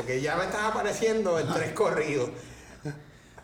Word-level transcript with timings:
porque 0.00 0.20
ya 0.22 0.34
me 0.36 0.44
están 0.44 0.64
apareciendo 0.64 1.38
el 1.38 1.46
tres 1.52 1.72
corridos. 1.72 2.30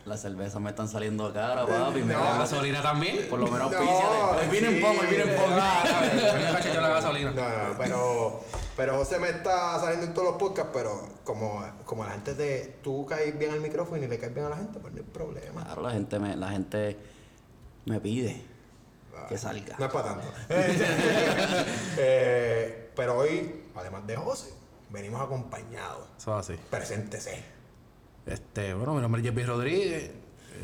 Las 0.06 0.22
cervezas 0.22 0.58
me 0.62 0.70
están 0.70 0.88
saliendo 0.88 1.30
caras, 1.34 1.66
papi. 1.66 2.00
me 2.02 2.14
No. 2.14 2.20
dan 2.20 2.32
¿La 2.34 2.38
gasolina 2.38 2.80
también? 2.80 3.28
Por 3.28 3.40
lo 3.40 3.48
menos 3.48 3.70
No, 3.72 3.78
vino 4.50 4.68
en 4.68 4.74
sí. 4.76 4.80
poco, 4.80 5.02
el 5.02 5.08
vino 5.08 5.24
en 5.24 5.36
poco. 5.36 5.48
Me 5.50 6.74
la 6.80 6.88
gasolina. 6.88 7.30
No, 7.32 7.42
no, 7.68 7.76
pero, 7.76 8.40
pero 8.76 8.96
José 8.96 9.18
me 9.18 9.28
está 9.30 9.78
saliendo 9.80 10.06
en 10.06 10.14
todos 10.14 10.28
los 10.28 10.36
podcasts, 10.38 10.70
pero 10.72 11.06
como, 11.24 11.62
como 11.84 12.04
la 12.04 12.12
gente 12.12 12.34
te. 12.34 12.78
Tú 12.82 13.04
caes 13.04 13.36
bien 13.38 13.50
al 13.50 13.60
micrófono 13.60 14.02
y 14.02 14.06
le 14.06 14.18
caes 14.18 14.32
bien 14.32 14.46
a 14.46 14.50
la 14.50 14.56
gente, 14.56 14.78
pues 14.78 14.94
no 14.94 15.00
hay 15.00 15.06
problema. 15.06 15.62
Claro, 15.64 15.82
la 15.82 15.90
gente 15.90 16.18
me, 16.20 16.36
la 16.36 16.48
gente 16.50 16.96
me 17.84 18.00
pide 18.00 18.42
que 19.28 19.36
salga. 19.36 19.74
No 19.78 19.86
es 19.86 19.92
para 19.92 20.08
tanto. 20.08 20.26
Eh, 21.98 22.90
pero 22.94 23.18
hoy, 23.18 23.64
además 23.74 24.06
de 24.06 24.16
José, 24.16 24.50
venimos 24.90 25.20
acompañados. 25.20 26.08
Eso 26.18 26.38
es 26.38 26.50
así. 26.50 26.60
Preséntese. 26.70 27.42
Este, 28.26 28.74
bueno, 28.74 28.94
mi 28.94 29.00
nombre 29.00 29.20
es 29.20 29.28
Jeppy 29.28 29.44
Rodríguez. 29.44 30.10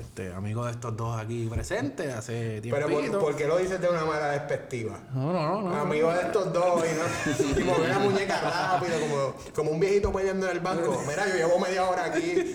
Este, 0.00 0.32
amigo 0.32 0.64
de 0.64 0.72
estos 0.72 0.96
dos 0.96 1.18
aquí 1.18 1.46
presentes 1.50 2.14
hace 2.14 2.60
Pero 2.62 2.86
tiempo. 2.86 3.18
¿por, 3.18 3.20
¿por 3.28 3.36
qué 3.36 3.46
lo 3.46 3.58
dices 3.58 3.80
de 3.80 3.88
una 3.88 4.04
manera 4.04 4.30
despectiva? 4.30 4.98
No, 5.14 5.32
no, 5.32 5.62
no. 5.62 5.70
no. 5.70 5.80
Amigo 5.80 6.12
de 6.12 6.20
estos 6.20 6.52
dos 6.52 6.82
y, 6.84 6.94
no, 6.94 7.60
y 7.60 7.64
mover 7.64 7.88
la 7.90 7.98
muñeca 7.98 8.40
rápido, 8.40 9.00
como, 9.00 9.34
como 9.54 9.70
un 9.70 9.80
viejito 9.80 10.12
peleando 10.12 10.46
en 10.46 10.52
el 10.56 10.60
banco. 10.60 11.02
Mira, 11.08 11.26
yo 11.28 11.34
llevo 11.34 11.58
media 11.58 11.88
hora 11.88 12.04
aquí. 12.04 12.54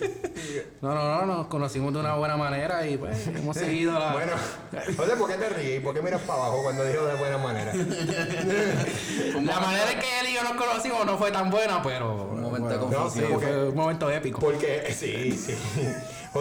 No, 0.82 0.94
no, 0.94 1.22
no, 1.22 1.26
nos 1.26 1.48
conocimos 1.48 1.94
de 1.94 2.00
una 2.00 2.16
buena 2.16 2.38
manera 2.38 2.86
y 2.88 2.98
pues 2.98 3.28
hemos 3.28 3.56
seguido 3.56 3.98
la. 3.98 4.14
Bueno, 4.14 4.34
¿por 5.18 5.30
qué 5.30 5.36
te 5.38 5.50
ríes? 5.50 5.82
¿Por 5.82 5.94
qué 5.94 6.02
miras 6.02 6.22
para 6.22 6.40
abajo 6.44 6.64
cuando 6.64 6.84
digo 6.86 7.06
de 7.06 7.16
buena 7.16 7.38
manera? 7.38 7.74
la 9.44 9.60
manera 9.60 9.92
en 9.92 10.00
que 10.00 10.20
él 10.20 10.28
y 10.30 10.34
yo 10.36 10.44
nos 10.44 10.54
conocimos 10.54 11.06
no 11.06 11.18
fue 11.18 11.32
tan 11.32 11.50
buena, 11.50 11.82
pero. 11.82 12.24
Un 12.32 12.42
momento 12.42 12.70
de 12.70 13.10
sí, 13.10 13.22
porque- 13.30 13.48
Fue 13.48 13.70
un 13.70 13.76
momento 13.76 14.10
épico. 14.10 14.40
Porque, 14.40 14.94
sí, 14.98 15.32
sí. 15.32 15.56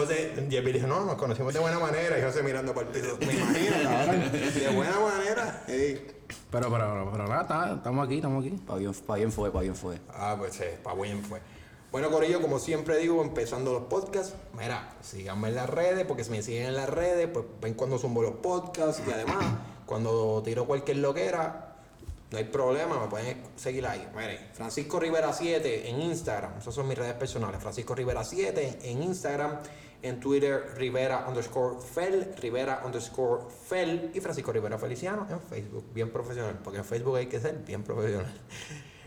José, 0.01 0.33
Jeppy 0.49 0.71
dijo, 0.71 0.87
no, 0.87 1.05
nos 1.05 1.15
conocimos 1.15 1.53
de 1.53 1.59
buena 1.59 1.79
manera. 1.79 2.17
Y 2.17 2.21
José 2.21 2.43
mirando 2.43 2.73
para 2.73 2.87
el 2.87 2.93
piso. 2.93 3.17
Me 3.19 3.33
imagino, 3.33 3.75
cabrón. 3.83 4.31
De 4.31 4.69
buena 4.75 4.99
manera. 4.99 5.63
Ey. 5.67 6.07
Pero, 6.51 6.69
pero, 6.71 6.71
pero, 6.71 7.11
pero 7.11 7.27
nada, 7.27 7.41
está- 7.43 7.73
estamos 7.75 8.05
aquí, 8.05 8.15
estamos 8.15 8.45
aquí. 8.45 8.55
Pa' 8.65 8.75
bien, 8.75 8.93
pa' 8.93 9.15
bien 9.15 9.31
fue, 9.31 9.51
pa' 9.51 9.61
bien 9.61 9.75
fue. 9.75 9.97
Ah, 10.09 10.35
pues 10.37 10.59
eh, 10.61 10.77
pa' 10.83 10.93
bien 10.95 11.23
fue. 11.23 11.41
Bueno, 11.91 12.11
Corillo, 12.11 12.41
como 12.41 12.59
siempre 12.59 12.97
digo, 12.97 13.21
empezando 13.21 13.71
los 13.71 13.83
podcasts, 13.83 14.33
mira, 14.59 14.89
síganme 15.01 15.47
en 15.47 15.55
las 15.55 15.69
redes, 15.69 16.05
porque 16.05 16.23
si 16.25 16.31
me 16.31 16.41
siguen 16.41 16.65
en 16.67 16.75
las 16.75 16.89
redes, 16.89 17.29
pues 17.31 17.45
ven 17.61 17.75
cuando 17.75 17.97
zumbo 17.97 18.21
los 18.21 18.33
podcasts 18.35 19.01
y 19.07 19.11
además, 19.11 19.45
cuando 19.85 20.41
tiro 20.43 20.65
cualquier 20.65 20.97
loquera, 20.97 21.75
no 22.29 22.37
hay 22.37 22.43
problema, 22.43 22.99
me 22.99 23.07
pueden 23.07 23.41
seguir 23.55 23.87
ahí. 23.87 24.05
Mire, 24.13 24.49
Francisco 24.53 24.99
Rivera 24.99 25.31
7 25.31 25.89
en 25.89 26.01
Instagram, 26.01 26.57
esas 26.59 26.73
son 26.75 26.89
mis 26.89 26.97
redes 26.97 27.13
personales. 27.13 27.61
Francisco 27.61 27.95
Rivera 27.95 28.21
7 28.25 28.79
en 28.83 29.03
Instagram, 29.03 29.57
en 30.01 30.19
Twitter 30.19 30.73
Rivera 30.75 31.25
underscore 31.27 31.77
Fel, 31.79 32.33
Rivera 32.39 32.83
underscore 32.85 33.43
Fel 33.67 34.11
y 34.13 34.19
Francisco 34.19 34.51
Rivera 34.51 34.77
Feliciano 34.77 35.27
en 35.29 35.39
Facebook, 35.41 35.85
bien 35.93 36.11
profesional, 36.11 36.59
porque 36.63 36.79
en 36.79 36.85
Facebook 36.85 37.17
hay 37.17 37.27
que 37.27 37.39
ser 37.39 37.57
bien 37.65 37.83
profesional. 37.83 38.33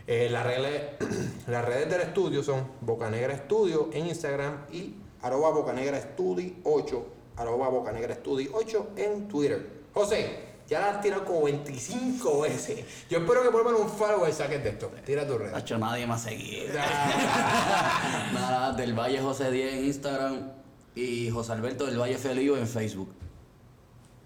Eh, 0.07 0.29
las, 0.29 0.45
redes, 0.45 0.83
las 1.47 1.63
redes 1.63 1.89
del 1.89 2.01
estudio 2.01 2.43
son 2.43 2.67
Bocanegra 2.81 3.33
Estudio 3.33 3.89
en 3.93 4.07
Instagram 4.07 4.65
y 4.71 4.95
arroba 5.21 5.51
Bocanegra 5.51 5.97
Estudi 5.97 6.59
8, 6.63 7.05
arroba 7.37 7.69
Bocanegra 7.69 8.13
Estudi 8.13 8.49
8 8.51 8.89
en 8.97 9.27
Twitter. 9.27 9.81
José, 9.93 10.51
ya 10.67 10.79
la 10.79 10.89
has 10.91 11.01
tirado 11.01 11.25
como 11.25 11.43
25 11.43 12.41
veces. 12.41 12.85
Yo 13.09 13.19
espero 13.19 13.43
que 13.43 13.49
por 13.49 13.63
lo 13.63 13.71
menos 13.71 13.81
un 13.81 13.89
follower 13.89 14.33
saques 14.33 14.63
de 14.63 14.69
esto. 14.69 14.91
Tira 15.05 15.27
tu 15.27 15.37
red. 15.37 15.53
Hacho, 15.53 15.77
nadie 15.77 16.07
más 16.07 16.23
seguido. 16.23 16.73
Nada, 18.33 18.73
del 18.73 18.97
Valle 18.97 19.19
José 19.19 19.51
10 19.51 19.73
en 19.73 19.85
Instagram 19.85 20.60
y 20.95 21.29
José 21.29 21.53
Alberto 21.53 21.85
del 21.85 21.97
Valle 21.99 22.17
Feliu 22.17 22.55
en 22.55 22.67
Facebook. 22.67 23.13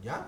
¿Ya? 0.04 0.28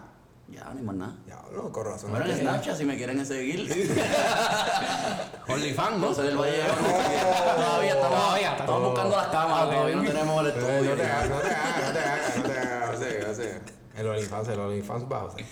Ya, 0.50 0.72
ni 0.74 0.82
más 0.82 0.96
nada. 0.96 1.16
Ya, 1.28 1.42
no, 1.54 1.72
con 1.72 1.86
razón. 1.86 2.10
Bueno, 2.12 2.26
en 2.26 2.38
Snapchat 2.38 2.78
si 2.78 2.86
me 2.86 2.96
quieren 2.96 3.26
seguir. 3.26 3.70
OnlyFans, 5.48 5.98
¿no? 6.00 6.08
José 6.08 6.22
del 6.24 6.38
Valle. 6.38 6.64
Todavía 6.64 7.94
estamos, 7.94 8.18
Todavía, 8.20 8.52
estamos 8.52 8.82
buscando 8.84 9.16
las 9.18 9.28
cámaras, 9.28 9.70
todavía 9.70 9.96
no 9.96 10.04
tenemos 10.04 10.42
el 10.42 10.48
estudio. 10.58 10.90
no 10.92 10.96
te 10.96 11.04
hagas, 11.06 11.30
no 11.30 11.40
te 11.40 11.50
hagas, 11.50 12.38
no 12.38 12.44
te 12.44 12.60
hagas, 12.60 12.94
no 12.94 13.00
te 13.00 13.24
hagas. 13.26 13.62
El 13.96 14.08
OnlyFans, 14.08 14.48
el 14.50 14.60
OnlyFans 14.60 15.04
va, 15.12 15.20
José. 15.22 15.46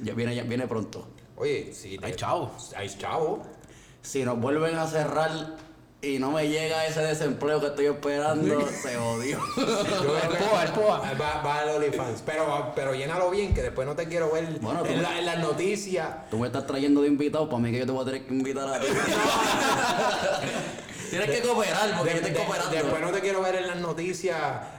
Ya 0.00 0.14
viene, 0.14 0.34
ya 0.34 0.42
viene 0.42 0.66
pronto. 0.66 1.06
Oye, 1.36 1.72
si 1.72 1.92
Ay, 2.02 2.12
te- 2.12 2.16
chavo. 2.16 2.50
Ay, 2.76 2.88
chavo. 2.98 3.42
Si 4.02 4.24
nos 4.24 4.40
vuelven 4.40 4.76
a 4.76 4.86
cerrar 4.86 5.30
y 6.06 6.18
no 6.18 6.30
me 6.30 6.48
llega 6.48 6.86
ese 6.86 7.00
desempleo 7.00 7.60
que 7.60 7.66
estoy 7.66 7.86
esperando, 7.86 8.66
se 8.68 8.96
odió. 8.96 9.38
Yo 9.56 9.64
creo 9.64 10.16
El 10.16 10.28
que- 10.38 10.44
POA, 10.44 10.62
el 10.64 10.72
POA. 10.72 10.98
Va, 11.20 11.42
va 11.42 11.58
al 11.60 11.68
OnlyFans. 11.70 12.22
Pero, 12.24 12.72
pero 12.74 12.94
llénalo 12.94 13.30
bien, 13.30 13.54
que 13.54 13.62
después 13.62 13.86
no 13.86 13.94
te 13.96 14.06
quiero 14.06 14.30
ver 14.30 14.44
Bueno, 14.60 14.82
tú 14.82 14.90
en, 14.92 15.02
la- 15.02 15.18
en 15.18 15.26
las 15.26 15.38
noticias. 15.38 16.08
Tú 16.30 16.38
me 16.38 16.46
estás 16.46 16.66
trayendo 16.66 17.02
de 17.02 17.08
invitado, 17.08 17.48
para 17.48 17.60
mí 17.62 17.72
que 17.72 17.78
yo 17.80 17.86
te 17.86 17.92
voy 17.92 18.02
a 18.02 18.06
tener 18.06 18.26
que 18.26 18.34
invitar 18.34 18.68
a 18.68 18.80
ti. 18.80 18.86
Tienes 21.10 21.30
que 21.30 21.40
cooperar, 21.42 21.90
porque 21.96 22.14
yo 22.14 22.14
De- 22.14 22.16
estoy 22.16 22.30
de- 22.32 22.38
cooperando. 22.38 22.74
después 22.74 23.00
no 23.00 23.10
te 23.10 23.20
quiero 23.20 23.40
ver 23.42 23.54
en 23.56 23.66
las 23.68 23.76
noticias. 23.76 24.38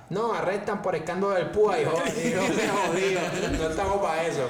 No, 0.09 0.33
arrestan 0.33 0.81
por 0.81 0.95
escándalo 0.95 1.33
del 1.33 1.47
PUA 1.51 1.81
y 1.81 1.85
jo- 1.85 2.03
y 2.25 2.31
yo 2.31 2.41
me 2.41 2.67
jodido. 2.67 3.21
No 3.59 3.69
estamos 3.69 3.97
para 4.01 4.25
eso. 4.27 4.47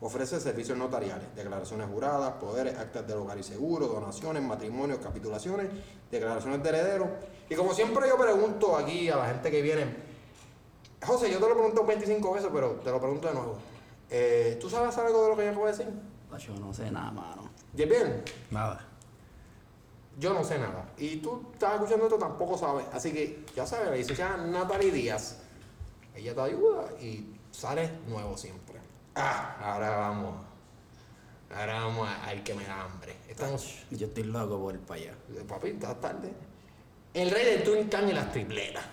Ofrece 0.00 0.38
servicios 0.38 0.78
notariales, 0.78 1.34
declaraciones 1.34 1.88
juradas, 1.88 2.34
poderes, 2.34 2.78
actas 2.78 3.04
del 3.04 3.16
hogar 3.16 3.36
y 3.36 3.42
seguro, 3.42 3.88
donaciones, 3.88 4.40
matrimonios, 4.44 5.00
capitulaciones, 5.00 5.66
declaraciones 6.12 6.62
de 6.62 6.68
heredero. 6.68 7.10
Y 7.50 7.56
como 7.56 7.74
siempre 7.74 8.06
yo 8.06 8.16
pregunto 8.16 8.76
aquí 8.76 9.08
a 9.08 9.16
la 9.16 9.26
gente 9.30 9.50
que 9.50 9.62
viene, 9.62 9.96
José, 11.04 11.28
yo 11.28 11.40
te 11.40 11.48
lo 11.48 11.54
pregunto 11.54 11.84
25 11.84 12.32
veces, 12.32 12.50
pero 12.52 12.74
te 12.74 12.92
lo 12.92 13.00
pregunto 13.00 13.26
de 13.26 13.34
nuevo. 13.34 13.56
Eh, 14.08 14.56
¿Tú 14.60 14.70
sabes 14.70 14.96
algo 14.96 15.24
de 15.24 15.28
lo 15.28 15.36
que 15.36 15.44
yo 15.44 15.50
acabo 15.50 15.66
de 15.66 15.72
decir? 15.72 15.88
Yo 16.38 16.54
no 16.60 16.72
sé 16.72 16.88
nada, 16.92 17.10
mano. 17.10 17.50
¿Y 17.76 17.84
bien? 17.84 18.22
Nada. 18.52 18.93
Yo 20.18 20.32
no 20.32 20.44
sé 20.44 20.58
nada. 20.58 20.88
Y 20.96 21.16
tú 21.16 21.42
estás 21.52 21.74
escuchando 21.74 22.04
esto, 22.06 22.18
tampoco 22.18 22.56
sabes. 22.56 22.86
Así 22.92 23.12
que 23.12 23.44
ya 23.56 23.66
sabes, 23.66 23.88
la 23.90 23.96
licenciada 23.96 24.36
Natalie 24.36 24.90
Díaz, 24.92 25.38
ella 26.14 26.34
te 26.34 26.40
ayuda 26.40 26.84
y 27.00 27.34
sales 27.50 27.90
nuevo 28.08 28.36
siempre. 28.36 28.78
Ah, 29.16 29.56
ahora 29.60 29.96
vamos. 29.96 30.34
Ahora 31.54 31.74
vamos 31.84 32.08
a- 32.08 32.24
al 32.26 32.42
que 32.42 32.54
me 32.54 32.64
da 32.64 32.82
hambre. 32.82 33.16
Estamos. 33.28 33.84
Yo 33.90 34.06
estoy 34.06 34.24
loco 34.24 34.58
por 34.60 34.74
ir 34.74 34.80
para 34.80 35.00
allá. 35.00 35.14
Papi, 35.48 35.68
estás 35.68 36.00
tarde. 36.00 36.32
El 37.12 37.30
rey 37.30 37.44
del 37.44 37.62
Twin 37.62 37.88
Can 37.88 38.08
y 38.08 38.12
las 38.12 38.32
tripletas. 38.32 38.84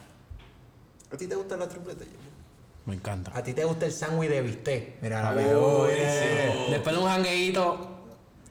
¿A 1.12 1.18
ti 1.18 1.28
te 1.28 1.36
gustan 1.36 1.60
las 1.60 1.70
tripletas? 1.70 2.08
Me 2.86 2.96
encanta. 2.96 3.32
¿A 3.36 3.44
ti 3.44 3.54
te 3.54 3.64
gusta 3.64 3.86
el 3.86 3.92
sándwich 3.92 4.30
de 4.30 4.42
bistec? 4.42 5.02
Mira, 5.02 5.22
la 5.24 5.32
veo. 5.34 5.88
sí. 5.88 6.72
Después 6.72 6.96
de 6.96 7.02
un 7.02 7.08
jangueíto, 7.08 7.91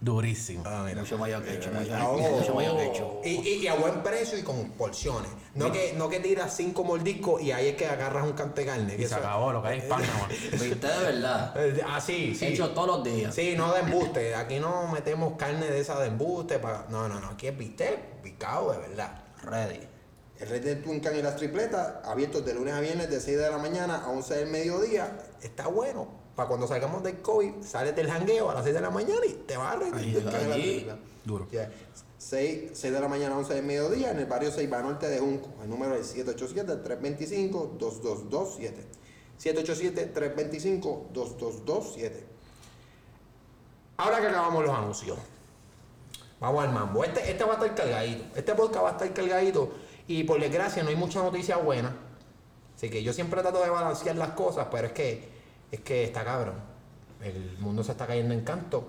Durísimo. 0.00 0.62
Ah, 0.67 0.82
mira. 0.87 1.02
Mucho 1.02 1.19
mayor 1.19 1.43
que 1.44 1.55
hecho, 1.55 1.70
mucho, 1.73 1.93
Oh. 2.08 2.17
mucho 2.38 2.55
mayor 2.55 2.76
que 2.76 2.87
hecho. 2.87 3.20
Y, 3.23 3.29
y- 3.49 3.55
y 3.64 3.67
a 3.69 3.75
buen 3.75 4.02
precio 4.02 4.38
y 4.38 4.43
con 4.43 4.70
porciones. 4.70 5.31
No, 5.55 5.70
que, 5.70 5.93
no 5.93 6.08
que 6.08 6.20
tiras 6.20 6.56
cinco 6.56 6.85
mordiscos 6.85 7.43
y 7.43 7.52
ahí 7.52 7.69
es 7.69 7.76
que 7.76 7.87
agarras 7.87 8.25
un 8.25 8.32
canto 8.32 8.55
de 8.62 8.67
carne. 8.67 8.97
Y 8.99 9.05
se 9.06 9.14
acabó 9.14 9.52
lo 9.52 9.61
que 9.62 9.69
hay 9.69 9.79
es 9.79 9.85
pan, 9.85 10.00
nada 10.00 10.14
más. 10.20 10.31
Viste 10.61 10.87
de 10.87 10.99
verdad. 10.99 11.52
Eh, 11.56 11.82
Ah, 11.87 12.00
sí. 12.00 12.37
Hecho 12.41 12.70
todos 12.70 12.87
los 12.88 13.05
días. 13.05 13.35
Sí, 13.35 13.55
no 13.56 13.75
de 13.75 13.81
embuste. 13.81 14.35
Aquí 14.35 14.58
no 14.58 14.88
metemos 14.88 15.35
carne 15.37 15.67
de 15.67 15.81
esa 15.81 15.99
de 16.00 16.06
embuste. 16.08 16.58
Para... 16.58 16.87
No, 16.88 17.06
no, 17.08 17.20
no. 17.20 17.29
Aquí 17.29 17.49
es 17.49 17.58
bistec 17.58 18.23
picado 18.23 18.73
de 18.73 18.79
verdad. 18.79 19.23
Ready. 19.43 19.81
El 20.38 20.49
Red 20.49 20.64
del 20.64 20.82
Tuncán 20.82 21.14
y 21.17 21.20
las 21.20 21.37
tripletas, 21.37 21.97
abiertos 22.06 22.43
de 22.47 22.55
lunes 22.55 22.73
a 22.73 22.81
viernes 22.81 23.11
de 23.11 23.20
6 23.20 23.37
de 23.37 23.50
la 23.50 23.58
mañana 23.58 23.97
a 24.02 24.08
11 24.08 24.35
del 24.37 24.49
mediodía. 24.49 25.19
Está 25.43 25.67
bueno. 25.67 26.08
Para 26.41 26.49
cuando 26.49 26.67
salgamos 26.67 27.03
del 27.03 27.21
COVID, 27.21 27.63
sales 27.63 27.95
del 27.95 28.11
jangueo 28.11 28.49
a 28.49 28.55
las 28.55 28.65
6 28.65 28.75
de 28.75 28.81
la 28.81 28.89
mañana 28.89 29.21
y 29.29 29.33
te 29.47 29.59
vas 29.59 29.75
a 29.75 29.79
Red 29.79 29.93
del 29.93 29.99
Ahí, 29.99 30.09
y 30.09 30.17
allí. 30.17 30.23
tripletas. 30.77 30.99
Duro. 31.23 31.47
Ya. 31.53 31.71
6, 32.17 32.71
6 32.73 32.95
de 32.95 32.99
la 32.99 33.09
mañana 33.09 33.35
a 33.35 33.39
11 33.41 33.55
del 33.57 33.65
mediodía 33.67 34.11
en 34.11 34.21
el 34.21 34.25
barrio 34.25 34.51
Ceiba 34.51 34.81
Norte 34.81 35.07
de 35.11 35.19
Junco. 35.19 35.51
El 35.63 35.69
número 35.69 35.95
es 35.97 36.17
787-325-2227. 36.17 38.73
787-325-2227. 39.39 42.11
Ahora 43.99 44.23
que 44.23 44.29
acabamos 44.29 44.65
los 44.65 44.75
anuncios, 44.75 45.19
vamos 46.41 46.65
al 46.65 46.73
mambo. 46.73 47.05
Este, 47.05 47.31
este 47.31 47.45
va 47.45 47.51
a 47.51 47.55
estar 47.57 47.75
cargadito. 47.75 48.25
Este 48.35 48.55
podcast 48.55 48.83
va 48.83 48.89
a 48.89 48.93
estar 48.93 49.13
cargadito. 49.13 49.75
Y 50.07 50.25
por 50.25 50.41
desgracia 50.41 50.83
no 50.83 50.89
hay 50.89 50.97
mucha 50.97 51.23
noticia 51.23 51.59
buena. 51.59 51.95
Así 52.75 52.89
que 52.89 53.03
yo 53.03 53.13
siempre 53.13 53.43
trato 53.43 53.63
de 53.63 53.69
balancear 53.69 54.17
las 54.17 54.31
cosas, 54.31 54.69
pero 54.71 54.87
es 54.87 54.95
que, 54.95 55.39
es 55.71 55.81
que 55.81 56.05
está 56.05 56.25
cabrón. 56.25 56.55
El 57.23 57.59
mundo 57.59 57.83
se 57.85 57.93
está 57.93 58.07
cayendo 58.07 58.33
en 58.35 58.43
canto. 58.43 58.89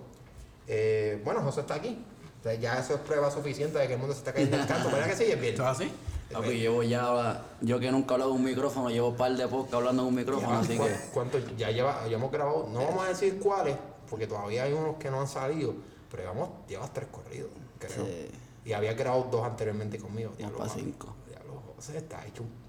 Eh, 0.67 1.21
bueno, 1.23 1.41
José 1.41 1.61
está 1.61 1.75
aquí. 1.75 2.03
O 2.39 2.43
sea, 2.43 2.53
ya 2.55 2.79
eso 2.79 2.95
es 2.95 2.99
prueba 3.01 3.29
suficiente 3.29 3.77
de 3.77 3.87
que 3.87 3.93
el 3.93 3.99
mundo 3.99 4.13
se 4.13 4.19
está 4.19 4.33
cayendo 4.33 4.57
en 4.57 4.65
canto. 4.65 4.89
¿Verdad 4.89 5.07
que 5.07 5.15
sí? 5.15 5.25
Es 5.25 5.39
bien. 5.39 5.53
¿Eso 5.53 5.63
es 5.63 5.69
así? 5.69 5.91
Papi, 6.31 6.51
llevo 6.59 6.81
ya, 6.81 7.43
yo 7.59 7.77
que 7.77 7.91
nunca 7.91 8.11
he 8.11 8.15
hablado 8.15 8.31
en 8.31 8.37
un 8.37 8.45
micrófono, 8.45 8.89
llevo 8.89 9.09
un 9.09 9.17
par 9.17 9.35
de 9.35 9.45
podcasts 9.49 9.73
hablando 9.75 10.03
en 10.03 10.07
un 10.07 10.15
micrófono, 10.15 10.59
así 10.59 10.77
¿Cu- 10.77 10.85
que 10.85 10.95
¿Cuánto 11.13 11.39
ya 11.57 11.71
lleva? 11.71 12.07
Ya 12.07 12.15
hemos 12.15 12.31
grabado. 12.31 12.69
No 12.71 12.85
vamos 12.85 13.03
a 13.05 13.09
decir 13.09 13.37
cuáles, 13.37 13.75
porque 14.09 14.27
todavía 14.27 14.63
hay 14.63 14.71
unos 14.71 14.95
que 14.95 15.11
no 15.11 15.19
han 15.19 15.27
salido. 15.27 15.73
Pero 16.09 16.23
llevamos, 16.23 16.49
llevas 16.69 16.93
tres 16.93 17.07
corridos, 17.11 17.49
creo. 17.77 18.05
Sí. 18.05 18.31
Y 18.63 18.71
había 18.71 18.93
grabado 18.93 19.27
dos 19.29 19.45
anteriormente 19.45 19.97
conmigo. 19.99 20.31
Diablo, 20.37 20.57
pa' 20.59 20.67
papi. 20.67 20.79
cinco. 20.79 21.13
Diablo, 21.27 21.63
José 21.75 21.97
está 21.97 22.25
hecho 22.25 22.43
un. 22.43 22.60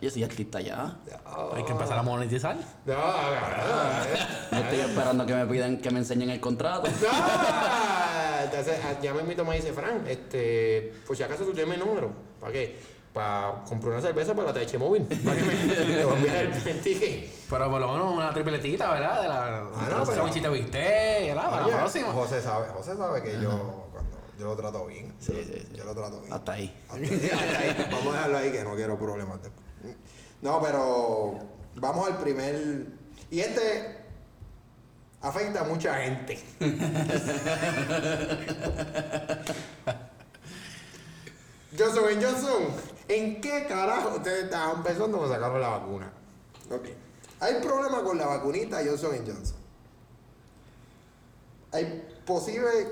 Yo 0.00 0.10
soy 0.10 0.24
artista 0.24 0.60
ya. 0.60 0.98
Hay 1.54 1.64
que 1.64 1.72
empezar 1.72 1.98
a 1.98 2.02
monetizar. 2.02 2.56
No, 2.84 2.94
no, 2.94 4.52
Yo 4.52 4.58
estoy 4.58 4.80
esperando 4.80 5.26
que 5.26 5.34
me 5.34 5.46
pidan 5.46 5.78
que 5.78 5.90
me 5.90 5.98
enseñen 6.00 6.30
el 6.30 6.40
contrato. 6.40 6.88
Entonces, 8.46 8.78
ah, 8.84 8.94
ya 9.02 9.12
me 9.12 9.22
invito 9.22 9.44
me 9.44 9.56
dice, 9.56 9.72
Fran, 9.72 10.06
este, 10.06 10.92
pues 11.06 11.18
si 11.18 11.24
acaso 11.24 11.44
tú 11.44 11.52
tienes 11.52 11.78
mi 11.78 11.84
número. 11.84 12.10
¿Para 12.40 12.52
qué? 12.52 12.78
Para 13.12 13.64
comprar 13.66 13.94
una 13.94 14.02
cerveza 14.02 14.34
para 14.34 14.52
la 14.52 14.66
TH 14.66 14.78
móvil. 14.78 15.02
Para 15.02 15.36
que 15.36 15.42
me, 15.42 15.54
te 15.74 16.04
voy 16.04 16.14
a 16.14 16.16
enviar 16.16 16.36
el, 16.36 16.80
ticket. 16.80 17.30
Pero 17.48 17.70
por 17.70 17.80
lo 17.80 17.92
menos 17.92 18.12
una 18.14 18.32
tripletita, 18.32 18.92
¿verdad? 18.92 19.22
De 19.22 19.28
la. 19.28 19.58
Ah, 19.74 19.88
no, 19.90 20.04
pero- 20.04 20.52
bistec, 20.52 21.26
¿verdad? 21.28 21.50
Para 21.50 21.64
Oye, 21.64 21.72
la 21.72 21.78
próxima. 21.78 22.08
José 22.08 22.42
sabe, 22.42 22.68
José 22.68 22.96
sabe 22.96 23.22
que 23.22 23.40
yo, 23.40 23.88
cuando, 23.90 24.18
yo 24.38 24.44
lo 24.46 24.56
trato 24.56 24.86
bien. 24.86 25.14
Sí, 25.18 25.32
yo, 25.32 25.42
sí, 25.42 25.66
sí. 25.66 25.76
yo 25.76 25.84
lo 25.84 25.94
trato 25.94 26.20
bien. 26.20 26.32
Hasta 26.32 26.52
ahí. 26.52 26.84
Hasta 26.88 27.58
ahí. 27.58 27.88
Vamos 27.90 28.14
a 28.14 28.16
dejarlo 28.18 28.38
ahí 28.38 28.52
que 28.52 28.64
no 28.64 28.74
quiero 28.76 28.98
problemas 28.98 29.42
después. 29.42 29.65
No, 30.42 30.60
pero 30.60 31.38
vamos 31.76 32.08
al 32.08 32.18
primer. 32.18 32.86
Y 33.30 33.40
este 33.40 33.96
afecta 35.20 35.60
a 35.60 35.64
mucha 35.64 35.94
gente. 35.94 36.38
Johnson 41.78 42.22
Johnson, 42.22 42.62
¿en 43.08 43.40
qué 43.40 43.66
carajo 43.68 44.16
ustedes 44.16 44.44
estaban 44.44 44.82
pensando 44.82 45.18
cuando 45.18 45.34
sacaron 45.34 45.60
la 45.60 45.68
vacuna? 45.68 46.10
Ok. 46.70 46.88
Hay 47.40 47.60
problema 47.60 48.02
con 48.02 48.16
la 48.16 48.26
vacunita 48.26 48.82
Johnson 48.84 49.16
Johnson. 49.26 49.56
Hay 51.72 52.02
posibles 52.24 52.88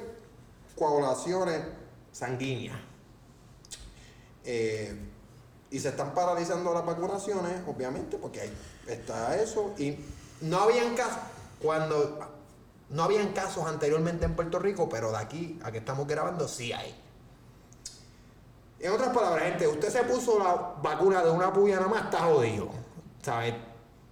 coagulaciones 0.77 1.63
sanguíneas. 2.13 2.77
Eh, 4.45 4.95
y 5.75 5.81
se 5.81 5.89
están 5.89 6.15
paralizando 6.15 6.73
las 6.73 6.87
vacunaciones, 6.87 7.63
obviamente, 7.67 8.17
porque 8.17 8.43
ahí 8.43 8.53
está 8.87 9.35
eso. 9.35 9.75
Y 9.77 9.99
no 10.43 10.61
habían 10.61 10.95
casos, 10.95 11.19
cuando 11.61 12.21
no 12.91 13.03
habían 13.03 13.33
casos 13.33 13.67
anteriormente 13.67 14.25
en 14.25 14.37
Puerto 14.37 14.61
Rico, 14.61 14.89
pero 14.89 15.11
de 15.11 15.17
aquí 15.17 15.59
a 15.65 15.73
que 15.73 15.79
estamos 15.79 16.07
grabando 16.07 16.47
sí 16.47 16.73
hay. 16.73 16.95
En 18.79 18.93
otras 18.93 19.09
palabras, 19.09 19.49
gente, 19.49 19.67
usted 19.67 19.89
se 19.89 20.05
puso 20.05 20.39
la 20.39 20.77
vacuna 20.81 21.25
de 21.25 21.33
una 21.33 21.53
puya 21.53 21.75
nada 21.75 21.89
más, 21.89 22.05
está 22.05 22.21
jodido. 22.21 22.69
¿Sabes? 23.21 23.55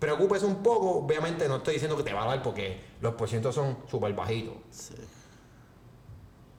Preocúpese 0.00 0.46
un 0.46 0.64
poco, 0.64 0.90
obviamente 0.96 1.46
no 1.46 1.58
estoy 1.58 1.74
diciendo 1.74 1.96
que 1.96 2.02
te 2.02 2.12
va 2.12 2.24
a 2.24 2.26
dar 2.26 2.42
porque 2.42 2.82
los 3.00 3.14
porcientos 3.14 3.54
son 3.54 3.78
súper 3.88 4.12
bajitos. 4.14 4.56
Sí. 4.72 4.96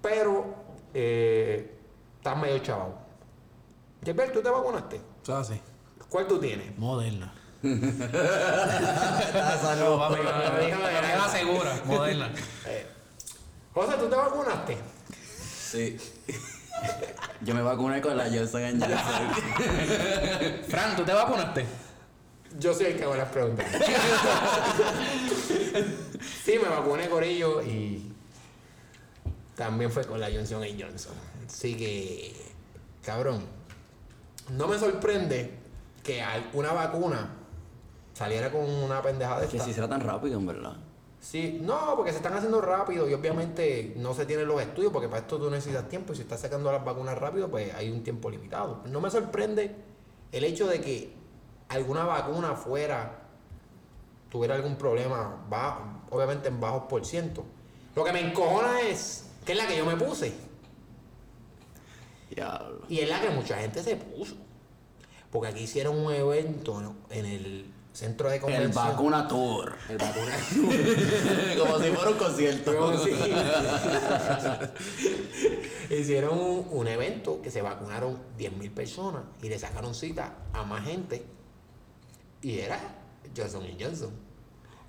Pero 0.02 0.46
eh, 0.94 1.78
estás 2.20 2.38
medio 2.38 2.60
chaval. 2.60 3.03
Gilbert, 4.04 4.34
¿tú 4.34 4.42
te 4.42 4.50
vacunaste? 4.50 5.02
Así. 5.32 5.60
¿Cuál 6.10 6.28
tú 6.28 6.40
tienes? 6.40 6.78
Moderna. 6.78 7.34
salud. 9.62 9.98
Papi, 9.98 10.18
me 10.18 10.68
queda 10.68 11.30
segura. 11.30 11.82
Moderna. 11.86 12.32
José, 13.74 13.94
¿tú 13.98 14.10
te 14.10 14.16
vacunaste? 14.16 14.78
Sí. 15.72 15.98
Yo 17.42 17.56
me 17.56 17.62
vacuné 17.62 18.02
con 18.02 18.18
la 18.18 18.26
Johnson 18.26 18.62
Johnson. 18.62 18.92
Fran, 20.70 20.96
¿tú 20.96 21.04
te 21.04 21.14
vacunaste? 21.14 21.66
Yo 22.60 22.74
soy 22.74 22.88
el 22.88 22.98
que 22.98 23.04
hago 23.04 23.16
las 23.16 23.30
preguntas. 23.30 23.66
sí, 26.46 26.60
me 26.62 26.70
vacuné 26.70 27.10
con 27.10 27.24
ellos 27.24 27.66
y 27.66 28.14
también 29.56 29.92
fue 29.92 30.06
con 30.06 30.20
la 30.20 30.30
Johnson 30.32 30.64
Johnson. 30.80 31.14
Así 31.48 31.76
que, 31.76 32.36
cabrón, 33.04 33.44
no 34.52 34.68
me 34.68 34.78
sorprende 34.78 35.58
que 36.04 36.22
alguna 36.22 36.74
vacuna 36.74 37.38
saliera 38.14 38.52
con 38.52 38.62
una 38.70 39.02
pendejada 39.02 39.42
de 39.42 39.48
Que 39.48 39.58
esta. 39.58 39.68
si 39.68 39.74
será 39.74 39.88
tan 39.88 40.02
rápido, 40.02 40.40
en 40.40 40.46
verdad. 40.46 40.76
Sí, 41.20 41.60
no, 41.62 41.96
porque 41.96 42.12
se 42.12 42.18
están 42.18 42.34
haciendo 42.34 42.60
rápido 42.60 43.10
y 43.10 43.14
obviamente 43.14 43.94
no 43.96 44.14
se 44.14 44.26
tienen 44.26 44.46
los 44.46 44.62
estudios 44.62 44.92
porque 44.92 45.08
para 45.08 45.22
esto 45.22 45.38
tú 45.40 45.50
necesitas 45.50 45.88
tiempo 45.88 46.12
y 46.12 46.18
si 46.18 46.24
estás 46.24 46.42
sacando 46.42 46.70
las 46.70 46.84
vacunas 46.84 47.18
rápido 47.18 47.50
pues 47.50 47.74
hay 47.74 47.90
un 47.90 48.04
tiempo 48.04 48.30
limitado. 48.30 48.82
No 48.90 49.00
me 49.00 49.10
sorprende 49.10 49.74
el 50.34 50.44
hecho 50.44 50.68
de 50.68 50.82
que 50.82 51.14
alguna 51.70 52.04
vacuna 52.04 52.56
fuera 52.56 53.22
tuviera 54.30 54.56
algún 54.56 54.76
problema, 54.76 55.46
va, 55.52 56.02
obviamente 56.10 56.50
en 56.50 56.60
bajos 56.60 56.84
por 56.90 57.06
ciento. 57.06 57.46
Lo 57.96 58.04
que 58.04 58.12
me 58.12 58.20
encojona 58.20 58.82
es 58.82 59.30
que 59.46 59.54
es 59.54 59.58
la 59.58 59.66
que 59.66 59.78
yo 59.78 59.86
me 59.86 59.96
puse 59.96 60.34
Diablo. 62.36 62.82
y 62.90 63.00
es 63.00 63.10
la 63.10 63.22
que 63.22 63.30
mucha 63.30 63.58
gente 63.58 63.82
se 63.84 63.96
puso. 63.96 64.36
Porque 65.32 65.50
aquí 65.50 65.62
hicieron 65.62 65.98
un 65.98 66.14
evento 66.14 66.80
¿no? 66.82 66.96
en 67.10 67.26
el 67.26 67.66
centro 67.92 68.30
de 68.30 68.36
El 68.36 68.42
convención. 68.42 68.86
vacuna 68.86 69.28
tour. 69.28 69.76
El 69.90 69.98
vacuna. 69.98 70.32
Como 71.60 71.80
si 71.80 71.90
fuera 71.92 72.10
un 72.12 72.18
concierto. 72.18 72.98
Si- 73.04 73.12
Hicieron 75.90 76.38
un, 76.40 76.68
un 76.72 76.88
evento 76.88 77.42
que 77.42 77.52
se 77.52 77.62
vacunaron 77.62 78.18
10.000 78.38 78.74
personas 78.74 79.24
y 79.42 79.50
le 79.50 79.60
sacaron 79.60 79.94
cita 79.94 80.36
a 80.54 80.64
más 80.64 80.86
gente. 80.86 81.26
Y 82.42 82.60
era 82.60 82.80
Johnson 83.36 83.64
Johnson. 83.80 84.12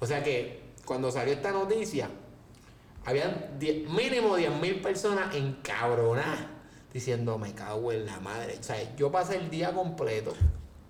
O 0.00 0.06
sea 0.06 0.22
que 0.22 0.62
cuando 0.84 1.10
salió 1.10 1.34
esta 1.34 1.50
noticia, 1.52 2.08
habían 3.04 3.58
die- 3.58 3.86
mínimo 3.88 4.36
10.000 4.38 4.82
personas 4.82 5.34
encabronadas 5.34 6.40
diciendo, 6.94 7.36
me 7.38 7.52
cago 7.52 7.92
en 7.92 8.06
la 8.06 8.20
madre. 8.20 8.56
O 8.58 8.62
sea, 8.62 8.76
yo 8.96 9.10
pasé 9.10 9.36
el 9.36 9.50
día 9.50 9.72
completo. 9.72 10.32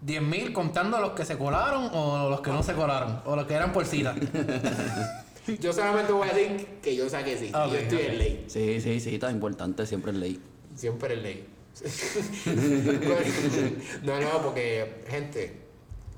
10.000 0.07 0.53
contando 0.53 1.01
los 1.01 1.13
que 1.13 1.25
se 1.25 1.39
colaron 1.39 1.89
o 1.95 2.29
los 2.29 2.43
que 2.43 2.51
no 2.51 2.63
se 2.63 2.75
colaron. 2.75 3.23
O 3.25 3.35
los 3.35 3.47
que 3.47 3.55
eran 3.55 3.73
por 3.73 3.87
cita. 3.87 4.15
Yo 5.61 5.75
solamente 5.75 6.11
voy 6.11 6.27
a 6.27 6.33
decir 6.33 6.79
que 6.81 6.97
yo 6.97 7.07
saqué 7.07 7.37
cita. 7.37 7.65
Ah, 7.65 7.69
y 7.69 7.73
yo 7.73 7.77
estoy 7.77 8.01
en 8.01 8.17
ley. 8.17 8.45
Sí, 8.49 8.81
sí, 8.81 8.99
sí, 8.99 9.19
tan 9.19 9.35
importante, 9.35 9.85
siempre 9.85 10.13
es 10.13 10.17
ley. 10.17 10.41
Siempre 10.75 11.13
es 11.13 11.23
ley. 11.23 11.47
no, 14.05 14.19
no, 14.19 14.43
porque, 14.43 15.05
gente, 15.07 15.61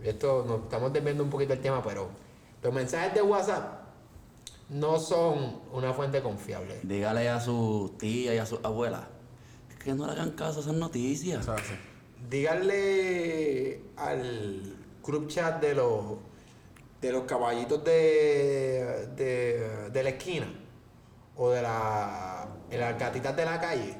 esto 0.05 0.45
nos 0.47 0.63
estamos 0.63 0.93
desviando 0.93 1.25
un 1.25 1.31
poquito 1.31 1.55
el 1.55 1.61
tema, 1.61 1.83
pero 1.83 2.09
los 2.63 2.73
mensajes 2.73 3.15
de 3.15 3.23
WhatsApp 3.23 3.81
no 4.69 5.01
son 5.01 5.61
una 5.73 5.93
fuente 5.93 6.23
confiable. 6.23 6.79
Dígale 6.85 7.29
a 7.29 7.41
su 7.41 7.97
tía 7.99 8.33
y 8.33 8.39
a 8.39 8.47
su 8.47 8.61
abuela 8.63 9.09
que 9.87 9.95
no 9.95 10.05
le 10.05 10.13
hagan 10.13 10.33
caso 10.33 10.59
a 10.59 10.63
esas 10.63 10.75
noticias. 10.75 11.49
Así. 11.49 11.79
Díganle 12.29 13.83
al 13.97 14.77
group 15.01 15.29
chat 15.29 15.61
de 15.61 15.77
los 15.77 16.19
de 17.01 17.13
los 17.13 17.23
caballitos 17.23 17.85
de, 17.85 19.11
de, 19.15 19.91
de 19.93 20.03
la 20.03 20.09
esquina 20.09 20.49
o 21.37 21.51
de 21.51 21.63
la, 21.63 22.49
de 22.69 22.79
las 22.79 22.99
gatitas 22.99 23.37
de 23.37 23.45
la 23.45 23.61
calle. 23.61 23.97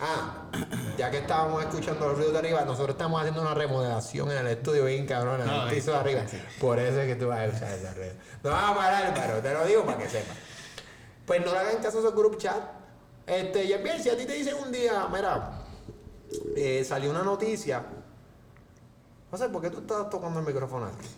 Ah, 0.00 0.50
ya 0.96 1.08
que 1.10 1.18
estábamos 1.18 1.62
escuchando 1.62 2.08
los 2.08 2.16
ruidos 2.16 2.32
de 2.32 2.38
arriba, 2.40 2.64
nosotros 2.64 2.90
estamos 2.90 3.20
haciendo 3.20 3.40
una 3.42 3.54
remodelación 3.54 4.32
en 4.32 4.38
el 4.38 4.46
estudio 4.48 4.86
bien 4.86 5.06
cabrón, 5.06 5.40
en 5.42 5.48
el 5.48 5.56
No, 5.56 5.70
piso 5.70 5.92
de 5.92 5.98
arriba. 5.98 6.22
Por 6.60 6.80
eso 6.80 7.00
es 7.00 7.06
que 7.06 7.14
tú 7.14 7.28
vas 7.28 7.48
a 7.48 7.56
usar 7.56 7.72
esa 7.72 7.94
red. 7.94 8.12
No 8.42 8.50
vas 8.50 8.72
a 8.72 8.74
parar, 8.74 9.14
pero 9.14 9.40
te 9.40 9.52
lo 9.54 9.64
digo 9.66 9.84
para 9.84 9.98
que 9.98 10.08
sepas. 10.08 10.36
Pues 11.26 11.44
no 11.44 11.52
le 11.52 11.58
hagan 11.58 11.76
caso 11.80 11.98
a 11.98 12.00
esos 12.00 12.14
group 12.14 12.38
chat. 12.38 12.77
Este, 13.28 13.64
y 13.64 13.76
bien, 13.82 14.02
si 14.02 14.08
a 14.08 14.16
ti 14.16 14.24
te 14.24 14.32
dicen 14.32 14.54
un 14.54 14.72
día, 14.72 15.06
mira, 15.12 15.60
eh, 16.56 16.82
salió 16.84 17.10
una 17.10 17.22
noticia. 17.22 17.84
No 19.30 19.36
sé, 19.36 19.50
¿por 19.50 19.60
qué 19.60 19.68
tú 19.68 19.80
estás 19.80 20.08
tocando 20.08 20.40
el 20.40 20.46
micrófono 20.46 20.86
así? 20.86 21.08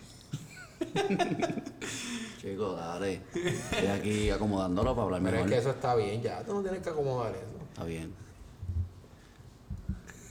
Chico, 2.41 2.73
dale. 2.73 3.21
Estoy 3.33 3.87
aquí 3.87 4.29
acomodándolo 4.29 4.93
para 4.93 5.05
hablar 5.05 5.21
Pero 5.23 5.37
es 5.37 5.47
que 5.47 5.57
eso 5.57 5.69
está 5.69 5.95
bien, 5.95 6.21
ya. 6.21 6.43
Tú 6.43 6.53
no 6.55 6.61
tienes 6.61 6.81
que 6.81 6.89
acomodar 6.89 7.31
eso. 7.33 7.45
Está 7.69 7.83
bien. 7.85 8.13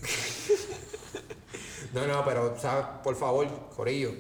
No, 1.92 2.06
no, 2.06 2.25
pero, 2.25 2.56
¿sabes? 2.56 2.87
por 3.02 3.16
favor, 3.16 3.49
Corillo, 3.75 4.12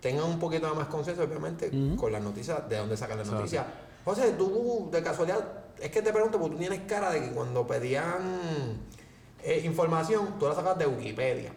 tengan 0.00 0.24
un 0.24 0.38
poquito 0.38 0.66
de 0.66 0.72
más 0.74 0.88
consenso, 0.88 1.22
obviamente, 1.22 1.70
con 1.94 2.10
las 2.10 2.22
noticias, 2.22 2.66
de 2.70 2.78
dónde 2.78 2.96
sacan 2.96 3.18
las 3.18 3.28
noticias. 3.28 3.66
José, 4.02 4.32
tú, 4.32 4.88
de 4.90 5.02
casualidad, 5.02 5.63
es 5.80 5.90
que 5.90 6.02
te 6.02 6.12
pregunto, 6.12 6.38
porque 6.38 6.54
tú 6.54 6.60
tienes 6.60 6.80
cara 6.88 7.10
de 7.10 7.20
que 7.20 7.30
cuando 7.30 7.66
pedían 7.66 8.78
eh, 9.42 9.62
información, 9.64 10.38
tú 10.38 10.46
la 10.48 10.54
sacas 10.54 10.78
de 10.78 10.86
Wikipedia. 10.86 11.52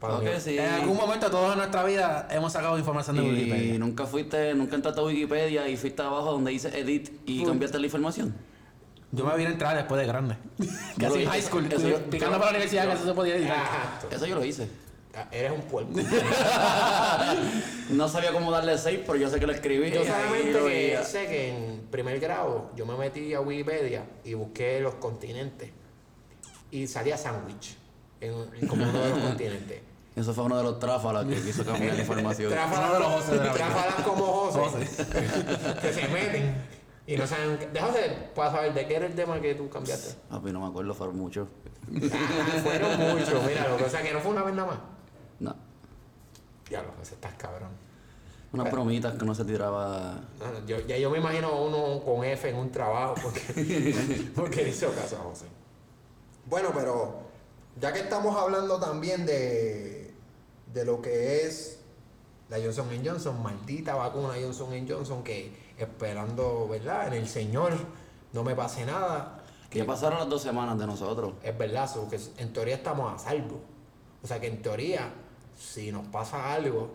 Para 0.00 0.16
Ok, 0.16 0.24
mí. 0.24 0.30
sí. 0.40 0.58
En 0.58 0.68
algún 0.68 0.96
momento 0.96 1.30
todos 1.30 1.52
en 1.52 1.58
nuestra 1.58 1.84
vida 1.84 2.26
hemos 2.30 2.52
sacado 2.52 2.76
información 2.78 3.16
de 3.16 3.22
Y 3.24 3.30
Wikipedia. 3.30 3.78
nunca 3.78 4.04
fuiste, 4.04 4.52
nunca 4.54 4.74
entraste 4.74 5.00
a 5.00 5.04
Wikipedia 5.04 5.68
y 5.68 5.76
fuiste 5.76 6.02
abajo 6.02 6.32
donde 6.32 6.50
dice 6.50 6.76
edit 6.78 7.10
y 7.24 7.44
cambiaste 7.44 7.78
la 7.78 7.86
información. 7.86 8.34
Yo 9.12 9.24
me 9.26 9.36
vine 9.36 9.50
a 9.50 9.52
entrar 9.52 9.76
después 9.76 10.00
de 10.00 10.06
grande. 10.06 10.36
Yo 10.58 10.66
Casi 11.08 11.24
high 11.26 11.42
school. 11.42 11.70
Eso 11.70 11.88
yo- 11.88 11.98
picando 12.10 12.38
para 12.38 12.46
la 12.52 12.56
universidad 12.56 12.86
que 12.88 12.94
eso 12.94 13.04
se 13.04 13.12
podía 13.14 13.36
editar. 13.36 13.58
Exacto. 13.58 14.16
Eso 14.16 14.26
yo 14.26 14.34
lo 14.34 14.44
hice. 14.44 14.68
Ah, 15.14 15.28
Eres 15.30 15.52
un 15.52 15.62
puerco. 15.62 15.90
No 17.90 18.08
sabía 18.08 18.32
cómo 18.32 18.50
darle 18.50 18.78
6, 18.78 19.00
pero 19.06 19.16
yo 19.18 19.28
sé 19.28 19.38
que 19.38 19.46
lo 19.46 19.52
escribí. 19.52 19.90
Yo 19.90 20.04
solamente 20.04 20.52
que 20.58 20.98
sé 21.04 21.26
que 21.26 21.48
en 21.50 21.86
primer 21.90 22.18
grado 22.20 22.70
yo 22.74 22.86
me 22.86 22.96
metí 22.96 23.34
a 23.34 23.40
Wikipedia 23.40 24.04
y 24.24 24.34
busqué 24.34 24.80
los 24.80 24.94
continentes 24.94 25.70
y 26.70 26.86
salía 26.86 27.18
sándwich 27.18 27.76
en, 28.20 28.32
en 28.60 28.66
como 28.66 28.84
uno 28.88 28.98
de 29.02 29.10
los 29.10 29.18
continentes. 29.28 29.80
Eso 30.16 30.32
fue 30.34 30.44
uno 30.44 30.56
de 30.58 30.62
los 30.64 30.78
tráfalas 30.78 31.24
que 31.26 31.34
quiso 31.42 31.64
cambiar 31.64 31.94
la 31.94 32.00
información. 32.06 32.50
Tráfalas, 32.50 32.84
Uno 32.90 32.94
de 32.94 33.00
los 33.00 33.08
José 33.12 33.30
de 33.32 33.36
la 33.38 33.42
vida. 33.44 33.52
tráfalas 33.52 33.94
como 34.06 34.24
José, 34.26 34.78
que 35.82 35.92
se 35.92 36.08
meten 36.08 36.54
y 37.06 37.16
no 37.16 37.26
saben. 37.26 37.58
Déjame 37.72 37.98
para 38.34 38.50
saber 38.50 38.74
de 38.74 38.86
qué 38.86 38.96
era 38.96 39.06
el 39.06 39.14
tema 39.14 39.40
que 39.40 39.54
tú 39.54 39.68
cambiaste. 39.68 40.14
Papi, 40.30 40.50
no 40.52 40.60
me 40.60 40.66
acuerdo, 40.68 40.94
fueron 40.94 41.16
muchos. 41.18 41.48
Ah, 41.94 42.60
fueron 42.62 42.98
muchos, 42.98 43.44
mira, 43.46 43.68
lo 43.68 43.76
que 43.76 43.84
o 43.84 43.88
sea 43.90 44.02
que 44.02 44.12
no 44.12 44.20
fue 44.20 44.30
una 44.32 44.42
vez 44.44 44.54
nada 44.54 44.68
más. 44.68 44.78
No. 46.72 46.78
Ya 46.78 46.82
lo 46.82 46.92
José, 46.98 47.14
estás 47.14 47.34
cabrón. 47.34 47.70
Unas 48.52 48.70
bromitas 48.70 49.14
que 49.14 49.24
no 49.24 49.34
se 49.34 49.44
tiraba. 49.44 50.20
No, 50.38 50.52
no, 50.52 50.66
yo, 50.66 50.80
ya 50.80 50.98
yo 50.98 51.10
me 51.10 51.18
imagino 51.18 51.48
a 51.48 51.60
uno 51.60 52.02
con 52.04 52.24
F 52.24 52.48
en 52.48 52.56
un 52.56 52.70
trabajo 52.70 53.14
porque, 53.22 54.30
porque 54.34 54.68
hizo 54.68 54.92
caso 54.92 55.16
a 55.16 55.20
José. 55.20 55.46
Bueno, 56.46 56.70
pero 56.74 57.22
ya 57.80 57.92
que 57.92 58.00
estamos 58.00 58.36
hablando 58.36 58.78
también 58.78 59.24
de, 59.24 60.12
de 60.72 60.84
lo 60.84 61.00
que 61.00 61.46
es 61.46 61.78
la 62.50 62.58
Johnson 62.58 62.88
Johnson, 63.02 63.42
maldita 63.42 63.94
vacuna 63.94 64.34
Johnson 64.40 64.86
Johnson, 64.86 65.24
que 65.24 65.50
esperando, 65.78 66.68
¿verdad? 66.68 67.08
En 67.08 67.14
el 67.14 67.28
Señor 67.28 67.72
no 68.32 68.44
me 68.44 68.54
pase 68.54 68.84
nada. 68.84 69.38
Que 69.70 69.78
ya 69.78 69.86
pasaron 69.86 70.18
las 70.18 70.28
dos 70.28 70.42
semanas 70.42 70.78
de 70.78 70.86
nosotros. 70.86 71.32
Es 71.42 71.56
verdad, 71.56 71.90
so 71.90 72.08
que 72.10 72.20
en 72.36 72.52
teoría 72.52 72.74
estamos 72.74 73.14
a 73.14 73.18
salvo. 73.18 73.60
O 74.22 74.26
sea 74.26 74.38
que 74.38 74.48
en 74.48 74.60
teoría, 74.60 75.10
si 75.58 75.90
nos 75.92 76.06
pasa 76.08 76.52
algo 76.52 76.94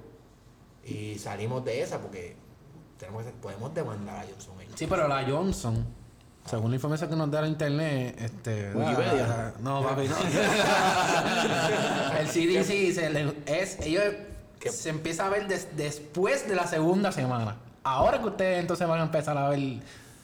y 0.83 1.17
salimos 1.19 1.63
de 1.65 1.81
esa, 1.81 1.99
porque 1.99 2.35
tenemos 2.99 3.23
que- 3.25 3.31
podemos 3.31 3.73
demandar 3.73 4.17
a 4.17 4.25
Johnson. 4.29 4.53
Sí, 4.75 4.87
pero 4.87 5.07
la 5.07 5.23
Johnson, 5.27 5.85
según 6.45 6.71
la 6.71 6.75
información 6.75 7.09
que 7.09 7.15
nos 7.15 7.31
da 7.31 7.41
la 7.41 7.47
internet, 7.47 8.15
este. 8.19 8.71
Wikipedia. 8.73 9.53
no, 9.59 9.83
papi, 9.83 10.07
no. 10.07 10.15
el 12.19 12.27
CDC 12.27 12.93
se 12.93 13.09
le- 13.09 13.33
es, 13.45 13.79
ellos 13.81 14.03
¿Qué? 14.59 14.71
se 14.71 14.89
empieza 14.89 15.25
a 15.25 15.29
ver 15.29 15.47
des- 15.47 15.75
después 15.75 16.47
de 16.47 16.55
la 16.55 16.67
segunda 16.67 17.11
semana. 17.11 17.57
Ahora 17.83 18.19
que 18.21 18.27
ustedes 18.27 18.59
entonces 18.59 18.87
van 18.87 18.99
a 18.99 19.03
empezar 19.03 19.37
a 19.37 19.49
ver 19.49 19.79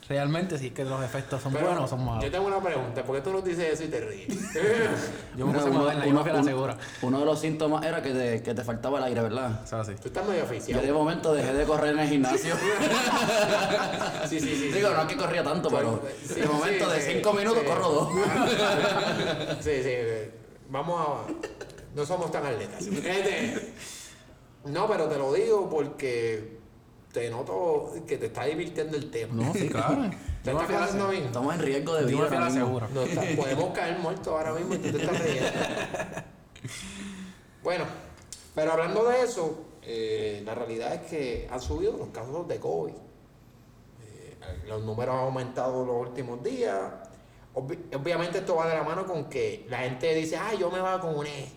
realmente 0.09 0.57
si 0.57 0.67
es 0.67 0.73
que 0.73 0.83
los 0.83 1.03
efectos 1.03 1.41
son 1.41 1.53
Pero 1.53 1.65
buenos 1.67 1.85
o 1.85 1.87
son 1.87 2.05
malos. 2.05 2.23
Yo 2.23 2.29
tengo 2.31 2.45
una 2.47 2.59
pregunta, 2.61 3.03
¿por 3.03 3.15
qué 3.15 3.21
tú 3.21 3.31
nos 3.31 3.43
dices 3.43 3.73
eso 3.73 3.83
y 3.83 3.87
te 3.87 4.01
ríes? 4.01 4.27
Yo 5.37 5.47
me 5.47 5.53
puse 5.53 5.69
uno, 5.69 5.91
yo 5.91 6.09
uno- 6.09 6.21
a 6.23 6.27
la 6.27 6.43
segura. 6.43 6.77
uno 7.01 7.19
de 7.19 7.25
los 7.25 7.39
síntomas 7.39 7.85
era 7.85 8.01
que 8.01 8.11
te, 8.11 8.43
que 8.43 8.53
te 8.53 8.63
faltaba 8.63 8.97
el 8.99 9.05
aire, 9.05 9.21
¿verdad? 9.21 9.61
O 9.63 9.67
sea, 9.67 9.79
así. 9.81 9.93
tú 9.95 10.07
estás 10.09 10.25
medio 10.27 10.41
Yo 10.41 10.45
oficial. 10.45 10.81
de 10.81 10.91
momento 10.93 11.33
dejé 11.33 11.53
de 11.53 11.63
correr 11.65 11.93
en 11.93 11.99
el 11.99 12.09
gimnasio. 12.09 12.55
Sí, 14.27 14.39
sí, 14.39 14.55
sí. 14.55 14.71
Digo, 14.71 14.89
sí. 14.89 14.93
no 14.95 15.01
es 15.01 15.07
que 15.07 15.17
corría 15.17 15.43
tanto, 15.43 15.69
pero 15.69 16.01
Sí, 16.27 16.35
de 16.39 16.45
momento 16.47 16.85
sí, 16.89 16.95
de 16.95 17.01
sí, 17.01 17.11
5 17.15 17.33
minutos 17.33 17.59
sí. 17.63 17.67
corro 17.67 17.89
dos. 17.89 18.09
Sí, 19.61 19.83
sí. 19.83 19.91
Vamos 20.69 20.99
a. 21.07 21.31
No 21.95 22.05
somos 22.05 22.31
tan 22.31 22.45
atletas. 22.45 22.81
Este, 22.87 23.73
No, 24.65 24.87
pero 24.87 25.05
te 25.07 25.17
lo 25.17 25.33
digo 25.33 25.69
porque 25.69 26.57
te 27.13 27.29
noto 27.29 27.93
que 28.07 28.17
te 28.17 28.25
está 28.25 28.43
divirtiendo 28.45 28.97
el 28.97 29.09
tema. 29.11 29.33
No, 29.45 29.53
sí, 29.53 29.69
claro. 29.71 30.09
¿Te 30.43 30.51
estás 30.51 30.69
pasando 30.69 31.07
bien? 31.09 31.23
Estamos 31.25 31.53
en 31.55 31.61
riesgo 31.61 31.95
de 31.95 32.05
vida. 32.05 32.23
ahora 32.23 32.49
mismo. 32.49 32.81
No 32.93 33.01
está- 33.03 33.21
podemos 33.37 33.69
caer 33.73 33.99
muertos 33.99 34.27
ahora 34.27 34.53
mismo 34.53 34.73
y 34.73 34.77
tú 34.79 34.91
te 34.91 35.03
estás 35.03 35.21
riendo. 35.23 35.49
Bueno, 37.63 37.85
pero 38.55 38.73
hablando 38.73 39.05
de 39.07 39.21
eso, 39.21 39.57
eh, 39.83 40.41
la 40.45 40.53
realidad 40.53 40.93
es 40.95 41.01
que 41.09 41.47
han 41.49 41.61
subido 41.61 41.95
los 41.97 42.09
casos 42.09 42.45
de 42.47 42.59
COVID. 42.59 42.91
Eh, 42.93 44.37
los 44.67 44.83
números 44.83 45.15
han 45.15 45.21
aumentado 45.21 45.85
los 45.85 46.07
últimos 46.09 46.43
días. 46.43 46.77
Obvi- 47.55 47.95
obviamente 47.95 48.39
esto 48.39 48.55
va 48.55 48.67
de 48.67 48.75
la 48.75 48.83
mano 48.83 49.05
con 49.05 49.29
que 49.29 49.65
la 49.69 49.79
gente 49.79 50.13
dice, 50.13 50.35
ah, 50.35 50.53
yo 50.59 50.69
me 50.69 50.79
vacuné. 50.81 51.49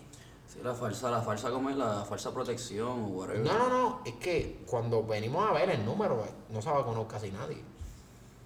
Sí, 0.57 0.63
la 0.63 0.75
falsa, 0.75 1.11
la 1.11 1.21
falsa, 1.21 1.51
¿cómo 1.51 1.71
es? 1.71 1.77
La 1.77 2.05
falsa 2.05 2.33
protección 2.33 3.05
o 3.05 3.07
whatever. 3.09 3.41
No, 3.41 3.59
no, 3.59 3.69
no, 3.69 4.01
es 4.05 4.15
que 4.15 4.63
cuando 4.67 5.03
venimos 5.03 5.49
a 5.49 5.53
ver 5.53 5.71
el 5.71 5.85
número, 5.85 6.25
eh, 6.25 6.31
no 6.51 6.63
se 6.63 6.71
vacunó 6.71 7.07
casi 7.07 7.31
nadie. 7.31 7.57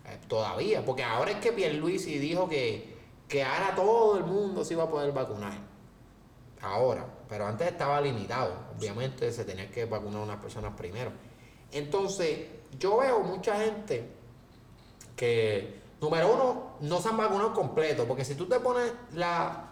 Eh, 0.07 0.19
todavía, 0.29 0.85
porque 0.85 1.05
ahora 1.05 1.33
es 1.33 1.37
que 1.39 1.53
Pierluisi 1.53 2.19
dijo 2.19 2.49
que, 2.49 2.97
que 3.29 3.45
ahora 3.45 3.75
todo 3.75 4.19
el 4.19 4.25
mundo 4.25 4.65
se 4.65 4.75
iba 4.75 4.85
a 4.85 4.91
poder 4.91 5.13
vacunar. 5.13 5.53
Ahora, 6.63 7.07
pero 7.29 7.47
antes 7.47 7.69
estaba 7.69 8.01
limitado. 8.01 8.53
Obviamente 8.77 9.31
se 9.33 9.45
tenía 9.45 9.71
que 9.71 9.85
vacunar 9.85 10.23
unas 10.23 10.41
personas 10.41 10.75
primero. 10.77 11.13
Entonces, 11.73 12.49
yo 12.79 12.99
veo 12.99 13.21
mucha 13.21 13.57
gente 13.57 14.11
que, 15.17 15.81
número 16.01 16.33
uno, 16.33 16.77
no 16.81 17.01
se 17.01 17.09
han 17.09 17.17
vacunado 17.17 17.55
completo, 17.55 18.05
porque 18.07 18.25
si 18.25 18.35
tú 18.35 18.47
te 18.47 18.59
pones 18.61 18.93
la, 19.13 19.71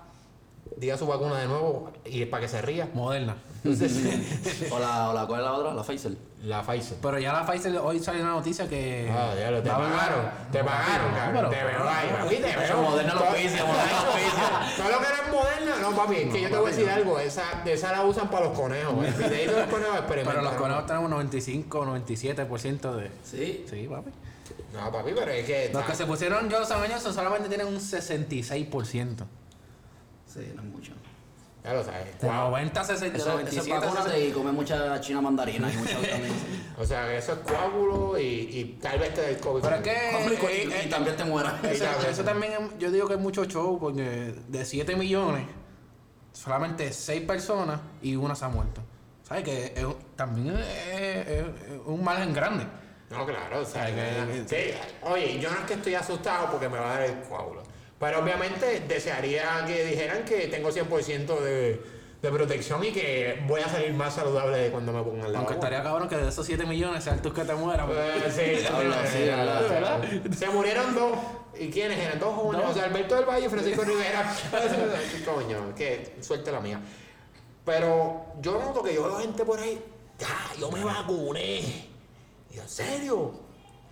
diga 0.79 0.97
su 0.97 1.07
vacuna 1.07 1.39
de 1.39 1.47
nuevo, 1.47 1.91
y 2.05 2.25
para 2.27 2.43
que 2.43 2.49
se 2.49 2.63
ría, 2.63 2.89
Moderna. 2.95 3.37
O 4.71 4.79
la, 4.79 5.11
o 5.11 5.13
la, 5.15 5.27
¿cuál 5.27 5.41
es 5.41 5.47
la 5.47 5.53
otra? 5.53 5.75
La 5.75 5.83
Pfizer. 5.83 6.13
la 6.45 6.63
Pfizer. 6.63 6.99
Pero 7.03 7.19
ya 7.19 7.33
la 7.33 7.45
Pfizer 7.45 7.77
hoy 7.79 7.99
salió 7.99 8.23
una 8.23 8.33
noticia 8.33 8.69
que. 8.69 9.11
Ah, 9.13 9.35
ya 9.39 9.51
lo 9.51 9.63
te 9.63 9.69
pagaron, 9.69 10.31
te 10.53 10.63
pagaron, 10.65 11.11
No, 11.13 11.33
pero- 11.41 11.51
te 11.51 11.65
veo 11.65 11.89
ahí, 11.89 12.09
papi, 12.17 12.37
te 12.37 12.57
veo. 12.57 12.83
Moderna 12.83 13.15
lo 13.15 13.25
auspicia, 13.27 13.65
Moderna 13.65 14.03
lo 14.03 14.11
auspicia. 14.11 14.77
Todo 14.77 14.89
lo 14.91 14.99
que 14.99 15.05
no 15.09 15.15
es 15.15 15.33
moderna, 15.33 15.77
no, 15.91 15.97
papi, 15.97 16.15
es 16.17 16.33
que 16.33 16.41
yo 16.43 16.49
te 16.51 16.57
voy 16.57 16.67
a 16.67 16.75
decir 16.75 16.91
algo, 16.91 17.19
esa, 17.19 17.43
de 17.65 17.73
esa 17.73 17.93
la 17.93 18.05
usan 18.05 18.31
para 18.31 18.47
los 18.47 18.59
conejos, 18.59 19.05
el 19.05 19.13
videito 19.15 19.53
de 19.53 19.61
los 19.63 19.71
conejos. 19.71 20.01
Pero 20.09 20.43
los 20.43 20.53
conejos 20.55 20.87
tenemos 20.87 21.11
95, 21.11 21.85
97% 21.87 22.95
de. 22.95 23.11
Sí. 23.25 23.67
Sí, 23.69 23.89
papi. 23.91 24.11
No, 24.73 24.93
papi, 24.93 25.11
pero 25.15 25.31
es 25.33 25.47
que... 25.47 25.71
Los 25.73 25.85
que 25.85 25.95
se 25.95 26.07
pusieron 26.07 26.49
Johnson 26.51 26.79
Johnson 26.89 27.13
solamente 27.15 27.49
tienen 27.49 27.67
un 27.67 27.77
66%. 27.81 29.25
Sí, 30.39 30.53
no 30.55 30.63
es 30.63 30.69
mucho. 30.69 30.93
Ya 31.65 31.73
lo 31.75 31.85
sabes. 31.85 32.19
De 32.21 32.27
Wow. 32.29 32.51
90 32.51 32.81
a 32.81 32.85
60, 32.85 33.19
Eso, 33.19 33.29
eso 33.41 33.41
es 33.61 33.67
97 33.69 34.27
y 34.29 34.31
come 34.33 34.53
mucha 34.53 35.01
china 35.01 35.21
mandarina 35.21 35.71
y 35.73 35.77
mucha 35.77 35.99
vitamina. 36.01 36.35
O 36.79 36.85
sea, 36.87 37.13
eso 37.15 37.33
es 37.33 37.39
coágulo 37.41 38.19
y, 38.19 38.23
y 38.25 38.79
tal 38.81 38.99
vez 39.01 39.13
te 39.13 39.21
dé 39.23 39.31
el 39.33 39.39
COVID. 39.39 39.63
Pero 39.63 39.77
es 39.77 39.83
que. 39.83 39.95
Come 40.13 40.35
y- 40.35 40.47
eh, 40.47 40.65
y, 40.69 40.73
eh, 40.73 40.83
y 40.87 40.89
también 40.89 41.17
te 41.17 41.25
mueras. 41.25 41.63
Eso, 41.65 41.85
eso 42.09 42.25
también, 42.25 42.53
yo 42.79 42.91
digo 42.91 43.07
que 43.09 43.15
es 43.15 43.21
mucho 43.21 43.45
show, 43.45 43.79
porque 43.79 44.35
de 44.49 44.65
7 44.65 44.97
millones, 44.97 45.45
solamente 46.33 46.93
6 46.93 47.23
personas 47.23 47.81
y 48.03 48.17
una 48.17 48.35
se 48.35 48.45
ha 48.45 48.49
muerto. 48.49 48.81
¿Sabes? 49.25 49.45
Que 49.45 49.65
es- 49.77 49.87
también 50.17 50.57
es, 50.57 50.67
es- 50.97 51.29
es 51.29 51.47
un 51.85 52.03
margen 52.03 52.33
grande. 52.33 52.65
No, 53.11 53.25
claro, 53.27 53.61
o 53.61 53.65
sea, 53.65 53.87
que- 53.87 54.45
que- 54.47 54.73
sí, 54.73 54.79
oye, 55.03 55.39
yo 55.41 55.51
no 55.51 55.57
es 55.59 55.65
que 55.65 55.75
estoy 55.75 55.95
asustado 55.95 56.51
porque 56.51 56.69
me 56.69 56.79
va 56.79 56.87
a 56.91 56.95
dar 56.95 57.03
el 57.05 57.21
coágulo. 57.23 57.63
Pero 57.99 58.21
obviamente 58.21 58.81
desearía 58.87 59.65
que 59.67 59.85
dijeran 59.85 60.25
que 60.25 60.47
tengo 60.47 60.71
100% 60.71 61.41
de, 61.41 61.83
de 62.23 62.31
protección 62.31 62.85
y 62.85 62.93
que 62.93 63.45
voy 63.47 63.61
a 63.61 63.69
salir 63.69 63.93
más 63.93 64.15
saludable 64.15 64.57
de 64.57 64.71
cuando 64.71 64.93
me 64.93 65.03
pongan 65.03 65.33
la 65.33 65.39
Aunque 65.39 65.55
estaría 65.55 65.83
cabrón 65.83 66.09
que 66.09 66.17
de 66.17 66.29
esos 66.29 66.47
7 66.47 66.65
millones 66.67 67.03
sean 67.03 67.21
tus 67.21 67.33
que 67.33 67.45
te 67.45 67.55
mueran. 67.55 67.89
Eh, 67.91 68.31
sí. 68.31 68.67
¿verdad? 69.69 70.01
Se 70.37 70.49
murieron 70.49 70.95
dos. 70.95 71.19
¿Y 71.59 71.71
quiénes 71.71 71.99
eran? 71.99 72.21
Dos 72.21 72.35
jóvenes. 72.35 72.73
Sea, 72.75 72.85
Alberto 72.85 73.17
del 73.17 73.25
Valle 73.25 73.47
y 73.47 73.49
Francisco 73.49 73.83
Rivera. 73.83 74.33
Coño, 75.25 75.75
que 75.75 76.17
suerte 76.21 76.53
la 76.53 76.61
mía. 76.61 76.81
Pero 77.65 78.27
yo 78.41 78.61
noto 78.61 78.83
que 78.83 78.95
yo 78.95 79.05
veo 79.05 79.19
gente 79.19 79.45
por 79.45 79.59
ahí. 79.59 79.83
Ya, 80.19 80.59
yo 80.59 80.71
me 80.71 80.85
vacuné. 80.85 81.59
Y 82.51 82.55
yo, 82.55 82.63
¿en 82.63 82.69
serio? 82.69 83.33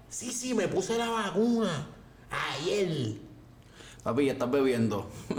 Sí, 0.09 0.31
sí, 0.33 0.55
me 0.55 0.69
puse 0.69 0.97
la 0.97 1.11
vacuna. 1.11 1.89
Ayer. 2.31 3.26
Papi, 4.07 4.27
ya 4.27 4.35
estás 4.35 4.49
bebiendo. 4.49 5.05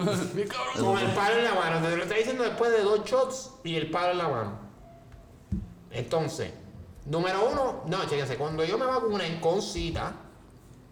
Con 0.78 1.00
el 1.00 1.12
palo 1.12 1.38
en 1.38 1.44
la 1.46 1.54
mano. 1.54 1.88
Te 1.88 1.96
lo 1.96 2.04
está 2.04 2.16
diciendo 2.16 2.44
después 2.44 2.70
de 2.70 2.84
dos 2.84 3.06
shots 3.06 3.52
y 3.64 3.76
el 3.76 3.90
palo 3.90 4.12
en 4.12 4.18
la 4.18 4.28
mano. 4.28 4.60
Entonces, 5.90 6.52
número 7.06 7.50
uno, 7.50 7.84
no, 7.88 8.04
chéquense, 8.10 8.36
cuando 8.36 8.66
yo 8.66 8.78
me 8.78 8.86
vacuné 8.86 9.40
con 9.40 9.62
cita, 9.62 10.14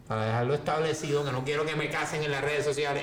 para 0.06 0.24
dejarlo 0.26 0.54
establecido, 0.54 1.24
que 1.24 1.32
no 1.32 1.44
quiero 1.44 1.64
que 1.66 1.74
me 1.74 1.88
casen 1.90 2.22
en 2.22 2.30
las 2.30 2.42
redes 2.42 2.64
sociales. 2.64 3.02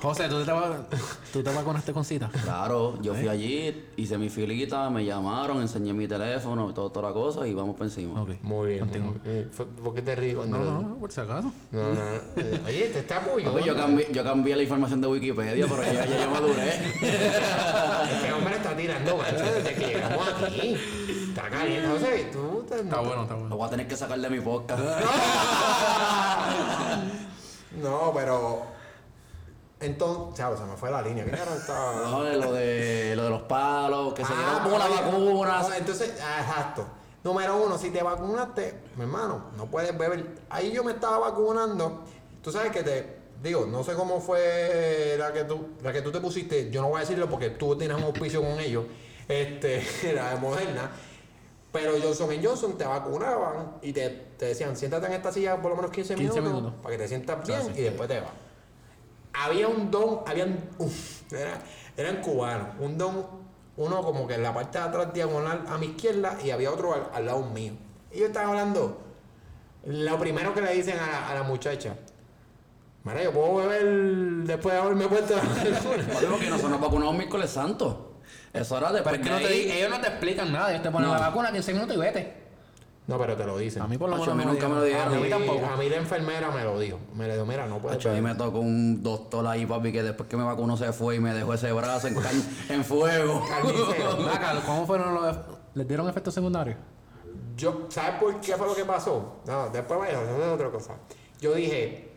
José, 0.00 0.28
¿tú 0.28 0.44
te, 0.44 0.52
va- 0.52 0.86
¿tú 1.32 1.42
te 1.42 1.50
vacunaste 1.52 1.92
con 1.92 2.04
cita? 2.04 2.30
Claro, 2.42 2.98
yo 3.00 3.14
fui 3.14 3.28
allí, 3.28 3.84
hice 3.96 4.18
mi 4.18 4.28
filita, 4.28 4.90
me 4.90 5.04
llamaron, 5.04 5.60
enseñé 5.62 5.92
mi 5.92 6.06
teléfono, 6.06 6.72
todo, 6.74 6.90
toda 6.90 7.08
la 7.08 7.14
cosa 7.14 7.46
y 7.46 7.54
vamos 7.54 7.76
por 7.76 7.86
encima. 7.86 8.20
Ok. 8.22 8.30
Muy 8.42 8.74
bien. 8.74 8.86
Muy 8.88 9.44
¿Por 9.82 9.94
qué 9.94 10.02
te 10.02 10.14
ríes? 10.14 10.36
No, 10.36 10.44
no, 10.58 10.80
no, 10.82 10.96
por 10.96 11.10
si 11.10 11.20
acaso. 11.20 11.50
No, 11.70 11.82
no. 11.94 12.00
Eh, 12.36 12.60
Oye, 12.66 12.88
te 12.92 12.98
está 13.00 13.20
muy 13.20 13.42
Papi, 13.42 13.64
yo, 13.64 13.74
cambié, 13.76 14.08
yo 14.12 14.22
cambié 14.24 14.56
la 14.56 14.62
información 14.62 15.00
de 15.00 15.06
Wikipedia, 15.08 15.66
pero 15.68 15.82
ya, 15.82 16.04
ya 16.06 16.20
yo 16.24 16.30
maduré. 16.30 16.72
Este 18.14 18.32
hombre 18.32 18.56
está 18.56 18.76
tirando 18.76 19.16
macho 19.16 19.44
desde 19.44 19.74
que 19.74 19.86
llegamos 19.86 20.28
aquí. 20.42 20.76
Está 21.34 21.48
caliente. 21.50 21.88
José, 21.88 22.30
tú 22.32 22.64
te- 22.68 22.80
Está 22.80 23.00
bueno, 23.00 23.22
está 23.22 23.34
Lo 23.34 23.40
bueno. 23.40 23.56
voy 23.56 23.66
a 23.66 23.70
tener 23.70 23.88
que 23.88 23.96
sacar 23.96 24.18
de 24.18 24.30
mi 24.30 24.40
podcast. 24.40 24.82
No, 27.82 28.12
pero. 28.14 28.62
Entonces, 29.80 30.38
chavo, 30.38 30.56
se 30.56 30.64
me 30.64 30.76
fue 30.76 30.90
la 30.90 31.02
línea. 31.02 31.24
¿Qué 31.24 31.32
carajo 31.32 31.56
estaba? 31.56 32.08
No, 32.08 32.22
de 32.22 32.36
lo 32.36 32.52
de, 32.52 33.14
lo 33.16 33.24
de 33.24 33.30
los 33.30 33.42
palos, 33.42 34.14
que 34.14 34.24
se 34.24 34.32
Ah, 34.32 34.36
dieron 34.36 34.62
como 34.62 34.78
la 34.78 34.88
vacuna. 34.88 35.62
no, 35.68 35.74
entonces, 35.74 36.14
ah, 36.22 36.40
exacto. 36.40 36.86
Número 37.24 37.56
uno, 37.56 37.76
si 37.76 37.90
te 37.90 38.02
vacunaste, 38.02 38.80
mi 38.96 39.02
hermano, 39.02 39.46
no 39.56 39.66
puedes 39.66 39.96
beber. 39.98 40.24
Ahí 40.50 40.70
yo 40.72 40.84
me 40.84 40.92
estaba 40.92 41.18
vacunando. 41.18 42.04
Tú 42.42 42.52
sabes 42.52 42.70
que 42.70 42.82
te. 42.82 43.24
Digo, 43.42 43.66
no 43.66 43.82
sé 43.82 43.94
cómo 43.94 44.20
fue 44.20 45.16
la 45.18 45.32
que 45.32 45.44
tú, 45.44 45.70
la 45.82 45.92
que 45.92 46.00
tú 46.00 46.12
te 46.12 46.20
pusiste. 46.20 46.70
Yo 46.70 46.80
no 46.80 46.88
voy 46.90 46.98
a 46.98 47.00
decirlo 47.00 47.28
porque 47.28 47.50
tú 47.50 47.76
tienes 47.76 47.96
un 47.96 48.04
auspicio 48.04 48.40
con 48.40 48.58
ellos. 48.60 48.84
Este, 49.28 49.84
la 50.14 50.30
de 50.30 50.36
Moderna. 50.36 50.90
Pero 51.74 51.92
Johnson 52.02 52.30
Johnson 52.42 52.78
te 52.78 52.84
vacunaban 52.84 53.78
y 53.82 53.92
te, 53.92 54.08
te 54.38 54.46
decían, 54.46 54.74
siéntate 54.76 55.06
en 55.08 55.12
esta 55.12 55.30
silla 55.30 55.60
por 55.60 55.72
lo 55.72 55.76
menos 55.76 55.90
15 55.90 56.14
15 56.14 56.40
minutos, 56.40 56.62
minutos. 56.62 56.80
para 56.82 56.96
que 56.96 57.02
te 57.02 57.08
sientas 57.08 57.46
bien 57.46 57.60
sí. 57.74 57.80
y 57.80 57.82
después 57.82 58.08
te 58.08 58.20
vas 58.20 58.30
había 59.36 59.66
un 59.66 59.90
don, 59.90 60.20
habían, 60.26 60.70
uf, 60.78 61.30
era- 61.32 61.60
eran 61.96 62.20
cubanos, 62.22 62.68
un 62.78 62.96
don, 62.96 63.26
uno 63.76 64.02
como 64.02 64.28
que 64.28 64.34
en 64.34 64.44
la 64.44 64.54
parte 64.54 64.78
de 64.78 64.84
atrás 64.84 65.12
diagonal 65.12 65.64
a 65.68 65.76
mi 65.76 65.86
izquierda 65.86 66.38
y 66.44 66.50
había 66.52 66.70
otro 66.70 66.94
al, 66.94 67.08
al 67.12 67.26
lado 67.26 67.42
mío. 67.42 67.72
Y 68.12 68.20
yo 68.20 68.26
estaba 68.26 68.50
hablando, 68.50 69.00
lo 69.84 70.18
primero 70.20 70.54
que 70.54 70.60
le 70.60 70.72
dicen 70.74 70.96
a 71.00 71.06
la, 71.10 71.28
a 71.30 71.34
la 71.34 71.42
muchacha, 71.42 71.96
Mira, 73.02 73.22
yo 73.24 73.32
puedo 73.32 73.56
beber 73.56 73.84
después 74.46 74.74
de 74.74 74.80
haberme 74.80 75.08
puesto 75.08 75.34
la 75.36 75.42
vacuna?" 75.42 76.30
Porque 76.30 76.46
nosotros 76.48 76.70
nos 76.70 76.80
vacunamos 76.80 77.14
miércoles 77.16 77.50
santo. 77.50 78.13
Eso 78.54 78.78
era 78.78 78.92
después 78.92 79.18
Pero 79.18 79.22
es 79.22 79.28
que 79.28 79.34
de 79.34 79.40
no 79.42 79.48
te, 79.48 79.54
ahí. 79.54 79.64
di- 79.66 79.72
ellos 79.72 79.90
no 79.90 80.00
te 80.00 80.08
explican 80.08 80.52
nada. 80.52 80.70
Ellos 80.70 80.82
te 80.82 80.90
ponen 80.90 81.08
No. 81.08 81.14
la 81.14 81.20
vacuna 81.28 81.52
15 81.52 81.72
minutos 81.74 81.96
y 81.96 81.98
vete. 81.98 82.44
No, 83.06 83.18
pero 83.18 83.36
te 83.36 83.44
lo 83.44 83.58
dicen. 83.58 83.82
A 83.82 83.86
mí 83.86 83.98
por 83.98 84.08
lo 84.08 84.16
menos 84.16 84.28
a 84.30 84.34
mí 84.34 84.44
nunca 84.46 84.66
me 84.68 84.76
lo 84.76 84.82
dijeron. 84.82 85.12
A 85.14 85.18
mí 85.20 85.28
tampoco. 85.28 85.66
A 85.66 85.76
mí 85.76 85.88
la 85.90 85.96
enfermera 85.96 86.50
me 86.50 86.64
lo 86.64 86.78
dijo. 86.80 86.98
Me 87.14 87.26
le 87.26 87.34
dijo, 87.34 87.44
mira, 87.44 87.66
no 87.66 87.78
puedes 87.78 87.98
Hacho, 87.98 88.08
a 88.08 88.12
mí 88.14 88.20
beber". 88.20 88.32
me 88.32 88.38
tocó 88.38 88.60
un 88.60 89.02
doctor 89.02 89.46
ahí, 89.46 89.66
papi, 89.66 89.92
que 89.92 90.02
después 90.02 90.26
que 90.28 90.36
me 90.38 90.44
vacunó 90.44 90.76
se 90.78 90.90
fue 90.94 91.16
y 91.16 91.20
me 91.20 91.34
dejó 91.34 91.52
ese 91.52 91.70
brazo 91.72 92.06
en, 92.08 92.14
can- 92.14 92.42
en 92.70 92.82
fuego. 92.84 93.44
Carnicero. 93.46 94.16
¿Cómo 94.66 94.86
fueron 94.86 95.14
los... 95.14 95.36
¿Les 95.74 95.86
dieron 95.86 96.08
efectos 96.08 96.32
secundarios? 96.32 96.78
Yo, 97.56 97.86
¿sabes 97.90 98.12
por 98.20 98.40
qué 98.40 98.56
fue 98.56 98.66
lo 98.68 98.74
que 98.74 98.84
pasó? 98.84 99.36
No, 99.46 99.68
después 99.68 99.98
vaya, 100.00 100.22
eso 100.22 100.42
es 100.42 100.48
otra 100.52 100.70
cosa. 100.70 100.94
Yo 101.40 101.52
dije, 101.54 102.10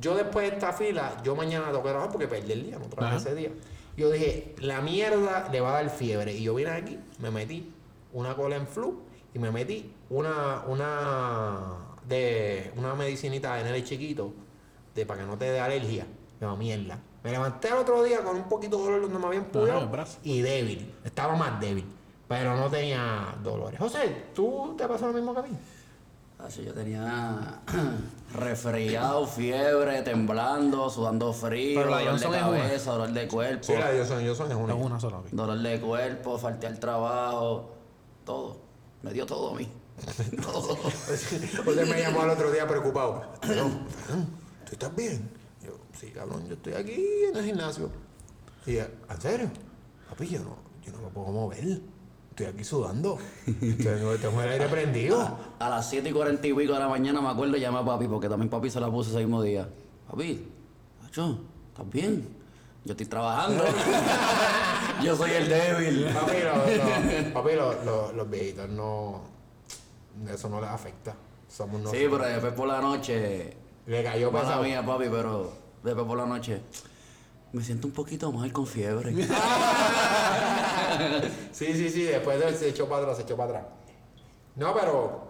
yo 0.00 0.14
después 0.16 0.50
de 0.50 0.56
esta 0.56 0.72
fila, 0.74 1.12
yo 1.24 1.34
mañana 1.34 1.66
tengo 1.68 1.82
que 1.82 1.88
trabajar 1.88 2.10
porque 2.12 2.28
perdí 2.28 2.52
el 2.52 2.64
día, 2.64 2.78
no 2.78 2.86
trabajé 2.86 3.16
Ajá. 3.16 3.26
ese 3.28 3.34
día. 3.34 3.50
Yo 3.96 4.10
dije, 4.10 4.54
la 4.60 4.80
mierda 4.80 5.48
le 5.50 5.60
va 5.60 5.70
a 5.70 5.82
dar 5.82 5.90
fiebre. 5.90 6.34
Y 6.34 6.42
yo 6.44 6.54
vine 6.54 6.70
aquí, 6.70 6.98
me 7.18 7.30
metí 7.30 7.72
una 8.12 8.34
cola 8.34 8.56
en 8.56 8.66
flu 8.66 9.02
y 9.34 9.38
me 9.38 9.50
metí 9.50 9.92
una, 10.08 10.64
una, 10.66 11.76
de, 12.06 12.72
una 12.76 12.94
medicinita 12.94 13.60
en 13.60 13.66
el 13.66 13.84
chiquito 13.84 14.32
de, 14.94 15.06
para 15.06 15.20
que 15.20 15.26
no 15.26 15.36
te 15.36 15.46
dé 15.46 15.60
alergia. 15.60 16.06
No, 16.40 16.56
mierda. 16.56 16.98
Me 17.22 17.30
levanté 17.30 17.68
el 17.68 17.74
otro 17.74 18.02
día 18.02 18.22
con 18.22 18.36
un 18.36 18.48
poquito 18.48 18.78
de 18.78 18.84
dolor 18.84 19.02
donde 19.02 19.18
me 19.18 19.26
habían 19.26 19.90
brazo. 19.90 20.18
y 20.22 20.40
débil. 20.40 20.94
Estaba 21.04 21.36
más 21.36 21.60
débil, 21.60 21.84
pero 22.26 22.56
no 22.56 22.70
tenía 22.70 23.34
dolores. 23.42 23.78
José, 23.78 24.28
¿tú 24.34 24.74
te 24.76 24.88
pasó 24.88 25.08
lo 25.08 25.12
mismo 25.12 25.34
que 25.34 25.40
a 25.40 25.42
mí? 25.42 25.50
Hacho, 26.38 26.62
yo 26.62 26.72
tenía 26.72 27.60
resfriado, 28.32 29.26
fiebre, 29.26 30.02
temblando, 30.02 30.88
sudando 30.90 31.32
frío, 31.32 31.80
Pero 31.80 31.90
la 31.90 31.98
dolor 31.98 32.04
de 32.04 32.10
Johnson 32.26 32.34
es 32.34 32.42
una. 32.42 32.58
cabeza, 32.62 32.92
dolor 32.92 33.10
de 33.12 33.28
cuerpo, 33.28 33.64
Sí, 33.64 33.72
la 33.72 33.86
Johnson 33.96 34.26
Johnson 34.26 34.50
es 34.50 34.56
una. 34.56 34.74
Es 34.74 34.80
una 34.80 35.00
sola. 35.00 35.18
ok. 35.18 35.26
dolor 35.30 35.58
de 35.58 35.80
cuerpo, 35.80 36.38
falté 36.38 36.66
al 36.66 36.78
trabajo, 36.78 37.74
todo. 38.24 38.58
Me 39.02 39.12
dio 39.12 39.26
todo 39.26 39.54
a 39.54 39.58
mí. 39.58 39.68
todo. 40.42 40.76
José 40.76 41.84
me 41.86 42.00
llamó 42.00 42.22
al 42.22 42.30
otro 42.30 42.50
día 42.50 42.66
preocupado. 42.66 43.22
Perdón, 43.40 43.86
perdón, 44.06 44.26
¿tú 44.64 44.72
estás 44.72 44.94
bien? 44.94 45.30
Yo, 45.62 45.72
sí, 45.98 46.10
cabrón, 46.10 46.46
yo 46.46 46.54
estoy 46.54 46.74
aquí 46.74 47.04
en 47.30 47.36
el 47.36 47.44
gimnasio. 47.44 47.90
Y 48.66 48.72
ella, 48.72 48.88
¿en 49.10 49.20
serio? 49.20 49.50
Papi, 50.08 50.28
yo 50.28 50.40
no, 50.40 50.56
yo 50.82 50.92
no 50.92 50.98
me 51.02 51.08
puedo 51.08 51.28
mover. 51.28 51.80
Estoy 52.40 52.54
aquí 52.54 52.64
sudando. 52.64 53.18
Tengo, 53.44 54.16
tengo 54.16 54.40
el 54.42 54.48
aire 54.48 54.66
prendido. 54.68 55.38
A 55.58 55.68
las 55.68 55.90
7 55.90 56.08
y 56.08 56.12
40 56.12 56.46
y 56.46 56.54
pico 56.54 56.72
de 56.72 56.78
la 56.78 56.88
mañana 56.88 57.20
me 57.20 57.28
acuerdo 57.28 57.58
llamé 57.58 57.80
a 57.80 57.84
papi, 57.84 58.06
porque 58.08 58.30
también 58.30 58.48
papi 58.48 58.70
se 58.70 58.80
la 58.80 58.90
puso 58.90 59.10
ese 59.10 59.18
mismo 59.18 59.42
día. 59.42 59.68
Papi, 60.10 60.48
macho, 61.02 61.38
¿estás 61.68 61.90
bien? 61.90 62.26
Yo 62.86 62.92
estoy 62.92 63.04
trabajando. 63.04 63.62
yo 65.04 65.14
soy 65.16 65.32
el 65.32 65.48
débil. 65.50 66.06
Papi, 66.14 66.32
lo- 66.42 67.34
papi 67.34 67.54
lo- 67.56 67.84
lo- 67.84 68.12
los 68.12 68.30
viejitos 68.30 68.70
no. 68.70 69.20
Eso 70.32 70.48
no 70.48 70.62
les 70.62 70.70
afecta. 70.70 71.14
Somos 71.46 71.76
Sí, 71.76 71.84
nosotros. 71.84 72.10
pero 72.20 72.24
después 72.32 72.52
por 72.54 72.68
la 72.68 72.80
noche, 72.80 73.54
Le 73.86 74.02
cayó 74.02 74.32
pesado. 74.32 74.62
mía, 74.62 74.82
papi, 74.86 75.04
pero 75.10 75.52
después 75.84 76.06
por 76.06 76.16
la 76.16 76.24
noche, 76.24 76.62
me 77.52 77.62
siento 77.62 77.86
un 77.86 77.92
poquito 77.92 78.32
mal 78.32 78.50
con 78.50 78.66
fiebre. 78.66 79.14
Sí, 81.52 81.72
sí, 81.74 81.90
sí, 81.90 82.02
después 82.04 82.38
de 82.38 82.48
él 82.48 82.54
se 82.56 82.68
echó 82.68 82.88
para 82.88 83.02
atrás, 83.02 83.16
se 83.18 83.22
echó 83.24 83.36
para 83.36 83.50
atrás. 83.58 83.64
No, 84.56 84.74
pero 84.74 85.28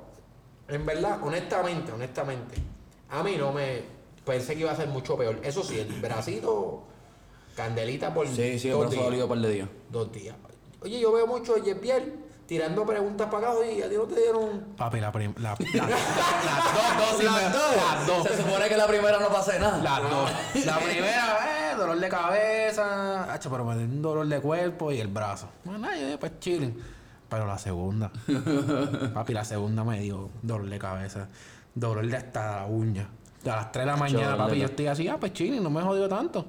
en 0.69 0.87
verdad, 0.87 1.19
honestamente, 1.23 1.93
honestamente, 1.93 2.57
a 3.11 3.23
mí 3.23 3.37
no 3.37 3.53
me 3.53 3.83
pensé 4.25 4.55
que 4.55 4.61
iba 4.61 4.71
a 4.73 4.77
ser 4.77 4.89
mucho 4.89 5.17
peor. 5.17 5.39
Eso 5.43 5.63
sí, 5.63 5.79
el 5.81 6.01
bracito, 6.01 6.85
candelita 7.57 8.13
por 8.15 8.27
sí, 8.29 8.59
sí, 8.59 8.69
el 8.69 8.75
dos 8.75 8.91
brazo 8.91 9.11
días. 9.11 9.23
un 9.25 9.29
par 9.29 9.39
de 9.39 9.51
días. 9.51 9.69
Dos 9.91 10.13
días. 10.13 10.37
Oye, 10.83 11.01
yo 11.01 11.13
veo 11.13 11.27
mucho 11.27 11.55
a 11.57 11.59
Yepiel 11.59 12.15
tirando 12.47 12.85
preguntas 12.87 13.29
para 13.31 13.51
acá 13.53 13.65
y 13.67 13.83
a 13.83 13.89
ti 13.89 13.95
no 13.97 14.05
te 14.05 14.17
dieron. 14.21 14.75
Papi, 14.77 14.99
la 15.01 15.13
prim... 15.13 15.35
La, 15.39 15.57
la- 15.75 15.89
las 15.89 16.99
dos 16.99 17.13
dosis 17.13 17.31
me- 17.31 17.43
Las 17.43 18.07
dos. 18.07 18.27
Se 18.27 18.37
supone 18.43 18.69
que 18.69 18.77
la 18.77 18.87
primera 18.87 19.19
no 19.19 19.29
pase 19.29 19.59
nada. 19.59 19.79
Las 19.79 20.11
dos. 20.11 20.31
La 20.67 20.79
primera, 20.79 21.39
eh, 21.47 21.60
dolor 21.81 21.99
de 21.99 22.09
cabeza. 22.09 23.33
Hacho, 23.33 23.51
pero 23.51 23.65
me 23.65 23.77
dio 23.77 23.85
un 23.85 24.03
dolor 24.03 24.27
de 24.27 24.41
cuerpo 24.41 24.93
y 24.93 25.01
el 25.01 25.09
brazo. 25.09 25.49
Bueno, 25.65 25.89
yo 25.97 26.19
pues 26.19 26.39
chilling. 26.39 26.77
Pero 27.29 27.47
la 27.47 27.59
segunda. 27.59 28.11
papi, 29.15 29.33
la 29.33 29.45
segunda 29.45 29.85
me 29.85 30.01
dio 30.01 30.31
dolor 30.43 30.69
de 30.69 30.79
cabeza. 30.79 31.29
Dolor 31.75 32.07
de 32.07 32.17
hasta 32.17 32.61
la 32.61 32.67
uña. 32.67 33.09
A 33.45 33.49
las 33.49 33.73
3 33.73 33.87
de 33.87 33.91
la 33.91 33.97
mañana, 33.97 34.37
papi, 34.37 34.59
yo 34.59 34.67
estoy 34.67 34.87
así, 34.89 35.09
ah, 35.09 35.17
pues 35.19 35.33
chilling, 35.33 35.63
no 35.63 35.71
me 35.71 35.81
jodió 35.81 36.09
tanto. 36.09 36.45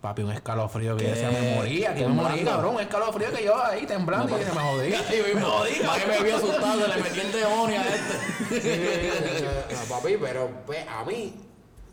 Papi, 0.00 0.22
un 0.22 0.32
escalofrío 0.32 0.96
que 0.96 1.04
yo 1.04 1.10
decía, 1.10 1.30
me 1.30 1.54
moría, 1.54 1.94
que 1.94 2.06
me 2.06 2.14
moría, 2.14 2.44
cabrón. 2.44 2.74
Un 2.74 2.80
escalofrío 2.80 3.32
que 3.32 3.44
yo 3.44 3.64
ahí 3.64 3.86
temblando 3.86 4.28
No, 4.28 4.38
y 4.38 4.44
se 4.44 4.52
me 4.52 4.60
jodía. 4.60 5.00
Y 5.00 5.34
me 5.34 5.40
jodí, 5.40 5.72
para 5.86 6.02
que 6.02 6.06
me 6.06 6.22
vio 6.24 6.36
asustado, 6.36 6.88
le 6.88 7.02
metí 7.02 7.20
el 7.20 7.32
demonio 7.32 7.80
a 7.80 7.84
este. 7.84 9.74
No, 9.74 9.94
papi, 9.96 10.16
pero 10.20 10.50
pues, 10.66 10.84
a 10.88 11.04
mí, 11.04 11.34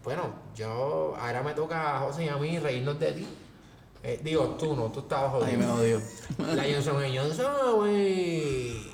bueno, 0.03 0.23
yo 0.55 1.15
ahora 1.19 1.43
me 1.43 1.53
toca 1.53 1.97
a 1.97 1.99
José 2.01 2.25
y 2.25 2.29
a 2.29 2.37
mí 2.37 2.57
reírnos 2.59 2.99
de 2.99 3.11
ti. 3.11 3.27
Eh, 4.03 4.19
digo, 4.23 4.55
tú 4.59 4.75
no, 4.75 4.85
tú 4.91 5.01
estabas 5.01 5.43
Ahí 5.43 5.55
me 5.55 5.65
jodido. 5.65 5.99
jodió. 6.37 6.55
La 6.55 6.63
Johnson 6.63 7.03
Johnson, 7.15 7.75
güey. 7.75 8.89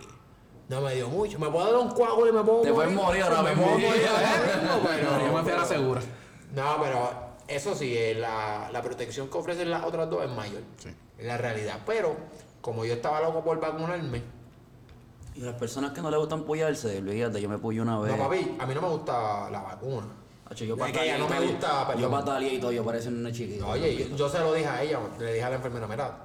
No 0.68 0.82
me 0.82 0.96
dio 0.96 1.08
mucho. 1.08 1.40
Me 1.40 1.48
puedo 1.50 1.66
dar 1.66 1.76
un 1.82 1.92
coágulo 1.92 2.28
y 2.30 2.34
me 2.34 2.44
puedo 2.44 2.62
Te 2.62 2.74
puedes 2.74 2.94
morir 2.94 3.24
ahora 3.24 3.42
Me 3.42 3.50
mismo. 3.52 3.64
puedo 3.64 3.80
morir 3.88 4.06
ahora 4.08 4.62
mismo, 4.62 4.82
pero- 4.90 5.20
Yo 5.28 5.34
me 5.34 5.44
fui 5.44 5.52
a 5.54 5.56
la 5.58 5.66
segura. 5.66 6.02
No, 6.54 6.76
pero 6.82 7.10
eso 7.48 7.74
sí, 7.74 7.96
eh, 7.98 8.16
la, 8.16 8.70
la 8.74 8.82
protección 8.82 9.30
que 9.30 9.38
ofrecen 9.38 9.70
las 9.72 9.86
otras 9.86 10.10
dos 10.10 10.24
es 10.26 10.30
mayor. 10.30 10.62
Sí. 10.78 10.90
Es 11.18 11.26
la 11.26 11.38
realidad. 11.38 11.80
Pero, 11.86 12.18
como 12.60 12.84
yo 12.84 12.96
estaba 12.96 13.22
loco 13.22 13.46
por 13.46 13.62
vacunarme, 13.62 14.22
Y 15.36 15.40
las 15.40 15.54
personas 15.56 15.92
que 15.92 16.02
no 16.02 16.12
le 16.12 16.18
gustan 16.18 16.44
puyarse, 16.44 16.98
olvídate, 16.98 17.40
yo 17.42 17.48
me 17.48 17.60
puyo 17.60 17.82
una 17.84 17.98
vez. 18.00 18.12
no, 18.18 18.22
papi, 18.24 18.58
a 18.60 18.66
mí 18.66 18.74
no 18.76 18.82
me 18.82 18.90
gusta 18.90 19.50
la 19.50 19.62
vacuna. 19.62 20.08
Hacho, 20.50 20.66
yo 20.66 20.76
Es 20.86 20.92
que 20.92 21.04
ella 21.04 21.18
no 21.18 21.26
y 21.26 21.30
me 21.30 21.36
todo, 21.36 21.48
gusta, 21.48 21.96
Yo 21.98 22.12
pataleé 22.12 22.54
y 22.54 22.60
todo, 22.60 22.72
yo 22.72 22.84
parecía 22.86 23.12
una 23.12 23.32
chiquita. 23.32 23.66
Oye, 23.66 23.96
yo, 24.10 24.16
yo 24.16 24.30
se 24.30 24.40
lo 24.40 24.54
dije 24.54 24.68
a 24.68 24.82
ella, 24.82 25.00
le 25.20 25.34
dije 25.34 25.44
a 25.44 25.50
la 25.50 25.56
enfermera, 25.58 25.88
mira, 25.88 26.18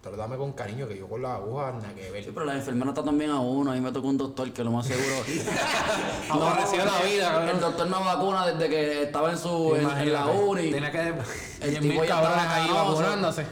tratame 0.00 0.36
con 0.36 0.52
cariño, 0.52 0.88
que 0.88 0.98
yo 0.98 1.08
con 1.08 1.22
la 1.22 1.34
aguja 1.36 1.72
nada 1.72 1.94
que 1.94 2.10
ver. 2.10 2.24
Sí, 2.24 2.30
pero 2.32 2.46
las 2.46 2.56
enfermeras 2.56 2.94
tratan 2.94 3.18
bien 3.18 3.30
a 3.30 3.40
uno. 3.40 3.70
A 3.70 3.74
mí 3.74 3.80
me 3.80 3.92
tocó 3.92 4.08
un 4.08 4.18
doctor 4.18 4.50
que 4.52 4.64
lo 4.64 4.70
más 4.70 4.86
seguro. 4.86 5.16
Aborreció 6.30 6.84
la 6.84 7.00
vida. 7.02 7.50
El 7.50 7.60
doctor 7.60 7.86
me 7.86 7.92
vacuna 7.98 8.46
desde 8.46 8.68
que 8.68 9.02
estaba 9.04 9.30
en 9.30 9.38
su 9.38 9.76
en, 9.76 9.88
en 9.88 10.12
la 10.12 10.26
uni. 10.26 10.70
Tiene 10.70 10.90
que. 10.90 11.14
El 11.60 11.70
10 11.70 11.80
tipo 11.80 12.04
ya 12.04 12.16
estaba 12.16 12.54
ahí 12.54 12.70
vacunándose. 12.70 13.46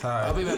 ¿Sabes? 0.00 0.32
Papi, 0.32 0.44
me 0.44 0.54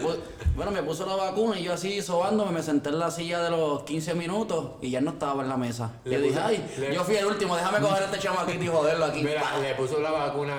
bueno, 0.55 0.71
me 0.71 0.83
puso 0.83 1.05
la 1.05 1.15
vacuna 1.15 1.57
y 1.57 1.63
yo 1.63 1.73
así 1.73 2.01
sobándome, 2.01 2.51
me 2.51 2.61
senté 2.61 2.89
en 2.89 2.99
la 2.99 3.09
silla 3.09 3.41
de 3.41 3.49
los 3.51 3.83
15 3.83 4.13
minutos 4.15 4.71
y 4.81 4.89
ya 4.91 4.99
no 4.99 5.11
estaba 5.11 5.41
en 5.43 5.49
la 5.49 5.55
mesa. 5.57 5.93
Le 6.03 6.17
Le, 6.19 6.27
dije, 6.27 6.39
ay, 6.39 6.75
le- 6.77 6.93
yo 6.93 7.03
fui 7.05 7.15
el 7.15 7.25
último, 7.25 7.55
déjame 7.55 7.79
coger 7.87 8.03
a 8.03 8.05
este 8.05 8.19
chamaquito 8.19 8.63
y 8.63 8.67
joderlo 8.67 9.05
aquí. 9.05 9.23
Mira, 9.23 9.57
le 9.59 9.75
puso 9.75 9.99
la 10.01 10.11
vacuna 10.11 10.55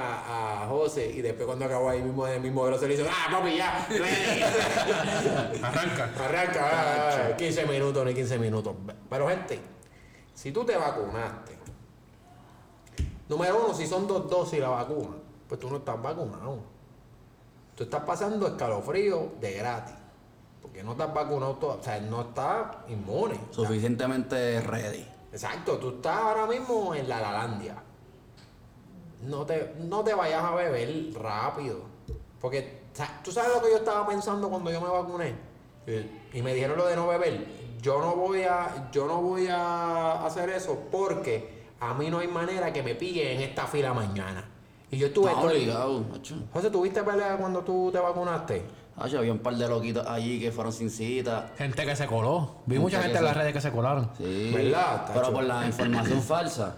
a 0.62 0.66
José 0.68 1.10
y 1.14 1.20
después 1.20 1.46
cuando 1.46 1.64
acabó 1.66 1.90
ahí 1.90 2.00
mismo 2.02 2.26
el 2.26 2.40
mismo 2.40 2.64
brazo 2.64 2.86
le 2.88 2.94
hizo, 2.94 3.04
ah, 3.10 3.30
papi, 3.30 3.56
ya, 3.56 3.86
ready". 3.90 4.42
Arranca. 5.62 6.10
Arranca, 6.24 6.60
ah, 6.72 7.28
ah, 7.32 7.36
15 7.36 7.66
minutos, 7.66 8.06
ni 8.06 8.14
15 8.14 8.38
minutos. 8.38 8.74
Pero 9.10 9.28
gente, 9.28 9.60
si 10.34 10.52
tú 10.52 10.64
te 10.64 10.76
vacunaste, 10.76 11.58
número 13.28 13.64
uno, 13.66 13.74
si 13.74 13.86
son 13.86 14.06
dos 14.06 14.28
dosis 14.30 14.60
la 14.60 14.68
vacuna, 14.70 15.16
pues 15.48 15.60
tú 15.60 15.68
no 15.68 15.76
estás 15.76 16.00
vacunado. 16.02 16.79
Tú 17.80 17.84
estás 17.84 18.02
pasando 18.04 18.46
escalofrío 18.46 19.32
de 19.40 19.52
gratis. 19.54 19.94
Porque 20.60 20.82
no 20.82 20.92
estás 20.92 21.14
vacunado, 21.14 21.54
todo, 21.54 21.78
o 21.80 21.82
sea, 21.82 21.98
no 21.98 22.20
estás 22.20 22.66
inmune. 22.88 23.40
Suficientemente 23.52 24.60
ready. 24.60 25.08
Exacto, 25.32 25.78
tú 25.78 25.88
estás 25.92 26.14
ahora 26.18 26.44
mismo 26.44 26.94
en 26.94 27.08
la 27.08 27.22
Lalandia. 27.22 27.76
No 29.22 29.46
te, 29.46 29.76
no 29.78 30.04
te 30.04 30.12
vayas 30.12 30.44
a 30.44 30.54
beber 30.56 31.10
rápido. 31.14 31.78
Porque, 32.38 32.82
tú 33.24 33.32
sabes 33.32 33.50
lo 33.54 33.62
que 33.62 33.70
yo 33.70 33.78
estaba 33.78 34.06
pensando 34.06 34.50
cuando 34.50 34.70
yo 34.70 34.82
me 34.82 34.88
vacuné. 34.90 35.34
Y- 35.86 36.36
Y 36.38 36.42
me 36.42 36.52
dijeron 36.52 36.76
lo 36.76 36.84
de 36.86 36.96
no 36.96 37.06
beber. 37.06 37.46
Yo 37.80 37.98
no 38.02 38.14
voy 38.14 38.42
a, 38.42 38.90
yo 38.92 39.06
no 39.06 39.22
voy 39.22 39.46
a 39.48 40.22
hacer 40.26 40.50
eso 40.50 40.78
porque 40.92 41.64
a 41.80 41.94
mí 41.94 42.10
no 42.10 42.18
hay 42.18 42.28
manera 42.28 42.74
que 42.74 42.82
me 42.82 42.94
pille 42.94 43.32
en 43.36 43.40
esta 43.40 43.66
fila 43.66 43.94
mañana. 43.94 44.49
Y 44.92 44.98
yo 44.98 45.06
estuve 45.06 45.30
obligado, 45.30 46.04
macho. 46.10 46.34
José, 46.52 46.70
¿tuviste 46.70 47.02
pelea 47.02 47.36
cuando 47.36 47.60
tú 47.60 47.90
te 47.92 47.98
vacunaste? 47.98 48.62
Hacho, 48.96 49.18
había 49.18 49.32
un 49.32 49.38
par 49.38 49.54
de 49.54 49.68
loquitos 49.68 50.06
allí 50.06 50.40
que 50.40 50.50
fueron 50.52 50.72
sin 50.72 50.90
cita. 50.90 51.50
Gente 51.56 51.86
que 51.86 51.96
se 51.96 52.06
coló. 52.06 52.56
Vi 52.66 52.74
Gente 52.74 52.80
mucha 52.82 52.96
gente 53.02 53.12
en 53.12 53.18
se- 53.18 53.24
las 53.24 53.36
redes 53.36 53.52
que 53.52 53.60
se 53.60 53.70
colaron. 53.70 54.10
Sí. 54.18 54.50
¿Verdad, 54.54 55.06
Pero 55.14 55.32
por 55.32 55.44
la 55.44 55.66
información 55.66 56.22
falsa. 56.22 56.76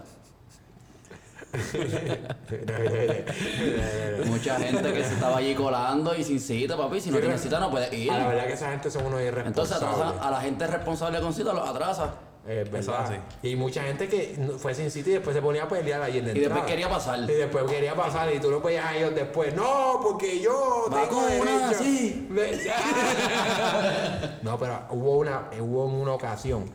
Mucha 4.25 4.55
gente 4.59 4.93
que 4.93 5.03
se 5.03 5.13
estaba 5.13 5.37
allí 5.37 5.53
colando 5.55 6.15
y 6.15 6.23
sin 6.23 6.39
cita, 6.39 6.75
papi. 6.77 6.99
Si 7.01 7.11
no 7.11 7.19
tienes 7.19 7.41
cita 7.41 7.59
no 7.59 7.69
puedes 7.69 7.91
ir. 7.93 8.09
A 8.11 8.17
la 8.19 8.27
verdad 8.27 8.47
que 8.47 8.53
esa 8.53 8.71
gente 8.71 8.89
son 8.89 9.05
unos 9.05 9.19
Entonces 9.21 9.77
irresponsables. 9.77 9.99
atrasa, 9.99 10.27
a 10.27 10.31
la 10.31 10.41
gente 10.41 10.65
responsable 10.67 11.21
con 11.21 11.33
cita 11.33 11.53
los 11.53 11.67
atrasa. 11.69 12.13
Es 12.45 12.69
verdad. 12.69 12.79
Eso 13.05 13.13
es 13.41 13.51
Y 13.51 13.55
mucha 13.55 13.83
gente 13.83 14.09
que 14.09 14.35
no- 14.37 14.57
fue 14.59 14.75
sin 14.75 14.91
sitio 14.91 15.11
y 15.11 15.15
después 15.15 15.33
se 15.35 15.41
ponía 15.41 15.63
a 15.63 15.67
pelear 15.69 16.01
allí 16.01 16.17
en 16.19 16.25
la 16.27 16.31
Y 16.33 16.39
después 16.41 16.63
quería 16.63 16.89
pasar. 16.89 17.19
Y 17.19 17.33
después 17.33 17.63
quería 17.65 17.95
pasar 17.95 18.33
y 18.33 18.39
tú 18.39 18.51
lo 18.51 18.61
podías 18.61 18.85
a 18.85 18.97
ellos 18.97 19.15
después. 19.15 19.55
No, 19.55 19.99
porque 20.03 20.41
yo 20.41 20.87
tengo 20.89 21.21
Vacuna, 21.21 21.67
derecho. 21.69 21.83
sí. 21.83 22.27
Me- 22.29 22.51
no, 24.41 24.57
pero 24.59 24.85
hubo 24.91 25.17
una, 25.19 25.49
hubo 25.59 25.85
una 25.85 26.13
ocasión. 26.13 26.65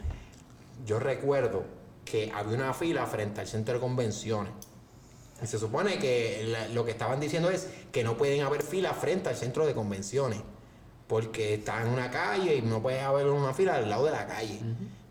Yo 0.86 0.98
recuerdo 0.98 1.64
que 2.04 2.32
había 2.34 2.56
una 2.56 2.72
fila 2.72 3.04
frente 3.06 3.40
al 3.42 3.46
centro 3.46 3.74
de 3.74 3.80
convenciones. 3.80 4.52
Y 5.42 5.46
se 5.46 5.58
supone 5.58 5.98
que 5.98 6.44
la- 6.48 6.68
lo 6.68 6.84
que 6.84 6.92
estaban 6.92 7.20
diciendo 7.20 7.50
es 7.50 7.68
que 7.92 8.02
no 8.02 8.16
pueden 8.16 8.40
haber 8.42 8.62
filas 8.62 8.96
frente 8.96 9.28
al 9.28 9.36
centro 9.36 9.66
de 9.66 9.74
convenciones. 9.74 10.40
Porque 11.06 11.54
está 11.54 11.82
en 11.82 11.88
una 11.88 12.10
calle 12.10 12.56
y 12.56 12.62
no 12.62 12.80
puede 12.82 13.00
haber 13.00 13.26
una 13.28 13.52
fila 13.54 13.76
al 13.76 13.88
lado 13.88 14.06
de 14.06 14.10
la 14.12 14.26
calle. 14.26 14.60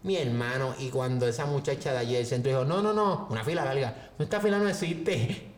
Mi 0.07 0.15
hermano, 0.15 0.73
y 0.79 0.87
cuando 0.89 1.27
esa 1.27 1.45
muchacha 1.45 1.91
de 1.91 1.97
allí 1.99 2.13
del 2.15 2.25
centro 2.25 2.49
dijo, 2.49 2.63
no, 2.63 2.81
no, 2.81 2.93
no, 2.93 3.27
una 3.29 3.43
fila 3.43 3.65
larga, 3.65 3.93
no, 4.17 4.23
esta 4.23 4.39
fila 4.39 4.57
no 4.57 4.67
existe. 4.69 5.53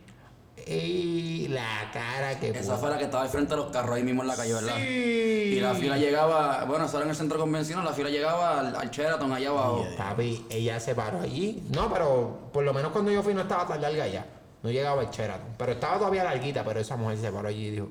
Y 0.66 1.48
la 1.48 1.90
cara 1.92 2.38
que 2.38 2.50
Esa 2.50 2.76
fue 2.76 2.90
la 2.90 2.98
que 2.98 3.04
estaba 3.04 3.24
al 3.24 3.28
frente 3.30 3.54
de 3.54 3.56
los 3.56 3.70
carros 3.72 3.96
ahí 3.96 4.04
mismo 4.04 4.22
en 4.22 4.28
la 4.28 4.36
calle, 4.36 4.52
¿verdad? 4.52 4.76
Sí. 4.76 4.82
Y 5.56 5.60
la 5.60 5.74
fila 5.74 5.96
llegaba, 5.96 6.64
bueno, 6.64 6.84
eso 6.84 6.98
era 6.98 7.04
en 7.06 7.10
el 7.10 7.16
centro 7.16 7.38
de 7.38 7.40
convenciones, 7.40 7.84
la 7.84 7.92
fila 7.92 8.08
llegaba 8.10 8.60
al, 8.60 8.76
al 8.76 8.90
Sheraton 8.90 9.32
allá 9.32 9.48
abajo. 9.48 9.86
Papi, 9.96 10.46
ella 10.50 10.78
se 10.78 10.94
paró 10.94 11.20
allí. 11.22 11.62
No, 11.70 11.90
pero 11.92 12.50
por 12.52 12.62
lo 12.62 12.72
menos 12.74 12.92
cuando 12.92 13.10
yo 13.10 13.22
fui 13.22 13.34
no 13.34 13.40
estaba 13.40 13.66
tan 13.66 13.80
larga 13.80 14.06
ya. 14.06 14.26
No 14.62 14.70
llegaba 14.70 15.02
el 15.02 15.08
Sheraton. 15.10 15.48
Pero 15.56 15.72
estaba 15.72 15.98
todavía 15.98 16.22
larguita, 16.24 16.62
pero 16.62 16.78
esa 16.78 16.96
mujer 16.96 17.18
se 17.18 17.32
paró 17.32 17.48
allí 17.48 17.66
y 17.66 17.70
dijo, 17.70 17.88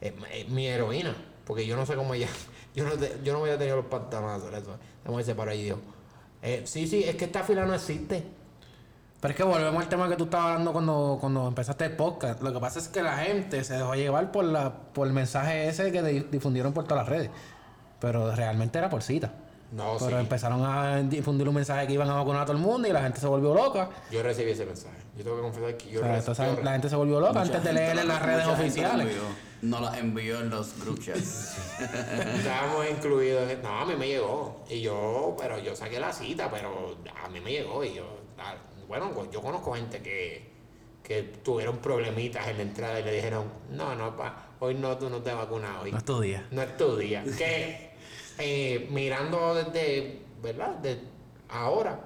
"Eh, 0.00 0.14
eh, 0.30 0.46
mi 0.50 0.66
heroína. 0.68 1.16
Porque 1.44 1.66
yo 1.66 1.74
no 1.74 1.84
sé 1.86 1.96
cómo 1.96 2.14
ella, 2.14 2.28
yo 2.74 2.84
no, 2.84 2.92
te- 2.92 3.18
yo 3.22 3.32
no 3.32 3.40
voy 3.40 3.50
a 3.50 3.58
tener 3.58 3.74
los 3.74 3.86
pantanazos. 3.86 4.52
Eso. 4.52 4.76
La 5.04 5.10
mujer 5.10 5.26
se 5.26 5.34
paró 5.34 5.50
allí 5.50 5.60
y 5.60 5.64
dijo, 5.64 5.78
"Eh, 6.42 6.62
sí, 6.66 6.86
sí, 6.86 7.04
es 7.04 7.16
que 7.16 7.24
esta 7.26 7.42
fila 7.42 7.64
no 7.66 7.74
existe. 7.74 8.24
Pero 9.20 9.32
es 9.32 9.36
que 9.38 9.42
volvemos 9.44 9.82
al 9.82 9.88
tema 9.88 10.06
que 10.08 10.16
tú 10.16 10.24
estabas 10.24 10.48
hablando 10.48 10.72
cuando, 10.72 11.16
cuando 11.18 11.48
empezaste 11.48 11.86
el 11.86 11.92
podcast. 11.96 12.42
Lo 12.42 12.52
que 12.52 12.60
pasa 12.60 12.78
es 12.78 12.88
que 12.88 13.02
la 13.02 13.16
gente 13.18 13.64
se 13.64 13.74
dejó 13.74 13.94
llevar 13.94 14.30
por 14.30 14.44
la 14.44 14.70
por 14.92 15.06
el 15.06 15.14
mensaje 15.14 15.66
ese 15.68 15.90
que 15.90 16.02
di- 16.02 16.26
difundieron 16.30 16.74
por 16.74 16.84
todas 16.84 17.06
las 17.06 17.08
redes. 17.08 17.30
Pero 18.00 18.34
realmente 18.34 18.76
era 18.78 18.90
por 18.90 19.02
cita. 19.02 19.32
No, 19.72 19.96
Pero 19.98 20.10
sí. 20.10 20.16
empezaron 20.16 20.62
a 20.64 21.00
difundir 21.02 21.48
un 21.48 21.54
mensaje 21.54 21.86
que 21.86 21.94
iban 21.94 22.08
a 22.10 22.14
vacunar 22.14 22.42
a 22.42 22.44
todo 22.44 22.56
el 22.56 22.62
mundo 22.62 22.86
y 22.86 22.92
la 22.92 23.02
gente 23.02 23.18
se 23.18 23.26
volvió 23.26 23.54
loca. 23.54 23.88
Yo 24.10 24.22
recibí 24.22 24.50
ese 24.50 24.66
mensaje. 24.66 24.94
Yo 25.16 25.24
tengo 25.24 25.36
que 25.36 25.42
confesar 25.42 25.76
que 25.78 25.90
yo, 25.90 26.00
O 26.00 26.02
sea, 26.02 26.12
re- 26.12 26.18
entonces 26.18 26.46
yo 26.56 26.62
la 26.62 26.72
gente 26.72 26.88
se 26.90 26.96
volvió 26.96 27.18
loca 27.18 27.32
Mucha 27.40 27.44
antes 27.44 27.64
de 27.64 27.72
leer 27.72 27.90
en 27.90 27.96
la- 28.08 28.14
las 28.14 28.22
redes 28.22 28.46
oficiales. 28.46 29.08
No 29.64 29.80
las 29.80 29.96
envió 29.96 30.40
en 30.40 30.50
los 30.50 30.78
group 30.78 31.00
chats. 31.02 31.56
Estábamos 31.80 32.86
incluidos. 32.90 33.50
No, 33.62 33.80
a 33.80 33.86
mí 33.86 33.94
me 33.96 34.08
llegó. 34.08 34.62
Y 34.68 34.82
yo, 34.82 35.34
pero 35.40 35.58
yo 35.58 35.74
saqué 35.74 35.98
la 35.98 36.12
cita, 36.12 36.50
pero 36.50 36.98
a 37.22 37.28
mí 37.30 37.40
me 37.40 37.50
llegó. 37.50 37.82
Y 37.82 37.94
yo, 37.94 38.04
ah, 38.38 38.56
bueno, 38.86 39.10
pues 39.14 39.30
yo 39.30 39.40
conozco 39.40 39.72
gente 39.72 40.02
que, 40.02 40.50
que 41.02 41.22
tuvieron 41.22 41.78
problemitas 41.78 42.46
en 42.48 42.58
la 42.58 42.62
entrada 42.62 43.00
y 43.00 43.04
le 43.04 43.12
dijeron, 43.14 43.50
no, 43.70 43.94
no, 43.94 44.14
pa, 44.14 44.50
hoy 44.60 44.74
no, 44.74 44.98
tú 44.98 45.08
no 45.08 45.22
te 45.22 45.32
vacunas 45.32 45.82
hoy. 45.82 45.92
No 45.92 45.98
es 45.98 46.04
tu 46.04 46.20
día. 46.20 46.46
No 46.50 46.60
es 46.60 46.76
tu 46.76 46.96
día. 46.96 47.24
que 47.38 47.90
eh, 48.36 48.86
mirando 48.90 49.54
desde, 49.54 50.20
¿verdad? 50.42 50.74
De 50.74 50.98
ahora, 51.48 52.00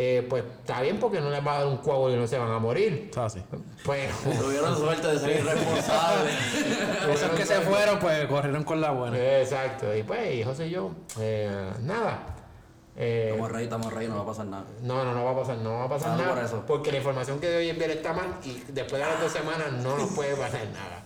eh, 0.00 0.24
pues 0.30 0.44
está 0.60 0.80
bien 0.80 1.00
porque 1.00 1.20
no 1.20 1.28
les 1.28 1.44
va 1.44 1.56
a 1.56 1.58
dar 1.58 1.66
un 1.66 1.78
coágulo 1.78 2.14
y 2.14 2.16
no 2.16 2.26
se 2.28 2.38
van 2.38 2.52
a 2.52 2.60
morir. 2.60 3.08
Eso 3.10 3.24
así. 3.24 3.42
Pues, 3.84 4.08
Tuvieron 4.22 4.76
suerte 4.78 5.08
de 5.08 5.18
ser 5.18 5.40
irresponsables. 5.40 6.34
Esos 7.12 7.30
que 7.30 7.44
se 7.44 7.60
fueron, 7.62 7.98
pues 7.98 8.26
corrieron 8.26 8.62
con 8.62 8.80
la 8.80 8.92
buena. 8.92 9.18
Exacto. 9.18 9.94
Y 9.96 10.04
pues, 10.04 10.36
y 10.36 10.44
José 10.44 10.68
y 10.68 10.70
yo, 10.70 10.92
eh, 11.18 11.72
nada. 11.82 12.36
Eh, 12.96 13.30
Estamos 13.30 13.52
rey, 13.52 13.64
estamos 13.64 13.92
rey, 13.92 14.08
no 14.08 14.16
va 14.16 14.22
a 14.22 14.26
pasar 14.26 14.46
nada. 14.46 14.64
No, 14.82 15.04
no, 15.04 15.14
no 15.14 15.24
va 15.24 15.32
a 15.32 15.36
pasar, 15.36 15.56
no 15.58 15.70
va 15.78 15.84
a 15.84 15.88
pasar 15.88 16.16
nada. 16.16 16.34
por 16.34 16.44
eso. 16.44 16.64
Porque 16.64 16.92
la 16.92 16.98
información 16.98 17.40
que 17.40 17.48
dio 17.48 17.58
hoy 17.58 17.70
en 17.70 17.78
día 17.78 17.86
está 17.88 18.12
mal 18.12 18.38
y 18.44 18.62
después 18.68 19.02
de 19.02 19.08
las 19.08 19.20
dos 19.20 19.32
semanas 19.32 19.72
no 19.72 19.98
nos 19.98 20.12
puede 20.12 20.36
pasar 20.36 20.64
nada. 20.72 21.02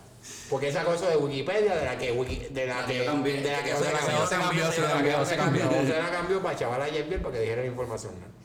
Porque 0.49 0.69
esa 0.69 0.83
cosa 0.83 1.09
de 1.09 1.17
Wikipedia, 1.17 1.75
de 1.75 1.85
la 1.85 1.97
que 1.97 2.11
Wiki, 2.11 2.47
de 2.51 2.67
la 2.67 2.85
que, 2.85 3.05
cambié. 3.05 3.41
de 3.41 3.51
la 3.51 3.63
que 3.63 3.73
José 3.73 3.85
Se 3.85 3.91
cambió, 3.91 4.39
cambió, 4.39 4.65
de 4.65 4.71
se 4.71 4.81
la 4.81 4.87
que 4.87 4.93
cambió, 4.93 5.25
se 5.25 5.35
cambió, 5.35 5.61
cambió. 5.63 5.79
José 5.81 5.99
la 5.99 6.11
cambió 6.11 6.43
para 6.43 6.55
chaval 6.57 6.81
a 6.81 6.89
Yerbiel 6.89 7.21
para 7.21 7.33
que 7.33 7.41
dijera 7.41 7.61
la 7.61 7.67
información. 7.67 8.13
¿no? 8.19 8.43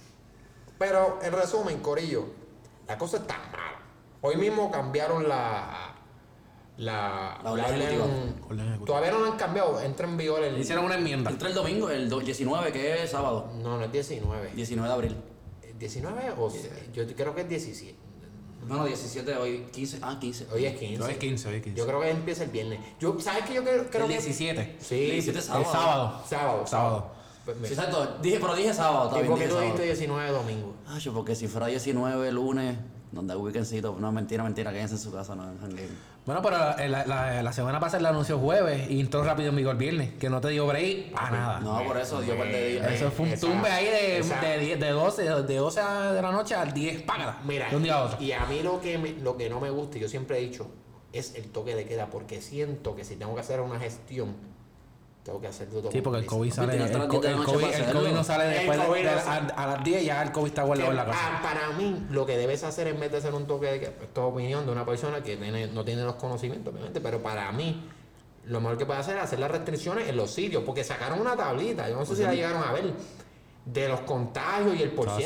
Pero 0.79 1.19
en 1.23 1.33
resumen, 1.33 1.81
Corillo, 1.81 2.27
la 2.87 2.97
cosa 2.99 3.19
está 3.19 3.37
mala. 3.51 3.81
Hoy 4.21 4.37
mismo 4.37 4.71
cambiaron 4.71 5.29
la 5.29 5.95
la, 6.77 7.41
La. 7.43 7.53
Orden 7.53 7.73
ejecutiva. 7.81 8.87
Todavía 8.87 9.11
no 9.11 9.21
la 9.21 9.33
han 9.33 9.37
cambiado, 9.37 9.81
entra 9.81 10.07
en 10.07 10.17
vigor 10.17 10.45
el 10.45 10.59
Hicieron 10.59 10.85
una 10.85 10.95
enmienda. 10.95 11.29
Entra 11.31 11.49
el 11.49 11.55
domingo, 11.55 11.91
el 11.91 12.09
do- 12.09 12.21
19, 12.21 12.71
que 12.73 13.03
es 13.03 13.11
sábado. 13.11 13.51
No, 13.61 13.79
no 13.79 13.85
es 13.85 13.91
19. 13.93 14.53
19 14.55 14.89
de 14.89 14.95
abril. 14.95 15.17
¿19 15.81 16.35
o 16.39 16.53
yo 16.93 17.07
creo 17.17 17.35
que 17.35 17.41
es 17.43 17.49
17? 17.49 17.97
Bueno, 18.67 18.85
17 18.85 19.37
hoy, 19.37 19.67
15. 19.73 19.99
Ah, 20.03 20.19
15. 20.21 20.47
Hoy 20.53 20.67
es 20.67 20.77
15. 20.79 21.03
Hoy 21.03 21.11
es 21.13 21.19
15, 21.19 21.49
hoy 21.49 21.55
es 21.57 21.63
15. 21.63 21.79
Yo 21.79 21.87
creo 21.87 22.01
que 22.01 22.11
empieza 22.11 22.45
el 22.45 22.51
viernes. 22.51 22.81
Yo, 23.01 23.19
¿Sabes 23.21 23.45
qué 23.45 23.55
yo 23.55 23.63
creo, 23.63 23.87
creo 23.89 24.03
el 24.05 24.09
que 24.11 24.19
17. 24.19 24.77
Sí, 24.81 24.97
17 25.11 25.39
El 25.39 25.45
sábado. 25.45 25.73
sábado. 25.73 26.23
sábado. 26.29 26.67
Sábado. 26.67 27.11
Pues 27.59 27.71
exacto. 27.73 28.17
Dije, 28.23 28.39
pero 28.41 28.55
dije 28.55 28.75
sábado. 28.75 29.07
¿Y 29.07 29.11
también 29.11 29.29
por 29.31 29.39
qué 29.39 29.45
dije 29.45 29.49
tú 29.49 29.55
sábado. 29.61 29.73
dijiste 29.79 29.87
19 29.87 30.31
domingo? 30.31 30.75
Ah, 30.87 30.99
yo, 30.99 31.13
porque 31.15 31.35
si 31.35 31.47
fuera 31.49 31.67
19 31.69 32.33
lunes, 32.33 32.77
donde 33.13 33.33
hay 33.33 33.39
weekendcito, 33.39 33.97
no, 33.99 34.13
mentira, 34.13 34.45
mentira, 34.45 34.71
quédense 34.73 34.95
en 34.95 35.01
su 35.01 35.11
casa, 35.13 35.35
no 35.35 35.51
en 35.51 35.59
jangueo. 35.59 35.89
Bueno, 36.27 36.43
pero 36.43 36.59
la, 36.59 37.43
la, 37.43 37.53
semana 37.55 37.81
pasada 37.81 38.03
la 38.03 38.09
anunció 38.11 38.39
jueves 38.39 38.91
y 38.91 39.01
entró 39.01 39.25
rápido 39.25 39.49
en 39.49 39.57
vigor 39.57 39.79
viernes, 39.79 40.13
que 40.21 40.29
no 40.29 40.43
te 40.43 40.49
dio 40.49 40.67
break 40.67 41.13
a 41.17 41.31
nada. 41.31 41.61
No, 41.61 41.83
por 41.85 41.97
eso 41.97 42.21
dio 42.21 42.37
par 42.37 42.49
de 42.49 42.69
días. 42.69 42.93
Eso 42.93 43.11
fue 43.11 43.25
un 43.27 43.33
Esa- 43.33 43.47
tumbe 43.47 43.71
ahí 43.71 43.87
de, 43.87 44.19
esa- 44.19 44.39
de, 44.39 44.59
10 44.59 44.79
de 44.81 44.91
12, 44.91 45.23
de 45.23 45.57
12 45.57 45.81
de 45.81 46.21
la 46.23 46.31
noche 46.31 46.55
al 46.55 46.75
10, 46.75 47.01
págala. 47.05 47.39
Mira, 47.47 47.71
de 47.71 47.77
un 47.77 47.83
día 47.83 47.95
a 47.95 48.05
otro. 48.05 48.23
y 48.23 48.33
a 48.33 48.45
mí 48.45 48.61
lo 48.63 48.79
que, 48.79 48.99
me- 48.99 49.13
lo 49.15 49.39
que 49.39 49.49
no 49.49 49.59
me 49.59 49.71
gusta, 49.71 49.97
y 49.97 50.03
yo 50.03 50.09
siempre 50.11 50.37
he 50.37 50.43
dicho, 50.43 50.67
es 51.15 51.35
el 51.35 51.51
toque 51.51 51.75
de 51.75 51.87
queda, 51.87 52.11
porque 52.11 52.43
siento 52.43 52.95
que 52.95 53.05
si 53.05 53.17
tengo 53.17 53.35
que 53.35 53.41
hacer 53.41 53.63
una 53.63 53.79
gestión, 53.81 54.37
tengo 55.29 55.41
que 55.43 55.47
hacer 55.49 55.69
todo 55.69 55.91
Sí, 55.93 56.01
porque 56.01 56.21
el 56.21 56.27
COVID 56.27 56.51
sale. 56.53 56.77
El, 56.77 56.83
hasta 56.83 56.99
las 56.99 57.07
co- 57.09 57.21
10 57.21 57.23
de 57.23 57.29
la 57.29 57.33
el 57.35 57.39
noche 57.41 57.53
COVID, 57.53 57.65
para 57.65 57.77
el 57.77 57.83
hacerlo. 57.83 58.01
COVID 58.01 58.13
no 58.15 58.25
sale 58.25 58.45
El 58.45 58.51
después 58.55 58.79
de, 58.79 58.85
no 59.05 59.21
sale. 59.21 59.53
a, 59.55 59.63
a 59.63 59.67
las 59.67 59.85
10 59.85 60.05
ya 60.07 60.23
el 60.23 60.33
COVID 60.33 60.47
está 60.49 60.63
guardado 60.63 60.91
en 60.91 60.97
la 60.97 61.05
casa. 61.05 61.19
Ah, 61.23 61.41
para 61.43 61.71
mí, 61.77 62.07
lo 62.11 62.25
que 62.25 62.39
debes 62.39 62.65
hacer 62.65 62.87
en 62.89 62.99
vez 62.99 63.13
de 63.13 63.19
hacer 63.19 63.35
un 63.35 63.47
toque 63.47 63.67
de 63.67 63.81
queda, 63.81 63.91
esto 64.03 64.27
es 64.27 64.33
opinión 64.33 64.65
de 64.65 64.73
una 64.73 64.87
persona 64.87 65.23
que 65.23 65.37
tiene, 65.37 65.67
no 65.67 65.85
tiene 65.85 66.03
los 66.03 66.15
conocimientos, 66.15 66.73
obviamente, 66.73 67.01
pero 67.03 67.23
para 67.23 67.53
mí, 67.53 67.89
lo 68.47 68.61
mejor 68.63 68.79
que 68.79 68.87
puede 68.87 69.01
hacer 69.01 69.19
es 69.19 69.23
hacer 69.25 69.39
las 69.39 69.51
restricciones 69.51 70.09
en 70.09 70.17
los 70.17 70.31
sitios, 70.31 70.63
porque 70.65 70.83
sacaron 70.83 71.21
una 71.21 71.37
tablita, 71.37 71.87
yo 71.91 71.97
no 71.97 72.07
sé 72.07 72.17
si 72.17 72.23
la 72.23 72.33
llegaron 72.33 72.63
a 72.63 72.73
ver, 72.73 72.91
de 73.67 73.89
los 73.89 74.01
contagios 74.01 74.77
y 74.79 74.83
el 74.83 74.93
por 74.93 75.11
Ah. 75.11 75.17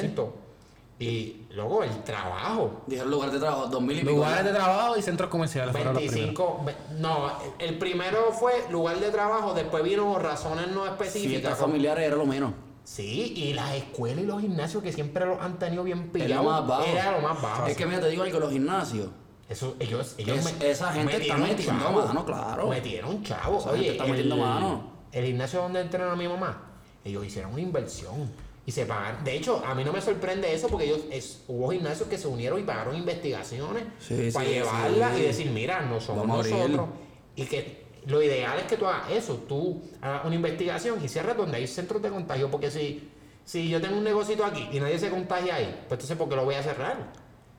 Y 1.02 1.46
luego 1.54 1.82
el 1.82 2.02
trabajo. 2.04 2.82
Dijeron 2.86 3.10
lugar 3.10 3.30
de 3.30 3.38
trabajo, 3.40 3.66
dos 3.66 3.82
mil 3.82 3.96
y 3.96 4.00
pico. 4.00 4.12
Lugares 4.12 4.44
de 4.44 4.52
trabajo 4.52 4.96
y 4.96 5.02
centros 5.02 5.28
comerciales 5.30 5.72
fueron 5.72 5.94
los 5.94 6.02
primeros. 6.02 6.20
25, 6.36 6.62
ve- 6.64 6.76
no, 7.00 7.32
el 7.58 7.78
primero 7.78 8.32
fue 8.32 8.52
lugar 8.70 8.98
de 9.00 9.10
trabajo, 9.10 9.52
después 9.54 9.82
vino 9.82 10.18
razones 10.18 10.68
no 10.68 10.86
específicas. 10.86 11.30
Fiestas 11.30 11.54
como- 11.58 11.66
familiares 11.68 12.06
era 12.06 12.16
lo 12.16 12.26
menos. 12.26 12.52
Sí, 12.84 13.32
y 13.36 13.52
las 13.52 13.74
escuelas 13.74 14.24
y 14.24 14.26
los 14.26 14.40
gimnasios 14.40 14.82
que 14.82 14.92
siempre 14.92 15.24
los 15.24 15.40
han 15.40 15.58
tenido 15.58 15.84
bien 15.84 15.98
Es 15.98 16.06
lo 16.06 16.12
pillados. 16.12 16.44
más 16.46 16.66
bajo. 16.66 16.84
Era 16.84 17.12
lo 17.12 17.20
más 17.28 17.40
bajo. 17.42 17.66
Es 17.66 17.76
que 17.76 17.86
mira, 17.86 18.00
te 18.00 18.08
digo 18.08 18.22
algo, 18.22 18.40
los 18.40 18.52
gimnasios. 18.52 19.08
Eso, 19.48 19.76
ellos, 19.78 20.14
ellos 20.18 20.38
Es- 20.38 20.60
esa 20.62 20.92
gente 20.92 21.16
está 21.16 21.36
metiendo 21.36 21.84
chavo. 21.84 22.06
mano, 22.06 22.24
claro. 22.24 22.68
Metieron 22.68 23.22
chavo. 23.22 23.58
Esa 23.58 23.70
Oye, 23.70 23.78
gente 23.84 23.92
está 23.92 24.06
metiendo 24.06 24.36
mano. 24.36 24.92
El 25.12 25.26
gimnasio 25.26 25.60
donde 25.62 25.80
entrena 25.80 26.14
mi 26.16 26.26
mamá, 26.26 26.70
ellos 27.04 27.24
hicieron 27.26 27.52
una 27.52 27.60
inversión. 27.60 28.30
Y 28.64 28.70
se 28.70 28.86
pagaron. 28.86 29.24
De 29.24 29.34
hecho, 29.36 29.60
a 29.66 29.74
mí 29.74 29.82
no 29.84 29.92
me 29.92 30.00
sorprende 30.00 30.54
eso 30.54 30.68
porque 30.68 30.84
ellos 30.86 31.00
es- 31.10 31.42
hubo 31.48 31.70
gimnasios 31.72 32.08
que 32.08 32.16
se 32.16 32.28
unieron 32.28 32.60
y 32.60 32.62
pagaron 32.62 32.94
investigaciones 32.96 33.84
Sí, 33.98 34.30
para 34.32 34.46
sí, 34.46 34.52
llevarlas 34.52 35.16
sí. 35.16 35.20
y 35.20 35.26
decir, 35.26 35.50
mira, 35.50 35.80
no 35.80 36.00
somos 36.00 36.26
Vamos 36.28 36.48
nosotros. 36.48 36.88
Y 37.34 37.44
que 37.46 37.82
lo 38.06 38.22
ideal 38.22 38.58
es 38.60 38.64
que 38.66 38.76
tú 38.76 38.86
hagas 38.86 39.10
eso, 39.10 39.34
tú 39.48 39.82
hagas 40.00 40.24
una 40.24 40.34
investigación 40.36 41.04
y 41.04 41.08
cierres 41.08 41.36
donde 41.36 41.56
hay 41.56 41.66
centros 41.66 42.00
de 42.02 42.10
contagio. 42.10 42.50
Porque 42.52 42.70
si, 42.70 43.10
si 43.44 43.68
yo 43.68 43.80
tengo 43.80 43.96
un 43.98 44.04
negocito 44.04 44.44
aquí 44.44 44.68
y 44.70 44.78
nadie 44.78 44.98
se 44.98 45.10
contagia 45.10 45.56
ahí, 45.56 45.66
pues 45.88 45.92
entonces 45.98 46.16
¿por 46.16 46.28
qué 46.28 46.36
lo 46.36 46.44
voy 46.44 46.54
a 46.54 46.62
cerrar? 46.62 47.12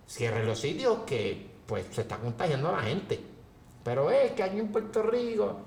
Cierren 0.07 0.45
los 0.45 0.59
sitios 0.59 0.99
que 1.05 1.51
pues 1.65 1.85
se 1.91 2.01
está 2.01 2.17
contagiando 2.17 2.69
a 2.69 2.73
la 2.73 2.81
gente. 2.83 3.19
Pero 3.83 4.09
es 4.09 4.31
que 4.31 4.43
aquí 4.43 4.57
en 4.59 4.69
Puerto 4.71 5.03
Rico, 5.03 5.57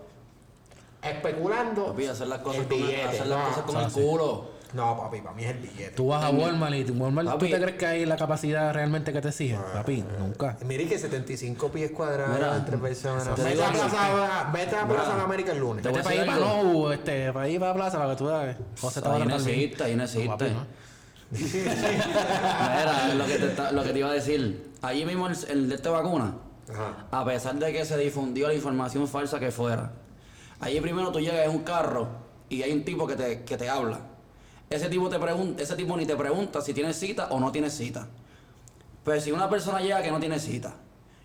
especulando. 1.03 1.87
Papi, 1.89 2.07
hacer 2.07 2.29
las 2.29 2.39
cosas 2.41 2.63
el 2.63 2.69
con, 2.69 2.79
billete, 2.79 3.03
hacer 3.03 3.27
las 3.27 3.39
no, 3.39 3.49
cosas 3.49 3.65
con 3.65 3.77
el 3.85 3.93
culo. 3.93 4.56
No, 4.73 4.99
papi, 4.99 5.21
para 5.21 5.35
mí 5.35 5.45
es 5.45 5.51
el 5.51 5.59
billete. 5.59 5.91
Tú 5.93 6.09
vas 6.09 6.25
a 6.25 6.31
Walmart 6.31 6.75
y 6.75 6.91
Walmart, 6.91 7.39
¿tú 7.39 7.47
te 7.49 7.61
crees 7.61 7.77
que 7.77 7.87
hay 7.87 8.05
la 8.05 8.17
capacidad 8.17 8.75
realmente 8.75 9.13
que 9.13 9.21
te 9.21 9.29
exige? 9.29 9.57
Papi, 9.73 10.05
nunca. 10.19 10.57
Mire 10.65 10.87
que 10.89 10.99
75 10.99 11.71
pies 11.71 11.93
cuadrados 11.93 12.35
Mira, 12.37 12.57
entre 12.57 12.77
personas. 12.79 13.33
te 13.35 13.43
Vete 13.43 13.63
a. 13.65 13.71
Plaza, 13.71 14.51
vete 14.53 14.77
a 14.77 14.87
Plaza 14.89 15.15
de 15.17 15.23
América 15.23 15.53
el 15.53 15.59
lunes. 15.61 15.85
Vete 15.85 16.03
para 16.03 16.11
ahí 16.21 16.27
para 16.27 16.39
no, 16.41 16.93
este, 16.93 17.33
para 17.33 17.49
ir 17.49 17.61
para 17.61 17.75
Plaza 17.75 17.99
para 17.99 18.11
que 18.11 18.17
tú 18.17 18.27
veas. 18.27 18.57
José 18.81 18.99
está 19.01 19.15
Ahí 19.15 19.25
necesita, 19.27 19.85
ahí 19.85 19.97
necesita. 19.97 20.37
Mira, 21.31 23.15
lo 23.15 23.27
que, 23.27 23.35
te, 23.39 23.47
está- 23.47 23.73
lo 23.73 23.83
que 23.83 23.91
te 23.93 23.99
iba 23.99 24.09
a 24.11 24.13
decir. 24.13 24.71
Allí 24.83 25.05
mismo 25.05 25.27
el, 25.29 25.37
el 25.49 25.69
de 25.69 25.75
esta 25.75 25.91
vacuna, 25.91 26.35
Ajá. 26.73 27.07
a 27.11 27.25
pesar 27.25 27.55
de 27.57 27.73
que 27.73 27.85
se 27.85 27.97
difundió 27.99 28.47
la 28.49 28.55
información 28.55 29.09
falsa 29.09 29.41
que 29.41 29.51
fuera, 29.51 29.93
allí 30.61 30.81
primero 30.81 31.11
tú 31.11 31.19
llegas 31.21 31.45
en 31.47 31.51
un 31.51 31.61
carro 31.65 32.09
y 32.49 32.63
hay 32.63 32.73
un 32.73 32.85
tipo 32.85 33.07
que 33.07 33.17
te, 33.17 33.43
que 33.45 33.57
te 33.57 33.69
habla. 33.69 34.01
Ese 34.69 34.89
tipo, 34.89 35.09
te 35.09 35.19
pregunta, 35.19 35.63
ese 35.63 35.77
tipo 35.77 35.97
ni 35.97 36.07
te 36.07 36.17
pregunta 36.17 36.61
si 36.61 36.75
tienes 36.75 36.99
cita 36.99 37.29
o 37.31 37.39
no 37.39 37.53
tienes 37.53 37.73
cita. 37.77 38.09
Pero 39.05 39.21
si 39.21 39.31
una 39.31 39.49
persona 39.49 39.81
llega 39.81 40.03
que 40.03 40.11
no 40.11 40.19
tiene 40.19 40.39
cita 40.41 40.75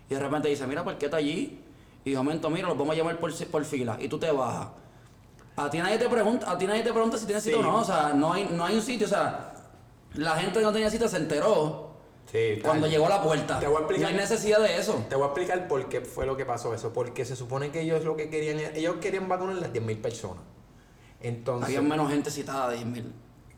y 0.08 0.14
de 0.14 0.20
repente 0.20 0.48
dice, 0.48 0.66
mira, 0.66 0.84
¿por 0.84 0.96
qué 0.98 1.06
está 1.06 1.16
allí? 1.16 1.60
Y 2.04 2.10
de 2.10 2.16
momento, 2.16 2.48
mira, 2.50 2.68
lo 2.68 2.74
vamos 2.76 2.94
a 2.94 2.98
llamar 2.98 3.18
por, 3.18 3.32
por 3.48 3.64
fila 3.64 3.96
y 4.00 4.08
tú 4.08 4.18
te 4.18 4.30
bajas. 4.30 4.68
A 5.56 5.68
ti 5.68 5.78
nadie 5.78 5.98
te 5.98 6.08
pregunta, 6.08 6.50
a 6.50 6.56
ti 6.56 6.66
nadie 6.66 6.82
te 6.82 6.92
pregunta 6.92 7.18
si 7.18 7.26
tienes 7.26 7.42
cita 7.44 7.56
Sí. 7.56 7.62
o 7.62 7.66
no, 7.66 7.78
o 7.78 7.84
sea, 7.84 8.12
no 8.14 8.32
hay, 8.32 8.48
no 8.52 8.64
hay 8.64 8.76
un 8.76 8.82
sitio, 8.82 9.06
o 9.06 9.10
sea, 9.10 9.52
la 10.14 10.36
gente 10.36 10.60
que 10.60 10.64
no 10.64 10.72
tenía 10.72 10.90
cita 10.90 11.08
se 11.08 11.16
enteró 11.16 11.90
Sí, 12.30 12.60
cuando 12.62 12.86
llegó 12.86 13.06
a 13.06 13.10
la 13.10 13.22
puerta. 13.22 13.58
Te 13.58 13.66
voy 13.66 13.76
a 13.76 13.78
explicar. 13.80 14.02
No 14.04 14.08
hay 14.08 14.14
necesidad 14.22 14.60
de 14.60 14.76
eso. 14.78 15.04
Te 15.08 15.16
voy 15.16 15.24
a 15.24 15.26
explicar 15.26 15.66
por 15.68 15.88
qué 15.88 16.00
fue 16.00 16.24
lo 16.24 16.36
que 16.36 16.46
pasó 16.46 16.72
eso. 16.72 16.92
Porque 16.92 17.24
se 17.24 17.36
supone 17.36 17.70
que 17.70 17.80
ellos 17.80 18.04
lo 18.04 18.16
que 18.16 18.30
querían, 18.30 18.58
ellos 18.74 18.96
querían 19.00 19.28
vacunar 19.28 19.56
a 19.56 19.60
las 19.60 19.72
10.000 19.72 20.00
personas. 20.00 20.42
Entonces, 21.20 21.66
Había 21.66 21.82
menos 21.82 22.10
gente 22.10 22.30
citada 22.30 22.70
de 22.70 22.78
10.000. 22.78 23.04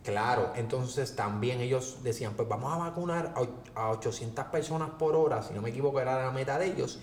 claro, 0.04 0.52
entonces 0.54 1.16
también 1.16 1.60
ellos 1.60 1.98
decían, 2.02 2.34
pues 2.34 2.48
vamos 2.48 2.72
a 2.72 2.76
vacunar 2.76 3.32
a, 3.34 3.40
och- 3.40 3.70
a 3.74 3.90
800 3.90 4.44
personas 4.46 4.90
por 4.98 5.16
hora, 5.16 5.42
si 5.42 5.52
no 5.54 5.62
me 5.62 5.70
equivoco 5.70 6.00
era 6.00 6.22
la 6.24 6.30
meta 6.30 6.58
de 6.58 6.66
ellos, 6.66 7.00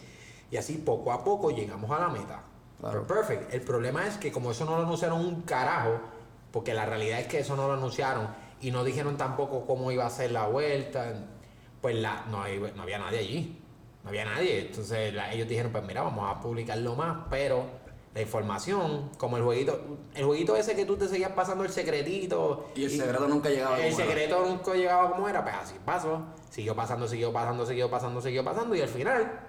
y 0.50 0.58
así 0.58 0.78
poco 0.78 1.12
a 1.12 1.24
poco 1.24 1.52
llegamos 1.52 1.90
a 1.92 2.00
la 2.00 2.08
meta. 2.10 2.44
Claro. 2.80 3.04
Pues, 3.06 3.20
perfect. 3.20 3.54
El 3.54 3.62
problema 3.62 4.08
es 4.08 4.18
que 4.18 4.32
como 4.32 4.52
eso 4.52 4.66
no 4.66 4.76
lo 4.78 4.84
anunciaron 4.84 5.20
un 5.20 5.42
carajo, 5.42 6.00
porque 6.52 6.74
la 6.74 6.86
realidad 6.86 7.20
es 7.20 7.28
que 7.28 7.40
eso 7.40 7.56
no 7.56 7.68
lo 7.68 7.74
anunciaron 7.74 8.28
y 8.62 8.72
no 8.72 8.84
dijeron 8.84 9.18
tampoco 9.18 9.66
cómo 9.66 9.92
iba 9.92 10.06
a 10.06 10.10
ser 10.10 10.32
la 10.32 10.48
vuelta, 10.48 11.14
pues 11.82 11.96
la, 11.96 12.26
no, 12.30 12.42
hay- 12.44 12.60
no 12.76 12.84
había 12.84 13.00
nadie 13.00 13.20
allí. 13.20 13.58
No 14.04 14.10
había 14.10 14.26
nadie. 14.26 14.62
Entonces 14.68 15.14
la- 15.14 15.32
ellos 15.32 15.48
dijeron, 15.48 15.72
pues 15.72 15.84
mira, 15.86 16.02
vamos 16.02 16.30
a 16.30 16.40
publicarlo 16.40 16.96
más, 16.96 17.26
pero 17.30 17.66
la 18.14 18.22
información, 18.22 19.10
como 19.18 19.38
el 19.38 19.44
jueguito, 19.44 19.80
el 20.14 20.26
jueguito 20.26 20.56
ese 20.58 20.76
que 20.76 20.86
tú 20.86 20.98
te 20.98 21.08
seguías 21.08 21.32
pasando 21.32 21.64
el 21.64 21.70
secretito. 21.72 22.70
Y 22.76 22.84
el 22.86 22.92
secreto 22.92 23.28
nunca 23.28 23.50
llegaba 23.50 23.78
El 23.80 23.92
como 23.92 24.02
era. 24.02 24.10
secreto 24.10 24.46
nunca 24.46 24.74
llegaba 24.74 25.12
como 25.12 25.30
era, 25.30 25.44
pues 25.44 25.56
así 25.56 25.76
pasó. 25.86 26.22
Siguió 26.50 26.76
pasando, 26.76 27.08
siguió 27.08 27.32
pasando, 27.32 27.66
siguió 27.66 27.90
pasando, 27.90 28.22
siguió 28.22 28.44
pasando. 28.44 28.76
Y 28.76 28.82
al 28.82 28.90
final, 28.90 29.40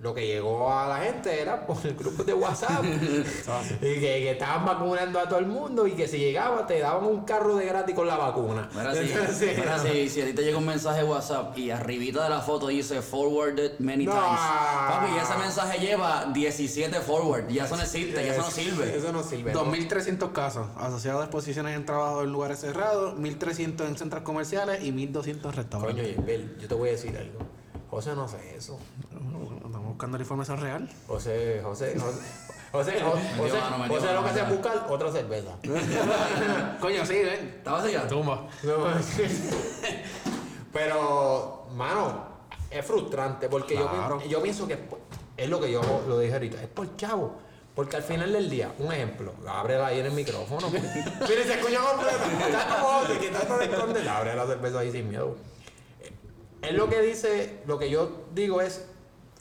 lo 0.00 0.14
que 0.14 0.26
llegó 0.26 0.72
a 0.72 0.88
la 0.88 0.96
gente 1.04 1.42
era 1.42 1.66
por 1.66 1.76
el 1.86 1.94
grupo 1.94 2.24
de 2.24 2.32
WhatsApp. 2.32 2.82
y 3.80 3.80
que, 3.80 4.00
que 4.00 4.30
estaban 4.30 4.64
vacunando 4.64 5.20
a 5.20 5.28
todo 5.28 5.38
el 5.38 5.46
mundo 5.46 5.86
y 5.86 5.92
que 5.92 6.08
si 6.08 6.16
llegaba 6.18 6.66
te 6.66 6.78
daban 6.78 7.04
un 7.04 7.24
carro 7.24 7.56
de 7.56 7.66
gratis 7.66 7.94
con 7.94 8.06
la 8.06 8.16
vacuna. 8.16 8.68
Mira, 8.74 8.94
si, 8.94 9.00
Entonces, 9.12 9.58
mira, 9.58 9.78
si, 9.78 10.08
si 10.08 10.22
a 10.22 10.24
ti 10.24 10.32
te 10.32 10.42
llega 10.42 10.56
un 10.56 10.64
mensaje 10.64 11.02
de 11.02 11.04
WhatsApp 11.04 11.56
y 11.58 11.70
arribita 11.70 12.24
de 12.24 12.30
la 12.30 12.40
foto 12.40 12.68
dice 12.68 13.02
forwarded 13.02 13.78
many 13.78 14.06
No. 14.06 14.12
times. 14.12 14.40
Papi, 14.88 15.14
y 15.14 15.18
ese 15.18 15.36
mensaje 15.36 15.78
lleva 15.78 16.24
17 16.32 17.00
forward. 17.00 17.48
Ya 17.48 17.66
eso 17.66 17.76
no 17.76 17.82
existe, 17.82 18.24
ya 18.24 18.32
eso 18.32 18.42
no 18.42 18.50
sirve. 18.50 18.96
Eso 18.96 19.12
no 19.12 19.22
sirve. 19.22 19.52
¿no? 19.52 19.66
2.300 19.66 20.32
casos 20.32 20.66
asociados 20.78 21.20
a 21.20 21.24
exposiciones 21.24 21.76
en 21.76 21.84
trabajo 21.84 22.22
en 22.22 22.32
lugares 22.32 22.60
cerrados, 22.60 23.18
1.300 23.18 23.86
en 23.86 23.98
centros 23.98 24.22
comerciales 24.22 24.82
y 24.82 24.92
1.200 24.92 25.26
en 25.28 25.38
Coño, 25.40 25.52
restaurantes. 25.52 26.16
Yesbel, 26.16 26.56
yo 26.58 26.68
te 26.68 26.74
voy 26.74 26.88
a 26.88 26.92
decir 26.92 27.14
algo. 27.18 27.38
José 27.90 28.14
no 28.14 28.24
hace 28.24 28.56
eso. 28.56 28.78
Buscando 30.00 30.16
la 30.16 30.22
información 30.24 30.58
real. 30.62 30.88
José, 31.08 31.60
José, 31.62 31.94
José, 32.00 32.20
José, 32.72 32.92
José, 33.02 33.52
dio 33.52 33.78
mano, 33.78 33.94
José 33.94 34.06
lo 34.06 34.22
mano, 34.22 34.22
que 34.24 34.28
hace 34.30 34.40
es 34.40 34.46
ya. 34.46 34.50
buscar 34.54 34.86
otra 34.88 35.12
cerveza. 35.12 35.50
Coño, 36.80 37.04
sí, 37.04 37.14
ven. 37.22 37.54
¿Estabas 37.58 37.84
allá? 37.84 38.08
Tumba. 38.08 38.48
No, 38.62 38.76
Pero, 40.72 41.66
mano, 41.74 42.24
es 42.70 42.82
frustrante 42.86 43.50
porque 43.50 43.74
yo 43.74 43.90
Claro. 43.90 44.18
pi- 44.20 44.28
yo, 44.30 44.40
pienso 44.42 44.66
que 44.66 44.78
es, 45.36 45.50
lo 45.50 45.60
que 45.60 45.70
yo 45.70 45.82
lo 46.08 46.18
dije 46.18 46.32
ahorita, 46.32 46.62
es 46.62 46.68
por 46.68 46.96
chavo. 46.96 47.36
Porque 47.74 47.96
al 47.96 48.02
final 48.02 48.32
del 48.32 48.48
día, 48.48 48.72
un 48.78 48.90
ejemplo, 48.94 49.34
ábrela 49.46 49.88
ahí 49.88 49.98
en 50.00 50.06
el 50.06 50.12
micrófono. 50.12 50.70
Mire, 50.70 51.44
se 51.44 51.60
escucha 51.60 51.78
completa. 51.78 52.46
Está 52.46 52.80
como 52.80 53.00
te 53.02 53.18
quitaste 53.18 53.52
de 53.52 53.64
esconder. 53.66 54.08
Abre 54.08 54.34
la 54.34 54.46
cerveza 54.46 54.78
ahí 54.78 54.90
sin 54.92 55.10
miedo. 55.10 55.36
Es 56.62 56.72
lo 56.72 56.88
que 56.88 57.02
dice, 57.02 57.58
lo 57.66 57.78
que 57.78 57.90
yo 57.90 58.24
digo 58.34 58.62
es, 58.62 58.86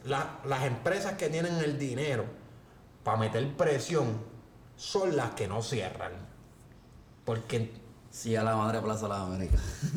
la- 0.05 0.39
las 0.45 0.63
empresas 0.63 1.13
que 1.13 1.29
tienen 1.29 1.55
el 1.57 1.77
dinero 1.77 2.25
para 3.03 3.17
meter 3.17 3.55
presión 3.55 4.21
son 4.75 5.15
las 5.15 5.31
que 5.31 5.47
no 5.47 5.61
cierran. 5.61 6.13
Porque 7.25 7.77
Sí, 8.11 8.35
a 8.35 8.41
la 8.41 8.55
madre 8.55 8.81
Plaza 8.81 9.03
de 9.03 9.09
las 9.09 9.19
Américas. 9.21 9.61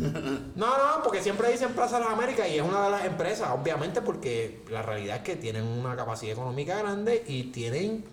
no, 0.55 0.67
no, 0.67 1.03
porque 1.03 1.23
siempre 1.23 1.51
dicen 1.51 1.73
Plaza 1.73 1.99
de 1.99 2.05
las 2.05 2.12
Américas 2.12 2.47
y 2.47 2.59
es 2.59 2.62
una 2.62 2.85
de 2.85 2.91
las 2.91 3.05
empresas, 3.07 3.49
obviamente, 3.59 4.03
porque 4.03 4.62
la 4.71 4.83
realidad 4.83 5.17
es 5.17 5.23
que 5.23 5.37
tienen 5.37 5.65
una 5.67 5.97
capacidad 5.97 6.35
económica 6.35 6.77
grande 6.77 7.25
y 7.27 7.45
tienen 7.45 8.05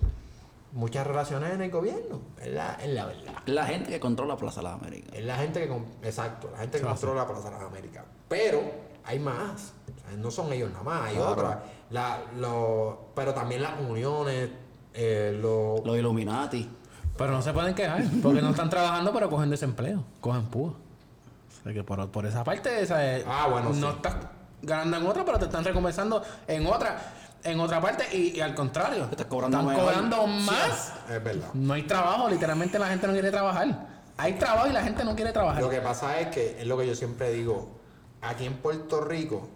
muchas 0.71 1.05
relaciones 1.05 1.51
en 1.51 1.61
el 1.63 1.69
gobierno. 1.69 2.21
Es 2.39 2.47
la, 2.47 2.75
es 2.75 2.89
la 2.91 3.07
verdad. 3.07 3.33
La 3.47 3.65
gente 3.65 3.89
que 3.89 3.99
controla 3.99 4.37
Plaza 4.37 4.61
de 4.61 4.67
las 4.69 4.75
Américas. 4.75 5.11
Es 5.13 5.25
la 5.25 5.35
gente 5.35 5.59
que. 5.59 5.67
con- 5.67 5.85
Exacto, 6.01 6.49
la 6.53 6.59
gente 6.59 6.79
que 6.79 6.85
controla 6.85 7.27
Plaza 7.27 7.49
de 7.49 7.55
las 7.57 7.63
Américas. 7.63 8.05
Pero 8.29 8.61
hay 9.03 9.19
más. 9.19 9.73
O 9.97 10.07
sea, 10.07 10.17
no 10.17 10.31
son 10.31 10.53
ellos 10.53 10.71
nada 10.71 10.83
más, 10.83 11.09
hay 11.09 11.15
Claro. 11.17 11.31
otras. 11.31 11.57
La, 11.91 12.19
lo- 12.37 13.11
pero 13.15 13.33
también 13.33 13.63
las 13.63 13.79
uniones, 13.79 14.49
eh, 14.93 15.37
lo- 15.41 15.81
Los 15.85 15.97
Illuminati. 15.97 16.69
Pero 17.17 17.31
no 17.31 17.41
se 17.41 17.51
pueden 17.51 17.73
quejar, 17.75 18.03
porque 18.23 18.41
no 18.41 18.51
están 18.51 18.69
trabajando, 18.69 19.11
pero 19.13 19.29
cogen 19.29 19.49
desempleo, 19.49 20.03
cogen 20.21 20.43
púa. 20.45 20.69
O 20.71 21.63
sea 21.63 21.73
que 21.73 21.83
por, 21.83 22.09
por 22.09 22.25
esa 22.25 22.43
parte, 22.43 22.81
esa 22.81 23.15
es- 23.17 23.25
Ah, 23.27 23.47
bueno, 23.51 23.69
no 23.73 23.89
sí. 23.89 23.95
estás 23.97 24.15
ganando 24.61 24.97
en 24.97 25.07
otra, 25.07 25.25
pero 25.25 25.37
te 25.39 25.45
están 25.45 25.63
recompensando 25.63 26.21
en 26.47 26.65
otra. 26.67 26.97
en 27.41 27.57
otra 27.61 27.79
parte 27.79 28.03
y, 28.17 28.37
y 28.37 28.41
al 28.41 28.53
contrario. 28.53 29.07
Estás 29.09 29.25
cobrando 29.27 29.59
Están 29.61 29.75
cobrando 29.75 30.27
más. 30.27 30.93
Es 31.09 31.23
verdad. 31.23 31.47
No 31.53 31.73
hay 31.73 31.83
trabajo, 31.83 32.29
literalmente 32.29 32.77
la 32.77 32.87
gente 32.87 33.07
no 33.07 33.13
quiere 33.13 33.31
trabajar. 33.31 33.87
Hay 34.17 34.33
trabajo 34.33 34.67
y 34.67 34.73
la 34.73 34.83
gente 34.83 35.05
no 35.05 35.15
quiere 35.15 35.31
trabajar. 35.31 35.61
Lo 35.63 35.69
que 35.69 35.79
pasa 35.79 36.19
es 36.19 36.27
que 36.27 36.59
es 36.59 36.67
lo 36.67 36.77
que 36.77 36.85
yo 36.85 36.95
siempre 36.95 37.31
digo. 37.31 37.79
Aquí 38.21 38.45
en 38.45 38.55
Puerto 38.57 38.99
Rico 38.99 39.47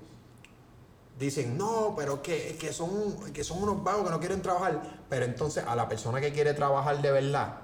dicen, 1.23 1.57
no, 1.57 1.93
pero 1.97 2.21
que, 2.21 2.57
que, 2.59 2.71
son, 2.73 3.31
que 3.33 3.43
son 3.43 3.61
unos 3.63 3.83
vagos 3.83 4.05
que 4.05 4.11
no 4.11 4.19
quieren 4.19 4.41
trabajar. 4.41 4.81
Pero 5.09 5.25
entonces 5.25 5.63
a 5.67 5.75
la 5.75 5.87
persona 5.89 6.21
que 6.21 6.31
quiere 6.31 6.53
trabajar 6.53 7.01
de 7.01 7.11
verdad, 7.11 7.55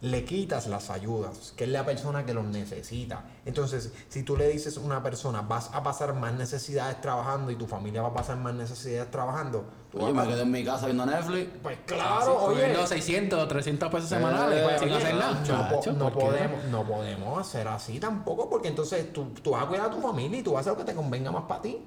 le 0.00 0.22
quitas 0.26 0.66
las 0.66 0.90
ayudas, 0.90 1.54
que 1.56 1.64
es 1.64 1.70
la 1.70 1.82
persona 1.86 2.26
que 2.26 2.34
los 2.34 2.44
necesita. 2.44 3.24
Entonces, 3.46 3.90
si 4.10 4.22
tú 4.22 4.36
le 4.36 4.48
dices 4.48 4.76
a 4.76 4.80
una 4.80 5.02
persona, 5.02 5.40
vas 5.40 5.70
a 5.72 5.82
pasar 5.82 6.12
más 6.14 6.34
necesidades 6.34 7.00
trabajando 7.00 7.50
y 7.50 7.56
tu 7.56 7.66
familia 7.66 8.02
va 8.02 8.08
a 8.08 8.12
pasar 8.12 8.36
más 8.36 8.52
necesidades 8.52 9.10
trabajando, 9.10 9.64
tú 9.90 10.02
Oye, 10.02 10.12
vas 10.12 10.26
me 10.26 10.32
quedé 10.34 10.42
en 10.42 10.50
mi 10.50 10.62
casa 10.62 10.86
viendo 10.86 11.06
Netflix. 11.06 11.48
pues 11.62 11.78
claro, 11.86 12.36
oye. 12.44 12.60
Cogiendo 12.60 12.86
600 12.86 13.42
o 13.44 13.48
300 13.48 13.90
pesos 13.90 14.08
semanales 14.10 14.58
Eh, 14.58 14.78
sin 14.78 14.88
oye, 14.88 14.96
hacer 14.98 15.14
nada. 15.14 15.40
No, 15.40 15.44
Chacho, 15.46 15.92
no 15.94 16.12
podemos, 16.12 16.64
no 16.64 16.84
podemos 16.84 17.38
hacer 17.40 17.66
así 17.68 17.98
tampoco, 17.98 18.50
porque 18.50 18.68
entonces 18.68 19.10
tú, 19.10 19.28
tú 19.42 19.52
vas 19.52 19.64
a 19.64 19.68
cuidar 19.68 19.86
a 19.86 19.90
tu 19.90 20.02
familia 20.02 20.38
y 20.38 20.42
tú 20.42 20.52
vas 20.52 20.58
a 20.66 20.70
hacer 20.70 20.72
lo 20.78 20.84
que 20.84 20.92
te 20.92 20.94
convenga 20.94 21.30
más 21.32 21.44
para 21.44 21.62
ti. 21.62 21.82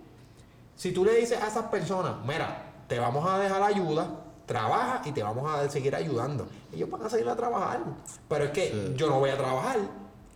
Si 0.78 0.92
tú 0.92 1.04
le 1.04 1.16
dices 1.16 1.42
a 1.42 1.48
esas 1.48 1.66
personas, 1.66 2.14
mira, 2.26 2.64
te 2.88 3.00
vamos 3.00 3.28
a 3.28 3.40
dejar 3.40 3.64
ayuda, 3.64 4.08
trabaja 4.46 5.02
y 5.06 5.12
te 5.12 5.24
vamos 5.24 5.50
a 5.52 5.68
seguir 5.70 5.96
ayudando, 5.96 6.48
ellos 6.72 6.88
van 6.90 7.02
a 7.04 7.10
seguir 7.10 7.28
a 7.28 7.36
trabajar. 7.36 7.82
Pero 8.30 8.46
es 8.46 8.52
que 8.52 8.94
yo 8.96 9.10
no 9.10 9.20
voy 9.20 9.32
a 9.32 9.38
trabajar 9.38 9.78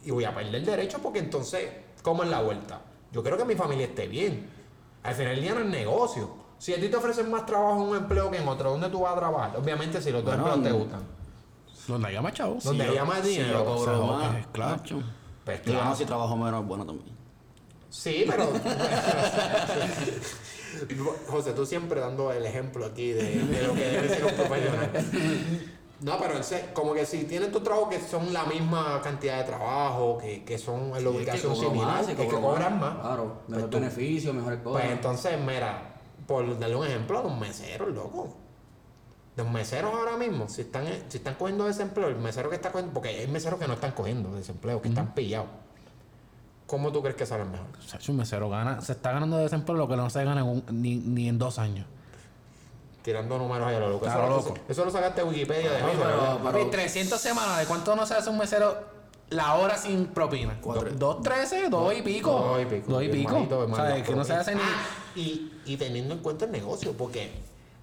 y 0.04 0.10
voy 0.10 0.26
a 0.26 0.34
perder 0.34 0.66
derechos 0.66 1.00
porque 1.02 1.20
entonces, 1.20 1.70
¿cómo 2.02 2.24
es 2.24 2.30
la 2.30 2.42
vuelta? 2.42 2.82
Yo 3.12 3.22
quiero 3.22 3.38
que 3.38 3.46
mi 3.46 3.56
familia 3.56 3.86
esté 3.86 4.08
bien. 4.08 4.50
Al 5.04 5.14
final 5.14 5.36
del 5.36 5.44
día 5.44 5.54
no 5.54 5.60
es 5.62 5.68
negocio. 5.68 6.30
Si 6.58 6.74
a 6.74 6.80
ti 6.80 6.90
te 6.90 6.96
ofrecen 6.96 7.30
más 7.30 7.46
trabajo 7.46 7.84
en 7.84 7.90
un 7.90 7.98
empleo 7.98 8.32
que 8.32 8.38
en 8.38 8.48
otro, 8.48 8.72
¿dónde 8.72 8.90
tú 8.90 9.02
vas 9.02 9.14
a 9.14 9.20
trabajar? 9.20 9.56
Obviamente 9.58 10.02
si 10.02 10.12
los 10.12 10.24
dos 10.26 10.36
Bueno, 10.36 10.56
empleos 10.56 10.64
te 10.64 10.78
mm. 10.78 10.82
gustan. 10.82 11.02
Donde 11.88 12.08
haya 12.08 12.22
más 12.22 12.34
chavos. 12.34 12.64
Donde 12.64 12.84
haya 12.84 13.06
más 13.06 13.22
Si 13.22 13.30
dinero. 13.30 13.60
yo 13.60 13.66
cobro 13.66 14.04
o 14.06 14.20
sea, 14.20 14.30
más. 14.32 14.48
claro. 14.48 14.82
Pues 15.46 15.60
claro. 15.62 15.86
no, 15.86 15.96
si 15.96 16.06
trabajo 16.06 16.36
menos, 16.36 16.66
bueno 16.66 16.86
también. 16.86 17.21
Sí, 17.92 18.26
pero. 18.28 18.50
José, 21.28 21.52
tú 21.54 21.66
siempre 21.66 22.00
dando 22.00 22.32
el 22.32 22.46
ejemplo 22.46 22.86
aquí 22.86 23.12
de, 23.12 23.24
de 23.44 23.68
lo 23.68 23.74
que 23.74 23.82
debe 23.84 24.10
ser 24.10 24.26
un 24.26 24.34
profesional. 24.34 24.92
No, 26.00 26.18
pero 26.20 26.34
como 26.74 26.94
que 26.94 27.06
si 27.06 27.26
tienen 27.26 27.52
tu 27.52 27.60
trabajo 27.60 27.90
que 27.90 28.00
son 28.00 28.34
la 28.34 28.44
misma 28.46 29.00
cantidad 29.04 29.38
de 29.38 29.44
trabajo, 29.44 30.18
que, 30.18 30.44
que 30.44 30.58
son 30.58 30.96
en 30.96 31.04
la 31.04 31.10
ubicación 31.12 31.56
similar, 31.56 32.04
que 32.06 32.28
cobran 32.28 32.80
más. 32.80 32.98
Claro, 33.00 33.42
Pues 33.46 33.50
mejor 33.58 33.70
tú- 33.70 33.78
beneficio, 33.78 34.34
mejores 34.34 34.60
cosas. 34.62 34.82
Pues 34.82 34.94
entonces, 34.94 35.40
mira, 35.40 35.94
por 36.26 36.58
darle 36.58 36.76
un 36.76 36.88
ejemplo, 36.88 37.22
los 37.22 37.38
meseros, 37.38 37.90
loco. 37.94 38.36
Los 39.36 39.50
meseros 39.50 39.94
ahora 39.94 40.18
mismo, 40.18 40.50
si 40.50 40.62
están, 40.62 40.86
si 41.08 41.18
están 41.18 41.36
cogiendo 41.36 41.66
desempleo, 41.66 42.08
el 42.08 42.16
mesero 42.18 42.50
que 42.50 42.56
está 42.56 42.72
cogiendo, 42.72 42.94
porque 42.94 43.10
hay 43.10 43.28
meseros 43.28 43.60
que 43.60 43.68
no 43.68 43.74
están 43.74 43.92
cogiendo 43.92 44.34
desempleo, 44.34 44.82
que 44.82 44.90
están 44.90 45.14
pillados. 45.14 45.50
¿Cómo 46.72 46.90
tú 46.90 47.02
crees 47.02 47.18
que 47.18 47.26
salen 47.26 47.52
mejor? 47.52 47.68
Un 48.08 48.16
mesero 48.16 48.50
gana, 48.50 48.80
se 48.80 48.94
está 48.94 49.12
ganando 49.12 49.36
de 49.36 49.44
desempleo 49.44 49.76
lo 49.78 49.90
que 49.90 49.98
no 49.98 50.10
se 50.10 50.24
gana 50.24 50.40
en 50.40 50.48
un- 50.48 50.64
ni, 50.72 50.96
ni 50.96 51.28
en 51.28 51.38
dos 51.38 51.60
años. 51.60 51.86
Tirando 53.02 53.38
números 53.38 53.68
ahí 53.68 53.76
a 53.76 53.80
lo 53.82 53.90
loco. 53.90 54.06
Eso, 54.06 54.16
Claro, 54.16 54.30
lo- 54.30 54.36
loco. 54.38 54.54
eso 54.70 54.86
lo 54.86 54.90
sacaste 54.92 55.22
de 55.22 55.28
Wikipedia 55.28 55.70
de 55.70 55.84
mí, 55.84 55.90
pero- 55.98 56.08
¿verdad? 56.08 56.38
Papi, 56.38 56.66
300 56.72 57.20
semanales. 57.20 57.68
¿Cuánto 57.68 57.94
no 57.98 58.06
se 58.06 58.14
hace 58.14 58.30
un 58.30 58.38
mesero 58.38 58.78
la 59.32 59.56
hora 59.56 59.76
sin 59.78 60.06
propina? 60.08 60.58
¿Dos 60.98 61.22
trece? 61.24 61.68
¿Dos 61.68 61.94
y 61.98 62.02
pico? 62.04 62.32
Dos 62.32 62.62
y 62.62 62.66
pico. 62.66 62.90
Dos 62.92 63.04
y 63.04 63.08
bien 63.10 63.26
pico. 63.26 63.58
O 63.70 63.76
sea, 63.76 64.02
que 64.02 64.16
no 64.16 64.24
se 64.24 64.34
hace 64.34 64.56
ni... 64.56 64.62
Ah, 64.62 64.86
y, 65.18 65.52
y 65.66 65.76
teniendo 65.76 66.14
en 66.14 66.22
cuenta 66.22 66.46
el 66.46 66.52
negocio, 66.52 66.94
porque 66.94 67.32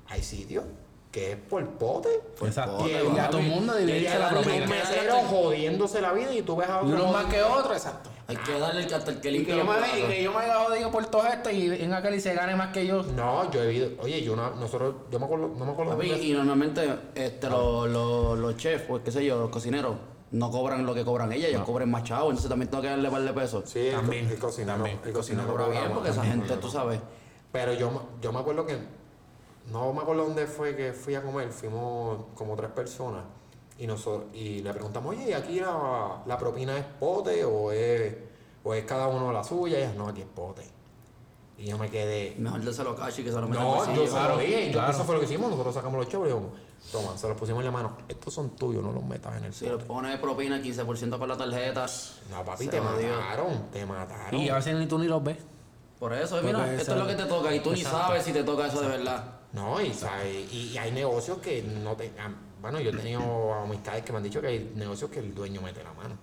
hay 0.09 0.23
sitios 0.23 0.65
que 1.13 1.33
es 1.33 1.37
por 1.37 1.63
pote. 1.73 2.09
Exacto. 2.41 2.87
Y, 2.89 2.93
Y 3.15 3.19
a 3.19 3.29
todo 3.29 3.41
el 3.43 3.49
mundo 3.49 3.75
dividirse 3.75 4.19
la 4.19 4.29
y 4.29 4.31
propina. 4.31 4.65
un 4.65 4.71
mesero 4.71 5.15
jodiéndose 5.29 6.01
la 6.01 6.13
vida 6.15 6.33
y 6.33 6.41
tú 6.41 6.57
ves 6.57 6.71
a 6.71 6.79
otro. 6.81 6.89
uno 6.95 7.13
más 7.13 7.27
que 7.27 7.43
otro, 7.43 7.75
exacto. 7.75 8.09
Hay 8.31 8.37
que 8.37 8.59
darle 8.59 8.85
el 8.85 8.93
hasta 8.95 9.11
el 9.11 9.21
que 9.23 9.31
Y 9.31 9.33
limpie 9.39 9.55
que 9.55 9.59
yo 9.59 9.65
me, 9.65 9.73
y 10.01 10.03
que 10.03 10.23
yo 10.23 10.33
me 10.33 10.41
haya 10.41 10.57
jodido 10.63 10.91
por 10.91 11.07
todo 11.07 11.27
esto 11.27 11.51
y 11.51 11.83
en 11.83 11.95
aquel 11.95 12.15
y 12.15 12.21
se 12.21 12.35
gane 12.35 12.55
más 12.57 12.75
que 12.75 12.87
yo. 12.87 13.03
No, 13.03 13.51
yo 13.51 13.63
he 13.63 13.69
visto. 13.69 14.03
Oye, 14.03 14.23
yo 14.23 14.35
una, 14.35 14.51
nosotros, 14.51 14.97
yo 15.11 15.19
me 15.19 15.25
acuerdo, 15.25 15.49
no 15.57 15.65
me 15.65 15.73
acuerdo. 15.73 15.93
Papi, 15.93 16.11
y 16.13 16.33
normalmente 16.35 16.95
este, 17.15 17.49
los, 17.49 17.89
los, 17.89 18.39
los 18.39 18.55
chefs, 18.59 18.85
pues 18.87 19.03
qué 19.03 19.11
sé 19.11 19.25
yo, 19.25 19.39
los 19.41 19.49
cocineros, 19.49 19.97
no 20.33 20.51
cobran 20.51 20.85
lo 20.85 20.93
que 20.95 21.07
cobran 21.07 21.33
ellas, 21.33 21.49
ellos 21.49 21.63
cobran 21.63 21.91
más 21.91 22.03
chavos, 22.05 22.29
entonces 22.29 22.51
también 22.51 22.71
tengo 22.71 22.83
que 22.83 22.91
darle 22.91 23.11
par 23.11 23.23
de 23.23 23.33
pesos. 23.33 23.65
Sí, 23.71 23.87
el, 23.87 23.95
También. 23.95 24.27
co- 24.27 24.35
el 24.35 24.39
cocinero. 24.39 24.75
También. 24.77 25.01
El 25.07 25.13
cocinero 25.15 25.49
cobra 25.49 25.69
bien 25.69 25.91
porque 25.95 26.11
esa 26.11 26.25
gente, 26.25 26.55
tú 26.59 26.69
sabes. 26.69 27.01
Pero 27.51 27.73
yo, 27.73 28.09
yo 28.21 28.31
me 28.31 28.41
acuerdo 28.41 28.67
que. 28.67 28.77
No 29.73 29.91
me 29.95 30.01
acuerdo 30.03 30.25
dónde 30.25 30.47
fue 30.47 30.77
que 30.77 30.93
fui 30.93 31.15
a 31.15 31.23
comer. 31.23 31.49
Fuimos 31.51 32.27
como 32.35 32.55
tres 32.57 32.71
personas. 32.73 33.23
Y, 33.79 33.87
nosotros, 33.87 34.27
y 34.35 34.61
le 34.61 34.73
preguntamos, 34.73 35.15
oye, 35.15 35.31
¿y 35.31 35.33
aquí 35.33 35.61
la, 35.61 36.23
la 36.27 36.37
propina 36.37 36.77
es 36.77 36.85
pote 36.99 37.45
o 37.45 37.71
es, 37.71 38.13
o 38.65 38.75
es 38.75 38.85
cada 38.85 39.07
uno 39.07 39.33
la 39.33 39.45
suya? 39.45 39.79
Y 39.79 39.83
ella, 39.83 39.95
no, 39.97 40.09
aquí 40.09 40.23
es 40.23 40.27
pote. 40.27 40.63
Y 41.59 41.67
yo 41.67 41.79
me 41.79 41.91
quedé. 41.91 42.37
Mejor 42.39 42.65
dárselo 42.65 42.91
a 42.91 42.97
Cachi 42.97 43.25
que 43.25 43.31
se 43.33 43.41
lo 43.41 43.49
meta 43.49 43.61
al 43.61 43.67
No, 43.69 43.95
yo 43.95 44.03
se 44.03 44.07
lo 44.07 44.11
claro, 44.11 44.39
dije. 44.39 44.71
Claro. 44.71 44.93
Eso 44.93 45.05
fue 45.05 45.15
lo 45.17 45.21
que 45.21 45.27
hicimos. 45.27 45.51
Nosotros 45.51 45.75
sacamos 45.75 45.99
los 45.99 46.09
chavos 46.09 46.29
y 46.29 46.33
dijimos, 46.33 46.53
toma, 46.93 47.19
se 47.19 47.29
los 47.29 47.37
pusimos 47.37 47.61
en 47.61 47.67
la 47.67 47.73
mano. 47.73 47.97
Estos 48.09 48.33
son 48.33 48.51
tuyos, 48.51 48.83
no 48.83 48.93
los 48.93 49.05
metas 49.05 49.37
en 49.37 49.45
el 49.45 49.53
Si 49.53 49.67
le 49.67 49.77
pones 49.79 50.19
propina 50.21 50.59
15% 50.61 51.19
con 51.19 51.29
la 51.29 51.37
tarjeta. 51.37 51.87
No, 52.31 52.45
papi, 52.45 52.65
se 52.65 52.71
te 52.71 52.81
mataron. 52.81 53.71
Te 53.73 53.85
mataron. 53.85 54.41
Y 54.41 54.49
a 54.49 54.55
veces 54.55 54.77
ni 54.77 54.87
tú 54.87 54.99
ni 55.01 55.09
los 55.09 55.23
ves. 55.23 55.39
Por 55.99 56.13
eso, 56.13 56.37
Porque 56.37 56.47
mira, 56.47 56.75
esto 56.75 56.93
es 56.93 56.99
lo 56.99 57.07
que 57.09 57.15
te 57.15 57.25
toca 57.25 57.53
y 57.53 57.59
tú 57.59 57.73
ni 57.73 57.81
Exacto. 57.81 57.99
sabes 58.07 58.25
si 58.25 58.33
te 58.33 58.45
toca 58.45 58.69
eso 58.69 58.81
de 58.81 58.89
verdad. 58.89 59.25
No, 59.53 59.81
y, 59.81 59.93
¿sabes? 59.93 60.53
y, 60.53 60.69
y 60.69 60.79
hay 60.79 60.93
negocios 60.93 61.39
que 61.39 61.63
no 61.63 61.97
te. 61.97 62.13
Bueno, 62.61 62.81
yo 62.81 62.91
he 62.91 62.97
tenido 62.97 63.55
amistades 63.55 64.05
que 64.05 64.13
me 64.13 64.19
han 64.19 64.25
dicho 64.25 64.41
que 64.41 64.49
hay 64.49 64.73
negocios 64.75 65.11
que 65.11 65.21
el 65.21 65.35
dueño 65.35 65.61
mete 65.63 65.83
la 65.83 65.93
mano 65.93 66.17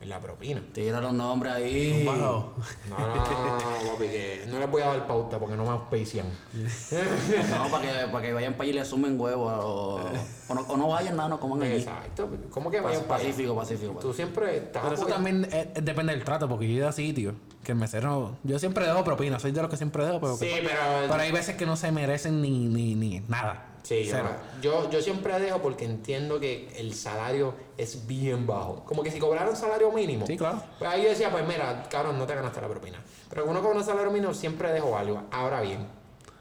en 0.00 0.10
la 0.10 0.20
propina. 0.20 0.62
Tira 0.72 1.00
los 1.00 1.12
nombres 1.14 1.54
ahí. 1.54 2.04
Bajo. 2.04 2.52
No, 2.90 2.98
no, 2.98 3.06
no, 3.06 3.14
no, 3.14 3.92
papi, 3.92 4.04
que 4.04 4.44
no 4.48 4.58
les 4.58 4.70
voy 4.70 4.82
a 4.82 4.86
dar 4.88 5.06
pauta 5.06 5.38
porque 5.38 5.56
no 5.56 5.64
me 5.64 5.70
auspician. 5.70 6.26
No, 7.50 7.70
para 7.70 7.82
que, 7.82 8.08
para 8.08 8.26
que 8.26 8.32
vayan 8.32 8.52
para 8.52 8.64
allí 8.64 8.72
y 8.72 8.74
le 8.74 8.84
sumen 8.84 9.18
huevos. 9.18 9.52
O, 9.64 10.00
o, 10.48 10.54
no, 10.54 10.60
o 10.62 10.76
no 10.76 10.88
vayan 10.88 11.16
nada, 11.16 11.28
no 11.28 11.40
coman 11.40 11.62
allí. 11.62 11.76
Exacto. 11.76 12.28
¿Cómo 12.50 12.70
que 12.70 12.80
vayan 12.80 13.02
para? 13.04 13.20
Pacífico, 13.22 13.54
pacífico. 13.56 13.94
Tú 14.00 14.12
siempre 14.12 14.56
estás 14.58 14.82
Pero 14.82 14.94
eso 14.94 15.06
también 15.06 15.48
eh, 15.50 15.72
depende 15.82 16.12
del 16.14 16.24
trato, 16.24 16.48
porque 16.48 16.66
yo 16.66 16.72
he 16.72 16.76
ido 16.76 16.88
a 16.88 16.92
sitios 16.92 17.34
que 17.62 17.72
el 17.72 17.78
mesero. 17.78 18.36
Yo 18.42 18.58
siempre 18.58 18.86
dejo 18.86 19.02
propina, 19.04 19.38
soy 19.38 19.52
de 19.52 19.60
los 19.62 19.70
que 19.70 19.76
siempre 19.76 20.04
dejo, 20.04 20.20
pero, 20.20 20.36
Sí, 20.36 20.46
que- 20.46 20.62
pero. 20.62 20.80
pero 21.08 21.20
hay 21.22 21.32
veces 21.32 21.56
que 21.56 21.64
no 21.66 21.76
se 21.76 21.90
merecen 21.92 22.42
ni, 22.42 22.66
ni, 22.68 22.94
ni 22.94 23.20
nada. 23.28 23.70
Sí, 23.84 24.04
yo, 24.04 24.16
yo, 24.62 24.90
yo 24.90 25.02
siempre 25.02 25.38
dejo 25.38 25.60
porque 25.60 25.84
entiendo 25.84 26.40
que 26.40 26.72
el 26.78 26.94
salario 26.94 27.54
es 27.76 28.06
bien 28.06 28.46
bajo. 28.46 28.82
Como 28.86 29.02
que 29.02 29.10
si 29.10 29.18
cobraran 29.18 29.54
salario 29.56 29.92
mínimo. 29.92 30.26
Sí, 30.26 30.38
claro. 30.38 30.62
Pues 30.78 30.90
ahí 30.90 31.02
yo 31.02 31.10
decía, 31.10 31.30
pues 31.30 31.46
mira, 31.46 31.82
cabrón, 31.90 32.18
no 32.18 32.26
te 32.26 32.34
ganaste 32.34 32.62
la 32.62 32.68
propina. 32.68 32.98
Pero 33.28 33.42
cuando 33.42 33.60
uno 33.60 33.68
cobra 33.68 33.80
un 33.80 33.84
salario 33.86 34.10
mínimo, 34.10 34.32
siempre 34.32 34.72
dejo 34.72 34.96
algo. 34.96 35.24
Ahora 35.30 35.60
bien, 35.60 35.86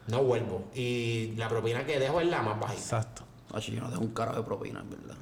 no 0.07 0.23
vuelvo. 0.23 0.63
Y 0.73 1.33
la 1.35 1.49
propina 1.49 1.85
que 1.85 1.99
dejo 1.99 2.21
es 2.21 2.27
la 2.27 2.41
más 2.43 2.57
bajita. 2.61 2.81
Exacto. 2.81 3.22
Oye, 3.53 3.71
yo 3.75 3.81
no 3.81 3.89
dejo 3.89 4.01
un 4.01 4.13
carajo 4.13 4.37
de 4.37 4.43
propina, 4.43 4.79
en 4.81 4.89
verdad. 4.89 5.15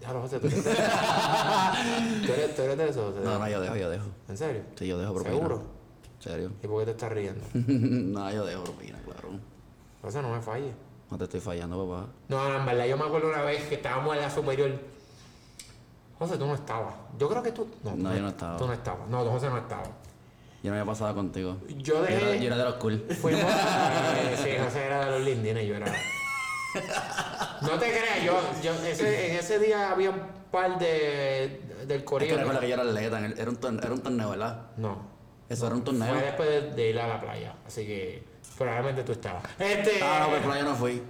Déjalo, 0.00 0.20
José, 0.22 0.38
tú 0.38 0.46
eres 0.48 0.62
¿Tú 0.64 2.32
eres, 2.32 2.54
tú 2.56 2.62
eres 2.62 2.78
de 2.78 2.88
eso. 2.88 3.06
José? 3.10 3.20
No, 3.24 3.38
no, 3.38 3.48
yo 3.48 3.60
dejo, 3.60 3.76
yo 3.76 3.90
dejo. 3.90 4.04
¿En 4.28 4.36
serio? 4.36 4.62
Sí, 4.76 4.86
yo 4.86 4.98
dejo 4.98 5.14
propina. 5.14 5.34
¿Seguro? 5.36 5.62
¿Serio? 6.18 6.52
¿Y 6.62 6.66
por 6.66 6.80
qué 6.80 6.84
te 6.86 6.90
estás 6.92 7.12
riendo? 7.12 7.40
no, 7.54 8.30
yo 8.32 8.44
dejo 8.46 8.64
propina, 8.64 8.98
claro. 9.04 9.28
José, 10.02 10.22
no 10.22 10.30
me 10.30 10.40
falles. 10.40 10.74
No 11.10 11.18
te 11.18 11.24
estoy 11.24 11.40
fallando, 11.40 11.86
papá. 11.86 12.06
No, 12.28 12.48
no, 12.48 12.58
en 12.58 12.66
verdad, 12.66 12.86
yo 12.86 12.96
me 12.96 13.04
acuerdo 13.04 13.28
una 13.28 13.42
vez 13.42 13.64
que 13.64 13.76
estábamos 13.76 14.14
en 14.16 14.22
la 14.22 14.30
superior. 14.30 14.70
José, 16.18 16.36
tú 16.38 16.46
no 16.46 16.54
estabas. 16.54 16.94
Yo 17.18 17.28
creo 17.28 17.42
que 17.42 17.52
tú. 17.52 17.66
No, 17.82 17.90
tú 17.92 17.96
yo 17.98 18.20
no 18.22 18.28
estaba. 18.28 18.56
Tú 18.56 18.66
no 18.66 18.72
estabas. 18.72 19.08
No, 19.08 19.24
José 19.24 19.48
no 19.50 19.58
estaba. 19.58 19.84
Yo 20.62 20.70
no 20.70 20.76
había 20.78 20.84
pasado 20.86 21.14
contigo. 21.14 21.56
Yo 21.68 21.76
Yo 21.76 22.06
era, 22.06 22.26
dejé. 22.28 22.40
yo 22.40 22.46
era 22.46 22.56
de 22.56 22.64
los 22.64 22.74
cool. 22.74 23.04
Fuimos. 23.20 23.42
eh, 23.42 24.36
sí, 24.42 24.50
José 24.64 24.84
era 24.86 25.04
de 25.06 25.10
los 25.18 25.26
lindines, 25.28 25.66
yo 25.66 25.74
era. 25.76 25.92
No 27.62 27.70
te 27.78 27.90
creas, 27.90 28.22
yo, 28.24 28.40
yo 28.62 28.72
ese, 28.86 29.30
en 29.32 29.36
ese 29.38 29.58
día 29.58 29.90
había 29.90 30.10
un 30.10 30.20
par 30.50 30.78
de. 30.78 31.60
del 31.86 31.90
Es 31.90 31.98
que 31.98 32.04
corillo. 32.04 32.36
recuerda 32.36 32.60
que 32.60 32.68
yo 32.68 32.74
era 32.74 32.82
atleta, 32.84 33.48
un, 33.48 33.56
torneo, 33.56 33.82
era 33.82 33.92
un 33.94 34.00
torneo, 34.02 34.30
¿verdad? 34.30 34.62
No. 34.76 35.14
Eso 35.48 35.66
era 35.66 35.74
un 35.76 35.84
torneo. 35.84 36.12
Fue 36.14 36.22
después 36.24 36.48
de, 36.48 36.60
de 36.72 36.90
ir 36.90 36.98
a 36.98 37.06
la 37.06 37.20
playa. 37.20 37.54
Así 37.66 37.86
que 37.86 38.22
probablemente 38.58 39.02
tú 39.04 39.12
estabas. 39.12 39.42
Este. 39.58 40.00
Ah, 40.02 40.20
no, 40.24 40.30
pues 40.30 40.42
por 40.42 40.52
allá 40.52 40.64
no 40.64 40.74
fui. 40.74 41.02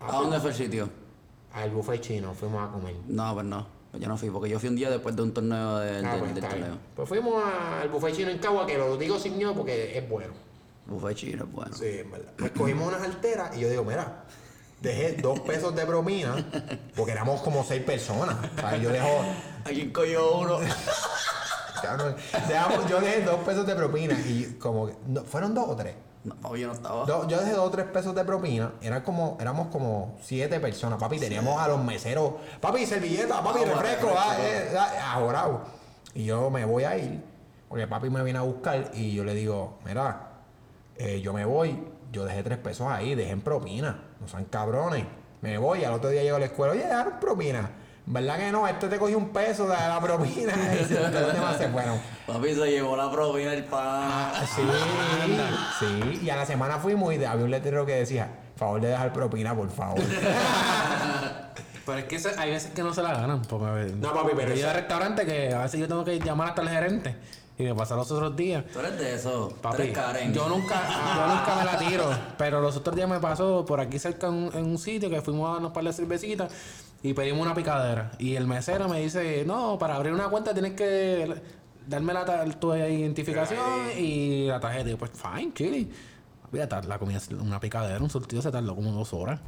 ¿A 0.00 0.12
dónde 0.12 0.40
fue 0.40 0.50
el 0.50 0.56
sitio? 0.56 0.88
Al 1.52 1.70
buffet 1.70 2.00
chino, 2.00 2.32
fuimos 2.34 2.68
a 2.68 2.72
comer. 2.72 2.94
No, 3.08 3.34
pues 3.34 3.44
no. 3.46 3.66
Yo 3.94 4.06
no 4.08 4.16
fui, 4.16 4.30
porque 4.30 4.48
yo 4.48 4.58
fui 4.60 4.68
un 4.68 4.76
día 4.76 4.88
después 4.88 5.16
de 5.16 5.22
un 5.22 5.34
torneo 5.34 5.78
del, 5.78 6.04
Ah, 6.04 6.10
del- 6.12 6.20
pues 6.20 6.34
del 6.36 6.44
torneo. 6.48 6.78
Pues 6.94 7.08
fuimos 7.08 7.42
al 7.44 7.88
buffet 7.88 8.14
chino 8.14 8.30
en 8.30 8.38
Cagua, 8.38 8.64
que 8.66 8.78
lo 8.78 8.96
digo 8.96 9.18
sin 9.18 9.36
miedo 9.36 9.52
porque 9.54 9.98
es 9.98 10.08
bueno. 10.08 10.32
Buffet 10.90 11.16
chino, 11.16 11.46
bueno. 11.46 11.74
Sí, 11.74 12.00
en 12.00 12.10
verdad. 12.10 12.32
Pues 12.36 12.50
cogimos 12.50 12.88
unas 12.88 13.02
alteras 13.02 13.56
y 13.56 13.60
yo 13.60 13.70
digo, 13.70 13.84
mira, 13.84 14.24
dejé 14.80 15.12
dos 15.14 15.40
pesos 15.40 15.74
de 15.74 15.84
bromina 15.84 16.44
porque 16.96 17.12
éramos 17.12 17.40
como 17.42 17.64
seis 17.64 17.82
personas. 17.82 18.36
O 18.56 18.60
sea, 18.60 18.76
yo 18.76 18.90
dejo. 18.90 19.24
Aquí 19.64 19.92
cogió 19.92 20.38
uno. 20.38 20.58
yo 22.88 23.00
dejé 23.00 23.22
dos 23.22 23.40
pesos 23.40 23.66
de 23.66 23.74
propina 23.74 24.18
y 24.18 24.56
como 24.58 24.88
que. 24.88 24.96
no, 25.06 25.24
¿Fueron 25.24 25.54
dos 25.54 25.68
o 25.68 25.76
tres? 25.76 25.94
No, 26.24 26.54
yo 26.54 26.66
no 26.66 26.74
estaba. 26.74 27.06
Yo, 27.06 27.26
yo 27.28 27.38
dejé 27.38 27.52
dos 27.52 27.68
o 27.68 27.70
tres 27.70 27.86
pesos 27.86 28.14
de 28.14 28.24
propina. 28.24 28.72
Era 28.82 29.02
como, 29.02 29.38
éramos 29.40 29.68
como 29.68 30.18
siete 30.22 30.60
personas, 30.60 30.98
papi. 30.98 31.18
Teníamos 31.18 31.60
a 31.60 31.68
los 31.68 31.82
meseros. 31.82 32.34
Papi, 32.60 32.84
servilleta, 32.84 33.42
papi, 33.42 33.60
Agua, 33.60 33.74
refresco, 33.74 34.08
refresco. 34.08 34.18
ah, 34.18 34.36
eh. 35.64 35.70
Y 36.14 36.24
yo 36.24 36.50
me 36.50 36.64
voy 36.64 36.84
a 36.84 36.98
ir. 36.98 37.22
Porque 37.68 37.86
papi 37.86 38.10
me 38.10 38.22
viene 38.24 38.40
a 38.40 38.42
buscar 38.42 38.90
y 38.94 39.14
yo 39.14 39.22
le 39.22 39.32
digo, 39.32 39.78
mira, 39.84 40.29
eh, 41.00 41.20
yo 41.22 41.32
me 41.32 41.44
voy. 41.44 41.78
Yo 42.12 42.24
dejé 42.24 42.42
tres 42.42 42.58
pesos 42.58 42.86
ahí, 42.88 43.14
dejé 43.14 43.30
en 43.30 43.40
propina. 43.40 44.02
No 44.20 44.28
sean 44.28 44.44
cabrones. 44.44 45.04
Me 45.40 45.56
voy, 45.56 45.82
al 45.84 45.94
otro 45.94 46.10
día 46.10 46.22
llego 46.22 46.36
a 46.36 46.40
la 46.40 46.46
escuela, 46.46 46.72
oye, 46.72 46.82
dejaron 46.84 47.18
propina. 47.18 47.70
¿Verdad 48.04 48.38
que 48.38 48.50
no? 48.50 48.66
Este 48.66 48.88
te 48.88 48.98
cogió 48.98 49.16
un 49.16 49.28
peso 49.30 49.64
de 49.68 49.76
la 49.76 50.00
propina. 50.00 50.52
Se 51.58 51.68
fueron. 51.68 52.00
Papi 52.26 52.54
se 52.54 52.70
llevó 52.70 52.96
la 52.96 53.10
propina 53.10 53.52
el 53.54 53.64
pan. 53.64 53.80
Ah, 53.84 54.44
sí, 54.44 54.62
sí. 55.78 56.20
Y 56.24 56.30
a 56.30 56.36
la 56.36 56.44
semana 56.44 56.78
fuimos 56.78 57.14
y 57.14 57.24
había 57.24 57.44
un 57.44 57.50
letrero 57.50 57.86
que 57.86 57.94
decía, 57.94 58.28
favor 58.56 58.80
de 58.80 58.88
dejar 58.88 59.12
propina, 59.12 59.54
por 59.54 59.70
favor. 59.70 60.00
Pero 61.86 61.98
es 61.98 62.04
que 62.04 62.20
hay 62.38 62.50
veces 62.50 62.72
que 62.72 62.82
no 62.82 62.92
se 62.92 63.02
la 63.02 63.12
ganan. 63.12 63.42
Porque, 63.42 63.92
No, 63.96 64.12
papi, 64.12 64.32
pero 64.36 64.54
Yo 64.54 64.68
al 64.68 64.74
restaurante 64.76 65.24
que 65.24 65.52
a 65.54 65.62
veces 65.62 65.80
yo 65.80 65.88
tengo 65.88 66.04
que 66.04 66.18
llamar 66.20 66.50
hasta 66.50 66.62
el 66.62 66.68
gerente. 66.68 67.16
Y 67.60 67.64
me 67.64 67.74
pasa 67.74 67.94
los 67.94 68.10
otros 68.10 68.34
días. 68.34 68.64
Tú 68.72 68.78
eres 68.78 68.98
de 68.98 69.14
esos. 69.14 69.52
Papi, 69.54 69.88
Karen. 69.92 70.32
yo 70.32 70.48
nunca, 70.48 70.80
yo 71.16 71.26
nunca 71.26 71.56
me 71.58 71.64
la 71.64 71.78
tiro. 71.78 72.04
Pero 72.38 72.60
los 72.62 72.74
otros 72.76 72.96
días 72.96 73.06
me 73.08 73.20
pasó 73.20 73.66
por 73.66 73.80
aquí 73.80 73.98
cerca 73.98 74.28
en, 74.28 74.34
un- 74.34 74.50
en 74.54 74.64
un 74.64 74.78
sitio 74.78 75.10
que 75.10 75.20
fuimos 75.20 75.48
a 75.50 75.52
darnos 75.54 75.72
par 75.72 75.84
de 75.84 75.92
cervecitas 75.92 76.50
y 77.02 77.12
pedimos 77.12 77.42
una 77.44 77.54
picadera. 77.54 78.12
Y 78.18 78.34
el 78.36 78.46
mesero 78.46 78.88
me 78.88 79.00
dice, 79.00 79.44
no, 79.46 79.78
para 79.78 79.96
abrir 79.96 80.12
una 80.14 80.28
cuenta 80.28 80.54
tienes 80.54 80.72
que 80.72 81.34
darme 81.86 82.14
la 82.14 82.24
tu 82.58 82.74
identificación 82.74 83.60
y 83.98 84.46
la 84.46 84.58
tarjeta. 84.58 84.88
Y 84.88 84.92
yo, 84.92 84.98
pues, 84.98 85.10
fine, 85.10 85.52
chile. 85.52 85.88
Mira, 86.52 86.66
la 86.88 86.98
comida, 86.98 87.20
una 87.40 87.60
picadera, 87.60 88.02
un 88.02 88.10
surtido 88.10 88.40
se 88.42 88.50
tardó 88.50 88.74
como 88.74 88.90
dos 88.92 89.12
horas. 89.12 89.38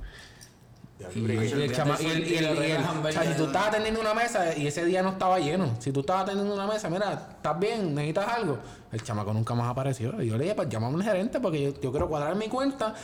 Si 3.13 3.35
tú 3.37 3.45
estabas 3.47 3.69
atendiendo 3.69 4.01
una 4.01 4.15
mesa 4.15 4.57
y 4.57 4.67
ese 4.67 4.85
día 4.85 5.03
no 5.03 5.11
estaba 5.11 5.39
lleno, 5.39 5.75
si 5.79 5.93
tú 5.93 6.01
estabas 6.01 6.25
atendiendo 6.25 6.55
una 6.55 6.67
mesa, 6.67 6.89
mira, 6.91 7.13
estás 7.37 7.59
bien, 7.59 7.95
necesitas 7.95 8.29
algo, 8.29 8.59
el 8.91 9.03
chamaco 9.03 9.33
nunca 9.33 9.55
más 9.55 9.69
apareció. 9.69 10.21
Y 10.23 10.29
yo 10.29 10.37
le 10.37 10.45
dije, 10.45 10.55
pues 10.55 10.69
llámame 10.69 10.97
al 10.97 11.03
gerente 11.05 11.41
porque 11.41 11.63
yo, 11.63 11.81
yo 11.81 11.91
quiero 11.91 12.09
cuadrar 12.09 12.35
mi 12.37 12.49
cuenta 12.49 12.95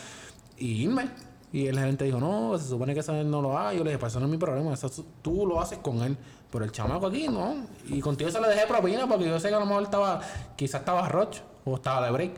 y 0.57 0.83
irme. 0.83 1.09
Y 1.51 1.65
el 1.65 1.79
gerente 1.79 2.05
dijo, 2.05 2.19
no, 2.19 2.57
se 2.59 2.67
supone 2.67 2.93
que 2.93 2.99
eso 2.99 3.11
no 3.23 3.41
lo 3.41 3.57
haga. 3.57 3.73
Yo 3.73 3.83
le 3.83 3.89
dije, 3.91 3.97
pues 3.99 4.13
eso 4.13 4.19
no 4.19 4.27
es 4.27 4.31
mi 4.31 4.37
problema, 4.37 4.71
eso 4.73 4.85
es- 4.87 5.01
tú 5.23 5.47
lo 5.47 5.59
haces 5.59 5.79
con 5.79 6.01
él. 6.03 6.15
Pero 6.51 6.63
el 6.65 6.71
chamaco 6.71 7.07
aquí, 7.07 7.27
no. 7.27 7.55
Y 7.87 7.99
contigo 8.01 8.29
se 8.29 8.39
le 8.39 8.47
dejé 8.49 8.67
propina 8.67 9.07
porque 9.07 9.25
yo 9.25 9.39
sé 9.39 9.49
que 9.49 9.55
a 9.55 9.59
lo 9.59 9.65
mejor 9.65 9.83
estaba, 9.83 10.21
quizás 10.55 10.81
estaba 10.81 11.07
Roche 11.09 11.41
o 11.65 11.75
estaba 11.75 12.05
de 12.05 12.11
break. 12.11 12.31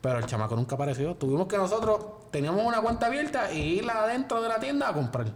Pero 0.00 0.18
el 0.18 0.26
chamaco 0.26 0.54
nunca 0.56 0.74
apareció. 0.76 1.14
Tuvimos 1.14 1.46
que 1.46 1.56
nosotros 1.56 1.98
teníamos 2.34 2.64
una 2.64 2.80
cuenta 2.80 3.06
abierta 3.06 3.52
y 3.52 3.78
ir 3.78 3.88
adentro 3.88 4.42
de 4.42 4.48
la 4.48 4.58
tienda 4.58 4.88
a 4.88 4.92
comprar. 4.92 5.26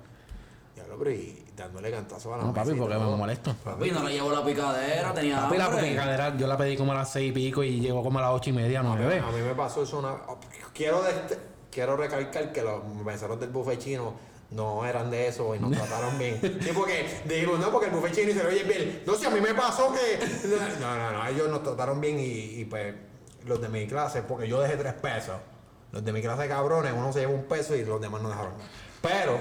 Ya 0.76 0.84
lo, 0.88 0.99
pero 0.99 1.12
y 1.12 1.44
dándole 1.57 1.92
cantazo 1.92 2.34
a 2.34 2.38
la 2.38 2.42
No, 2.42 2.53
papi, 2.53 2.72
porque 2.74 2.94
me 2.96 3.05
molesto. 3.16 3.55
Papi, 3.62 3.90
no 3.92 4.03
le 4.03 4.12
llevó 4.14 4.32
la 4.32 4.44
picadera, 4.44 5.14
tenía 5.14 5.42
Papi, 5.42 5.57
la 5.59 5.64
hambre. 5.66 5.90
picadera 5.90 6.36
yo 6.36 6.46
la 6.49 6.57
pedí 6.57 6.76
como 6.76 6.90
a 6.90 6.96
las 6.96 7.12
seis 7.12 7.30
y 7.30 7.32
pico 7.32 7.62
y 7.62 7.78
llegó 7.80 8.03
como 8.03 8.18
a 8.18 8.22
las 8.22 8.30
ocho 8.32 8.51
y 8.51 8.53
media, 8.53 8.82
nueve. 8.82 9.20
A 9.20 9.30
mí 9.30 9.40
me 9.40 9.55
pasó 9.55 9.84
eso 9.84 10.01
una... 10.01 10.16
Quiero, 10.74 11.03
de- 11.03 11.38
quiero 11.70 11.96
recalcar 11.96 12.53
que 12.53 12.62
los 12.62 12.84
meseros 12.84 13.38
del 13.38 13.51
buffet 13.51 13.78
chino 13.78 14.14
no 14.51 14.84
eran 14.84 15.09
de 15.09 15.28
eso 15.28 15.55
y 15.55 15.61
nos 15.61 15.70
trataron 15.76 16.18
bien. 16.18 16.40
Sí, 16.40 16.70
porque 16.74 17.22
digo, 17.26 17.57
no, 17.59 17.70
porque 17.70 17.86
el 17.90 17.92
buffet 17.94 18.12
chino 18.12 18.30
y 18.30 18.34
se 18.34 18.42
lo 18.42 18.49
oye 18.49 18.64
bien. 18.64 19.03
No, 19.07 19.14
si 19.14 19.24
a 19.26 19.30
mí 19.30 19.40
me 19.40 19.55
pasó 19.55 19.92
que... 19.92 20.18
No, 20.80 20.96
no, 20.96 21.12
no, 21.12 21.26
ellos 21.28 21.49
nos 21.49 21.62
trataron 21.62 22.01
bien 22.01 22.18
y, 22.18 22.61
y, 22.61 22.64
pues 22.64 22.92
los 23.46 23.61
de 23.61 23.68
mi 23.68 23.86
clase, 23.86 24.22
porque 24.22 24.49
yo 24.49 24.61
dejé 24.61 24.76
tres 24.76 24.94
pesos. 24.94 25.36
Los 25.93 26.05
de 26.05 26.12
mi 26.12 26.20
clase 26.20 26.49
cabrones, 26.49 26.93
uno 26.95 27.12
se 27.12 27.20
lleva 27.20 27.32
un 27.32 27.45
peso 27.45 27.74
y 27.74 27.84
los 27.84 28.01
demás 28.01 28.20
no 28.22 28.28
dejaron. 28.28 28.53
Pero, 29.01 29.41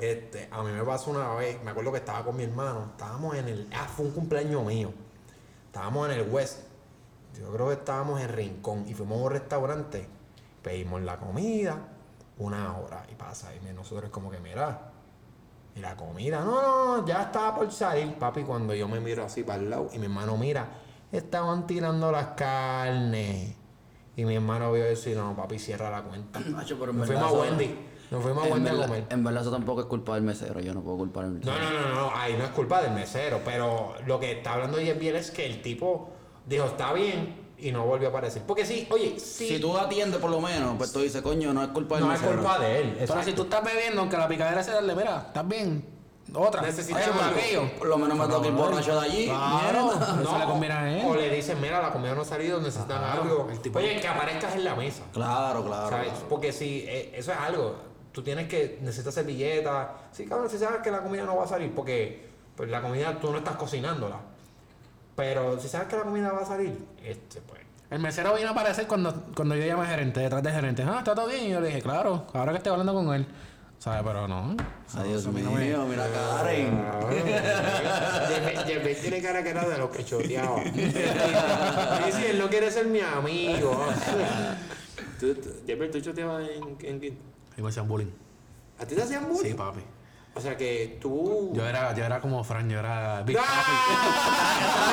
este, 0.00 0.48
a 0.50 0.62
mí 0.62 0.72
me 0.72 0.82
pasó 0.82 1.10
una 1.10 1.34
vez, 1.34 1.62
me 1.62 1.70
acuerdo 1.70 1.92
que 1.92 1.98
estaba 1.98 2.24
con 2.24 2.36
mi 2.36 2.44
hermano, 2.44 2.88
estábamos 2.90 3.36
en 3.36 3.48
el... 3.48 3.68
Ah, 3.72 3.86
fue 3.88 4.06
un 4.06 4.12
cumpleaños 4.12 4.64
mío. 4.64 4.92
Estábamos 5.66 6.08
en 6.10 6.18
el 6.18 6.28
West. 6.28 6.60
Yo 7.38 7.52
creo 7.52 7.68
que 7.68 7.74
estábamos 7.74 8.20
en 8.20 8.28
Rincón 8.30 8.84
y 8.88 8.94
fuimos 8.94 9.18
a 9.20 9.24
un 9.24 9.30
restaurante. 9.30 10.08
Pedimos 10.62 11.02
la 11.02 11.18
comida, 11.18 11.78
una 12.38 12.76
hora 12.76 13.06
y 13.10 13.14
pasa. 13.14 13.50
Y 13.54 13.74
nosotros 13.74 14.10
como 14.10 14.30
que, 14.30 14.40
mira, 14.40 14.90
y 15.74 15.80
la 15.80 15.96
comida, 15.96 16.40
no, 16.40 16.98
no, 16.98 17.06
ya 17.06 17.22
estaba 17.22 17.54
por 17.54 17.70
salir, 17.70 18.14
papi. 18.18 18.42
Cuando 18.42 18.74
yo 18.74 18.88
me 18.88 18.98
miro 18.98 19.24
así 19.24 19.44
para 19.44 19.62
el 19.62 19.70
lado 19.70 19.88
y 19.92 19.98
mi 19.98 20.06
hermano 20.06 20.36
mira, 20.36 20.66
estaban 21.12 21.66
tirando 21.66 22.10
las 22.10 22.28
carnes. 22.28 23.54
Y 24.18 24.24
mi 24.24 24.34
hermano 24.34 24.72
vio 24.72 24.84
eso 24.84 25.08
y 25.10 25.14
no, 25.14 25.36
papi, 25.36 25.60
cierra 25.60 25.90
la 25.90 26.02
cuenta. 26.02 26.40
Nacho, 26.40 26.76
pero 26.76 26.90
en 26.90 26.98
Nos 26.98 27.08
verdad 27.08 27.28
fuimos 27.28 27.42
a 27.44 27.46
eso- 27.46 27.56
Wendy. 27.56 27.74
Nos 28.10 28.22
fuimos 28.24 28.42
a 28.42 28.46
En 28.48 28.52
Wendy 28.52 28.68
a 28.68 28.72
verdad, 28.72 28.86
comer. 28.88 29.04
en 29.10 29.22
verdad 29.24 29.42
eso 29.42 29.50
tampoco 29.52 29.80
es 29.82 29.86
culpa 29.86 30.14
del 30.14 30.24
mesero, 30.24 30.58
yo 30.58 30.74
no 30.74 30.80
puedo 30.82 30.96
culpar 30.96 31.24
al 31.26 31.30
mesero. 31.30 31.52
No, 31.52 31.70
no, 31.70 31.88
no, 31.88 31.94
no, 31.94 32.16
ahí 32.16 32.34
no 32.36 32.42
es 32.44 32.50
culpa 32.50 32.82
del 32.82 32.92
mesero, 32.94 33.40
pero 33.44 33.94
lo 34.06 34.18
que 34.18 34.32
está 34.32 34.54
hablando 34.54 34.78
bien 34.78 34.98
bien 34.98 35.14
es 35.14 35.30
que 35.30 35.46
el 35.46 35.62
tipo 35.62 36.10
dijo, 36.46 36.64
está 36.64 36.92
bien, 36.92 37.46
y 37.58 37.70
no 37.70 37.86
volvió 37.86 38.08
a 38.08 38.10
aparecer. 38.10 38.42
Porque 38.44 38.66
sí, 38.66 38.88
oye, 38.90 39.20
sí, 39.20 39.46
Si 39.46 39.60
tú 39.60 39.76
atiendes 39.78 40.20
por 40.20 40.30
lo 40.30 40.40
menos, 40.40 40.74
pues 40.78 40.90
tú 40.92 40.98
dices, 41.00 41.22
coño, 41.22 41.52
no 41.52 41.62
es 41.62 41.68
culpa 41.68 41.96
del 41.96 42.06
no 42.06 42.12
es 42.12 42.20
mesero. 42.20 42.38
culpa 42.40 42.58
de 42.58 42.78
él. 42.80 42.94
Pero 42.98 43.06
si 43.06 43.12
exacto. 43.12 43.34
tú 43.36 43.42
estás 43.44 43.62
bebiendo, 43.64 44.00
aunque 44.00 44.16
la 44.16 44.26
picadera 44.26 44.62
sea 44.64 44.74
darle, 44.74 44.96
mira, 44.96 45.24
estás 45.28 45.46
bien. 45.46 45.84
Otra. 46.34 46.60
Aquello. 46.62 47.70
Por 47.78 47.88
lo 47.88 47.98
menos 47.98 48.18
me 48.18 48.26
toca 48.26 48.48
ir 48.48 48.52
borracho 48.54 49.00
de 49.00 49.06
allí. 49.06 49.26
Claro, 49.26 49.84
Mierda. 49.86 50.22
eso 50.22 50.38
le 50.38 50.44
conviene 50.44 50.74
a 50.74 50.98
él. 50.98 51.06
O 51.06 51.14
le 51.14 51.30
dicen, 51.30 51.60
mira, 51.60 51.80
la 51.80 51.90
comida 51.90 52.14
no 52.14 52.22
ha 52.22 52.24
salido, 52.24 52.60
necesitan 52.60 52.98
Claro, 52.98 53.22
algo. 53.22 53.48
el 53.50 53.60
tipo- 53.60 53.78
Oye, 53.78 54.00
que 54.00 54.08
aparezcas 54.08 54.54
en 54.54 54.64
la 54.64 54.74
mesa. 54.74 55.02
Claro, 55.12 55.64
claro. 55.64 55.88
¿sabes? 55.88 56.08
claro. 56.10 56.26
Porque 56.28 56.52
si 56.52 56.84
eh, 56.86 57.12
eso 57.14 57.32
es 57.32 57.38
algo, 57.38 57.76
tú 58.12 58.22
tienes 58.22 58.48
que, 58.48 58.78
necesitas 58.82 59.14
servilleta. 59.14 59.94
Sí, 60.12 60.26
cabrón, 60.26 60.50
si 60.50 60.58
sabes 60.58 60.80
que 60.82 60.90
la 60.90 61.00
comida 61.02 61.24
no 61.24 61.36
va 61.36 61.44
a 61.44 61.48
salir, 61.48 61.74
porque 61.74 62.28
pues, 62.56 62.68
la 62.68 62.82
comida 62.82 63.18
tú 63.20 63.30
no 63.30 63.38
estás 63.38 63.56
cocinándola. 63.56 64.16
Pero 65.16 65.58
si 65.58 65.68
sabes 65.68 65.88
que 65.88 65.96
la 65.96 66.02
comida 66.02 66.30
va 66.32 66.40
a 66.42 66.46
salir, 66.46 66.78
este, 67.04 67.40
pues. 67.40 67.60
El 67.90 68.00
mesero 68.00 68.34
vino 68.34 68.48
a 68.48 68.50
aparecer 68.52 68.86
cuando, 68.86 69.14
cuando 69.34 69.54
yo 69.56 69.64
llamé 69.64 69.80
al 69.82 69.88
gerente, 69.88 70.20
detrás 70.20 70.42
del 70.42 70.52
gerente. 70.52 70.82
Ah, 70.86 70.96
está 70.98 71.14
todo 71.14 71.26
bien. 71.26 71.46
Y 71.46 71.48
yo 71.50 71.60
le 71.60 71.68
dije, 71.68 71.80
claro, 71.80 72.26
ahora 72.34 72.52
que 72.52 72.58
estoy 72.58 72.70
hablando 72.72 72.92
con 72.92 73.14
él. 73.14 73.26
¿Sabes? 73.78 74.02
Pero 74.04 74.26
no. 74.26 74.56
Ay, 74.94 75.08
Dios 75.10 75.26
a 75.26 75.30
mí 75.30 75.40
mío, 75.42 75.50
no 75.78 75.84
me- 75.84 75.90
mira 75.90 76.06
Karen. 76.12 76.84
Jeffrey 78.66 78.94
tiene 79.00 79.22
cara 79.22 79.42
que 79.42 79.50
era 79.50 79.68
de 79.68 79.78
los 79.78 79.90
que 79.90 80.04
choteaba. 80.04 80.60
Dice, 82.06 82.30
él 82.30 82.38
no 82.38 82.48
quiere 82.50 82.70
ser 82.70 82.86
mi 82.86 83.00
amigo. 83.00 83.86
¿Tú, 85.20 85.34
tú, 85.34 85.50
Jeffrey, 85.66 85.90
¿tú 85.90 86.00
choteabas 86.00 86.48
en, 86.48 86.76
en? 87.04 87.18
Y 87.56 87.62
me 87.62 87.68
hacían 87.68 87.86
bullying. 87.88 88.10
¿A 88.80 88.84
ti 88.86 88.94
te 88.96 89.02
hacían 89.02 89.28
bullying? 89.28 89.50
Sí, 89.50 89.54
papi. 89.54 89.80
O 90.34 90.40
sea 90.40 90.56
que 90.56 90.98
tú... 91.00 91.52
Yo 91.54 91.66
era, 91.66 91.92
yo 91.94 92.04
era 92.04 92.20
como 92.20 92.44
Fran, 92.44 92.70
yo 92.70 92.78
era 92.78 93.22
Big 93.22 93.36
Papi. 93.36 93.48
¡Ah! 93.48 94.92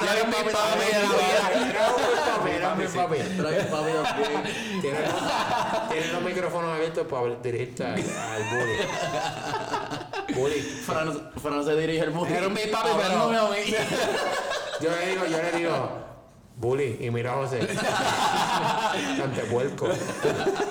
Yo 0.00 0.10
era 0.10 0.22
un 0.24 0.30
Big 0.30 0.52
Papi 0.52 0.78
de 0.78 0.92
la 0.92 1.08
vida. 1.50 2.56
Era 2.56 2.72
un 2.72 2.78
Big 2.78 2.88
Papi, 2.88 3.16
era 3.18 3.28
un 3.28 3.56
Big 3.56 3.68
Papi. 3.70 3.90
Papi. 4.02 4.22
Tienes 4.80 6.12
los, 6.12 6.22
micrófonos 6.22 6.74
abiertos 6.76 7.06
para 7.06 7.34
dirigirte 7.42 7.84
al, 7.84 7.92
al 7.94 8.42
bully. 8.50 10.34
Bully. 10.34 10.60
Fran, 10.60 11.30
Fran 11.42 11.64
se 11.64 11.76
dirige 11.76 12.04
el 12.04 12.10
mundo. 12.12 12.34
Era 12.34 12.46
un 12.46 12.54
Big 12.54 12.70
Papi, 12.70 12.90
pero- 12.96 13.22
a 13.22 13.50
mí. 13.50 13.74
Yo 14.80 14.90
le 14.90 15.06
digo, 15.10 15.26
yo 15.26 15.42
le 15.42 15.52
digo, 15.58 15.88
bully, 16.56 16.96
y 17.00 17.10
mira 17.10 17.32
a 17.32 17.36
José. 17.36 17.58
Cante 19.18 19.42
puerco. 19.42 19.88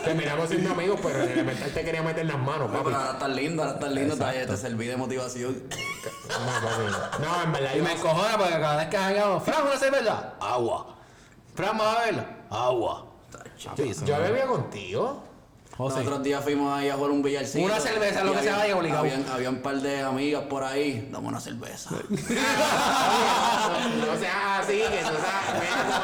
Que 0.03 0.13
miramos 0.13 0.49
siendo 0.49 0.71
amigos, 0.71 0.99
pero 1.01 1.23
en 1.23 1.29
elemental 1.31 1.71
te 1.71 1.83
quería 1.83 2.01
meter 2.01 2.25
las 2.25 2.37
manos, 2.39 2.69
Pero 2.71 2.83
papi. 2.83 2.95
ahora 2.95 3.11
estás 3.13 3.29
lindo, 3.29 3.61
ahora 3.63 3.75
estás 3.75 3.91
lindo, 3.91 4.15
te, 4.17 4.45
te 4.45 4.57
serví 4.57 4.87
de 4.87 4.97
motivación. 4.97 5.63
No, 6.29 6.67
papi. 6.67 7.23
No, 7.23 7.43
en 7.43 7.51
verdad 7.51 7.71
Y 7.73 7.77
yo 7.77 7.83
me 7.83 7.91
encojona 7.93 8.37
porque 8.37 8.53
cada 8.53 8.77
vez 8.77 8.87
que 8.87 8.97
hagamos, 8.97 9.43
Fran, 9.43 9.61
una 9.63 9.77
cerveza, 9.77 10.33
agua. 10.39 10.95
Fran, 11.53 11.77
vamos 11.77 11.95
a 11.97 12.05
verla, 12.05 12.25
agua. 12.49 13.05
Yo 13.57 13.71
no- 14.17 14.23
bebía 14.23 14.45
contigo. 14.45 15.23
José. 15.77 15.97
Los 15.97 16.07
otros 16.07 16.23
días 16.23 16.41
fuimos 16.43 16.73
ahí 16.77 16.87
a 16.89 16.95
jugar 16.95 17.11
un 17.11 17.21
billarcito. 17.21 17.65
Una 17.65 17.79
cerveza, 17.79 18.23
lo 18.23 18.31
que 18.33 18.39
se 18.43 18.49
había- 18.49 18.75
vaya 18.75 18.77
obligado. 18.77 19.33
Había 19.33 19.49
un 19.49 19.61
par 19.61 19.75
de 19.81 20.01
amigas 20.01 20.43
por 20.43 20.63
ahí. 20.63 21.09
Dame 21.11 21.27
una 21.27 21.39
cerveza. 21.41 21.89
No 24.05 24.17
seas 24.19 24.59
así, 24.61 24.73
que 24.77 25.01
tú 25.01 25.15
sabes, 25.21 25.63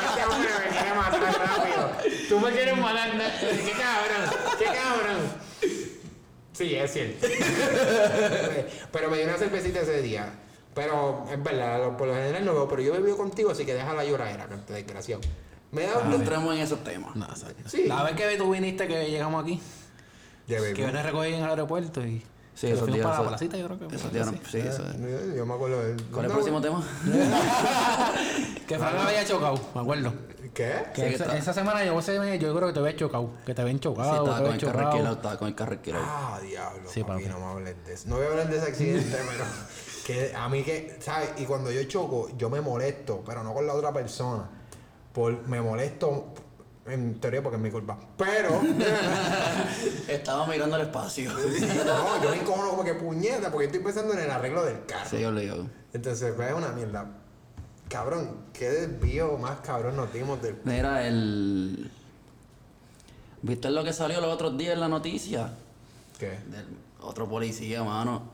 este 0.09 0.25
hombre 0.25 0.49
me 0.59 0.69
quiere 0.77 0.93
matar 0.93 1.21
rápido. 1.21 1.91
Tú 2.29 2.39
me 2.39 2.51
quieres 2.51 2.77
matar, 2.77 3.15
¿no? 3.15 3.23
qué 3.23 3.71
cabrón, 3.71 4.29
qué 4.59 4.65
cabrón. 4.65 5.17
Sí, 6.53 6.75
es 6.75 6.91
cierto. 6.93 7.27
pero 8.91 9.09
me 9.09 9.17
dio 9.17 9.25
una 9.27 9.37
cervecita 9.37 9.79
ese 9.81 10.01
día. 10.01 10.33
Pero 10.73 11.25
es 11.31 11.41
verdad, 11.41 11.97
por 11.97 12.07
lo 12.07 12.13
general 12.13 12.45
no 12.45 12.53
veo, 12.53 12.67
pero 12.67 12.81
yo 12.81 12.93
he 12.95 12.97
bebido 12.99 13.17
contigo, 13.17 13.51
así 13.51 13.65
que 13.65 13.73
deja 13.73 13.93
la 13.93 14.03
lloradera, 14.05 14.47
canto 14.47 14.73
desgraciado. 14.73 15.21
Me 15.71 15.83
da 15.83 16.03
No 16.03 16.15
entremos 16.15 16.53
en 16.55 16.61
esos 16.61 16.83
temas. 16.83 17.15
No. 17.15 17.27
Sí. 17.67 17.85
La 17.87 18.03
vez 18.03 18.15
que 18.15 18.37
tú 18.37 18.51
viniste 18.51 18.87
que 18.87 19.09
llegamos 19.09 19.43
aquí, 19.43 19.61
Ya 20.47 20.57
que 20.57 20.73
yo 20.81 20.91
te 20.91 21.03
recogí 21.03 21.29
en 21.33 21.43
el 21.43 21.49
aeropuerto 21.49 22.05
y 22.05 22.23
Sí, 22.53 22.67
esos 22.67 22.85
días. 22.87 23.05
para 23.07 23.21
la 23.23 23.27
placita, 23.29 23.57
yo 23.57 23.65
creo 23.67 23.79
que 23.87 23.95
Esos 23.95 24.11
días, 24.11 24.27
sí. 24.27 24.39
sí, 24.51 24.57
eso 24.59 24.83
es. 24.85 25.35
Yo 25.35 25.45
me 25.45 25.53
acuerdo 25.53 25.81
de. 25.81 25.95
¿Cuál 26.11 26.25
es 26.25 26.25
el 26.25 26.27
No, 26.27 26.33
próximo 26.33 26.61
tema? 26.61 26.83
Que 28.67 28.77
Fran 28.77 28.93
me 28.95 29.01
había 29.01 29.25
chocado, 29.25 29.59
me 29.75 29.81
acuerdo. 29.81 30.13
¿Qué? 30.53 30.73
Que 30.93 31.09
Sí, 31.09 31.15
esa, 31.15 31.37
esa 31.37 31.53
semana 31.53 31.83
yo, 31.85 31.97
ese- 31.99 32.39
yo 32.39 32.55
creo 32.55 32.67
que 32.67 32.73
te 32.73 32.79
había 32.79 32.95
chocado. 32.95 33.31
Que 33.45 33.53
te 33.55 33.61
habían 33.61 33.77
Sí, 33.77 33.81
chocado. 33.83 34.25
estaba 34.25 34.41
con 34.43 34.53
el 34.53 34.59
carro 34.61 34.87
alquilado, 34.89 35.15
estaba 35.15 35.37
con 35.37 35.47
el 35.47 35.55
carro 35.55 35.71
alquilado. 35.71 36.03
Ah, 36.05 36.39
diablo. 36.41 36.89
Sí, 36.89 37.03
papi, 37.03 37.23
papi. 37.23 37.33
no 37.33 37.39
me 37.39 37.45
hables 37.45 37.85
de 37.85 37.93
eso. 37.93 38.09
No 38.09 38.17
voy 38.17 38.25
a 38.25 38.29
hablar 38.29 38.49
de 38.49 38.57
ese 38.57 38.67
accidente, 38.67 39.17
pero 39.31 39.43
que 40.05 40.35
a 40.35 40.49
mí 40.49 40.63
que, 40.63 40.97
¿sabes? 40.99 41.29
Y 41.37 41.45
cuando 41.45 41.71
yo 41.71 41.83
choco, 41.85 42.29
yo 42.37 42.49
me 42.49 42.59
molesto, 42.61 43.23
pero 43.25 43.43
no 43.43 43.53
con 43.53 43.65
la 43.65 43.73
otra 43.73 43.93
persona. 43.93 44.49
Por, 45.13 45.47
me 45.47 45.61
molesto, 45.61 46.33
en 46.85 47.19
teoría, 47.19 47.43
porque 47.43 47.57
es 47.57 47.61
mi 47.61 47.69
culpa. 47.69 47.97
Pero, 48.17 48.61
Estaba 50.07 50.47
mirando 50.47 50.75
el 50.77 50.83
espacio. 50.83 51.31
no, 51.85 52.23
yo 52.23 52.29
me 52.29 52.37
encojono 52.37 52.69
como 52.69 52.83
que 52.83 52.93
puñeta, 52.93 53.51
porque 53.51 53.67
estoy 53.67 53.81
pensando 53.81 54.13
en 54.13 54.19
el 54.19 54.31
arreglo 54.31 54.63
del 54.63 54.85
carro. 54.85 55.09
Sí, 55.09 55.19
yo 55.19 55.31
le 55.31 55.41
digo. 55.41 55.67
Entonces, 55.93 56.33
pues 56.35 56.49
es 56.49 56.55
una 56.55 56.69
mierda. 56.69 57.09
Cabrón, 57.89 58.37
qué 58.53 58.69
desvío 58.69 59.37
más 59.37 59.59
cabrón 59.59 59.97
nos 59.97 60.13
dimos 60.13 60.41
del. 60.41 60.57
Mira, 60.63 61.05
el. 61.05 61.91
¿Viste 63.41 63.69
lo 63.69 63.83
que 63.83 63.91
salió 63.91 64.21
los 64.21 64.33
otros 64.33 64.57
días 64.57 64.75
en 64.75 64.79
la 64.79 64.87
noticia? 64.87 65.53
¿Qué? 66.17 66.39
Del 66.47 66.67
otro 67.01 67.27
policía, 67.27 67.83
mano. 67.83 68.30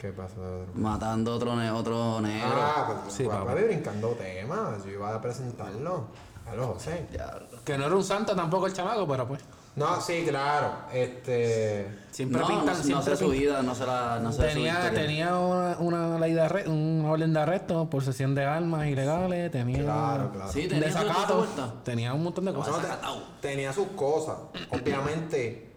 ¿Qué 0.00 0.12
pasó? 0.12 0.64
Matando 0.74 1.34
otro, 1.34 1.56
ne- 1.56 1.70
otro 1.72 2.20
negro. 2.20 2.48
Ah, 2.54 3.00
pues, 3.02 3.14
Sí, 3.14 3.24
pues, 3.24 3.36
papi, 3.36 3.62
brincando 3.64 4.08
temas. 4.10 4.84
Yo 4.84 4.90
iba 4.92 5.14
a 5.14 5.20
presentarlo. 5.20 6.06
A 6.50 6.54
los 6.54 6.66
José. 6.66 7.06
Ya. 7.12 7.34
Que 7.64 7.76
no 7.76 7.86
era 7.86 7.94
un 7.96 8.04
santo 8.04 8.34
tampoco 8.34 8.66
el 8.68 8.72
chamaco, 8.72 9.06
pero 9.06 9.26
pues. 9.28 9.42
No, 9.76 10.00
sí, 10.00 10.24
claro. 10.26 10.70
Este. 10.92 11.98
Siempre 12.10 12.40
no, 12.40 12.46
pintan, 12.46 12.66
no, 12.66 12.74
no 12.74 12.82
siempre 12.82 13.16
sé 13.16 13.24
su 13.24 13.30
vida, 13.30 13.62
no 13.62 13.74
sé 13.74 13.86
la, 13.86 14.18
no 14.20 14.32
sé 14.32 14.42
Tenía, 14.44 14.90
tenía 14.92 15.36
una, 15.38 15.76
una 15.78 16.18
ley 16.18 16.32
de 16.32 16.40
arresto, 16.40 16.70
una 16.72 17.10
orden 17.10 17.32
de 17.34 17.40
arresto 17.40 17.90
por 17.90 18.02
sesión 18.02 18.34
de 18.34 18.44
armas 18.44 18.86
ilegales, 18.86 19.50
tenía 19.52 19.82
Claro, 19.82 20.30
claro. 20.32 20.50
Sí, 20.52 20.66
tenía 20.68 20.86
desacato, 20.86 21.46
tenía 21.84 22.14
un 22.14 22.24
montón 22.24 22.46
de 22.46 22.54
cosas. 22.54 22.76
te- 22.80 23.46
tenía 23.48 23.72
sus 23.72 23.88
cosas. 23.88 24.36
Obviamente, 24.70 25.67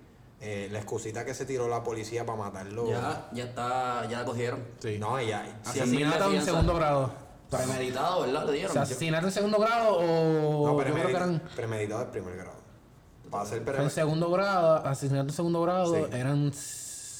eh, 0.41 0.67
la 0.71 0.79
excusita 0.79 1.23
que 1.23 1.33
se 1.33 1.45
tiró 1.45 1.67
la 1.67 1.83
policía 1.83 2.25
para 2.25 2.37
matarlo. 2.37 2.89
Ya, 2.89 3.29
ya 3.31 3.43
está, 3.45 4.07
ya 4.09 4.19
la 4.19 4.25
cogieron. 4.25 4.63
Sí. 4.79 4.97
No, 4.99 5.17
ella. 5.19 5.45
Asesinato 5.65 6.31
en 6.33 6.41
segundo 6.43 6.73
grado. 6.75 7.11
Premeditado, 7.49 8.21
¿verdad? 8.21 8.43
Le 8.45 8.49
O 8.49 8.53
dieron. 8.53 8.71
sea, 8.73 8.81
asesinato 8.83 9.27
en 9.27 9.31
segundo 9.33 9.59
grado 9.59 9.97
o 9.97 10.67
No, 10.67 10.71
yo 10.71 10.77
creo 10.77 10.77
que 10.77 11.01
premeditado, 11.01 11.25
eran 11.25 11.41
premeditado 11.55 11.99
de 11.99 12.05
primer 12.07 12.35
grado. 12.37 12.61
Para 13.29 13.45
ser 13.45 13.57
en 13.59 13.65
premeditado. 13.65 13.89
segundo 13.89 14.31
grado, 14.31 14.75
asesinato 14.87 15.27
en 15.29 15.33
segundo 15.35 15.61
grado, 15.61 15.95
Sí. 15.95 16.01
eran 16.13 16.51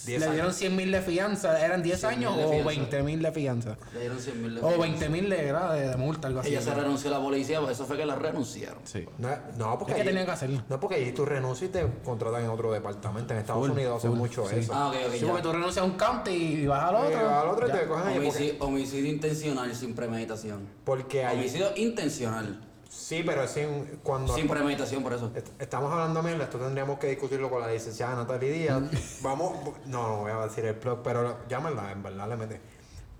Le 0.05 0.17
dieron 0.17 0.29
años. 0.41 0.55
100 0.55 0.75
mil 0.75 0.91
de 0.91 1.01
fianza, 1.01 1.63
eran 1.65 1.83
10 1.83 2.03
100.000 2.03 2.07
años 2.07 2.33
o 2.37 2.49
fianza. 2.49 2.67
20 2.69 3.03
mil 3.03 3.21
de 3.21 3.31
fianza. 3.31 3.77
Le 3.93 3.99
dieron 3.99 4.19
100 4.19 4.41
mil 4.41 4.55
de 4.55 4.61
O 4.61 4.63
fianza. 4.67 4.81
20 4.81 5.09
mil 5.09 5.29
de, 5.29 5.37
de, 5.53 5.87
de 5.89 5.97
multa, 5.97 6.27
algo 6.27 6.39
así. 6.39 6.49
Ella 6.49 6.61
se 6.61 6.73
renunció 6.73 7.09
a 7.13 7.17
la 7.17 7.23
policía, 7.23 7.59
pues 7.61 7.73
eso 7.73 7.85
fue 7.85 7.97
que 7.97 8.05
la 8.05 8.15
renunciaron. 8.15 8.79
Sí. 8.83 9.05
No, 9.17 9.29
no, 9.57 9.77
porque 9.77 9.91
Es 9.91 9.95
que 9.95 10.01
allí- 10.01 10.09
tenían 10.09 10.25
que 10.25 10.31
hacerlo. 10.31 10.63
No, 10.69 10.79
porque 10.79 10.95
allí 10.95 11.11
tú 11.11 11.25
renuncias 11.25 11.69
y 11.69 11.73
te 11.73 11.85
contratan 12.03 12.43
en 12.43 12.49
otro 12.49 12.71
departamento. 12.71 13.33
En 13.33 13.39
Estados 13.39 13.61
Full, 13.67 13.71
Unidos 13.71 13.97
hacen 13.97 14.11
full, 14.11 14.19
mucho 14.19 14.47
sí. 14.49 14.55
eso. 14.57 14.73
Ah, 14.73 14.87
ok, 14.89 14.95
ok. 15.07 15.13
Sí, 15.13 15.19
ya. 15.21 15.27
porque 15.27 15.43
tú 15.43 15.51
renuncias 15.51 15.83
a 15.83 15.85
un 15.85 15.97
county 15.97 16.31
y 16.31 16.65
vas 16.67 16.83
al 16.83 16.93
Y 17.11 17.13
otro. 17.15 17.29
al 17.29 17.47
otro 17.47 17.67
y 17.67 17.69
Ya. 17.71 17.79
te 17.79 17.87
cogen 17.87 18.07
allí. 18.07 18.27
Porque, 18.27 18.55
Homicidio, 18.59 19.09
intencional 19.11 19.75
sin 19.75 19.93
premeditación. 19.95 20.67
porque 20.83 21.25
ahí. 21.25 21.37
Homicidio 21.39 21.67
intencional. 21.75 22.59
Sí, 23.01 23.23
pero 23.25 23.43
es 23.43 23.51
sin, 23.51 23.99
cuando. 24.03 24.33
Sin 24.35 24.47
premeditación, 24.47 25.01
por 25.01 25.13
eso. 25.13 25.31
Est- 25.35 25.59
Estamos 25.59 25.91
hablando 25.91 26.21
mierda, 26.21 26.43
esto 26.43 26.59
tendríamos 26.59 26.99
que 26.99 27.07
discutirlo 27.07 27.49
con 27.49 27.59
la 27.61 27.67
licenciada 27.67 28.15
Natalie 28.15 28.51
Díaz. 28.51 28.81
Vamos, 29.21 29.53
no, 29.87 30.07
no 30.07 30.17
voy 30.19 30.31
a 30.31 30.35
decir 30.47 30.65
el 30.65 30.75
plug, 30.75 31.01
pero 31.03 31.39
llámala, 31.49 31.91
en 31.91 32.03
verdad 32.03 32.29
le 32.29 32.37
mete. 32.37 32.61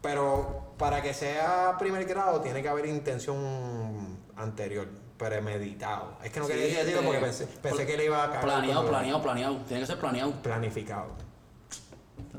Pero 0.02 0.74
para 0.78 1.02
que 1.02 1.14
sea 1.14 1.76
primer 1.80 2.06
grado 2.06 2.42
tiene 2.42 2.62
que 2.62 2.70
haber 2.70 2.86
intención 2.86 4.20
anterior, 4.36 4.88
premeditado. 5.18 6.18
Es 6.24 6.32
que 6.32 6.40
no 6.40 6.46
Sí, 6.46 6.54
quería 6.54 6.80
decirlo 6.84 7.00
este, 7.00 7.06
porque 7.06 7.20
pensé, 7.20 7.46
pensé 7.48 7.86
que 7.86 7.98
le 7.98 8.06
iba 8.06 8.24
a 8.24 8.30
caer. 8.30 8.42
Planeado, 8.42 8.88
planeado, 8.88 9.22
planeado. 9.22 9.58
Tiene 9.68 9.82
que 9.82 9.88
ser 9.88 10.00
planeado. 10.00 10.32
Planificado. 10.42 11.08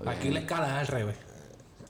Aquí 0.06 0.30
la 0.30 0.40
escala 0.40 0.66
es 0.68 0.72
al 0.72 0.86
revés. 0.86 1.16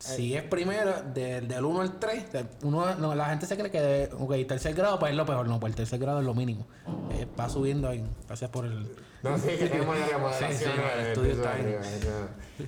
Si 0.02 0.34
es 0.34 0.42
primero, 0.42 1.00
del, 1.14 1.46
del 1.46 1.64
1 1.64 1.80
al 1.80 1.98
3, 2.00 2.32
del 2.32 2.48
uno, 2.64 2.96
no, 2.96 3.14
la 3.14 3.26
gente 3.26 3.46
se 3.46 3.56
cree 3.56 3.70
que 3.70 3.80
de, 3.80 4.10
ok, 4.18 4.48
tercer 4.48 4.74
grado 4.74 4.98
pues 4.98 5.12
es 5.12 5.16
lo 5.16 5.24
peor. 5.24 5.46
No, 5.46 5.60
pues 5.60 5.70
el 5.70 5.76
tercer 5.76 6.00
grado 6.00 6.18
es 6.18 6.24
lo 6.24 6.34
mínimo. 6.34 6.66
Eh, 7.12 7.28
va 7.38 7.48
subiendo 7.48 7.88
ahí. 7.88 8.04
Gracias 8.26 8.50
por 8.50 8.64
el. 8.64 8.90
No, 9.22 9.38
sí, 9.38 9.50
que 9.56 9.68
tenemos 9.68 9.96
la 9.96 10.06
remodelación. 10.06 10.52
Sí, 10.52 10.64
sí, 10.64 10.70
el 10.98 11.06
estudio 11.06 11.32
está 11.34 11.54
de 11.54 11.78
ahí. 11.78 12.00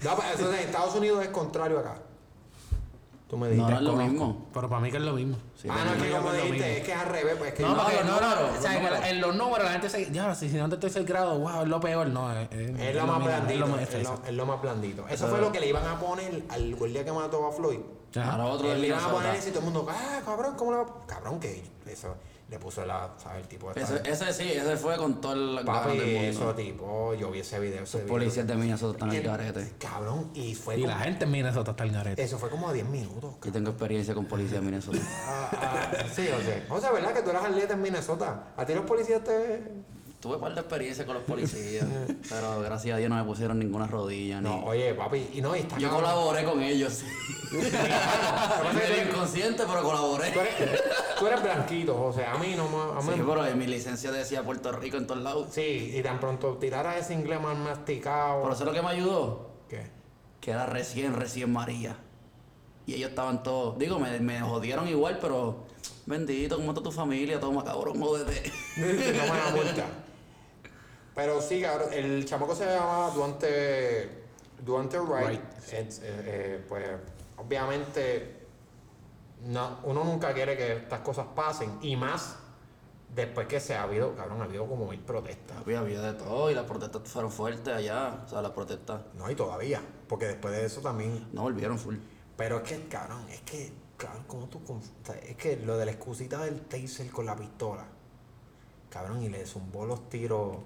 No, 0.04 0.16
pero 0.16 0.28
eso 0.32 0.54
en 0.54 0.60
Estados 0.60 0.94
Unidos 0.94 1.24
es 1.24 1.28
contrario 1.30 1.80
acá. 1.80 1.96
Tú 3.34 3.38
me 3.40 3.48
No, 3.48 3.52
dijiste. 3.66 3.72
no 3.72 3.76
es 3.78 3.82
lo 3.82 3.90
Conozco, 3.94 4.10
mismo. 4.12 4.46
Pero 4.54 4.68
para 4.68 4.80
mí 4.80 4.90
que 4.92 4.96
es 4.98 5.02
lo 5.02 5.12
mismo. 5.14 5.36
Sí, 5.60 5.66
ah, 5.68 5.76
no, 5.84 5.92
es 5.94 6.02
que 6.04 6.10
como 6.12 6.28
lo 6.30 6.34
dijiste, 6.36 6.78
es 6.78 6.84
que 6.84 6.92
es 6.92 6.98
al 6.98 7.08
revés, 7.08 7.34
pues 7.36 7.48
es 7.50 7.56
que 7.56 7.62
No, 7.64 7.74
No, 7.74 7.82
porque 7.82 7.96
no, 7.96 8.04
no, 8.04 8.20
números, 8.20 8.38
o 8.38 8.38
sea, 8.38 8.52
los 8.54 8.62
que 8.62 8.74
números. 8.84 9.06
en 9.08 9.20
los 9.20 9.34
números 9.34 9.64
la 9.64 9.72
gente 9.72 9.90
se. 9.90 10.12
Ya, 10.12 10.30
asesinato 10.30 10.76
de 10.76 10.80
tercer 10.80 11.04
grado, 11.04 11.38
wow, 11.40 11.62
es 11.62 11.68
lo 11.68 11.80
peor. 11.80 12.06
No, 12.06 12.30
es, 12.32 12.48
es, 12.52 12.78
Es 12.78 12.94
lo 12.94 13.06
más 13.08 13.16
mismo, 13.18 13.24
blandito. 13.26 13.52
Es 13.54 13.58
lo 13.58 13.66
más 13.66 13.80
Es 13.82 14.02
lo, 14.04 14.32
lo 14.36 14.46
más 14.46 14.62
blandito. 14.62 15.02
Eso 15.08 15.14
Eso- 15.14 15.28
fue 15.30 15.40
lo 15.40 15.50
que 15.50 15.58
le 15.58 15.66
iban 15.68 15.84
a 15.84 15.98
poner 15.98 16.44
al 16.48 16.76
guardia 16.76 17.04
que 17.04 17.10
mató 17.10 17.44
a 17.44 17.50
Floyd. 17.50 17.80
Los 18.12 18.50
otros 18.50 18.78
le 18.78 18.86
iban 18.86 19.02
a 19.04 19.08
poner 19.08 19.34
eso 19.34 19.48
y 19.48 19.50
todo 19.50 19.58
el 19.58 19.64
mundo, 19.64 19.86
ah, 19.90 20.20
cabrón, 20.24 20.54
¿cómo 20.56 20.70
le 20.70 20.76
va? 20.78 20.86
Cabrón, 21.08 21.40
que 21.40 21.64
eso 21.88 22.14
le 22.50 22.58
puso 22.58 22.84
la, 22.84 23.10
¿sabes? 23.16 23.42
El 23.42 23.48
tipo 23.48 23.72
de 23.72 23.80
Ese, 23.82 24.00
ese 24.04 24.32
sí, 24.32 24.52
ese 24.52 24.76
fue 24.76 24.96
con 24.96 25.20
todo 25.20 25.32
el 25.32 25.64
Papi, 25.64 25.96
del 25.96 26.12
mundo. 26.14 26.28
eso 26.28 26.54
tipo, 26.54 27.14
yo 27.14 27.30
vi 27.30 27.40
ese 27.40 27.58
video. 27.58 27.82
Ese 27.84 27.98
video. 27.98 28.08
Policías 28.10 28.46
de 28.46 28.54
Minnesota 28.54 28.92
están 28.92 29.08
en 29.10 29.14
el 29.16 29.20
El- 29.22 29.26
garete. 29.28 29.72
Cabrón, 29.78 30.30
y 30.34 30.54
fue 30.54 30.76
Y 30.78 30.82
como, 30.82 30.92
la 30.92 31.00
gente 31.00 31.24
en 31.24 31.30
Minnesota 31.30 31.70
está 31.72 31.84
en 31.84 31.92
garete. 31.92 32.22
eso 32.22 32.38
fue 32.38 32.50
como 32.50 32.68
a 32.68 32.72
10 32.72 32.86
minutos. 32.86 33.34
Yo 33.42 33.50
tengo 33.52 33.70
experiencia 33.70 34.14
con 34.14 34.26
policías 34.26 34.60
de 34.60 34.66
Minnesota. 34.66 34.98
Ah, 35.26 35.50
ah, 35.52 36.04
sí, 36.14 36.28
o 36.28 36.40
sea, 36.42 36.66
o 36.68 36.80
sea, 36.80 36.92
¿verdad 36.92 37.12
que 37.14 37.22
tú 37.22 37.30
eras 37.30 37.44
atleta 37.44 37.74
en 37.74 37.82
Minnesota? 37.82 38.52
¿A 38.56 38.66
ti 38.66 38.74
los 38.74 38.84
policías 38.84 39.24
te...? 39.24 39.62
Tuve 40.24 40.36
un 40.36 40.40
par 40.40 40.54
de 40.54 40.60
experiencia 40.62 41.04
con 41.04 41.16
los 41.16 41.24
policías, 41.24 41.84
pero 42.30 42.58
gracias 42.62 42.94
a 42.94 42.98
Dios 42.98 43.10
no 43.10 43.16
me 43.16 43.24
pusieron 43.24 43.58
ninguna 43.58 43.86
rodilla. 43.86 44.40
Ni... 44.40 44.48
No, 44.48 44.64
oye, 44.64 44.94
papi, 44.94 45.28
y 45.34 45.42
no, 45.42 45.54
y 45.54 45.58
está 45.58 45.76
Yo 45.76 45.90
cabrón. 45.90 46.10
colaboré 46.10 46.44
con 46.44 46.62
ellos. 46.62 47.02
Medio 47.52 49.06
inconsciente, 49.06 49.64
pero 49.66 49.82
colaboré. 49.82 50.30
Tú 50.30 50.40
eres, 50.40 50.54
tú 51.18 51.26
eres 51.26 51.42
blanquito, 51.42 52.02
o 52.02 52.10
sea, 52.10 52.32
a 52.32 52.38
mí 52.38 52.54
no 52.56 52.64
mí, 52.64 53.12
Sí, 53.14 53.22
pero 53.26 53.46
en 53.46 53.58
mi 53.58 53.66
licencia 53.66 54.10
decía 54.12 54.42
Puerto 54.42 54.72
Rico 54.72 54.96
en 54.96 55.06
todos 55.06 55.20
lados. 55.20 55.48
Sí, 55.50 55.92
y 55.94 56.02
tan 56.02 56.18
pronto 56.18 56.56
tiraras 56.56 56.96
ese 57.04 57.12
inglés 57.12 57.42
más 57.42 57.58
masticado. 57.58 58.40
Pero 58.44 58.54
eso 58.54 58.62
es 58.62 58.66
lo 58.66 58.72
que 58.72 58.80
me 58.80 58.88
ayudó, 58.88 59.50
¿Qué? 59.68 59.90
que 60.40 60.52
era 60.52 60.64
recién, 60.64 61.12
recién 61.12 61.52
María. 61.52 61.98
Y 62.86 62.94
ellos 62.94 63.10
estaban 63.10 63.42
todos, 63.42 63.78
digo, 63.78 63.98
me, 63.98 64.18
me 64.20 64.40
jodieron 64.40 64.88
igual, 64.88 65.18
pero 65.20 65.66
bendito, 66.06 66.56
¿cómo 66.56 66.70
está 66.70 66.82
tu 66.82 66.92
familia? 66.92 67.38
Toma, 67.38 67.62
cabrón, 67.62 68.00
jódete. 68.00 68.50
Te 68.74 69.12
toman 69.12 69.38
la 69.38 69.50
multa. 69.54 69.84
Pero 71.14 71.40
sí, 71.40 71.62
cabrón, 71.62 71.92
el 71.92 72.24
chamaco 72.24 72.54
se 72.54 72.66
llama 72.66 73.10
Duante, 73.14 74.24
Duante 74.64 74.98
Wright. 74.98 75.40
Eh, 75.70 75.88
eh, 76.02 76.64
pues, 76.68 76.84
obviamente, 77.36 78.46
no, 79.42 79.78
uno 79.84 80.04
nunca 80.04 80.32
quiere 80.32 80.56
que 80.56 80.76
estas 80.76 81.00
cosas 81.00 81.26
pasen. 81.34 81.78
Y 81.82 81.96
más 81.96 82.36
después 83.14 83.46
que 83.46 83.60
se 83.60 83.74
ha 83.74 83.84
habido, 83.84 84.14
cabrón, 84.16 84.40
ha 84.42 84.44
habido 84.44 84.66
como 84.66 84.86
mil 84.86 85.00
protestas. 85.00 85.56
Había, 85.58 85.80
había 85.80 86.00
de 86.00 86.14
todo 86.14 86.50
y 86.50 86.54
las 86.54 86.64
protestas 86.64 87.02
fueron 87.08 87.30
fuertes 87.30 87.72
allá. 87.72 88.22
O 88.26 88.28
sea, 88.28 88.42
las 88.42 88.52
protestas 88.52 89.02
No, 89.14 89.30
y 89.30 89.34
todavía. 89.34 89.80
Porque 90.08 90.26
después 90.26 90.54
de 90.54 90.64
eso 90.64 90.80
también. 90.80 91.28
no 91.32 91.42
volvieron 91.42 91.78
full. 91.78 91.96
Pero 92.36 92.58
es 92.58 92.62
que, 92.64 92.88
cabrón, 92.88 93.24
es 93.30 93.40
que, 93.42 93.72
cabrón, 93.96 94.24
como 94.26 94.48
tú. 94.48 94.60
es 95.22 95.36
que 95.36 95.56
lo 95.58 95.76
de 95.76 95.86
la 95.86 95.92
excusita 95.92 96.44
del 96.44 96.62
taser 96.62 97.10
con 97.10 97.26
la 97.26 97.36
pistola. 97.36 97.86
Cabrón, 98.90 99.22
y 99.22 99.28
le 99.28 99.46
zumbó 99.46 99.86
los 99.86 100.08
tiros. 100.08 100.56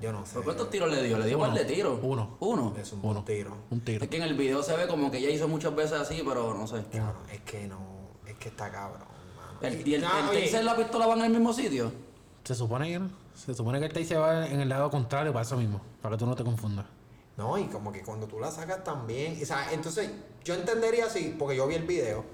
Yo 0.00 0.12
no 0.12 0.24
sé. 0.24 0.32
¿Pero 0.34 0.44
cuántos 0.44 0.70
tiros 0.70 0.90
le 0.90 1.02
dio? 1.02 1.18
Le 1.18 1.26
dio 1.26 1.38
un 1.38 1.44
par 1.46 1.54
de 1.54 1.64
tiros. 1.64 1.98
Uno. 2.02 2.36
Uno. 2.40 2.74
Uno. 3.02 3.18
un 3.18 3.24
tiro. 3.24 3.56
Un 3.70 3.80
tiro. 3.80 4.04
Es 4.04 4.10
que 4.10 4.16
en 4.16 4.22
el 4.22 4.34
video 4.34 4.62
se 4.62 4.76
ve 4.76 4.86
como 4.86 5.10
que 5.10 5.18
ella 5.18 5.30
hizo 5.30 5.48
muchas 5.48 5.74
veces 5.74 5.94
así, 5.94 6.22
pero 6.26 6.54
no 6.54 6.66
sé. 6.66 6.84
Cabrón, 6.92 7.22
es 7.32 7.40
que 7.40 7.66
no, 7.66 7.78
es 8.26 8.36
que 8.36 8.48
está 8.48 8.70
cabrón, 8.70 9.06
mano. 9.36 9.58
El, 9.60 9.86
y 9.86 9.94
el, 9.94 10.02
No, 10.02 10.18
el 10.18 10.28
oye, 10.28 10.44
taser 10.44 10.62
y 10.62 10.64
la 10.64 10.76
pistola 10.76 11.06
van 11.06 11.18
en 11.20 11.24
el 11.26 11.32
mismo 11.32 11.52
sitio. 11.52 11.92
Se 12.44 12.54
supone 12.54 12.88
que 12.88 12.98
no. 12.98 13.10
Se 13.34 13.54
supone 13.54 13.78
que 13.80 13.86
el 13.86 13.92
taser 13.92 14.20
va 14.20 14.46
en 14.46 14.60
el 14.60 14.68
lado 14.68 14.90
contrario 14.90 15.32
para 15.32 15.44
eso 15.44 15.56
mismo. 15.56 15.80
Para 16.00 16.16
que 16.16 16.20
tú 16.20 16.26
no 16.26 16.36
te 16.36 16.44
confundas. 16.44 16.86
No, 17.36 17.56
y 17.56 17.66
como 17.66 17.92
que 17.92 18.02
cuando 18.02 18.26
tú 18.26 18.38
la 18.38 18.50
sacas 18.50 18.82
también. 18.82 19.38
O 19.40 19.46
sea, 19.46 19.72
entonces, 19.72 20.10
yo 20.44 20.54
entendería 20.54 21.06
así, 21.06 21.34
porque 21.38 21.56
yo 21.56 21.66
vi 21.66 21.76
el 21.76 21.84
video. 21.84 22.24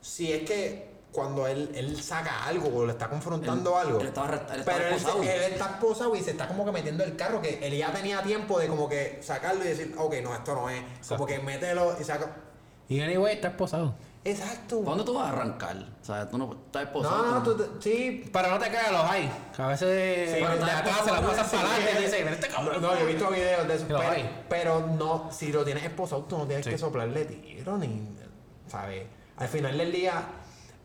Si 0.00 0.32
es 0.32 0.48
que 0.48 0.95
cuando 1.16 1.46
él, 1.48 1.72
él 1.74 2.00
saca 2.00 2.44
algo 2.44 2.68
o 2.68 2.84
le 2.86 2.92
está 2.92 3.08
confrontando 3.08 3.70
Él- 3.80 3.86
algo. 3.88 4.00
él 4.00 4.06
estaba 4.08 4.28
él 4.28 4.34
estaba 4.34 4.64
pero 4.64 4.84
él, 4.84 4.90
se- 4.90 4.96
esposado. 4.96 5.22
él 5.22 5.52
está 5.52 5.64
esposado 5.66 6.14
y 6.16 6.22
se 6.22 6.30
está 6.32 6.46
como 6.46 6.64
que 6.64 6.70
metiendo 6.72 7.02
el 7.02 7.16
carro, 7.16 7.40
que 7.42 7.58
él 7.66 7.76
ya 7.76 7.90
tenía 7.92 8.22
tiempo 8.22 8.58
de 8.60 8.68
como 8.68 8.88
que 8.88 9.18
sacarlo 9.22 9.64
y 9.64 9.68
decir, 9.68 9.94
ok, 9.98 10.14
no, 10.22 10.34
esto 10.34 10.54
no 10.54 10.70
es. 10.70 10.80
Como 10.80 10.94
Exacto. 10.98 11.26
que 11.26 11.38
mételo 11.40 11.96
y 12.00 12.04
saca. 12.04 12.36
Y 12.88 13.00
anyway, 13.00 13.34
está 13.34 13.48
esposado. 13.48 13.94
Exacto. 14.24 14.80
¿Cuándo 14.80 15.04
tú 15.04 15.14
vas 15.14 15.26
a 15.26 15.32
arrancar? 15.32 15.76
O 16.02 16.04
sea, 16.04 16.28
tú 16.28 16.36
no 16.38 16.52
estás 16.66 16.82
esposado. 16.84 17.24
No, 17.26 17.30
no, 17.36 17.42
tú 17.42 17.56
tú, 17.56 17.64
te- 17.64 17.82
sí. 17.82 18.28
Pero 18.32 18.50
no 18.50 18.58
te 18.58 18.68
creas 18.68 18.92
los 18.92 19.02
hay. 19.04 19.30
Que 19.56 19.62
a 19.62 19.66
veces 19.68 20.28
Sí, 20.28 20.34
de 20.34 20.40
pero 20.40 20.64
atrás 20.64 21.00
se 21.04 21.12
la 21.12 21.20
pasan 21.22 21.46
sí, 21.48 21.56
para 21.56 21.68
adelante 21.74 22.00
y 22.00 22.04
dicen, 22.04 22.28
este 22.28 22.48
cabrón. 22.48 22.82
No, 22.82 22.94
yo 22.94 23.00
he 23.00 23.12
visto 23.12 23.30
videos 23.30 23.66
de 23.68 23.74
eso. 23.74 23.84
Pero, 23.88 24.00
hay. 24.00 24.44
pero 24.48 24.86
no, 24.98 25.30
si 25.32 25.50
lo 25.52 25.64
tienes 25.64 25.84
esposado, 25.84 26.22
tú 26.24 26.38
no 26.38 26.46
tienes 26.46 26.64
Sí. 26.64 26.70
que 26.72 26.78
soplarle 26.78 27.24
tiro 27.24 27.78
ni. 27.78 28.08
¿Sabes? 28.68 29.04
Al 29.36 29.48
final 29.48 29.78
del 29.78 29.92
día, 29.92 30.24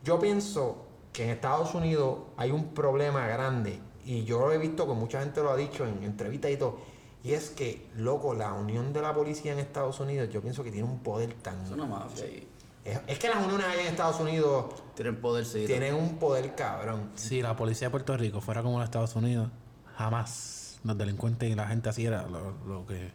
yo 0.04 0.20
pienso 0.20 0.86
que 1.14 1.24
en 1.26 1.30
Estados 1.32 1.74
Unidos 1.76 2.20
hay 2.38 2.52
un 2.52 2.74
problema 2.74 3.28
grande. 3.28 3.80
Y 4.06 4.24
yo 4.24 4.40
lo 4.40 4.52
he 4.52 4.58
visto 4.58 4.88
que 4.88 4.94
mucha 4.94 5.20
gente 5.20 5.42
lo 5.42 5.52
ha 5.52 5.56
dicho 5.58 5.86
en 5.86 6.04
entrevistas 6.04 6.52
y 6.52 6.58
todo. 6.58 6.80
Y 7.24 7.34
es 7.34 7.52
que, 7.52 7.88
loco, 7.98 8.34
la 8.34 8.54
unión 8.54 8.94
de 8.94 9.02
la 9.02 9.14
policía 9.14 9.54
en 9.54 9.60
Estados 9.60 10.00
Unidos, 10.00 10.30
yo 10.32 10.42
pienso 10.42 10.64
que 10.64 10.72
tiene 10.72 10.88
un 10.88 11.00
poder 11.00 11.34
tan. 11.36 11.64
Es 11.66 11.70
una 11.72 11.86
mafia 11.86 12.26
y 12.26 12.48
Es, 12.84 13.00
es 13.06 13.20
que 13.20 13.30
las 13.30 13.46
uniones 13.46 13.68
allá 13.68 13.82
en 13.82 13.88
Estados 13.90 14.20
Unidos 14.20 14.74
tienen 14.96 15.18
poder, 15.22 15.46
sí. 15.46 15.66
tienen 15.68 15.94
un 15.94 16.18
poder 16.18 16.56
cabrón. 16.56 17.12
Si 17.14 17.42
la 17.44 17.56
policía 17.56 17.88
de 17.88 17.92
Puerto 17.92 18.18
Rico 18.18 18.42
fuera 18.42 18.64
como 18.64 18.78
en 18.78 18.84
Estados 18.84 19.16
Unidos, 19.16 19.50
jamás 19.96 20.80
los 20.84 20.98
delincuentes 20.98 21.48
y 21.48 21.54
la 21.54 21.68
gente 21.68 21.90
así 21.90 22.06
era 22.08 22.24
lo, 22.24 22.54
lo 22.66 22.88
que, 22.88 23.12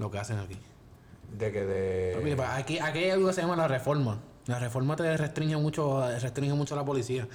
lo 0.00 0.10
que 0.10 0.18
hacen 0.18 0.38
aquí. 0.38 0.58
De 1.38 1.52
que 1.52 1.64
de. 1.64 2.20
Mira, 2.24 2.36
pa- 2.36 2.56
aquí, 2.56 2.80
aquí 2.80 2.98
hay 2.98 3.10
algo 3.10 3.28
que 3.28 3.34
se 3.34 3.42
llama 3.42 3.54
la 3.54 3.68
reforma. 3.68 4.18
La 4.46 4.58
reforma 4.58 4.94
te 4.96 5.16
restringe 5.16 5.56
mucho, 5.56 6.06
restringe 6.20 6.54
mucho 6.54 6.74
a 6.74 6.78
la 6.78 6.84
policía. 6.84 7.26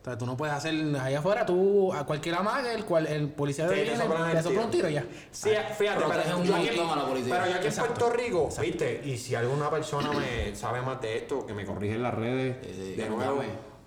O 0.00 0.04
sea, 0.08 0.16
tú 0.16 0.24
no 0.24 0.36
puedes 0.36 0.54
hacer 0.54 0.72
allá 1.00 1.18
afuera, 1.18 1.44
tú 1.44 1.92
a 1.92 2.06
cualquier 2.06 2.36
amague, 2.36 2.72
el 2.72 2.84
cual 2.84 3.08
el 3.08 3.28
policía 3.28 3.66
de 3.66 3.74
viene, 3.82 3.96
le 4.34 4.42
sopla 4.42 4.60
un 4.64 4.70
tiro. 4.70 4.88
ya. 4.88 5.04
Sí, 5.32 5.50
fíjate, 5.76 5.98
Protege 6.00 6.22
pero 6.24 6.38
un 6.38 6.44
yo 6.44 6.54
aquí, 6.54 6.66
montón 6.76 6.90
a 6.90 7.02
la 7.02 7.08
policía. 7.08 7.34
pero 7.34 7.50
yo 7.50 7.56
aquí 7.56 7.66
Exacto. 7.66 7.90
en 7.92 7.98
Puerto 7.98 8.16
Rico, 8.16 8.44
Exacto. 8.44 8.62
viste, 8.62 9.00
y 9.04 9.16
si 9.18 9.34
alguna 9.34 9.68
persona 9.68 10.12
me 10.12 10.54
sabe 10.54 10.80
más 10.82 11.00
de 11.00 11.16
esto, 11.16 11.44
que 11.44 11.54
me 11.54 11.64
corrige 11.66 11.94
en 11.96 12.02
las 12.04 12.14
redes, 12.14 12.56
Sí, 12.64 12.72
sí, 12.72 12.94
de 12.94 13.08
nuevo, 13.08 13.42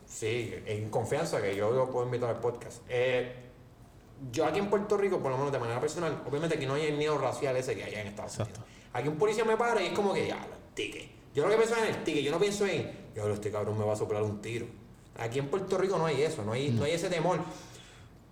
sí, 0.06 0.54
en 0.66 0.90
confianza, 0.90 1.42
que 1.42 1.56
yo 1.56 1.72
lo 1.72 1.90
puedo 1.90 2.06
invitar 2.06 2.30
al 2.32 2.40
podcast. 2.42 2.82
Eh, 2.90 3.34
yo 4.30 4.46
aquí 4.46 4.60
en 4.60 4.70
Puerto 4.70 4.98
Rico, 4.98 5.20
por 5.20 5.32
lo 5.32 5.38
menos 5.38 5.54
de 5.54 5.60
manera 5.60 5.80
personal, 5.80 6.22
obviamente 6.30 6.58
aquí 6.58 6.66
no 6.66 6.74
hay 6.74 6.88
el 6.88 6.98
miedo 6.98 7.18
racial 7.18 7.56
ese 7.56 7.76
que 7.78 7.84
hay 7.86 7.94
en 7.96 8.08
Estados 8.08 8.34
Exacto. 8.34 8.60
Unidos. 8.60 8.76
Aquí 8.92 9.08
un 9.08 9.18
policía 9.18 9.46
me 9.46 9.56
para 9.56 9.82
y 9.82 9.86
es 9.88 9.94
como 9.94 10.14
que 10.14 10.28
ya, 10.28 10.38
ticket. 10.74 11.19
Yo 11.34 11.44
lo 11.44 11.50
que 11.50 11.58
pienso 11.58 11.76
es 11.76 11.82
en 11.84 11.88
el 11.96 12.04
ticket, 12.04 12.24
yo 12.24 12.32
no 12.32 12.40
pienso 12.40 12.66
en, 12.66 12.92
yo 13.16 13.28
este 13.34 13.52
cabrón 13.52 13.78
me 13.78 13.86
va 13.86 13.94
a 13.94 13.96
soplar 13.96 14.24
un 14.24 14.42
tiro. 14.42 14.66
Aquí 15.18 15.40
en 15.40 15.48
Puerto 15.50 15.78
Rico 15.78 15.98
no 15.98 16.06
hay 16.06 16.22
eso, 16.24 16.44
no 16.44 16.54
hay, 16.54 16.70
no 16.70 16.84
hay 16.86 16.94
ese 16.94 17.10
temor. 17.10 17.40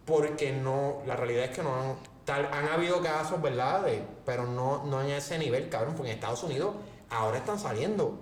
Porque 0.05 0.51
no, 0.53 1.01
la 1.05 1.15
realidad 1.15 1.45
es 1.45 1.51
que 1.51 1.61
no 1.63 1.75
han, 1.75 1.95
tal, 2.23 2.45
han 2.51 2.67
habido 2.69 3.01
casos, 3.01 3.41
¿verdad? 3.41 3.83
De- 3.83 4.01
pero 4.25 4.45
no, 4.45 4.85
no 4.85 5.01
en 5.01 5.09
ese 5.09 5.37
nivel, 5.37 5.67
cabrón, 5.69 5.95
porque 5.95 6.11
en 6.11 6.15
Estados 6.15 6.43
Unidos 6.43 6.75
ahora 7.09 7.37
están 7.39 7.59
saliendo 7.59 8.17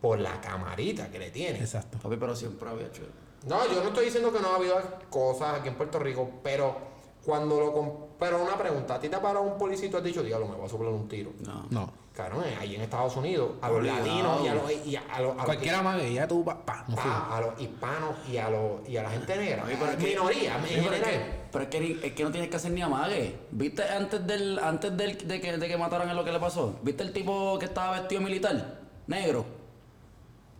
por 0.00 0.20
la 0.20 0.40
camarita 0.40 1.10
que 1.10 1.18
le 1.18 1.30
tienen. 1.30 1.60
Exacto. 1.60 1.98
Papi, 2.00 2.16
pero 2.16 2.36
siempre 2.36 2.68
había 2.68 2.86
hecho. 2.86 3.02
No, 3.46 3.66
yo 3.66 3.82
no 3.82 3.88
estoy 3.88 4.06
diciendo 4.06 4.32
que 4.32 4.40
no 4.40 4.48
ha 4.52 4.56
habido 4.56 4.80
cosas 5.10 5.58
aquí 5.58 5.68
en 5.68 5.74
Puerto 5.74 5.98
Rico, 5.98 6.30
pero 6.42 6.93
cuando 7.24 7.60
lo... 7.60 8.04
Pero 8.18 8.42
una 8.42 8.56
pregunta, 8.56 8.94
¿a 8.94 9.00
ti 9.00 9.08
te 9.08 9.16
ha 9.16 9.20
parado 9.22 9.44
un 9.44 9.58
policía 9.58 9.86
y 9.88 9.90
tú 9.90 9.96
has 9.96 10.04
dicho, 10.04 10.22
diablo, 10.22 10.46
me 10.46 10.56
va 10.56 10.66
a 10.66 10.68
soplar 10.68 10.92
un 10.92 11.08
tiro? 11.08 11.32
No. 11.40 11.66
No. 11.70 12.04
Cabrón, 12.14 12.44
eh, 12.46 12.56
ahí 12.60 12.76
en 12.76 12.82
Estados 12.82 13.16
Unidos, 13.16 13.50
a 13.60 13.68
los 13.68 13.78
Obligado. 13.78 14.06
latinos 14.06 14.40
y 14.44 14.46
a 14.46 14.54
los, 14.54 14.86
y 14.86 14.94
a, 14.96 15.00
a 15.10 15.20
los, 15.20 15.32
a 15.32 15.36
los- 15.36 15.44
Cualquier 15.46 15.74
amague, 15.74 16.12
ya 16.14 16.28
tú, 16.28 16.44
pa, 16.44 16.64
pa, 16.64 16.84
no 16.86 16.96
fui. 16.96 17.10
a, 17.12 17.40
los 17.40 17.60
hispanos 17.60 18.10
y 18.30 18.36
a, 18.36 18.48
los, 18.50 18.88
y 18.88 18.96
a 18.96 19.02
la 19.02 19.10
gente 19.10 19.36
negra. 19.36 19.64
Pero 19.66 19.86
es 19.90 19.96
que- 19.96 20.06
minoría, 20.10 20.56
en 20.56 20.62
pero, 20.84 20.94
es 20.94 21.02
que, 21.02 21.20
pero 21.50 21.64
es 21.64 21.70
que 21.70 21.80
ni- 21.80 21.98
es 22.06 22.12
que 22.12 22.22
no 22.22 22.30
tienes 22.30 22.50
que 22.50 22.56
hacer 22.56 22.70
ni 22.70 22.82
amague. 22.82 23.36
¿Viste 23.50 23.82
antes 23.82 24.24
del 24.24 24.60
antes 24.60 24.96
del, 24.96 25.26
de, 25.26 25.40
que, 25.40 25.56
de 25.58 25.66
que 25.68 25.76
mataran 25.76 26.08
en 26.08 26.14
lo 26.14 26.22
que 26.22 26.30
le 26.30 26.38
pasó? 26.38 26.76
¿Viste 26.82 27.02
el 27.02 27.12
tipo 27.12 27.58
que 27.58 27.64
estaba 27.64 27.98
vestido 27.98 28.20
militar? 28.20 28.78
Negro. 29.08 29.44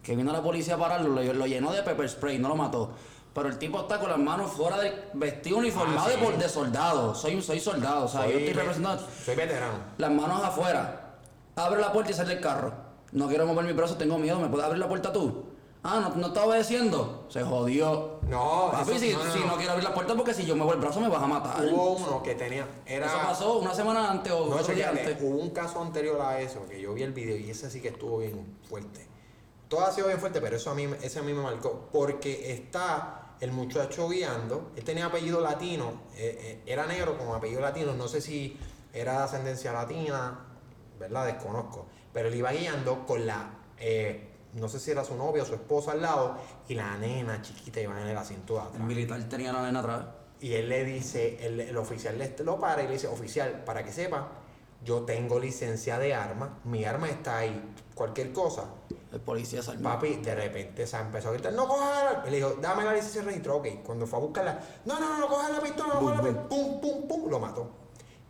Que 0.02 0.16
vino 0.16 0.32
la 0.32 0.42
policía 0.42 0.74
a 0.74 0.78
pararlo, 0.78 1.08
lo, 1.08 1.32
lo 1.32 1.46
llenó 1.46 1.72
de 1.72 1.82
pepper 1.84 2.08
spray, 2.08 2.36
no 2.38 2.48
lo 2.48 2.56
mató. 2.56 2.90
Pero 3.34 3.48
el 3.48 3.58
tipo 3.58 3.80
está 3.80 3.98
con 3.98 4.08
las 4.08 4.18
manos 4.18 4.52
fuera 4.52 4.78
del 4.78 4.94
vestido 5.14 5.58
uniformado 5.58 6.00
Ah, 6.06 6.10
sí. 6.12 6.18
de, 6.20 6.24
por- 6.24 6.38
de 6.38 6.48
soldado. 6.48 7.14
Soy, 7.14 7.42
soy 7.42 7.58
soldado, 7.58 8.04
o 8.04 8.08
sea, 8.08 8.26
yo 8.28 8.38
estoy 8.38 8.52
representando 8.52 9.04
Soy 9.24 9.34
veterano. 9.34 9.74
las 9.98 10.10
manos 10.12 10.42
afuera. 10.44 11.16
Abre 11.56 11.80
la 11.80 11.92
puerta 11.92 12.12
y 12.12 12.14
sale 12.14 12.34
del 12.34 12.40
carro. 12.42 12.72
No 13.12 13.26
quiero 13.28 13.46
mover 13.46 13.64
mis 13.64 13.74
brazos, 13.76 13.98
tengo 13.98 14.18
miedo. 14.18 14.38
¿Me 14.38 14.48
puedes 14.48 14.64
abrir 14.64 14.78
la 14.80 14.88
puerta 14.88 15.12
tú? 15.12 15.46
Ah, 15.82 16.00
no, 16.00 16.14
no 16.20 16.28
está 16.28 16.44
obedeciendo. 16.44 17.26
Se 17.28 17.42
jodió. 17.42 18.20
No, 18.28 18.70
Papi, 18.72 18.92
eso- 18.92 19.00
si, 19.00 19.12
no, 19.12 19.24
no, 19.24 19.32
si 19.32 19.40
no. 19.40 19.56
quiero 19.56 19.72
abrir 19.72 19.84
la 19.88 19.94
puerta 19.94 20.14
porque 20.14 20.32
si 20.32 20.46
yo 20.46 20.56
muevo 20.56 20.72
el 20.72 20.78
brazo 20.78 21.00
me 21.00 21.08
vas 21.08 21.22
a 21.22 21.26
matar. 21.26 21.64
Hubo 21.66 21.90
uno 21.96 22.22
que 22.22 22.34
tenía. 22.36 22.66
Era, 22.86 23.06
Eso 23.06 23.16
pasó 23.18 23.58
una 23.58 23.74
semana 23.74 24.10
antes 24.10 24.32
o 24.32 24.46
No, 24.46 24.62
día 24.62 24.90
antes. 24.90 25.18
hubo 25.20 25.38
un 25.38 25.50
caso 25.50 25.82
anterior 25.82 26.20
a 26.22 26.40
eso, 26.40 26.64
que 26.68 26.80
yo 26.80 26.94
vi 26.94 27.02
el 27.02 27.12
video 27.12 27.36
y 27.36 27.50
ese 27.50 27.68
sí 27.70 27.80
que 27.82 27.88
estuvo 27.88 28.18
bien 28.18 28.58
fuerte. 28.68 29.06
Todo 29.68 29.84
ha 29.84 29.92
sido 29.92 30.06
bien 30.06 30.20
fuerte, 30.20 30.40
pero 30.40 30.56
eso 30.56 30.70
a 30.70 30.74
mí, 30.74 30.88
ese 31.02 31.18
a 31.18 31.22
mí 31.22 31.32
me 31.34 31.42
marcó. 31.42 31.88
Porque 31.92 32.52
está 32.52 33.23
el 33.40 33.52
muchacho 33.52 34.08
guiando, 34.08 34.72
él 34.76 34.84
tenía 34.84 35.06
apellido 35.06 35.40
latino, 35.40 36.02
eh, 36.16 36.38
eh, 36.40 36.62
era 36.66 36.86
negro 36.86 37.18
con 37.18 37.34
apellido 37.34 37.60
latino, 37.60 37.94
no 37.94 38.08
sé 38.08 38.20
si 38.20 38.58
era 38.92 39.18
de 39.18 39.24
ascendencia 39.24 39.72
latina, 39.72 40.38
¿verdad? 40.98 41.26
Desconozco. 41.26 41.86
Pero 42.12 42.28
él 42.28 42.34
iba 42.34 42.52
guiando 42.52 43.04
con 43.04 43.26
la, 43.26 43.50
eh, 43.78 44.30
no 44.54 44.68
sé 44.68 44.78
si 44.78 44.92
era 44.92 45.04
su 45.04 45.16
novia 45.16 45.42
o 45.42 45.46
su 45.46 45.54
esposa 45.54 45.92
al 45.92 46.02
lado, 46.02 46.38
y 46.68 46.74
la 46.74 46.96
nena 46.96 47.42
chiquita 47.42 47.80
iba 47.80 48.00
en 48.00 48.08
el 48.08 48.16
asiento 48.16 48.54
de 48.54 48.60
El 48.60 48.66
atrás. 48.68 48.82
militar 48.82 49.22
tenía 49.28 49.52
la 49.52 49.62
nena 49.62 49.80
atrás. 49.80 50.06
Y 50.40 50.52
él 50.54 50.68
le 50.68 50.84
dice, 50.84 51.44
el, 51.44 51.60
el 51.60 51.76
oficial 51.76 52.18
le, 52.18 52.34
lo 52.44 52.58
para 52.58 52.82
y 52.82 52.86
le 52.86 52.92
dice, 52.94 53.08
oficial, 53.08 53.64
para 53.64 53.84
que 53.84 53.92
sepa, 53.92 54.28
yo 54.84 55.02
tengo 55.02 55.40
licencia 55.40 55.98
de 55.98 56.14
arma, 56.14 56.58
mi 56.64 56.84
arma 56.84 57.08
está 57.08 57.38
ahí, 57.38 57.74
cualquier 57.94 58.32
cosa. 58.32 58.64
El 59.12 59.20
policía 59.20 59.62
salió. 59.62 59.82
Papi, 59.82 60.16
de 60.16 60.34
repente 60.34 60.86
se 60.86 60.96
empezó 60.96 61.28
a 61.28 61.32
gritar, 61.32 61.52
no 61.52 61.68
coja 61.68 62.04
la... 62.24 62.24
Le 62.30 62.36
dijo, 62.36 62.56
dame 62.60 62.84
la 62.84 62.92
licencia 62.94 63.20
de 63.20 63.28
registro, 63.28 63.56
ok. 63.56 63.66
Cuando 63.84 64.06
fue 64.06 64.18
a 64.18 64.22
buscarla, 64.22 64.58
no, 64.84 64.98
no, 64.98 65.08
no, 65.14 65.18
no 65.20 65.28
coja 65.28 65.48
la 65.50 65.60
pistola, 65.60 65.94
no 65.94 66.00
coja 66.00 66.14
la 66.16 66.22
pistola, 66.22 66.48
pum, 66.48 66.80
pum, 66.80 67.08
pum, 67.08 67.30
lo 67.30 67.38
mató. 67.38 67.70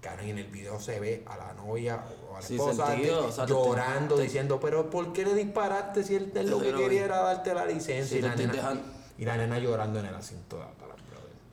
Cabrón, 0.03 0.27
y 0.27 0.31
en 0.33 0.39
el 0.39 0.49
video 0.49 0.79
se 0.79 1.01
ve 1.01 1.25
a 1.27 1.37
la 1.39 1.55
novia 1.55 2.05
o 2.31 2.37
a 2.37 2.41
la 2.41 2.47
Sí, 2.47 2.57
esposa 2.57 2.89
sentido, 2.89 3.23
de- 3.23 3.29
o 3.29 3.33
sea, 3.33 3.47
te- 3.47 3.53
llorando, 3.55 4.17
te- 4.17 4.23
diciendo, 4.25 4.61
pero 4.61 4.91
¿por 4.91 5.15
qué 5.15 5.25
le 5.25 5.33
disparaste 5.35 6.05
si 6.05 6.15
él, 6.17 6.31
él 6.35 6.51
lo 6.51 6.59
que 6.61 6.75
quería 6.75 7.07
era 7.07 7.21
darte 7.23 7.55
la 7.55 7.65
licencia? 7.65 8.05
Sí, 8.07 8.19
y, 8.19 8.21
la 8.23 8.37
nena, 8.37 8.83
y 9.17 9.25
la 9.25 9.37
nena 9.39 9.59
llorando 9.59 10.01
en 10.01 10.05
el 10.07 10.15
asiento 10.15 10.57
de 10.59 10.65
brother. 10.65 10.95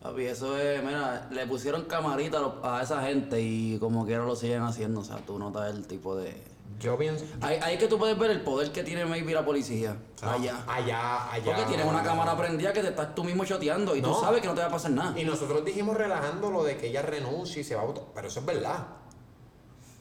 Papi, 0.01 0.25
eso 0.25 0.57
es, 0.57 0.83
mira, 0.83 1.29
le 1.31 1.47
pusieron 1.47 1.83
camarita 1.85 2.39
a 2.63 2.81
esa 2.81 3.01
gente 3.03 3.39
y 3.39 3.77
como 3.79 4.05
quiera 4.05 4.25
lo 4.25 4.35
siguen 4.35 4.63
haciendo. 4.63 4.99
O 4.99 5.03
sea, 5.05 5.17
tú 5.17 5.39
notas 5.39 5.73
el 5.73 5.87
tipo 5.87 6.15
de. 6.17 6.35
Yo 6.79 6.97
pienso... 6.97 7.25
Ahí, 7.41 7.59
ahí 7.61 7.73
es 7.75 7.79
que 7.79 7.87
tú 7.87 7.97
puedes 7.99 8.17
ver 8.17 8.31
el 8.31 8.41
poder 8.41 8.71
que 8.71 8.83
tiene 8.83 9.05
maybe 9.05 9.33
la 9.33 9.45
policía. 9.45 9.97
Allá. 10.21 10.63
Allá, 10.67 11.31
allá. 11.31 11.43
Porque 11.45 11.63
tienes 11.65 11.85
una 11.85 12.01
cámara 12.03 12.35
prendida 12.35 12.73
que 12.73 12.81
te 12.81 12.87
estás 12.89 13.13
tú 13.13 13.23
mismo 13.23 13.45
choteando 13.45 13.95
y 13.95 14.01
tú 14.01 14.09
No. 14.09 14.19
sabes 14.19 14.41
que 14.41 14.47
no 14.47 14.53
te 14.55 14.61
va 14.61 14.67
a 14.67 14.71
pasar 14.71 14.91
nada. 14.91 15.19
Y 15.19 15.23
nosotros 15.23 15.63
dijimos 15.63 15.95
relajando 15.97 16.49
lo 16.49 16.63
de 16.63 16.77
que 16.77 16.87
ella 16.87 17.01
renuncie 17.03 17.61
y 17.61 17.63
se 17.63 17.75
va 17.75 17.81
a 17.81 17.85
otro. 17.85 18.07
Pero 18.15 18.27
eso 18.27 18.39
es 18.39 18.45
verdad. 18.45 18.87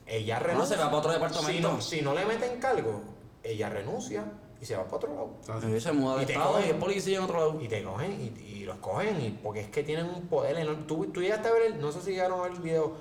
Ella 0.06 0.38
renuncia. 0.38 0.76
se 0.76 0.82
va 0.82 0.88
para 0.88 0.98
otro 0.98 1.12
departamento. 1.12 1.52
Si 1.52 1.60
no, 1.60 1.80
si 1.80 2.02
no 2.02 2.14
le 2.14 2.24
meten 2.26 2.58
cargo, 2.58 3.00
ella 3.42 3.68
renuncia 3.68 4.24
y 4.60 4.64
se 4.64 4.76
va 4.76 4.84
para 4.84 4.96
otro 4.96 5.14
lado. 5.44 5.68
Y 5.76 5.80
se 5.80 5.92
muda 5.92 6.16
de 6.16 6.22
Y 6.22 6.26
te 6.26 6.32
estado 6.32 6.50
y 6.50 6.54
cogen. 6.62 6.70
es 6.70 6.76
policía 6.76 7.18
en 7.18 7.24
otro 7.24 7.36
lado. 7.38 7.60
Y 7.60 7.68
te 7.68 7.82
cogen 7.84 8.12
y, 8.20 8.40
y 8.42 8.64
los 8.64 8.76
cogen 8.78 9.20
y 9.20 9.30
porque 9.42 9.60
es 9.60 9.68
que 9.68 9.82
tienen 9.84 10.06
un 10.06 10.22
poder 10.26 10.56
enorme. 10.58 10.84
Tú, 10.86 11.06
tú 11.12 11.20
llegaste 11.22 11.48
a 11.48 11.52
ver, 11.52 11.62
el- 11.62 11.80
no 11.80 11.92
sé 11.92 12.00
si 12.02 12.10
llegaron 12.10 12.40
a 12.40 12.42
ver 12.44 12.52
el 12.52 12.60
video 12.60 12.94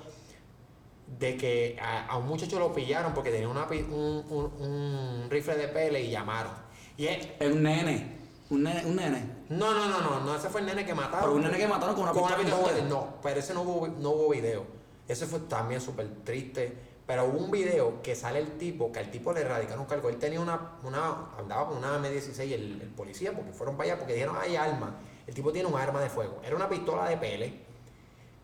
de 1.18 1.36
que 1.36 1.76
a, 1.80 2.06
a 2.06 2.16
un 2.16 2.26
muchacho 2.28 2.58
lo 2.58 2.72
pillaron 2.72 3.12
porque 3.14 3.30
tenía 3.30 3.48
una, 3.48 3.64
un, 3.66 4.24
un- 4.30 4.52
un 4.62 5.26
rifle 5.30 5.56
de 5.56 5.68
pele 5.68 6.02
y 6.02 6.10
llamaron. 6.10 6.52
Y 6.96 7.06
él, 7.06 7.34
Es 7.38 7.50
un 7.50 7.62
nene. 7.62 8.18
Un 8.50 8.62
nene. 8.64 8.84
Un 8.84 8.96
nene. 8.96 9.22
no, 9.48 9.72
no, 9.74 9.88
no, 9.88 10.00
no, 10.00 10.20
no, 10.20 10.36
ese 10.36 10.48
fue 10.48 10.60
el 10.60 10.66
nene 10.66 10.84
que 10.84 10.94
mataron. 10.94 11.20
Pero 11.20 11.34
un 11.36 11.42
nene 11.42 11.56
que 11.58 11.66
mataron 11.68 11.94
con 11.94 12.04
una 12.04 12.12
pistola 12.12 12.36
pistola. 12.36 12.68
gigante. 12.68 12.88
No, 12.88 13.14
pero 13.22 13.40
ese 13.40 13.54
no 13.54 13.62
hubo, 13.62 13.86
no 13.88 14.10
hubo 14.10 14.28
video. 14.30 14.64
Ese 15.08 15.26
fue 15.26 15.40
también 15.40 15.80
súper 15.80 16.08
triste. 16.24 16.90
Pero 17.06 17.24
hubo 17.24 17.38
un 17.38 17.50
video 17.50 18.00
que 18.02 18.14
sale 18.14 18.38
el 18.38 18.56
tipo, 18.56 18.92
que 18.92 19.00
al 19.00 19.10
tipo 19.10 19.32
le 19.32 19.42
radicaron 19.42 19.84
cargo. 19.86 20.08
Él 20.08 20.16
tenía 20.18 20.40
una, 20.40 20.76
una 20.84 21.30
andaba 21.38 21.68
con 21.68 21.78
una 21.78 21.98
M16 21.98 22.40
el, 22.52 22.80
el 22.82 22.88
policía, 22.88 23.32
porque 23.32 23.52
fueron 23.52 23.76
para 23.76 23.90
allá, 23.90 23.98
porque 23.98 24.14
dijeron, 24.14 24.36
hay 24.40 24.54
arma. 24.54 24.96
El 25.26 25.34
tipo 25.34 25.50
tiene 25.52 25.68
un 25.68 25.76
arma 25.78 26.00
de 26.00 26.08
fuego. 26.08 26.40
Era 26.44 26.54
una 26.54 26.68
pistola 26.68 27.08
de 27.08 27.16
pele. 27.16 27.52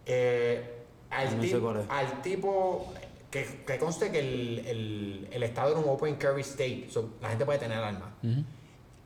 Eh, 0.04 0.75
al, 1.10 1.36
No 1.36 1.42
tipo, 1.42 1.56
al 1.88 2.22
que, 3.30 3.62
que 3.66 3.78
conste 3.78 4.10
que 4.10 4.18
el, 4.20 4.58
el- 4.66 5.28
el 5.32 5.42
estado 5.42 5.70
era 5.72 5.78
un 5.80 5.88
open 5.88 6.16
carry 6.16 6.42
state. 6.42 6.88
so, 6.90 7.10
la 7.20 7.28
gente 7.30 7.44
puede 7.44 7.58
tener 7.58 7.78
armas. 7.78 8.10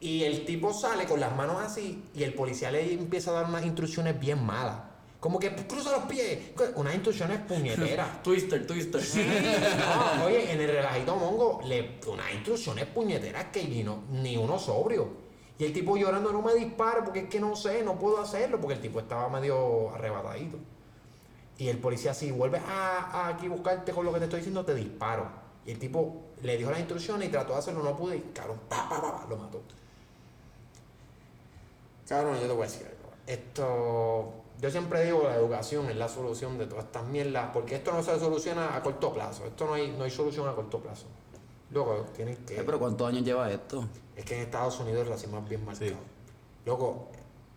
Y 0.00 0.24
el 0.24 0.44
tipo 0.46 0.72
sale 0.72 1.04
con 1.04 1.20
las 1.20 1.34
manos 1.36 1.56
así 1.60 2.02
y 2.14 2.22
el 2.22 2.32
policía 2.34 2.70
le 2.70 2.92
empieza 2.94 3.30
a 3.32 3.34
dar 3.34 3.46
unas 3.46 3.64
instrucciones 3.64 4.18
bien 4.18 4.42
malas. 4.44 4.76
Como 5.20 5.38
que 5.38 5.54
cruza 5.54 5.92
los 5.92 6.04
pies. 6.04 6.38
Unas 6.76 6.94
instrucciones 6.94 7.38
puñeteras. 7.40 8.22
Twister, 8.22 8.66
twister. 8.66 9.02
No, 10.18 10.24
oye, 10.24 10.50
en 10.52 10.60
el 10.60 10.68
relajito 10.70 11.14
mongo, 11.16 11.60
le, 11.66 11.98
unas 12.10 12.32
instrucciones 12.32 12.86
puñeteras 12.86 13.46
que 13.52 13.64
ni, 13.64 13.82
no- 13.82 14.04
ni 14.10 14.38
uno 14.38 14.58
sobrio. 14.58 15.08
Y 15.58 15.64
el 15.64 15.74
tipo 15.74 15.98
llorando, 15.98 16.32
no 16.32 16.40
me 16.40 16.54
dispare 16.54 17.02
porque 17.04 17.18
es 17.20 17.28
que 17.28 17.38
no 17.38 17.54
sé, 17.54 17.82
no 17.82 17.98
puedo 17.98 18.18
hacerlo, 18.18 18.58
porque 18.58 18.76
el 18.76 18.80
tipo 18.80 18.98
estaba 19.00 19.28
medio 19.28 19.90
arrebatadito. 19.94 20.56
Y 21.60 21.68
el 21.68 21.76
policía, 21.76 22.14
si 22.14 22.30
vuelves 22.30 22.62
a, 22.66 23.00
a 23.00 23.28
aquí 23.28 23.46
buscarte 23.46 23.92
con 23.92 24.06
lo 24.06 24.12
que 24.14 24.18
te 24.18 24.24
estoy 24.24 24.38
diciendo, 24.38 24.64
te 24.64 24.74
disparo. 24.74 25.28
Y 25.66 25.72
el 25.72 25.78
tipo 25.78 26.22
Le 26.42 26.56
dijo 26.56 26.70
las 26.70 26.80
instrucciones 26.80 27.28
y 27.28 27.30
trató 27.30 27.52
de 27.52 27.58
hacerlo, 27.58 27.82
no 27.82 27.94
pudo 27.94 28.14
y 28.14 28.20
cabrón, 28.32 28.58
pa, 28.66 28.88
pa, 28.88 28.98
pa, 28.98 29.20
pa, 29.20 29.26
lo 29.28 29.36
mató. 29.36 29.60
Cabrón, 32.08 32.36
yo 32.40 32.46
te 32.46 32.52
voy 32.54 32.62
a 32.62 32.64
decir 32.64 32.86
algo. 32.86 33.12
Esto, 33.26 34.32
yo 34.58 34.70
siempre 34.70 35.04
digo 35.04 35.24
la 35.24 35.36
educación 35.36 35.90
es 35.90 35.96
la 35.96 36.08
solución 36.08 36.56
de 36.56 36.64
todas 36.64 36.86
estas 36.86 37.04
mierdas, 37.04 37.50
porque 37.52 37.74
esto 37.74 37.92
no 37.92 38.02
se 38.02 38.18
soluciona 38.18 38.74
a 38.74 38.82
corto 38.82 39.12
plazo. 39.12 39.44
Esto 39.44 39.66
no 39.66 39.74
hay, 39.74 39.94
no 39.98 40.04
hay 40.04 40.10
solución 40.10 40.48
a 40.48 40.54
corto 40.54 40.80
plazo. 40.80 41.04
Loco, 41.72 42.06
tienen 42.16 42.36
que. 42.36 42.58
Eh, 42.58 42.62
pero 42.64 42.78
¿cuántos 42.78 43.06
años 43.06 43.22
lleva 43.22 43.52
esto? 43.52 43.86
Es 44.16 44.24
que 44.24 44.34
en 44.36 44.40
Estados 44.44 44.80
Unidos 44.80 45.02
el 45.02 45.08
racismo 45.08 45.38
es 45.40 45.48
bien 45.50 45.62
marcado. 45.62 45.92
Loco, 46.64 47.08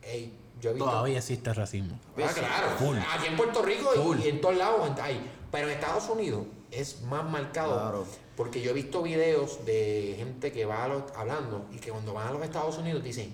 ey, 0.01 0.42
yo 0.63 0.69
he 0.69 0.73
visto. 0.73 0.89
Todavía 0.89 1.17
existe 1.17 1.53
racismo. 1.53 1.99
Ah, 2.17 2.29
claro. 2.33 2.67
Full. 2.77 2.97
Aquí 2.97 3.27
en 3.27 3.35
Puerto 3.37 3.61
Rico 3.61 3.89
y- 3.95 3.99
Full. 3.99 4.19
y, 4.23 4.27
en 4.29 4.41
todos 4.41 4.55
lados 4.57 4.89
hay. 5.01 5.29
Pero 5.51 5.67
en 5.67 5.73
Estados 5.75 6.09
Unidos 6.09 6.45
es 6.71 7.01
más 7.03 7.23
marcado. 7.29 7.73
Claro. 7.73 8.05
Porque 8.35 8.61
yo 8.61 8.71
he 8.71 8.73
visto 8.73 9.03
videos 9.03 9.63
de 9.65 10.15
gente 10.17 10.51
que 10.51 10.65
va 10.65 10.85
a 10.85 10.87
los- 10.87 11.11
hablando 11.15 11.65
y 11.71 11.77
que 11.77 11.91
cuando 11.91 12.13
van 12.13 12.27
a 12.29 12.31
los 12.31 12.41
Estados 12.41 12.77
Unidos 12.77 13.03
dicen, 13.03 13.33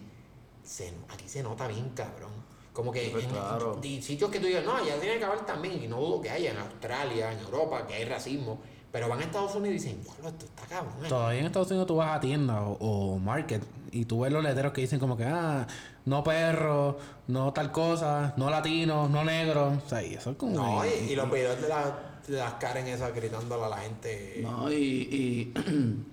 se, 0.63 0.93
aquí 1.09 1.27
se 1.30 1.41
nota 1.43 1.67
bien 1.67 1.89
cabrón. 1.95 2.32
Como 2.73 2.91
que 2.91 3.09
pues, 3.11 3.23
en, 3.25 3.30
claro. 3.32 3.80
en 3.82 4.01
sitios 4.03 4.30
que 4.30 4.39
tú 4.39 4.47
dices, 4.47 4.63
no, 4.65 4.84
ya 4.86 4.95
tiene 4.99 5.17
que 5.19 5.25
haber 5.25 5.41
también, 5.45 5.82
y 5.84 5.88
no 5.88 5.97
dudo 5.99 6.21
que 6.21 6.30
haya 6.30 6.51
en 6.51 6.57
Australia, 6.57 7.32
en 7.32 7.39
Europa, 7.39 7.86
que 7.88 7.93
hay 7.95 8.05
racismo. 8.05 8.59
Pero 8.91 9.07
van 9.07 9.19
a 9.19 9.23
Estados 9.23 9.53
Unidos 9.55 9.69
y 9.69 9.86
dicen, 9.86 10.03
"Diablo, 10.03 10.30
esto 10.30 10.45
está 10.45 10.65
cabrón. 10.65 10.93
eh". 11.05 11.09
Todavía 11.09 11.39
en 11.41 11.45
Estados 11.45 11.69
Unidos 11.69 11.88
tú 11.88 11.95
vas 11.97 12.17
a 12.17 12.19
tienda 12.19 12.61
o, 12.63 12.73
o 13.13 13.19
market 13.19 13.61
y 13.91 14.05
tú 14.05 14.21
ves 14.21 14.31
los 14.31 14.43
letreros 14.43 14.73
que 14.73 14.81
dicen 14.81 14.99
como 14.99 15.15
que, 15.17 15.25
ah, 15.25 15.65
no 16.05 16.23
perro, 16.23 16.97
no 17.27 17.51
tal 17.53 17.71
cosa, 17.71 18.33
no 18.37 18.49
latino, 18.49 19.07
no 19.09 19.23
negro. 19.23 19.73
O 19.85 19.89
sea, 19.89 20.03
y 20.03 20.13
eso 20.15 20.31
es 20.31 20.37
como... 20.37 20.53
No, 20.55 20.85
y, 20.85 21.11
y 21.11 21.15
los 21.15 21.29
videos 21.31 21.61
de, 21.61 21.67
la- 21.69 21.99
de 22.27 22.37
las 22.37 22.53
Karen 22.55 22.87
esas 22.87 23.13
gritándole 23.13 23.63
a 23.65 23.69
la 23.69 23.77
gente. 23.77 24.39
No, 24.41 24.71
y, 24.71 24.75
y 24.75 25.53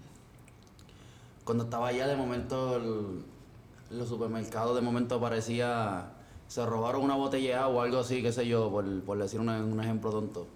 cuando 1.44 1.64
estaba 1.64 1.88
allá, 1.88 2.06
de 2.08 2.16
momento, 2.16 2.76
el- 2.76 3.24
los 3.96 4.08
supermercados, 4.08 4.74
de 4.74 4.80
momento 4.82 5.20
parecía. 5.20 6.12
Se 6.48 6.64
robaron 6.64 7.02
una 7.02 7.14
botella 7.16 7.48
de 7.48 7.54
agua 7.56 7.82
o 7.82 7.82
algo 7.82 7.98
así, 8.00 8.22
qué 8.22 8.32
sé 8.32 8.46
yo, 8.46 8.70
por, 8.70 8.84
por 9.02 9.18
decir 9.18 9.40
una- 9.40 9.58
un 9.64 9.80
ejemplo 9.80 10.10
tonto. 10.10 10.46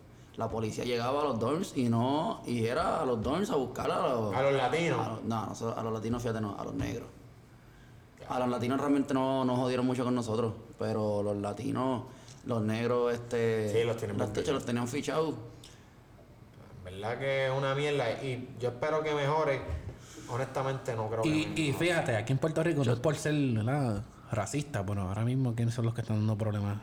La 0.40 0.48
policía 0.48 0.84
llegaba 0.84 1.20
a 1.20 1.24
los 1.24 1.38
dorms 1.38 1.76
y 1.76 1.90
no. 1.90 2.40
Y 2.46 2.64
era 2.64 3.02
a 3.02 3.04
los 3.04 3.22
dorms 3.22 3.50
a 3.50 3.56
buscar 3.56 3.90
a 3.90 3.98
los. 4.08 4.34
A 4.34 4.40
los 4.40 4.54
latinos. 4.54 5.06
a 5.06 5.10
los- 5.10 5.22
no, 5.24 5.46
nosotros- 5.46 5.76
a 5.78 5.82
los 5.82 5.92
latinos, 5.92 6.22
fíjate, 6.22 6.40
no, 6.40 6.56
a 6.58 6.64
los 6.64 6.72
negros. 6.72 7.08
A 8.26 8.38
los 8.38 8.48
latinos 8.48 8.80
realmente 8.80 9.12
no 9.12 9.44
nos 9.44 9.58
jodieron 9.58 9.84
mucho 9.84 10.02
con 10.02 10.14
nosotros, 10.14 10.54
pero 10.78 11.22
los 11.22 11.36
latinos, 11.36 12.04
los 12.46 12.62
negros, 12.62 13.12
este. 13.12 13.70
Sí, 13.70 13.84
los 13.86 13.98
tienen 13.98 14.16
los, 14.16 14.30
los 14.48 14.64
tenían 14.64 14.88
fichados. 14.88 15.34
verdad 16.84 17.18
que 17.18 17.46
es 17.48 17.52
una 17.52 17.74
mierda 17.74 18.10
y 18.22 18.48
yo 18.58 18.70
espero 18.70 19.02
que 19.02 19.14
mejore. 19.14 19.60
Honestamente 20.30 20.94
no 20.96 21.08
creo 21.10 21.22
que 21.22 21.28
Y, 21.28 21.46
mejore. 21.48 21.72
fíjate, 21.74 22.16
aquí 22.16 22.32
en 22.32 22.38
Puerto 22.38 22.62
Rico 22.62 22.82
no 22.82 22.92
es 22.94 22.98
por 23.00 23.14
ser 23.16 23.34
¿verdad? 23.34 24.04
racista, 24.32 24.80
bueno, 24.80 25.02
ahora 25.08 25.22
mismo 25.24 25.54
quiénes 25.54 25.74
son 25.74 25.84
los 25.84 25.92
que 25.94 26.00
están 26.00 26.16
dando 26.18 26.38
problemas, 26.38 26.78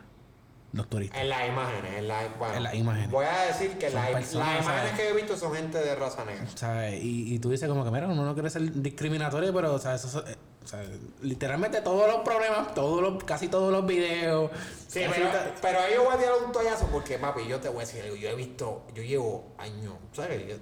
los 0.78 0.89
turistas. 0.89 1.19
En 1.21 1.30
las 1.30 1.47
imágenes, 1.47 1.93
en, 1.97 2.07
la- 2.07 2.28
bueno, 2.39 2.55
En 2.55 2.63
las 2.63 2.73
imágenes. 2.75 3.11
Voy 3.11 3.25
a 3.25 3.45
decir 3.47 3.78
que 3.78 3.89
la- 3.89 4.07
personas, 4.07 4.47
las 4.55 4.63
imágenes 4.65 4.89
¿sabes? 4.91 4.93
que 4.93 5.09
he 5.09 5.13
visto 5.13 5.36
son 5.38 5.53
gente 5.53 5.78
de 5.80 5.95
raza 5.95 6.23
negra. 6.25 6.45
¿Sabes? 6.55 7.03
Y, 7.03 7.34
y 7.36 7.39
tú 7.39 7.49
dices 7.49 7.67
como 7.67 7.84
que, 7.84 7.91
mira, 7.91 8.07
uno 8.07 8.23
no 8.23 8.34
quiere 8.34 8.49
ser 8.49 8.61
discriminatorio, 8.71 9.53
pero, 9.53 9.73
o 9.73 9.80
sea, 9.80 9.95
eso, 9.95 10.23
eh, 10.28 10.36
o 10.63 10.67
sea, 10.67 10.84
literalmente 11.21 11.82
todos 11.82 12.07
los 12.07 12.21
problemas, 12.21 12.73
todos 12.73 13.01
los, 13.01 13.23
casi 13.23 13.47
todos 13.47 13.71
los 13.71 13.86
videos. 13.86 14.51
Sí, 14.88 15.01
pero, 15.13 15.30
ta- 15.30 15.51
pero 15.61 15.80
ahí 15.80 15.93
yo 15.95 16.03
voy 16.03 16.13
a 16.13 16.17
tirar 16.17 16.34
un 16.45 16.51
toallazo 16.51 16.88
porque, 16.88 17.17
papi, 17.17 17.47
yo 17.47 17.59
te 17.59 17.69
voy 17.69 17.78
a 17.78 17.86
decir 17.86 18.03
algo. 18.03 18.15
Yo 18.15 18.30
he 18.30 18.36
visto, 18.36 18.84
yo 18.93 19.03
llevo 19.03 19.53
años, 19.57 19.93
¿sabes? 20.13 20.47
Yo- 20.47 20.55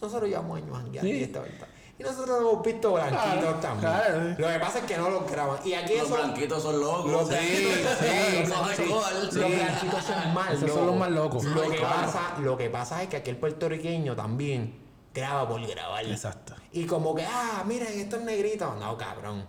nosotros 0.00 0.28
llevamos 0.30 0.56
años 0.62 0.76
jangueando 0.76 1.10
Sí. 1.12 1.18
y 1.18 1.22
esta 1.24 1.40
verdad. 1.40 1.66
Y 2.00 2.02
nosotros 2.02 2.40
hemos 2.40 2.62
visto 2.64 2.92
blanquitos 2.94 3.22
Claro, 3.24 3.54
también. 3.56 3.92
claro. 3.92 4.34
Lo 4.38 4.48
que 4.48 4.58
pasa 4.58 4.78
es 4.78 4.84
que 4.86 4.96
no 4.96 5.10
los 5.10 5.30
graban. 5.30 5.58
Y 5.64 5.74
aquí 5.74 5.96
Los 5.98 6.10
blanquitos 6.10 6.62
son 6.62 6.80
locos. 6.80 7.12
Los 7.12 7.28
blanquitos, 7.28 7.72
sí, 8.00 8.46
Son 8.46 8.68
sí, 8.74 8.82
igual. 8.84 9.24
Los 9.26 9.34
blanquitos 9.34 10.04
son 10.04 10.34
más 10.34 10.50
Esos 10.54 10.70
son 10.70 10.86
los 10.86 10.96
más 10.96 11.10
locos. 11.10 11.44
Lo 11.44 11.62
Ay, 11.62 11.70
que, 11.70 11.76
claro. 11.76 11.94
pasa, 12.06 12.34
lo 12.40 12.56
que 12.56 12.70
pasa 12.70 13.02
es 13.02 13.08
que 13.10 13.16
aquí 13.18 13.28
el 13.30 13.36
puertorriqueño 13.36 14.16
también 14.16 14.80
graba 15.12 15.46
por 15.46 15.60
grabar. 15.66 16.04
Exacto. 16.06 16.54
Y 16.72 16.86
como 16.86 17.14
que, 17.14 17.26
ah, 17.26 17.62
miren, 17.66 18.00
esto 18.00 18.16
es 18.16 18.22
negrito. 18.22 18.74
No, 18.80 18.96
cabrón. 18.96 19.44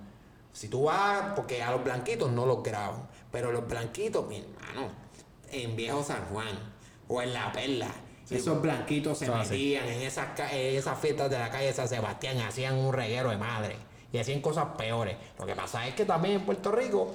Si 0.52 0.68
tú 0.68 0.84
vas, 0.84 1.32
porque 1.36 1.64
a 1.64 1.72
los 1.72 1.84
blanquitos 1.84 2.30
no 2.32 2.46
los 2.46 2.62
graban. 2.62 3.08
Pero 3.32 3.54
los 3.54 3.66
blanquitos, 3.66 4.28
mi 4.28 4.40
hermano, 4.40 4.90
en 5.50 5.76
Viejo 5.78 6.04
San 6.04 6.26
Juan 6.26 6.50
o 7.08 7.22
en 7.22 7.32
La 7.34 7.50
Perla. 7.54 7.88
Esos 8.32 8.62
blanquitos 8.62 9.18
se 9.18 9.30
metían 9.30 9.88
en 9.88 10.02
esas, 10.02 10.28
ca- 10.36 10.52
en 10.52 10.76
esas 10.78 10.98
fiestas 11.00 11.30
de 11.30 11.38
la 11.40 11.50
calle 11.50 11.72
San 11.74 11.88
Sebastián, 11.88 12.38
hacían 12.40 12.78
un 12.78 12.94
reguero 12.94 13.30
de 13.30 13.38
madre 13.38 13.76
y 14.14 14.18
hacían 14.18 14.42
cosas 14.42 14.68
peores. 14.78 15.18
Lo 15.38 15.46
que 15.46 15.56
pasa 15.56 15.88
es 15.88 15.96
que 15.96 16.06
también 16.06 16.36
en 16.36 16.46
Puerto 16.46 16.72
Rico 16.72 17.12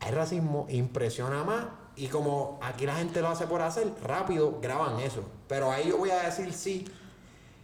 hay 0.00 0.10
racismo, 0.10 0.66
impresiona 0.70 1.44
más. 1.44 1.66
Y 1.94 2.06
como 2.08 2.58
aquí 2.62 2.86
la 2.86 2.96
gente 2.96 3.20
lo 3.20 3.28
hace 3.28 3.46
por 3.46 3.60
hacer, 3.60 3.86
rápido 4.02 4.58
graban 4.62 4.98
eso. 5.00 5.22
Pero 5.46 5.70
ahí 5.70 5.88
yo 5.90 5.98
voy 5.98 6.10
a 6.10 6.22
decir 6.22 6.52
sí. 6.54 6.86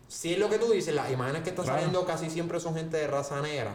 Sí 0.06 0.34
es 0.34 0.38
lo 0.38 0.48
que 0.50 0.58
tú 0.58 0.70
dices, 0.70 0.94
las 0.94 1.10
imágenes 1.10 1.42
que 1.42 1.50
están 1.50 1.64
Claro. 1.64 1.80
saliendo 1.80 2.06
casi 2.06 2.28
siempre 2.30 2.60
son 2.60 2.74
gente 2.74 2.96
de 2.98 3.06
raza 3.06 3.40
negra. 3.40 3.74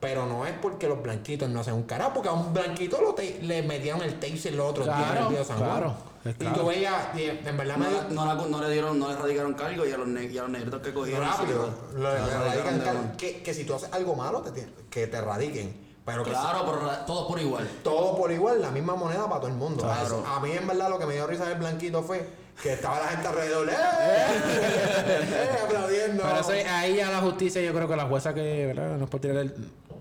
Pero 0.00 0.24
no 0.24 0.46
es 0.46 0.54
porque 0.62 0.88
los 0.88 1.02
blanquitos 1.02 1.48
no 1.50 1.60
hacen 1.60 1.74
un 1.74 1.82
carajo, 1.82 2.12
porque 2.14 2.30
a 2.30 2.32
un 2.32 2.54
blanquito 2.54 3.00
lo 3.02 3.12
te- 3.14 3.38
le 3.42 3.62
metían 3.62 4.00
el 4.00 4.18
taser 4.18 4.54
los 4.54 4.70
otros 4.70 4.86
días 4.86 4.96
en 4.98 5.04
el 5.04 5.12
Claro, 5.12 5.28
video 5.28 5.44
San 5.44 5.58
Juan. 5.58 5.70
claro, 5.70 5.94
Y 6.24 6.32
claro. 6.32 6.56
tú 6.60 6.66
veías, 6.68 6.94
en 7.16 7.56
verdad 7.58 7.76
No, 7.76 7.84
me 8.08 8.14
no, 8.14 8.24
la- 8.24 8.34
no 8.46 8.60
le 8.62 8.70
dieron, 8.70 8.98
no 8.98 9.08
le 9.10 9.16
radicaron 9.16 9.52
cargo 9.52 9.84
y 9.86 9.92
a 9.92 9.98
los, 9.98 10.08
ne- 10.08 10.24
y 10.24 10.38
a 10.38 10.42
los 10.42 10.50
negritos 10.50 10.80
que 10.80 10.94
cogieron. 10.94 11.28
rápido. 11.28 11.68
radicaron 11.98 12.44
radican 12.46 12.78
de 12.80 12.90
una. 12.90 13.12
que, 13.18 13.42
que 13.42 13.52
si 13.52 13.64
tú 13.64 13.74
haces 13.74 13.92
algo 13.92 14.16
malo, 14.16 14.40
te, 14.40 14.66
que 14.88 15.06
te 15.06 15.20
radiquen. 15.20 15.90
Pero 16.02 16.24
que 16.24 16.30
Claro, 16.30 16.64
pero 16.64 16.78
todos 17.06 17.28
por 17.28 17.38
igual. 17.38 17.68
todo 17.84 18.16
por 18.16 18.32
igual, 18.32 18.62
la 18.62 18.70
misma 18.70 18.96
moneda 18.96 19.28
para 19.28 19.40
todo 19.40 19.48
el 19.48 19.56
mundo. 19.56 19.82
Claro. 19.84 20.06
Eso- 20.06 20.24
A 20.26 20.40
mí 20.40 20.50
en 20.52 20.66
verdad 20.66 20.88
lo 20.88 20.98
que 20.98 21.04
me 21.04 21.12
dio 21.12 21.26
risa 21.26 21.44
del 21.44 21.58
blanquito 21.58 22.02
fue 22.02 22.26
que 22.62 22.72
estaba 22.72 22.98
la 23.00 23.06
gente 23.08 23.28
alrededor, 23.28 23.68
¡eh! 23.68 23.72
¡eh! 23.74 25.50
aplaudiendo. 25.64 26.22
Pero 26.22 26.40
eso, 26.40 26.52
ahí 26.70 26.96
ya 26.96 27.10
la 27.10 27.20
justicia, 27.20 27.60
yo 27.60 27.72
creo 27.74 27.86
que 27.86 27.96
la 27.96 28.06
jueza 28.06 28.32
que, 28.34 28.66
¿verdad? 28.66 28.96
No 28.96 29.04
es 29.04 29.10
por 29.10 29.20
tirar 29.20 29.36
el- 29.36 29.54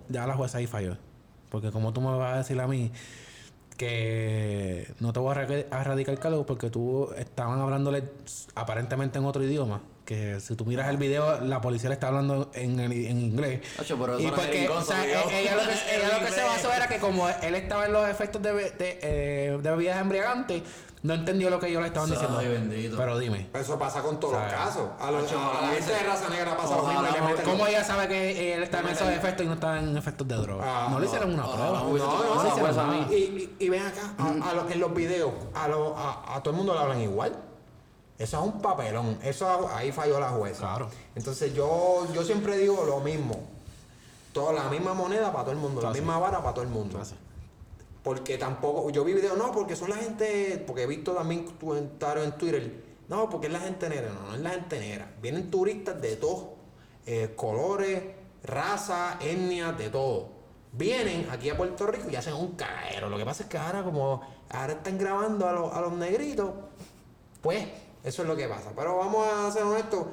Ya 0.10 0.28
la 0.28 0.36
jueza 0.36 0.58
ahí 0.58 0.68
falló. 0.68 0.98
Porque 1.50 1.72
como 1.72 1.94
tú 1.94 2.02
me 2.02 2.16
vas 2.18 2.34
a 2.34 2.38
decir 2.40 2.60
a 2.60 2.68
mí 2.68 2.92
que 3.78 4.94
no 5.00 5.14
te 5.14 5.20
voy 5.20 5.36
a 5.36 5.42
erradicar- 5.42 6.20
cargo 6.20 6.46
porque 6.46 6.70
tú 6.70 7.10
estaban 7.18 7.62
hablándole 7.62 8.04
aparentemente 8.56 9.20
en 9.20 9.26
otro 9.26 9.44
idioma. 9.44 9.82
Que 10.10 10.40
si 10.40 10.56
tú 10.56 10.66
miras 10.66 10.90
el 10.90 10.98
video, 10.98 11.40
la 11.42 11.62
policía 11.62 11.88
le 11.90 11.94
está 11.94 12.08
hablando 12.08 12.50
en, 12.56 12.80
el- 12.80 12.92
en 13.06 13.22
inglés. 13.22 13.62
Hacho, 13.80 13.96
pero 14.00 14.18
eso 14.18 14.28
y 14.28 14.32
porque, 14.32 14.68
o 14.68 14.82
sea, 14.82 15.06
ella 15.06 15.22
lo 15.54 15.62
que, 15.62 15.96
ella 15.96 16.18
lo 16.20 16.26
que 16.26 16.32
se 16.32 16.42
basó 16.44 16.74
era 16.74 16.88
que 16.88 16.98
como 16.98 17.30
él 17.30 17.54
estaba 17.54 17.86
en 17.86 17.94
los 17.94 18.10
efectos 18.10 18.42
de, 18.42 18.52
de, 18.54 19.00
eh, 19.04 19.60
de 19.62 19.70
bebidas 19.70 20.02
embriagantes, 20.02 20.64
no 21.04 21.14
entendió 21.14 21.52
lo 21.52 21.60
que 21.60 21.68
ellos 21.68 21.82
le 21.84 21.90
estaban 21.90 22.10
Ay, 22.10 22.18
diciendo. 22.18 22.40
bendito. 22.40 22.98
Pero 22.98 23.20
dime. 23.20 23.50
Eso 23.54 23.78
pasa 23.78 24.02
con 24.02 24.20
todos 24.20 24.34
los 24.34 24.52
casos. 24.52 24.90
A, 25.00 25.12
los- 25.12 25.26
Ocho, 25.26 25.38
a 25.40 25.44
la 25.44 25.50
ojalá 25.60 25.68
gente 25.74 25.94
de 25.94 26.00
raza 26.04 26.30
negra 26.30 26.58
pasa 26.58 26.76
lo 26.76 26.88
mismo. 26.88 27.08
¿Cómo 27.46 27.68
ella 27.68 27.84
sabe 27.84 28.08
que 28.08 28.54
él 28.56 28.64
está 28.64 28.80
en 28.80 28.88
esos 28.88 29.10
efectos 29.10 29.46
y 29.46 29.48
no 29.48 29.54
está 29.54 29.78
en 29.78 29.96
efectos 29.96 30.28
de 30.28 30.36
droga? 30.38 30.64
Ah, 30.66 30.88
no 30.90 31.00
le 31.00 31.06
hicieron 31.06 31.32
una 31.36 31.44
no, 31.44 31.52
prueba. 31.52 31.68
no, 31.72 31.84
No, 31.84 31.94
no, 31.94 32.34
Esa 32.34 32.44
no, 32.46 32.50
jueza 32.50 32.84
no. 32.84 32.94
no. 32.96 33.14
Y, 33.14 33.70
ven 33.70 33.84
acá, 33.86 34.12
a, 34.18 34.54
los- 34.56 34.72
en 34.72 34.80
los 34.80 34.92
videos, 34.92 35.32
a, 35.54 35.68
los- 35.68 35.94
a, 35.96 36.36
a 36.36 36.42
todo 36.42 36.50
el 36.50 36.58
mundo 36.58 36.74
le 36.74 36.80
hablan 36.80 37.00
igual. 37.02 37.32
Eso 38.20 38.38
es 38.40 38.44
un 38.54 38.62
papelón. 38.62 39.18
Eso 39.24 39.68
ahí 39.74 39.92
falló 39.92 40.20
la 40.20 40.30
jueza. 40.30 40.60
Claro. 40.60 40.90
Entonces 41.16 41.54
yo, 41.56 42.06
yo 42.14 42.24
siempre 42.24 42.58
digo 42.58 42.84
lo 42.86 43.00
mismo. 43.00 43.40
Toda 44.34 44.54
la 44.54 44.70
misma 44.70 44.94
moneda 44.94 45.32
para 45.32 45.46
todo 45.46 45.54
el 45.54 45.58
mundo, 45.58 45.82
la 45.82 45.90
misma 45.92 46.20
vara 46.20 46.38
para 46.40 46.54
todo 46.54 46.64
el 46.64 46.70
mundo. 46.70 47.02
Porque 48.04 48.38
tampoco, 48.38 48.90
yo 48.92 49.04
vi 49.04 49.14
videos, 49.14 49.38
no, 49.38 49.52
porque 49.52 49.76
son 49.76 49.90
la 49.90 49.96
gente, 49.98 50.64
porque 50.68 50.84
he 50.84 50.88
visto 50.88 51.14
también 51.14 51.46
comentarios 51.60 52.26
en 52.26 52.32
Twitter, 52.38 52.84
no, 53.10 53.30
porque 53.30 53.48
es 53.48 53.54
la 53.54 53.60
gente 53.60 53.90
negra, 53.90 54.12
no, 54.14 54.28
no 54.30 54.36
es 54.36 54.40
la 54.42 54.52
gente 54.52 54.80
negra. 54.80 55.12
Vienen 55.22 55.50
turistas 55.52 56.00
de 56.02 56.16
todos, 56.16 56.46
eh, 57.06 57.34
colores, 57.36 58.04
raza, 58.44 59.18
etnias, 59.20 59.78
de 59.78 59.90
todo. 59.90 60.30
Vienen 60.72 61.28
aquí 61.32 61.50
a 61.50 61.58
Puerto 61.58 61.88
Rico 61.88 62.10
y 62.10 62.16
hacen 62.16 62.36
un 62.36 62.52
cagadero. 62.52 63.10
Lo 63.10 63.18
que 63.18 63.26
pasa 63.26 63.44
es 63.44 63.50
que 63.50 63.58
ahora 63.58 63.84
como 63.84 64.22
ahora 64.50 64.74
están 64.74 64.98
grabando 64.98 65.48
a, 65.48 65.54
los- 65.54 65.74
a 65.74 65.82
los 65.82 65.94
negritos, 65.94 66.52
pues 67.42 67.66
eso 68.10 68.24
es 68.24 68.28
lo 68.28 68.36
que 68.36 68.48
pasa. 68.48 68.72
Pero 68.76 68.98
vamos 68.98 69.28
a 69.28 69.52
ser 69.52 69.64
honestos, 69.64 70.06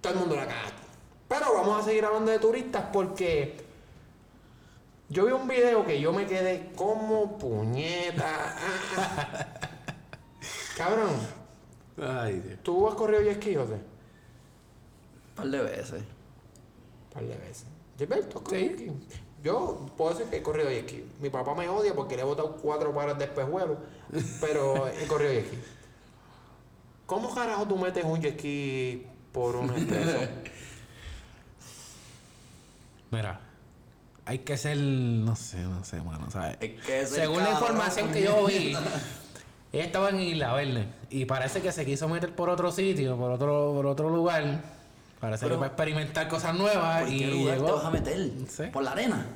todo 0.00 0.12
el 0.12 0.18
mundo 0.18 0.36
la 0.36 0.46
caga 0.46 0.66
aquí. 0.66 0.82
Pero 1.28 1.54
vamos 1.54 1.80
a 1.80 1.84
seguir 1.84 2.04
hablando 2.04 2.30
de 2.30 2.38
turistas 2.38 2.84
porque 2.92 3.56
yo 5.08 5.26
vi 5.26 5.32
un 5.32 5.46
video 5.46 5.84
que 5.84 6.00
yo 6.00 6.12
me 6.12 6.26
quedé 6.26 6.72
como 6.74 7.38
puñeta. 7.38 8.56
Cabrón, 10.76 11.10
Ay, 11.96 12.40
Dios. 12.40 12.58
¿tú 12.62 12.88
has 12.88 12.94
corrido 12.94 13.22
jet 13.22 13.36
ski, 13.36 13.54
José? 13.54 13.74
Un 13.74 15.34
par 15.36 15.46
de 15.46 15.62
veces. 15.62 16.02
Un 16.02 17.12
par 17.12 17.22
de 17.22 17.36
veces. 17.36 17.66
Gilberto, 17.98 18.38
¿has 18.38 18.44
corrido 18.44 18.76
jet 18.76 18.78
ski? 18.78 18.92
Yo 19.42 19.86
puedo 19.96 20.10
decir 20.10 20.26
que 20.30 20.38
he 20.38 20.42
corrido 20.42 20.70
jet 20.70 20.88
ski. 20.88 21.04
Mi 21.20 21.30
papá 21.30 21.54
me 21.54 21.68
odia 21.68 21.94
porque 21.94 22.16
le 22.16 22.22
he 22.22 22.24
botado 22.24 22.56
cuatro 22.56 22.92
pares 22.94 23.18
de 23.18 23.24
espejuelos, 23.24 23.78
pero 24.40 24.88
he 24.88 25.06
corrido 25.06 25.32
jet 25.32 25.46
ski. 25.46 25.58
¿Cómo 27.06 27.34
carajo 27.34 27.66
tú 27.66 27.76
metes 27.76 28.04
un 28.04 28.20
jet 28.20 28.38
ski 28.38 29.06
por 29.32 29.56
un 29.56 29.70
expreso. 29.76 30.18
Mira, 33.10 33.40
hay 34.24 34.38
que 34.40 34.56
ser, 34.56 34.76
no 34.78 35.36
sé, 35.36 35.58
no 35.58 35.84
sé, 35.84 36.00
mano, 36.00 36.30
¿sabes? 36.30 36.56
Es 36.60 36.84
que 36.84 37.00
ese 37.02 37.14
Según 37.16 37.42
la 37.44 37.50
información 37.52 38.10
que 38.10 38.22
yo 38.22 38.46
vi, 38.46 38.74
ella 39.72 39.84
estaba 39.84 40.08
en 40.10 40.20
Isla 40.20 40.52
Verde 40.54 40.86
y 41.10 41.24
parece 41.26 41.60
que 41.60 41.70
se 41.72 41.84
quiso 41.84 42.08
meter 42.08 42.34
por 42.34 42.48
otro 42.48 42.72
sitio, 42.72 43.16
por 43.16 43.30
otro, 43.30 43.72
por 43.74 43.86
otro 43.86 44.08
lugar. 44.10 44.62
Parece 45.20 45.44
Pero- 45.46 45.56
que 45.56 45.58
para 45.60 45.68
experimentar 45.72 46.28
cosas 46.28 46.54
nuevas 46.54 47.02
¿Por 47.04 47.12
y 47.12 47.18
qué 47.18 47.26
lugar 47.28 47.54
llegó. 47.56 47.66
te 47.66 47.72
vas 47.72 47.84
a 47.84 47.90
meter? 47.90 48.30
¿Por 48.72 48.82
la 48.82 48.90
arena? 48.92 49.26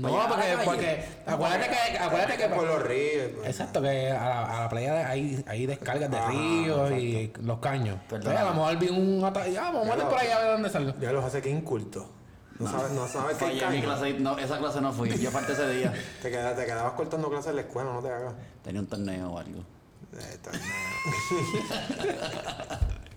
No, 0.00 0.28
¿Para 0.28 0.42
llegar 0.44 0.60
a 0.60 0.64
porque, 0.64 1.04
porque 1.24 1.30
acuérdate 1.30 1.70
que, 1.70 1.98
acuérdate 1.98 2.36
que 2.36 2.48
por 2.48 2.66
los 2.66 2.82
ríos. 2.82 3.30
pues. 3.36 3.48
Exacto, 3.48 3.82
que 3.82 4.10
a 4.10 4.28
la, 4.28 4.58
a 4.58 4.60
la 4.62 4.68
playa 4.68 4.94
de- 4.94 5.04
hay, 5.04 5.44
hay 5.46 5.66
descargas 5.66 6.10
de 6.10 6.18
Ah, 6.18 6.28
ríos 6.30 6.90
y 6.92 7.32
los 7.42 7.58
caños. 7.58 7.98
Perdón. 8.08 8.32
Entonces, 8.32 8.40
a 8.40 8.44
lo 8.44 8.54
mejor 8.54 8.76
vi 8.78 8.88
un 8.88 9.24
ataque. 9.24 9.52
Ya, 9.52 9.62
vamos 9.70 9.82
a 9.82 9.84
Ya 9.88 9.94
meter 9.96 10.08
por 10.08 10.18
ahí 10.20 10.28
a 10.28 10.38
ver 10.38 10.52
dónde 10.52 10.70
salgo. 10.70 10.94
Ya 11.00 11.12
los 11.12 11.24
hace 11.24 11.42
que 11.42 11.50
inculto. 11.50 12.10
No, 12.58 12.68
sabes, 12.70 12.90
no 12.92 13.06
sabes 13.08 13.36
qué 13.36 13.66
mi 13.70 13.82
clase, 13.82 14.14
no, 14.14 14.36
esa 14.38 14.58
clase 14.58 14.80
no 14.80 14.92
fui. 14.92 15.10
Yo 15.16 15.30
falté 15.30 15.52
ese 15.52 15.68
día. 15.70 15.92
Te, 16.22 16.30
quedas- 16.30 16.56
te 16.56 16.66
quedabas 16.66 16.92
cortando 16.94 17.28
clases 17.30 17.50
en 17.50 17.56
la 17.56 17.62
escuela, 17.62 17.92
no 17.92 18.02
te 18.02 18.10
hagas. 18.10 18.34
Tenía 18.64 18.80
un 18.80 18.86
torneo 18.88 19.30
o 19.32 19.38
algo. 19.38 19.60
Eh, 20.12 20.32
está- 20.32 20.50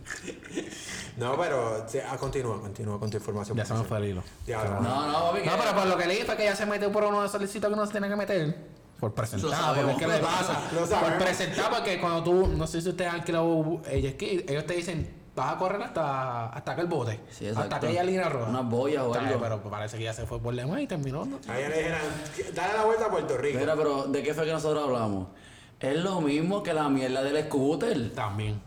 No, 1.18 1.38
pero 1.38 1.86
sí, 1.88 2.00
ah, 2.00 2.18
continúa, 2.18 2.60
continúa 2.60 3.00
con 3.00 3.10
tu 3.10 3.18
información. 3.18 3.58
Ya 3.58 3.66
se 3.66 3.74
me 3.74 3.84
fue 3.84 3.98
el 3.98 4.06
hilo. 4.06 4.24
Ya, 4.48 4.64
no. 4.64 4.80
No, 4.82 5.08
no, 5.08 5.32
papi. 5.32 5.46
No, 5.46 5.52
pero 5.58 5.76
por 5.76 5.86
lo 5.86 5.98
que 5.98 6.06
leí 6.08 6.24
fue 6.24 6.36
que 6.38 6.44
ella 6.44 6.56
se 6.56 6.66
metió 6.66 6.92
por 6.92 7.04
uno 7.04 7.22
de 7.22 7.28
esos 7.28 7.42
licitos 7.42 7.70
que 7.70 7.76
no 7.76 7.86
se 7.86 7.92
tiene 7.92 8.10
que 8.10 8.16
meter. 8.16 8.58
Por 9.00 9.10
Lo 9.10 9.16
presentar, 9.16 9.52
sabemos. 9.52 9.94
porque 9.94 10.06
¿qué 10.06 10.12
le 10.12 10.20
pasa? 10.20 10.62
Lo 10.74 10.88
por 10.88 11.18
presentar, 11.18 11.70
porque 11.72 12.00
cuando 12.00 12.24
tú, 12.24 12.48
no 12.48 12.68
sé 12.68 12.82
si 12.82 12.90
ustedes 12.90 13.10
han 13.10 13.20
alquilado 13.20 13.82
eh, 13.88 14.02
jet 14.02 14.14
ski, 14.14 14.46
ellos 14.48 14.66
te 14.66 14.74
dicen, 14.76 15.22
vas 15.36 15.54
a 15.54 15.58
correr 15.58 15.82
hasta, 15.82 16.48
hasta 16.48 16.72
aquel 16.72 16.86
bote. 16.88 17.20
Sí, 17.30 17.48
exacto. 17.48 17.76
hasta 17.76 17.88
aquella 17.88 18.04
línea 18.04 18.30
roja. 18.30 18.50
Unas 18.50 18.70
boyas 18.70 19.04
o 19.04 19.14
algo. 19.14 19.40
Pero 19.40 19.62
parece 19.64 19.98
que 19.98 20.04
ya 20.04 20.14
se 20.14 20.26
fue 20.26 20.40
por 20.40 20.56
demás 20.56 20.82
y 20.82 20.88
terminó. 20.88 21.26
¿no? 21.26 21.40
Ahí 21.48 21.68
le 21.68 21.78
dijeron, 21.78 22.00
dale 22.54 22.74
la 22.74 22.86
vuelta 22.86 23.06
a 23.06 23.10
Puerto 23.10 23.38
Rico. 23.38 23.60
Mira, 23.60 23.76
pero 23.76 24.04
¿de 24.04 24.24
qué 24.24 24.34
fue 24.34 24.46
que 24.46 24.52
nosotros 24.54 24.84
hablamos? 24.84 25.28
Es 25.80 25.96
lo 25.98 26.22
mismo 26.22 26.62
que 26.62 26.74
la 26.74 26.88
mierda 26.90 27.24
del 27.24 27.44
scooter. 27.46 28.14
También. 28.14 28.62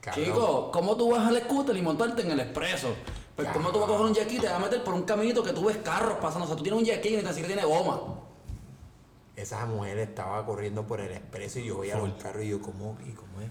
Cabrón. 0.00 0.24
Chico, 0.24 0.70
¿cómo 0.72 0.96
tú 0.96 1.10
vas 1.12 1.26
al 1.28 1.38
scooter 1.42 1.76
y 1.76 1.82
montarte 1.82 2.22
en 2.22 2.30
el 2.30 2.40
expreso? 2.40 2.94
Pues 3.36 3.48
¿cómo 3.52 3.70
tú 3.70 3.80
vas 3.80 3.88
a 3.88 3.92
coger 3.92 4.06
un 4.06 4.14
ski 4.14 4.36
y 4.36 4.40
te 4.40 4.46
vas 4.46 4.56
a 4.56 4.58
meter 4.58 4.82
por 4.84 4.94
un 4.94 5.02
caminito 5.02 5.42
que 5.42 5.52
tú 5.52 5.64
ves 5.64 5.78
carros 5.78 6.18
pasando? 6.20 6.44
O 6.44 6.48
sea, 6.48 6.56
tú 6.56 6.62
tienes 6.62 6.80
un 6.80 6.86
ski 6.86 7.08
y 7.08 7.16
ni 7.16 7.22
tan 7.22 7.34
siquiera 7.34 7.54
tiene 7.60 7.64
goma. 7.74 8.00
Esa 9.36 9.64
mujer 9.66 9.98
estaba 9.98 10.44
corriendo 10.44 10.86
por 10.86 11.00
el 11.00 11.12
expreso 11.12 11.58
y 11.60 11.66
yo 11.66 11.78
veía 11.78 11.96
los 11.96 12.10
carros 12.22 12.42
y 12.44 12.48
yo, 12.48 12.60
¿cómo? 12.60 12.98
¿Y 13.06 13.12
cómo 13.12 13.40
es? 13.40 13.48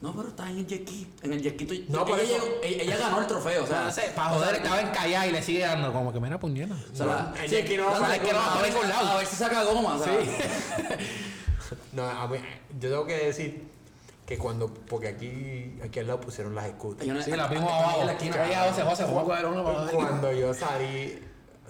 No, 0.00 0.14
pero 0.14 0.28
estás 0.28 0.48
en 0.50 0.58
el 0.58 0.66
jet 0.66 0.86
ski. 0.88 1.12
En 1.22 1.32
el 1.32 1.56
tú- 1.56 1.74
No, 1.88 2.06
por 2.06 2.20
ella, 2.20 2.96
ganó 2.98 3.20
el 3.20 3.26
trofeo, 3.26 3.64
o 3.64 3.66
sea... 3.66 3.82
No 3.84 3.90
sé, 3.90 4.12
para 4.14 4.30
o 4.30 4.38
sea, 4.38 4.46
joder, 4.46 4.62
estaba 4.62 4.80
encallada 4.80 5.26
y 5.26 5.32
le 5.32 5.42
sigue 5.42 5.60
dando 5.60 5.92
como 5.92 6.12
que 6.12 6.20
mira 6.20 6.38
puñeta. 6.38 6.74
o 6.92 6.96
sea, 6.96 7.06
la- 7.06 7.34
El 7.42 7.50
sí, 7.50 7.56
jet 7.56 7.66
ski 7.66 7.76
no 7.76 7.88
a 7.88 8.18
que 8.18 8.32
no 8.32 8.38
va 8.38 8.54
a 8.58 8.62
ver- 8.62 8.72
ningún 8.72 8.88
lado. 8.88 9.08
A 9.08 9.16
ver 9.16 9.26
si 9.26 9.36
saca 9.36 9.64
goma, 9.64 9.96
o 9.96 10.04
sea, 10.04 10.12
No, 11.92 12.08
a 12.08 12.26
mí, 12.28 12.38
yo 12.80 12.88
tengo 12.90 13.04
que 13.06 13.16
decir 13.26 13.67
que 14.28 14.36
cuando, 14.36 14.68
porque 14.74 15.08
aquí, 15.08 15.80
aquí 15.82 16.00
al 16.00 16.06
lado 16.06 16.20
pusieron 16.20 16.54
las 16.54 16.68
scooters. 16.72 17.10
una- 17.10 17.22
Sí, 17.22 17.30
la 17.30 17.46
vimos 17.46 17.72
abajo. 17.72 18.00
en 18.02 18.06
la 18.08 18.12
esquina. 18.12 18.36
José, 18.68 18.82
José, 18.82 19.02
vamos 19.04 19.22
a 19.22 19.24
coger 19.24 19.46
uno 19.46 19.64
para 19.64 19.86
Cuando 19.90 20.32
yo 20.32 20.52
salí 20.52 21.18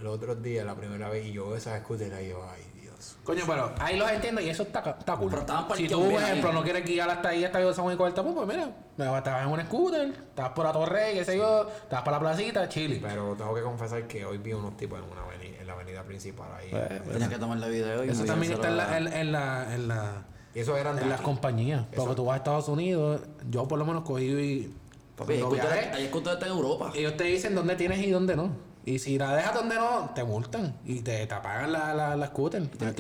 los 0.01 0.17
otros 0.17 0.43
días, 0.43 0.67
la 0.67 0.75
primera 0.75 1.09
vez, 1.09 1.25
y 1.25 1.33
yo 1.35 1.47
veo 1.47 1.57
esas 1.57 1.81
scooters, 1.83 2.21
y 2.21 2.31
yo, 2.31 2.45
ay 2.51 2.81
Dios. 2.83 3.17
Coño, 3.23 3.45
pero 3.47 3.73
ahí 3.79 3.97
los 3.97 4.11
entiendo 4.11 4.41
y 4.41 4.49
eso 4.51 4.65
está, 4.65 4.81
está 4.99 5.15
cool. 5.17 5.31
Pero 5.31 5.43
estaban 5.43 5.77
si 5.77 5.87
tú, 5.87 6.11
por 6.11 6.21
ejemplo, 6.21 6.49
ahí. 6.51 6.55
no 6.57 6.63
quieres 6.65 6.85
guiar 6.85 7.09
hasta 7.09 7.29
ahí, 7.29 7.45
hasta 7.45 7.61
yo 7.61 7.73
San 7.73 7.85
Juan 7.85 7.95
y 7.95 7.97
corta, 7.97 8.25
pues 8.25 8.49
mira, 8.49 8.73
me 8.97 9.07
vas 9.07 9.19
estabas 9.19 9.47
en 9.47 9.53
un 9.53 9.61
scooter, 9.61 10.09
estabas 10.09 10.53
por 10.53 10.65
la 10.67 10.73
torre, 10.73 11.13
qué 11.15 11.25
sé 11.25 11.37
yo, 11.37 11.69
estabas 11.69 12.05
para 12.05 12.17
la 12.17 12.21
placita, 12.21 12.69
chile. 12.69 12.99
Pero 13.01 13.37
tengo 13.37 13.55
que 13.55 13.63
confesar 13.63 14.09
que 14.09 14.25
hoy 14.25 14.39
vi 14.39 14.53
unos 14.53 14.77
tipos 14.77 14.99
en 14.99 15.05
una 15.09 15.23
avenida, 15.23 15.61
en 15.61 15.67
la 15.69 15.75
avenida 15.75 16.03
principal 16.03 16.49
ahí. 16.59 16.71
Pues, 17.05 17.29
que 17.29 17.39
tomarle 17.39 17.69
video 17.71 18.05
y 18.05 18.09
Eso 18.09 18.25
también 18.25 18.55
está 18.55 18.67
en 18.67 18.77
la, 18.77 18.99
en, 18.99 19.07
en 19.13 19.31
la, 19.31 19.75
en 19.75 19.87
la, 19.87 20.25
y 20.35 20.38
eso 20.61 20.77
eran 20.77 20.99
en 20.99 21.09
las 21.09 21.21
compañías. 21.21 21.85
Porque 21.87 22.03
Eso- 22.03 22.15
tú 22.15 22.25
vas 22.27 22.35
a 22.35 22.37
Estados 22.39 22.69
Unidos, 22.69 23.21
yo 23.51 23.67
por 23.69 23.79
lo 23.79 23.85
menos 23.85 24.05
cogí 24.05 24.25
y 24.27 24.75
Papi, 25.17 25.39
scooters 25.41 26.43
en 26.43 26.49
Europa. 26.49 26.93
ellos 26.95 27.17
te 27.17 27.25
dicen 27.25 27.55
dónde 27.55 27.75
tienes 27.77 27.99
y 28.01 28.11
dónde 28.11 28.37
no. 28.37 28.69
Y 28.85 29.01
si 29.01 29.19
la 29.19 29.35
dejas 29.37 29.53
donde 29.53 29.75
no, 29.75 30.11
te 30.15 30.25
multan 30.25 30.75
y 30.87 31.01
te, 31.01 31.27
te 31.27 31.35
apagan 31.35 31.73
la, 31.73 31.93
la, 31.93 32.17
la 32.17 32.27
scooter. 32.29 32.63
Pues, 32.71 32.95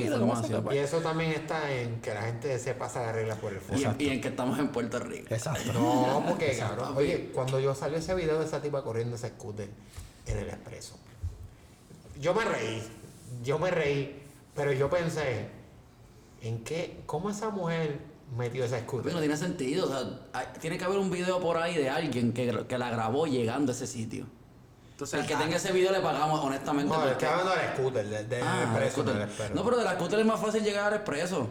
Y 0.74 0.78
eso 0.78 0.98
también 0.98 1.30
está 1.32 1.72
en 1.72 2.00
que 2.02 2.12
la 2.12 2.22
gente 2.22 2.59
se 2.59 2.74
pasa 2.74 3.00
las 3.06 3.14
reglas 3.14 3.38
por 3.38 3.52
el 3.52 3.59
Y, 3.59 3.82
fondo. 3.84 3.94
y 4.04 4.09
en 4.11 4.20
que 4.20 4.28
estamos 4.28 4.59
en 4.59 4.68
Puerto 4.68 4.98
Rico. 4.98 5.32
Exacto. 5.32 5.72
No, 5.72 6.22
porque 6.28 6.56
cabrón, 6.59 6.94
oye, 6.94 7.30
cuando 7.32 7.59
yo 7.59 7.74
salió 7.74 7.96
ese 7.98 8.14
video 8.14 8.38
de 8.38 8.44
esa 8.44 8.61
tipa 8.61 8.82
corriendo 8.82 9.16
ese 9.16 9.28
scooter 9.30 9.70
en 10.26 10.36
el 10.38 10.48
expreso, 10.50 10.96
yo 12.20 12.34
me 12.34 12.44
reí, 12.44 12.82
yo 13.42 13.59
me 13.59 13.70
reí, 13.70 14.22
pero 14.54 14.72
yo 14.72 14.90
pensé, 14.90 15.48
¿en 16.43 16.64
qué, 16.64 17.01
cómo 17.07 17.30
esa 17.30 17.51
mujer 17.51 18.01
metió 18.36 18.64
ese 18.64 18.76
Papi, 18.78 18.84
no 18.84 18.89
scooter? 19.03 19.18
tiene 19.20 19.36
sentido. 19.36 19.86
O 19.86 19.89
sea, 19.89 20.20
hay- 20.32 20.47
tiene 20.61 20.78
que 20.78 20.84
haber 20.84 20.99
un 20.99 21.11
video 21.11 21.41
por 21.41 21.57
ahí 21.57 21.76
de 21.76 21.89
alguien 21.91 22.32
que, 22.32 22.64
que 22.68 22.78
la 22.78 22.91
grabó 22.91 23.26
llegando 23.26 23.72
a 23.72 23.74
ese 23.74 23.86
sitio. 23.86 24.26
Entonces, 24.93 25.20
el 25.20 25.26
que 25.26 25.36
tenga 25.36 25.57
ese 25.57 25.72
video 25.72 25.93
le 25.93 26.01
pagamos, 26.01 26.41
honestamente. 26.45 26.89
No, 26.93 26.97
porque- 26.97 27.12
estoy 27.12 27.28
hablando 27.28 27.53
del 27.53 27.68
scooter, 27.76 28.07
del, 28.09 28.28
del 28.28 28.43
Ah, 28.43 28.62
expreso, 28.64 28.93
scooter. 28.93 29.14
del 29.14 29.22
expreso. 29.28 29.55
No, 29.55 29.64
pero 29.64 29.76
de 29.78 29.84
la 29.84 29.95
scooter 29.95 30.18
es 30.18 30.26
más 30.26 30.41
fácil 30.41 30.62
llegar 30.64 30.86
al 30.89 30.95
expreso. 30.95 31.49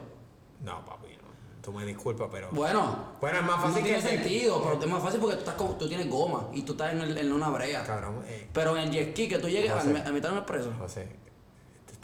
No, 0.64 0.86
papi, 0.86 1.08
no. 1.16 1.28
Tú 1.62 1.72
me 1.72 1.86
disculpas, 1.86 2.28
pero... 2.32 2.50
Bueno, 2.52 3.14
Bueno, 3.22 3.40
es 3.40 3.46
más 3.46 3.56
fácil 3.62 3.80
no 3.80 3.84
tiene 3.88 4.02
que- 4.02 4.08
sentido, 4.10 4.62
pero 4.64 4.80
es 4.84 4.88
más 4.90 5.02
fácil 5.02 5.20
porque 5.22 5.36
tú, 5.36 5.40
estás 5.42 5.56
con- 5.56 5.78
tú 5.78 5.88
tienes 5.88 6.10
goma 6.10 6.48
y 6.54 6.64
tú 6.64 6.74
estás 6.74 6.92
en, 6.92 7.00
el- 7.02 7.18
en 7.18 7.32
una 7.32 7.50
brea. 7.50 7.84
Cabrón, 7.86 8.22
eh, 8.28 8.50
Pero 8.52 8.76
en 8.76 8.84
el 8.84 8.92
jet 8.92 9.12
ski 9.12 9.30
que 9.30 9.38
tú 9.40 9.48
llegues 9.48 9.72
a, 9.72 9.80
a 9.80 9.84
mitad 10.12 10.30
de 10.30 10.32
un 10.34 10.38
expreso. 10.40 10.74
José, 10.78 11.08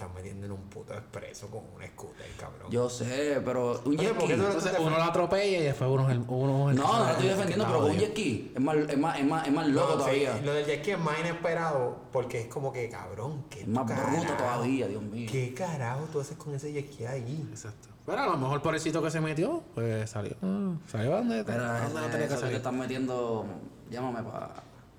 te 0.04 0.10
estás 0.10 0.16
metiendo 0.16 0.46
en 0.46 0.52
un 0.52 0.62
puto 0.70 0.94
expreso 0.94 1.48
con 1.48 1.62
un 1.76 1.82
scooter, 1.86 2.26
cabrón. 2.40 2.70
Yo 2.72 2.90
sé, 2.90 3.42
pero 3.46 3.82
un 3.86 3.98
jet 3.98 4.14
¿por 4.14 4.28
qué 4.28 4.34
ski. 4.34 4.36
tú 4.36 4.42
no- 4.42 4.48
Entonces 4.48 4.74
uno 4.80 4.90
lo 4.98 5.04
atropella 5.04 5.58
y 5.60 5.64
después 5.64 5.90
uno 5.90 6.10
es 6.10 6.16
el. 6.16 6.24
Uno 6.28 6.70
es 6.72 6.76
el 6.78 6.82
No, 6.84 6.94
no 6.94 7.00
lo 7.00 7.10
estoy 7.12 7.24
que 7.24 7.30
defendiendo, 7.32 7.66
pero 7.66 7.80
con 7.80 7.92
un 7.92 7.98
jet 7.98 8.12
ski 8.12 8.52
es 8.56 8.62
más, 8.62 8.76
es 8.76 8.98
más, 8.98 9.20
es 9.20 9.26
más, 9.26 9.48
es 9.48 9.54
más 9.54 9.68
loco 9.68 9.88
No, 9.88 9.94
sí, 9.94 10.00
todavía. 10.00 10.42
lo 10.44 10.54
del 10.54 10.66
jet 10.66 10.80
ski 10.82 10.92
es 10.92 11.00
más 11.00 11.20
inesperado 11.20 11.98
porque 12.12 12.42
es 12.42 12.48
como 12.48 12.72
que, 12.74 12.90
cabrón, 12.90 13.46
¿qué 13.50 13.62
Es 13.62 13.68
más 13.68 13.88
carajo? 13.90 14.12
bruto 14.18 14.34
todavía, 14.34 14.88
Dios 14.88 15.02
mío. 15.04 15.30
¿Qué 15.32 15.54
carajo 15.54 16.06
tú 16.12 16.20
haces 16.20 16.38
con 16.38 16.54
ese 16.54 16.72
jet 16.74 16.92
ski 16.92 17.06
ahí? 17.06 17.48
Exacto. 17.50 17.90
Pero 18.06 18.20
a 18.20 18.26
lo 18.28 18.38
mejor 18.38 18.62
por 18.62 18.74
el 18.76 18.82
sitio 18.82 19.02
que 19.02 19.10
se 19.10 19.22
metió, 19.22 19.64
pues 19.74 20.10
salió. 20.10 20.36
ah, 20.42 20.74
salió 20.88 21.14
a 21.14 21.18
donde, 21.20 21.44
Pero 21.46 21.64
a 21.64 21.82
donde 21.82 22.02
no 22.02 22.08
tenía 22.08 22.18
que 22.20 22.24
eso 22.26 22.28
que 22.28 22.36
te 22.36 22.42
salir. 22.42 22.56
están 22.58 22.78
metiendo, 22.78 23.46
llámame 23.90 24.22
para 24.30 24.50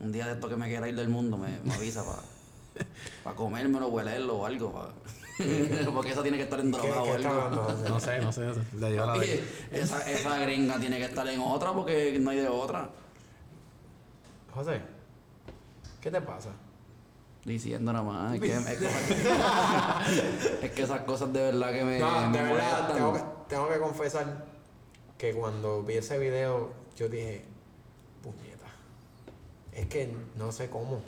un 0.01 0.11
día 0.11 0.27
de 0.27 0.33
esto 0.33 0.49
que 0.49 0.57
me 0.57 0.67
quiera 0.69 0.89
ir 0.89 0.97
del 0.97 1.09
mundo, 1.11 1.37
me, 1.37 1.59
me 1.65 1.75
avisa 1.75 2.03
para 2.03 2.19
comérmelo, 3.35 3.89
huelerlo 3.89 4.37
o 4.39 4.47
algo. 4.47 4.73
pa- 4.73 4.93
Porque 5.95 6.11
eso 6.13 6.23
tiene 6.23 6.37
que 6.37 6.45
estar 6.45 6.61
en 6.61 6.71
¿Qué, 6.71 6.79
drogado 6.79 7.05
qué 7.05 7.11
o 7.27 7.43
algo. 7.45 7.67
No 7.89 8.01
sé, 8.01 8.19
no 8.21 8.33
sé. 8.33 8.43
Le 8.79 8.93
dio 8.93 9.05
la 9.07 9.15
Oye, 9.15 9.43
esa, 9.73 10.09
esa 10.11 10.39
gringa 10.39 10.79
tiene 10.79 10.99
que 10.99 11.07
estar 11.07 11.27
en 11.29 11.41
otra 11.41 11.73
porque 11.73 12.17
no 12.21 12.31
hay 12.31 12.39
de 12.39 12.49
otra. 12.49 12.89
José, 14.53 14.81
¿qué 16.01 16.11
te 16.11 16.21
pasa? 16.21 16.51
Diciendo 17.45 17.93
nada 17.93 18.05
más. 18.05 18.35
Es 18.35 18.41
que, 18.41 18.53
es 18.55 18.65
que, 20.61 20.67
es 20.67 20.71
que 20.73 20.83
esas 20.83 21.01
cosas 21.03 21.33
de 21.33 21.41
verdad 21.41 21.73
que 21.73 21.85
me. 21.85 21.99
No, 21.99 22.29
me 22.31 22.39
de 22.39 22.45
verdad, 22.45 22.93
tengo 22.95 23.13
que, 23.13 23.21
tengo 23.49 23.69
que 23.69 23.79
confesar 23.79 24.45
que 25.19 25.33
cuando 25.35 25.83
vi 25.83 25.95
ese 25.95 26.19
video, 26.19 26.73
yo 26.97 27.09
dije, 27.09 27.45
puñeta. 28.23 28.67
Es 29.73 29.87
que 29.87 30.15
no 30.39 30.53
sé 30.53 30.71
cómo. 30.71 31.03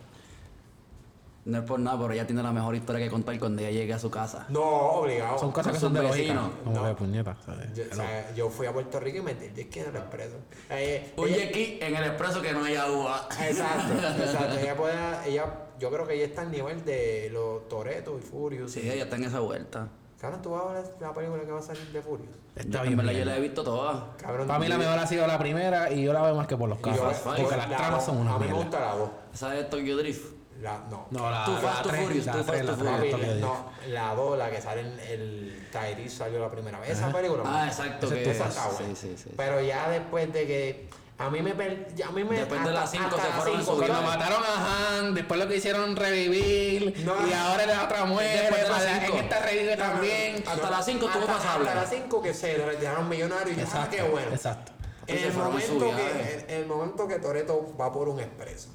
No 1.46 1.58
es 1.58 1.64
por 1.64 1.78
nada, 1.78 1.96
pero 1.96 2.12
ella 2.12 2.26
tiene 2.26 2.42
la 2.42 2.50
mejor 2.50 2.74
historia 2.74 3.04
que 3.04 3.08
contar 3.08 3.38
cuando 3.38 3.62
ella 3.62 3.70
llegue 3.70 3.94
a 3.94 4.00
su 4.00 4.10
casa. 4.10 4.46
No, 4.48 4.60
obligado. 4.64 5.38
Son 5.38 5.52
cosas 5.52 5.74
que 5.74 5.78
son 5.78 5.94
de 5.94 6.00
vecinos. 6.00 6.50
Como 6.64 6.80
No. 6.80 6.84
que 6.88 6.94
puñeta, 6.94 7.36
¿sabes? 7.46 7.72
Yo, 7.72 7.84
o 7.90 7.94
sea, 7.94 8.34
yo 8.34 8.50
fui 8.50 8.66
a 8.66 8.72
Puerto 8.72 8.98
Rico 8.98 9.18
y 9.18 9.22
metí 9.22 9.44
el 9.44 9.54
jet 9.54 9.76
en 9.76 9.90
el 9.90 9.96
expreso. 9.96 10.36
Eh, 10.70 11.14
Un 11.16 11.28
jet 11.28 11.54
en 11.82 11.94
el 11.94 12.04
expreso 12.04 12.42
que 12.42 12.52
no 12.52 12.64
haya 12.64 12.82
agua. 12.82 13.28
Exacto, 13.40 13.92
exacto. 14.24 14.58
Ella 14.58 14.76
puede, 14.76 14.94
ella, 15.26 15.44
yo 15.78 15.88
creo 15.92 16.04
que 16.04 16.14
ella 16.14 16.24
está 16.24 16.42
al 16.42 16.50
nivel 16.50 16.84
de 16.84 17.30
los 17.32 17.68
Toretos 17.68 18.20
y 18.20 18.26
Furious. 18.26 18.72
Sí, 18.72 18.80
ella 18.80 19.04
está 19.04 19.14
en 19.14 19.24
esa 19.24 19.38
vuelta. 19.38 19.88
Cabrón, 20.20 20.42
tú 20.42 20.50
vas 20.50 20.62
a 20.64 20.72
ver 20.72 20.84
la 21.00 21.14
película 21.14 21.44
que 21.44 21.52
va 21.52 21.58
a 21.60 21.62
salir 21.62 21.86
de 21.92 22.02
Furious. 22.02 22.34
Está 22.56 22.82
bien. 22.82 22.96
yo 22.98 23.24
la 23.24 23.36
he 23.36 23.40
visto 23.40 23.62
toda. 23.62 24.16
Cabrón, 24.16 24.48
Para 24.48 24.58
mí 24.58 24.66
la 24.66 24.78
mejor 24.78 24.98
ha 24.98 25.06
sido 25.06 25.26
la 25.28 25.38
primera 25.38 25.92
y 25.92 26.02
yo 26.02 26.12
la 26.12 26.22
veo 26.22 26.34
más 26.34 26.48
que 26.48 26.56
por 26.56 26.68
los 26.68 26.78
yo-. 26.82 26.92
Fast 26.94 27.22
Porque 27.24 27.42
las 27.56 27.68
la 27.70 27.76
tramas 27.76 28.04
son 28.04 28.16
una 28.16 28.34
A 28.34 28.38
mí 28.40 28.46
me 28.48 28.54
gusta 28.54 28.80
la 28.80 28.94
voz. 28.94 29.10
¿Esa 29.32 29.50
de 29.50 29.62
Tokyo 29.62 29.96
Drift? 29.98 30.35
La, 30.60 30.78
no. 30.90 31.06
No, 31.10 31.30
la, 31.30 31.44
Too 31.44 31.52
la 31.54 31.60
Fast, 31.60 31.86
la 31.86 31.92
la 31.92 33.34
no, 33.36 33.70
la 33.88 34.14
2, 34.14 34.38
la 34.38 34.50
que 34.50 34.60
sale 34.60 34.80
en 34.80 34.98
el 35.00 35.68
Tyrese 35.70 36.16
salió 36.16 36.40
la 36.40 36.50
primera 36.50 36.78
vez. 36.80 36.90
Esa 36.90 37.12
película. 37.12 37.42
Ah, 37.44 37.66
exacto. 37.66 38.08
Que 38.08 38.30
esa 38.30 38.44
es. 38.44 38.50
está 38.56 38.68
buena. 38.68 38.94
Sí, 38.94 38.96
sí, 38.96 39.16
sí. 39.22 39.30
Pero 39.36 39.60
ya 39.60 39.88
después 39.90 40.32
de 40.32 40.46
que. 40.46 40.88
A 41.18 41.30
mí 41.30 41.40
me. 41.40 41.50
A 41.52 42.10
mí 42.10 42.24
me 42.24 42.36
Después 42.38 42.62
de 42.64 42.72
las 42.72 42.90
cinco 42.90 43.04
hasta 43.06 43.22
se 43.22 43.28
las 43.28 43.36
fueron 43.36 43.60
cinco, 43.60 43.72
su 43.72 43.78
Cuando 43.78 44.00
vida. 44.02 44.18
cabrón. 44.18 44.18
mataron 44.18 44.44
a 44.44 44.98
Han, 44.98 45.14
después 45.14 45.40
lo 45.40 45.48
que 45.48 45.56
hicieron 45.56 45.96
revivir, 45.96 47.04
No. 47.04 47.14
y 47.26 47.32
ahora 47.32 47.66
la 47.66 47.84
otra 47.84 48.04
muere, 48.04 48.50
después 48.50 48.62
de 48.62 49.00
cinco. 49.00 49.16
en 49.18 49.24
esta 49.24 49.40
revive 49.40 49.76
también. 49.76 50.44
Hasta 50.46 50.70
las 50.70 50.84
cinco 50.84 51.06
estuvo 51.06 51.22
Hasta- 51.22 51.36
pasable. 51.36 51.68
Hasta 51.68 51.80
las 51.80 51.90
5 51.90 52.22
que 52.22 52.34
se 52.34 52.56
retiraron 52.58 53.08
millonarios 53.08 53.56
y 53.56 53.60
ya, 53.60 53.62
ah, 53.62 53.66
Exacto, 53.66 53.96
qué 53.96 54.02
bueno. 54.02 54.30
Exacto. 54.32 54.72
En 55.06 55.18
el, 55.18 55.32
momento 55.32 55.78
que, 55.96 56.34
en, 56.44 56.50
en 56.50 56.56
el 56.62 56.66
momento 56.66 57.06
que 57.08 57.18
Toreto 57.18 57.74
va 57.80 57.92
por 57.92 58.08
un 58.08 58.18
expreso, 58.20 58.68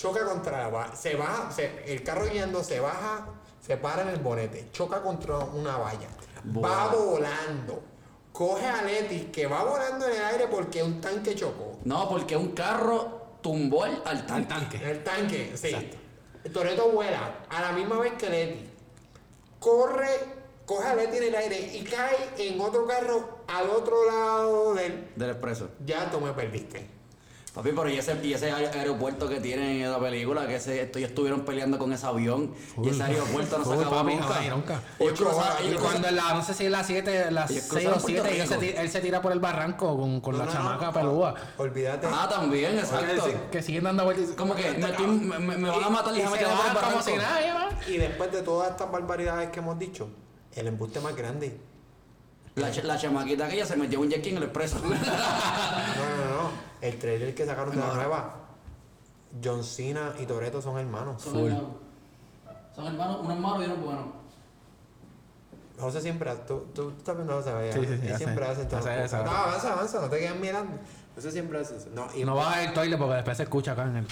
choca 0.00 0.24
contra 0.24 0.94
se 0.96 1.14
baja, 1.14 1.50
se- 1.50 1.84
el 1.92 2.02
carro 2.02 2.26
yendo 2.26 2.64
se 2.64 2.80
baja, 2.80 3.26
se 3.60 3.76
para 3.76 4.02
en 4.02 4.08
el 4.08 4.18
bonete, 4.20 4.68
choca 4.72 5.02
contra 5.02 5.36
una 5.38 5.76
valla, 5.76 6.08
va 6.46 6.86
Volando. 6.88 7.82
coge 8.32 8.66
a 8.66 8.82
Leti 8.82 9.26
que 9.30 9.46
va 9.46 9.62
volando 9.64 10.06
en 10.06 10.16
el 10.16 10.24
aire 10.24 10.46
porque 10.48 10.82
un 10.82 11.00
tanque 11.02 11.34
chocó. 11.34 11.78
No, 11.84 12.08
porque 12.08 12.34
un 12.36 12.52
carro 12.52 13.20
tumbó 13.42 13.84
al, 13.84 14.02
al 14.06 14.26
tanque. 14.26 14.32
Al 14.32 14.46
tanque. 14.48 14.76
En 14.78 14.88
el 14.88 15.04
tanque, 15.04 15.52
sí. 15.56 15.68
Exacto. 15.68 15.96
Toreto 16.54 16.88
vuela 16.90 17.40
a 17.50 17.60
la 17.60 17.72
misma 17.72 17.98
vez 17.98 18.14
que 18.14 18.30
Leti. 18.30 18.70
Corre, 19.58 20.08
coge 20.64 20.88
a 20.88 20.94
Leti 20.94 21.18
en 21.18 21.24
el 21.24 21.34
aire 21.34 21.60
y 21.76 21.84
cae 21.84 22.30
en 22.38 22.58
otro 22.60 22.86
carro 22.86 23.40
al 23.48 23.68
otro 23.68 24.06
lado 24.06 24.72
del. 24.74 25.10
Del 25.14 25.30
expreso. 25.30 25.68
Ya 25.84 26.10
tú 26.10 26.20
me 26.20 26.32
perdiste. 26.32 26.88
Papi, 27.54 27.70
pero 27.74 27.90
y 27.90 27.96
ese, 27.98 28.16
y 28.22 28.32
ese 28.32 28.52
aer- 28.52 28.72
aeropuerto 28.72 29.28
que 29.28 29.40
tienen 29.40 29.82
en 29.82 29.90
la 29.90 29.98
película, 29.98 30.46
que 30.46 30.54
ese, 30.54 30.82
ellos 30.94 31.10
estuvieron 31.10 31.40
peleando 31.44 31.78
con 31.78 31.92
ese 31.92 32.06
avión 32.06 32.54
y 32.80 32.90
ese 32.90 33.02
aeropuerto 33.02 33.58
no 33.58 33.64
se 33.64 33.74
acabó 33.74 33.90
papi, 33.90 34.14
nunca. 34.14 34.38
ay, 34.38 34.48
nunca. 34.50 34.80
Ellos 35.00 35.20
Y 35.68 35.74
cuando 35.74 36.06
en 36.08 36.14
la, 36.16 36.34
no 36.34 36.42
sé 36.44 36.54
si 36.54 36.66
es 36.66 36.70
la 36.70 36.84
7, 36.84 37.32
la 37.32 37.46
Ellos 37.46 37.50
6 37.50 37.68
cruzaron 37.68 37.98
o 37.98 38.00
7, 38.06 38.20
Puerto 38.22 38.54
él 38.54 38.90
se, 38.90 38.98
él 38.98 39.02
tira 39.02 39.20
por 39.20 39.32
el 39.32 39.40
barranco 39.40 39.96
con, 39.98 40.20
con 40.20 40.34
No, 40.34 40.38
la 40.38 40.44
no, 40.44 40.52
chamaca 40.52 40.86
no. 40.86 40.92
pelúa. 40.92 41.34
Olvídate. 41.58 42.06
Ah, 42.08 42.28
también, 42.30 42.78
exacto. 42.78 43.24
Que 43.50 43.62
siguen 43.62 43.82
dando 43.82 44.04
vueltas. 44.04 44.26
Como 44.36 44.54
que 44.54 44.70
me, 44.70 44.86
estoy- 44.88 45.06
me- 45.08 45.38
me- 45.40 45.56
me 45.56 45.68
van 45.70 45.82
a 45.84 45.90
matar 45.90 46.14
y 46.14 46.20
y 46.20 46.22
se 46.22 46.28
tirar 46.28 46.52
por 46.52 46.66
el 46.68 46.74
van 46.74 46.74
como 46.74 46.80
barranco. 46.86 47.02
si 47.02 47.16
nada, 47.16 47.40
ya 47.40 47.54
va. 47.54 47.68
Y 47.88 47.96
después 47.96 48.30
de 48.30 48.42
todas 48.42 48.70
estas 48.70 48.92
barbaridades 48.92 49.50
que 49.50 49.58
hemos 49.58 49.76
dicho, 49.76 50.08
el 50.54 50.68
embuste 50.68 51.00
más 51.00 51.16
grande. 51.16 51.58
La, 52.54 52.68
la 52.84 52.96
chamaquita 52.96 53.46
aquella 53.46 53.66
se 53.66 53.74
metió 53.76 53.98
un 54.00 54.08
jet 54.08 54.24
en 54.24 54.36
el 54.36 54.44
expreso. 54.44 54.78
No, 54.84 54.88
no, 54.90 54.94
no. 54.96 56.69
El 56.80 56.98
trailer 56.98 57.34
que 57.34 57.44
sacaron 57.46 57.70
de 57.70 57.76
la 57.76 57.94
nueva. 57.94 58.34
John 59.44 59.62
Cena 59.62 60.12
y 60.18 60.26
Toreto 60.26 60.60
son 60.60 60.78
hermanos. 60.78 61.22
Son 61.22 61.36
hermanos. 61.38 61.68
Son 62.74 62.86
hermanos, 62.86 63.18
uno 63.22 63.32
es 63.34 63.38
malo 63.40 63.62
y 63.62 63.64
uno 63.66 63.74
es 63.74 63.80
bueno. 63.80 64.12
José 65.78 66.00
siempre 66.02 66.28
hace, 66.30 66.42
tú, 66.42 66.66
tú, 66.74 66.90
tú 66.92 67.02
también 67.02 67.26
no 67.26 67.36
lo 67.36 67.42
sabes. 67.42 67.74
Sí, 67.74 67.80
sí, 67.86 67.98
sí, 68.02 68.08
Él 68.08 68.16
siempre 68.16 68.44
hace 68.46 68.64
todo. 68.66 68.80
hace 68.80 69.04
eso. 69.04 69.22
No, 69.24 69.30
avanza, 69.30 69.72
avanza, 69.72 70.00
no 70.00 70.08
te 70.10 70.18
quedes 70.18 70.38
mirando. 70.38 70.72
José 71.14 71.30
siempre 71.32 71.58
hace 71.58 71.76
eso. 71.76 71.88
No, 71.94 72.06
y 72.14 72.24
no 72.24 72.34
vas 72.34 72.54
a 72.56 72.64
ir 72.64 72.74
toile 72.74 72.96
porque 72.98 73.14
después 73.14 73.36
se 73.36 73.44
escucha 73.44 73.72
acá 73.72 73.84
en 73.84 73.96
el. 73.96 74.08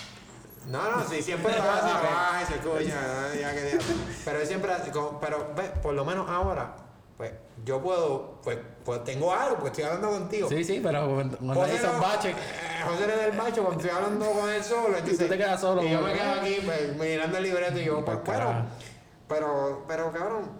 No, 0.69 0.91
no, 0.97 1.05
sí, 1.05 1.23
siempre 1.23 1.53
lo 1.57 1.62
hace, 1.62 1.89
ay, 2.16 2.47
se 2.47 2.55
escucha, 2.55 3.35
ya 3.39 3.55
que 3.55 3.62
diablo. 3.64 3.85
Pero 4.25 4.39
él 4.41 4.47
siempre 4.47 4.73
hace, 4.73 4.91
como- 4.91 5.19
pero 5.21 5.53
ve, 5.57 5.64
por 5.83 5.95
lo 5.95 6.05
menos 6.05 6.29
ahora, 6.29 6.75
pues, 7.19 7.33
yo 7.64 7.83
puedo, 7.83 8.41
pues, 8.43 8.57
pues 8.85 9.05
tengo 9.05 9.33
algo, 9.35 9.57
porque 9.57 9.69
estoy 9.69 9.85
hablando 9.85 10.11
contigo. 10.19 10.49
Sí, 10.49 10.64
sí, 10.64 10.81
pero 10.83 11.05
cuando 11.07 11.37
hay 11.53 11.71
José 11.71 11.75
esos 11.77 11.93
no- 11.93 12.01
baches. 12.01 12.35
eh, 12.35 12.83
José 12.87 13.05
en 13.05 13.33
el 13.33 13.37
bache 13.39 13.61
cuando 13.61 13.71
estoy 13.83 13.91
hablando 13.91 14.31
con 14.31 14.49
él 14.51 14.62
solo. 14.64 14.89
Entonces, 14.97 15.19
tú 15.19 15.27
te 15.27 15.37
quedas 15.37 15.61
solo, 15.61 15.83
Y 15.83 15.91
yo 15.91 16.01
me 16.01 16.12
quedo 16.14 16.31
aquí 16.41 16.57
pues, 16.64 16.97
mirando 16.97 17.37
el 17.39 17.43
libreto 17.43 17.79
y 17.81 17.85
yo, 17.85 18.05
pues, 18.05 18.19
Pues, 18.25 18.39
carajo. 18.39 18.62
Pero, 19.29 19.85
pero, 19.87 20.11
cabrón, 20.12 20.51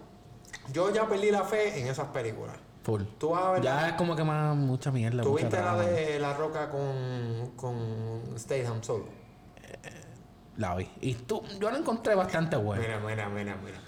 yo 0.73 0.93
ya 0.93 1.07
perdí 1.07 1.31
la 1.31 1.45
fe 1.45 1.81
en 1.81 1.87
esas 1.87 2.09
películas. 2.09 2.57
Full. 2.83 3.03
Tú 3.19 3.31
vas 3.31 3.45
a 3.45 3.51
ver. 3.53 3.63
Ya 3.63 3.89
es 3.89 3.95
como 3.95 4.15
que 4.17 4.25
más 4.25 4.55
mucha 4.57 4.91
mierda. 4.91 5.23
¿Tú 5.23 5.37
viste 5.37 5.57
la 5.61 5.77
de 5.77 6.19
La 6.19 6.35
Roca 6.35 6.69
con, 6.71 7.53
con 7.57 8.35
Statham 8.39 8.83
solo? 8.83 9.05
La 10.57 10.75
vi. 10.75 10.91
Y 11.01 11.15
tú, 11.15 11.41
yo 11.61 11.71
la 11.71 11.79
encontré 11.79 12.15
bastante 12.17 12.57
buena. 12.57 12.83
Mira, 12.83 12.99
mira, 12.99 13.29
mira, 13.29 13.57
mira. 13.65 13.79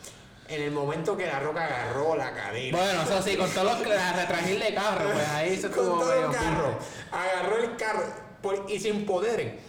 En 0.50 0.62
el 0.62 0.70
momento 0.72 1.16
que 1.16 1.26
La 1.26 1.38
Roca 1.38 1.64
agarró 1.64 2.16
la 2.16 2.32
cadena. 2.34 2.76
Bueno, 2.76 3.02
eso 3.02 3.22
sí, 3.22 3.36
con 3.36 3.48
todos 3.50 3.78
los 3.78 3.86
la 3.88 4.12
retragil 4.14 4.58
de 4.58 4.74
carro, 4.74 5.10
pues 5.12 5.28
ahí 5.28 5.54
se 5.56 5.70
con 5.70 5.78
estuvo 5.84 5.98
todo 6.00 6.08
medio 6.10 6.26
el 6.26 6.32
carro. 6.32 6.62
fuerte. 6.72 6.84
Agarró 7.12 7.56
el 7.58 7.76
carro 7.76 8.02
por- 8.42 8.66
y 8.68 8.80
sin 8.80 9.06
poderes. 9.06 9.60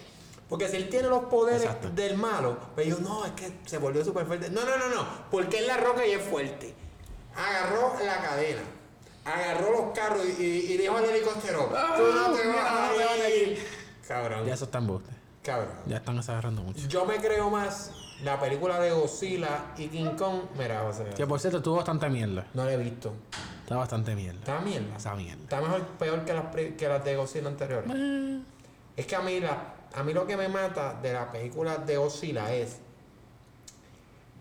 Porque 0.49 0.67
si 0.67 0.77
él 0.77 0.89
tiene 0.89 1.07
los 1.07 1.25
poderes 1.25 1.61
Exacto. 1.61 1.89
del 1.91 2.17
malo, 2.17 2.57
pues 2.75 2.87
yo, 2.87 2.97
no, 2.99 3.25
es 3.25 3.31
que 3.33 3.53
se 3.65 3.77
volvió 3.77 4.03
súper 4.03 4.25
fuerte. 4.25 4.49
No, 4.49 4.65
no, 4.65 4.75
no, 4.77 4.89
no. 4.89 5.07
Porque 5.29 5.59
es 5.59 5.67
la 5.67 5.77
roca 5.77 6.05
y 6.05 6.11
es 6.13 6.21
fuerte. 6.23 6.73
Agarró 7.35 7.93
la 8.03 8.17
cadena. 8.21 8.61
Agarró 9.23 9.71
los 9.71 9.91
carros 9.97 10.25
y, 10.39 10.41
y- 10.43 10.77
dijo 10.77 10.97
al 10.97 11.05
helicóptero, 11.05 11.65
tú 11.95 12.03
no 12.11 12.33
te 12.33 12.47
vas 12.47 12.91
a 13.23 13.29
ir. 13.29 13.65
Cabrón, 14.07 14.45
Ya 14.47 14.55
eso 14.55 14.65
está 14.65 14.79
en 14.79 14.87
bote. 14.87 15.09
cabrón. 15.43 15.75
Ya 15.85 15.97
están 15.97 16.17
agarrando 16.17 16.63
mucho. 16.63 16.87
Yo 16.87 17.05
me 17.05 17.17
creo 17.17 17.49
más 17.49 17.91
la 18.23 18.39
película 18.39 18.79
de 18.79 18.91
Godzilla 18.91 19.73
y 19.77 19.87
King 19.87 20.15
Kong. 20.17 20.41
Mira, 20.57 20.81
José. 20.81 21.05
Que 21.15 21.25
por 21.27 21.39
cierto, 21.39 21.61
tuvo 21.61 21.77
bastante 21.77 22.09
mierda. 22.09 22.45
No 22.53 22.65
la 22.65 22.73
he 22.73 22.77
visto. 22.77 23.13
Está 23.63 23.75
bastante 23.77 24.15
mierda. 24.15 24.39
Está 24.39 24.59
mierda. 24.59 24.95
Esa 24.97 25.15
mierda. 25.15 25.43
Está 25.43 25.61
mejor, 25.61 25.81
peor 25.97 26.25
que 26.25 26.33
las, 26.33 26.45
pre- 26.47 26.75
que 26.75 26.87
las 26.87 27.03
de 27.05 27.15
Godzilla 27.15 27.47
anteriores. 27.47 27.91
Eh, 27.95 28.41
Es 28.97 29.05
que 29.05 29.15
a 29.15 29.21
mí, 29.21 29.39
la, 29.39 29.75
a 29.93 30.03
mí 30.03 30.13
lo 30.13 30.27
que 30.27 30.35
me 30.37 30.47
mata 30.49 30.93
de 31.01 31.13
las 31.13 31.27
películas 31.29 31.85
de 31.85 31.97
Godzilla 31.97 32.53
es. 32.53 32.77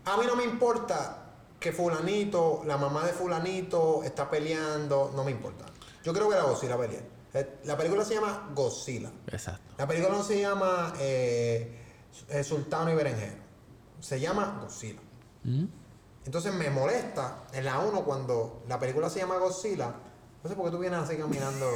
A 0.05 0.17
mí 0.17 0.25
no 0.27 0.35
me 0.37 0.45
importa 0.45 1.17
que 1.61 1.73
Fulanito, 1.73 2.63
la 2.67 2.77
mamá 2.79 3.05
de 3.07 3.13
Fulanito, 3.13 4.03
está 4.03 4.29
peleando. 4.31 5.13
No 5.15 5.25
me 5.25 5.31
importa. 5.31 5.65
Yo 6.03 6.13
creo 6.13 6.29
que 6.29 6.37
la 6.37 6.43
Godzilla 6.45 6.77
pelea. 6.77 7.01
Eh, 7.35 7.59
La 7.65 7.77
película 7.77 8.05
se 8.05 8.15
llama 8.15 8.49
Godzilla. 8.55 9.11
Exacto. 9.29 9.75
La 9.79 9.87
película 9.87 10.13
no 10.17 10.25
se 10.25 10.41
llama 10.41 10.93
eh, 10.99 11.79
Sultano 12.43 12.91
y 12.91 12.95
Berenjeno. 12.97 13.50
Se 14.01 14.19
llama 14.19 14.59
Godzilla. 14.61 15.01
¿Mm? 15.45 15.65
Entonces 16.27 16.53
me 16.53 16.71
molesta 16.71 17.45
en 17.53 17.65
la 17.65 17.79
1 17.81 18.05
cuando 18.05 18.63
la 18.69 18.79
película 18.79 19.09
se 19.09 19.21
llama 19.21 19.37
Godzilla. 19.37 19.95
No 20.43 20.49
sé 20.49 20.57
por 20.57 20.67
qué 20.67 20.71
tú 20.71 20.79
vienes 20.79 21.01
así 21.01 21.17
caminando 21.17 21.67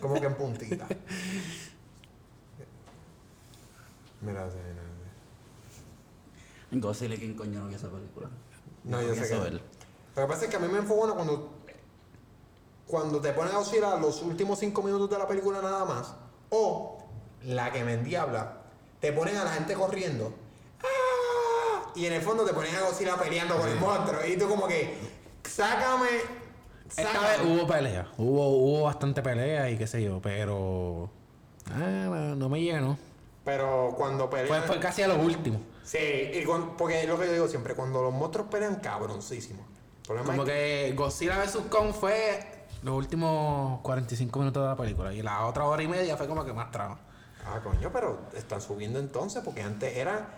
como 0.00 0.20
que 0.20 0.26
en 0.26 0.34
puntita. 0.34 0.86
Mira, 4.20 4.46
mira. 4.46 4.82
Godzilla, 6.70 7.16
¿quién 7.16 7.34
coño 7.34 7.60
no 7.60 7.68
vio 7.68 7.76
esa 7.76 7.88
película? 7.88 8.28
No, 8.84 9.02
yo 9.02 9.14
sé 9.14 9.28
que. 9.28 9.50
Lo 9.50 9.60
que 10.14 10.26
pasa 10.26 10.44
es 10.44 10.50
que 10.50 10.56
a 10.56 10.60
mí 10.60 10.68
me 10.68 10.78
enfogona 10.78 11.14
cuando. 11.14 11.54
Cuando 12.86 13.20
te 13.20 13.32
ponen 13.32 13.54
a 13.54 13.58
Godzilla 13.58 13.96
los 13.96 14.22
últimos 14.22 14.58
5 14.58 14.82
minutos 14.82 15.10
de 15.10 15.18
la 15.18 15.28
película 15.28 15.62
nada 15.62 15.84
más. 15.84 16.14
O 16.50 16.98
la 17.44 17.72
que 17.72 17.84
me 17.84 17.94
endiabla. 17.94 18.62
Te 19.00 19.12
ponen 19.12 19.36
a 19.36 19.44
la 19.44 19.52
gente 19.52 19.74
corriendo. 19.74 20.34
¡Ah! 20.82 21.47
Y 21.94 22.06
en 22.06 22.12
el 22.14 22.22
fondo 22.22 22.44
te 22.44 22.52
ponen 22.52 22.74
a 22.74 22.80
Godzilla 22.82 23.16
peleando 23.16 23.56
con 23.56 23.68
el 23.68 23.78
monstruo. 23.78 24.24
Y 24.26 24.36
tú 24.36 24.48
como 24.48 24.66
que. 24.66 24.96
Sácame. 25.44 26.08
Esta 26.88 27.02
sácame". 27.02 27.28
vez 27.28 27.40
hubo 27.44 27.66
pelea. 27.66 28.08
Hubo, 28.16 28.48
hubo 28.48 28.82
bastante 28.84 29.22
pelea 29.22 29.70
y 29.70 29.76
qué 29.76 29.86
sé 29.86 30.02
yo, 30.02 30.20
pero. 30.20 31.10
Ah, 31.70 32.34
no 32.36 32.48
me 32.48 32.60
llenó. 32.60 32.98
Pero 33.44 33.94
cuando 33.96 34.28
pelean. 34.28 34.48
Fue, 34.48 34.60
fue 34.62 34.80
casi 34.80 35.02
a 35.02 35.08
lo 35.08 35.16
último. 35.16 35.60
Sí, 35.84 35.98
y 35.98 36.44
porque 36.76 37.02
es 37.02 37.08
lo 37.08 37.18
que 37.18 37.26
yo 37.26 37.32
digo 37.32 37.48
siempre, 37.48 37.74
cuando 37.74 38.02
los 38.02 38.12
monstruos 38.12 38.48
pelean, 38.48 38.76
cabroncísimo. 38.76 39.64
Como 40.06 40.42
es 40.42 40.48
que 40.48 40.92
Godzilla 40.96 41.38
vs. 41.38 41.58
Kong 41.68 41.92
fue 41.92 42.66
los 42.82 42.94
últimos 42.94 43.80
45 43.80 44.38
minutos 44.38 44.62
de 44.62 44.68
la 44.68 44.76
película. 44.76 45.12
Y 45.12 45.22
la 45.22 45.46
otra 45.46 45.64
hora 45.64 45.82
y 45.82 45.88
media 45.88 46.16
fue 46.16 46.26
como 46.26 46.44
que 46.44 46.52
más 46.52 46.70
trama. 46.70 46.98
Ah, 47.46 47.60
coño, 47.62 47.90
pero 47.92 48.18
están 48.34 48.60
subiendo 48.60 48.98
entonces, 48.98 49.42
porque 49.44 49.62
antes 49.62 49.96
era. 49.96 50.28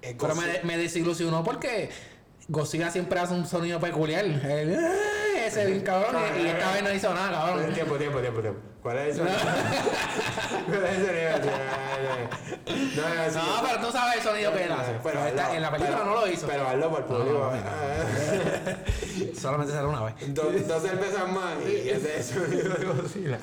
Pero 0.00 0.34
me, 0.34 0.60
me 0.64 0.76
desilusionó 0.78 1.42
porque 1.44 1.90
Godzilla 2.48 2.90
siempre 2.90 3.20
hace 3.20 3.34
un 3.34 3.46
sonido 3.46 3.78
peculiar. 3.80 4.24
El, 4.24 4.76
"Ah", 4.78 5.46
ese 5.46 5.66
bien 5.66 5.80
cabrón. 5.80 6.22
Y, 6.42 6.46
esta 6.46 6.72
vez 6.72 6.82
no 6.82 6.92
hizo 6.92 7.14
nada, 7.14 7.30
cabrón. 7.32 7.72
Tiempo, 7.74 7.96
tiempo, 7.96 8.18
tiempo, 8.20 8.40
tiempo. 8.40 8.60
¿Cuál 8.82 8.98
es 8.98 9.08
el 9.08 9.16
sonido? 9.18 9.36
¿Cuál 10.66 10.84
es 10.84 10.98
el 10.98 11.06
sonido? 11.06 11.50
No, 12.96 13.02
no, 13.02 13.30
no, 13.62 13.62
pero 13.68 13.86
tú 13.86 13.92
sabes 13.92 14.16
el 14.16 14.22
sonido 14.22 14.52
que 14.52 14.64
él 14.64 14.72
hace. 14.72 14.92
Pero 15.02 15.26
esta- 15.26 15.54
en 15.54 15.62
la 15.62 15.70
película 15.70 15.98
pero- 15.98 16.10
no 16.10 16.20
lo 16.20 16.26
hizo. 16.26 16.46
Pero 16.46 16.68
hazlo 16.68 16.98
el 16.98 17.04
público. 17.04 17.52
No, 17.52 19.34
Solamente 19.40 19.72
será 19.72 19.86
una 19.86 20.02
vez. 20.04 20.14
Dos, 20.34 20.66
dos 20.68 20.82
cervezas 20.82 21.28
más 21.28 21.54
y 21.66 21.88
ese 21.90 22.18
es 22.18 22.32
el 22.32 22.42
sonido 22.42 22.74
de 22.74 22.84
Godzilla. 22.86 23.38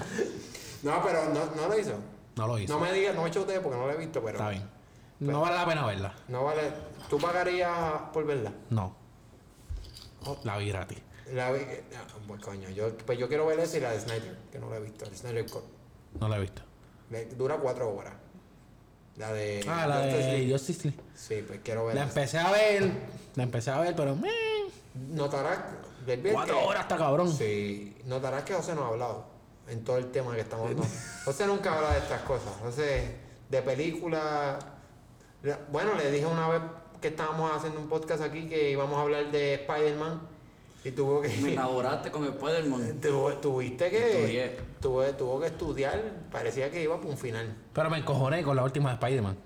No, 0.83 1.03
pero 1.03 1.25
no, 1.29 1.45
no 1.61 1.67
lo 1.67 1.79
hizo. 1.79 1.93
No 2.35 2.47
lo 2.47 2.59
hizo. 2.59 2.73
No 2.73 2.79
me 2.79 2.91
digas, 2.93 3.15
no 3.15 3.23
me 3.23 3.31
chutee 3.31 3.59
porque 3.59 3.77
no 3.77 3.87
lo 3.87 3.93
he 3.93 3.97
visto, 3.97 4.21
pero. 4.23 4.37
Está 4.37 4.49
bien. 4.49 4.63
No 5.19 5.41
vale 5.41 5.55
la 5.55 5.65
pena 5.65 5.85
verla. 5.85 6.13
No 6.27 6.43
vale. 6.43 6.61
¿Tú 7.09 7.17
pagarías 7.17 7.73
por 8.13 8.25
verla? 8.25 8.51
No. 8.69 8.95
La 10.43 10.57
vi 10.57 10.69
gratis. 10.69 10.99
La 11.33 11.51
vi. 11.51 11.61
ah, 11.95 12.05
pues 12.27 12.41
coño, 12.41 12.69
yo, 12.69 12.95
pues 12.97 13.17
yo 13.17 13.27
quiero 13.27 13.45
ver 13.45 13.59
esa 13.59 13.77
y 13.77 13.79
la 13.81 13.91
de 13.91 13.99
Snyder, 13.99 14.37
que 14.51 14.59
no 14.59 14.69
la 14.69 14.77
he 14.77 14.81
visto. 14.81 15.05
El 15.05 15.15
Snyder 15.15 15.49
Cut. 15.49 15.63
No 16.19 16.27
la 16.29 16.37
he 16.37 16.41
visto. 16.41 16.61
Dura 17.37 17.57
cuatro 17.57 17.93
horas. 17.93 18.13
La 19.15 19.31
de. 19.33 19.65
Ah, 19.67 19.87
la 19.87 19.95
Justice 19.95 20.17
League. 20.31 20.45
de 20.45 20.51
Justice 20.53 20.83
League. 20.87 21.03
Sí, 21.15 21.43
pues 21.47 21.59
quiero 21.63 21.81
La 21.81 21.87
verla. 21.87 22.03
empecé 22.03 22.37
a 22.37 22.51
ver. 22.51 22.91
La 23.35 23.43
empecé 23.43 23.71
a 23.71 23.79
ver, 23.79 23.95
pero. 23.95 24.17
Notarás. 25.09 25.59
cuatro 26.33 26.59
que- 26.59 26.65
horas 26.65 26.81
está 26.83 26.97
cabrón. 26.97 27.31
Sí, 27.33 27.97
notarás 28.05 28.43
que 28.43 28.53
José 28.53 28.75
no 28.75 28.83
ha 28.85 28.87
hablado 28.89 29.25
en 29.67 29.83
todo 29.83 29.97
el 29.97 30.11
tema 30.11 30.33
que 30.35 30.41
estamos 30.41 30.65
hablando. 30.69 30.87
José 31.25 31.47
nunca 31.47 31.75
habla 31.75 31.91
de 31.93 31.99
estas 31.99 32.21
cosas. 32.21 32.53
José, 32.61 33.15
de 33.49 33.61
películas. 33.61 34.57
Bueno, 35.71 35.93
le 35.95 36.11
dije 36.11 36.25
una 36.25 36.47
vez 36.49 36.61
que 37.01 37.09
estábamos 37.09 37.51
haciendo 37.55 37.79
un 37.79 37.87
podcast 37.89 38.21
aquí 38.23 38.47
que 38.47 38.71
íbamos 38.71 38.97
a 38.97 39.01
hablar 39.01 39.31
de 39.31 39.53
Spider-Man. 39.55 40.21
Y 40.83 40.91
tuvo 40.91 41.21
Me 41.21 41.27
que. 41.27 41.51
inauguraste 41.51 42.11
con 42.11 42.23
Spider-Man. 42.25 42.99
tuviste 43.41 43.89
que. 43.89 44.11
Estudié. 44.21 44.57
Tuvo, 44.81 45.03
tuvo 45.13 45.39
que 45.39 45.47
estudiar. 45.47 46.01
Parecía 46.31 46.69
que 46.71 46.83
iba 46.83 46.95
para 46.97 47.09
un 47.09 47.17
final. 47.17 47.55
Pero 47.73 47.89
me 47.89 47.97
encojoné 47.97 48.43
con 48.43 48.55
la 48.55 48.63
última 48.63 48.89
de 48.89 48.95
Spider-Man. 48.95 49.37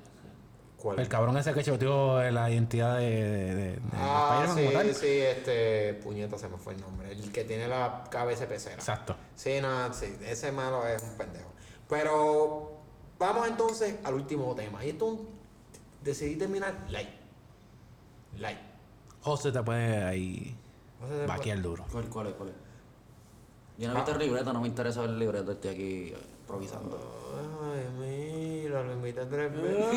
¿Cuál? 0.77 0.99
El 0.99 1.07
cabrón 1.07 1.37
ese 1.37 1.53
que 1.53 1.63
choteó 1.63 2.21
la 2.31 2.49
identidad 2.49 2.97
de, 2.97 3.05
de, 3.09 3.55
de- 3.55 3.71
de 3.73 3.79
Ah, 3.93 4.43
Spider-Man 4.45 4.57
como 4.57 4.69
sí, 4.69 4.73
tal. 4.87 4.95
sí, 4.95 5.19
este. 5.19 5.93
Puñeta 6.03 6.37
se 6.37 6.47
me 6.49 6.57
fue 6.57 6.73
el 6.73 6.81
nombre. 6.81 7.11
El 7.11 7.31
que 7.31 7.43
tiene 7.43 7.67
la 7.67 8.03
cabeza 8.09 8.45
pecera. 8.47 8.75
Exacto. 8.75 9.15
Sí, 9.35 9.59
no, 9.61 9.93
sí, 9.93 10.15
ese 10.25 10.51
malo 10.51 10.85
es 10.87 11.01
un 11.03 11.17
pendejo. 11.17 11.51
Pero 11.87 12.71
vamos 13.19 13.47
entonces 13.47 13.95
al 14.03 14.13
último 14.15 14.53
tema. 14.55 14.83
Y 14.85 14.89
esto 14.89 15.05
un- 15.05 15.40
decidí 16.01 16.35
terminar 16.35 16.73
light. 16.89 17.09
Light. 18.37 18.57
José 19.21 19.51
te 19.51 19.61
puede 19.61 20.03
ahí 20.03 20.55
O 21.03 21.07
sea, 21.07 21.27
vaquear 21.27 21.61
duro. 21.61 21.85
¿Cuál, 21.91 22.05
cuál 22.05 22.27
es? 22.27 22.33
¿Cuál 22.33 22.49
es? 22.49 22.55
Yo 23.77 23.87
no 23.87 23.93
he 23.93 23.97
visto 23.97 24.11
el 24.11 24.19
libreto, 24.19 24.53
no 24.53 24.61
me 24.61 24.67
interesa 24.67 25.01
ver 25.01 25.09
el 25.11 25.19
libreto, 25.19 25.51
estoy 25.53 25.71
aquí 25.71 26.13
improvisando. 26.41 26.99
Ay, 27.63 27.87
mira, 27.99 28.83
lo 28.83 28.93
invité 28.93 29.25
tres 29.25 29.51
veces. 29.61 29.95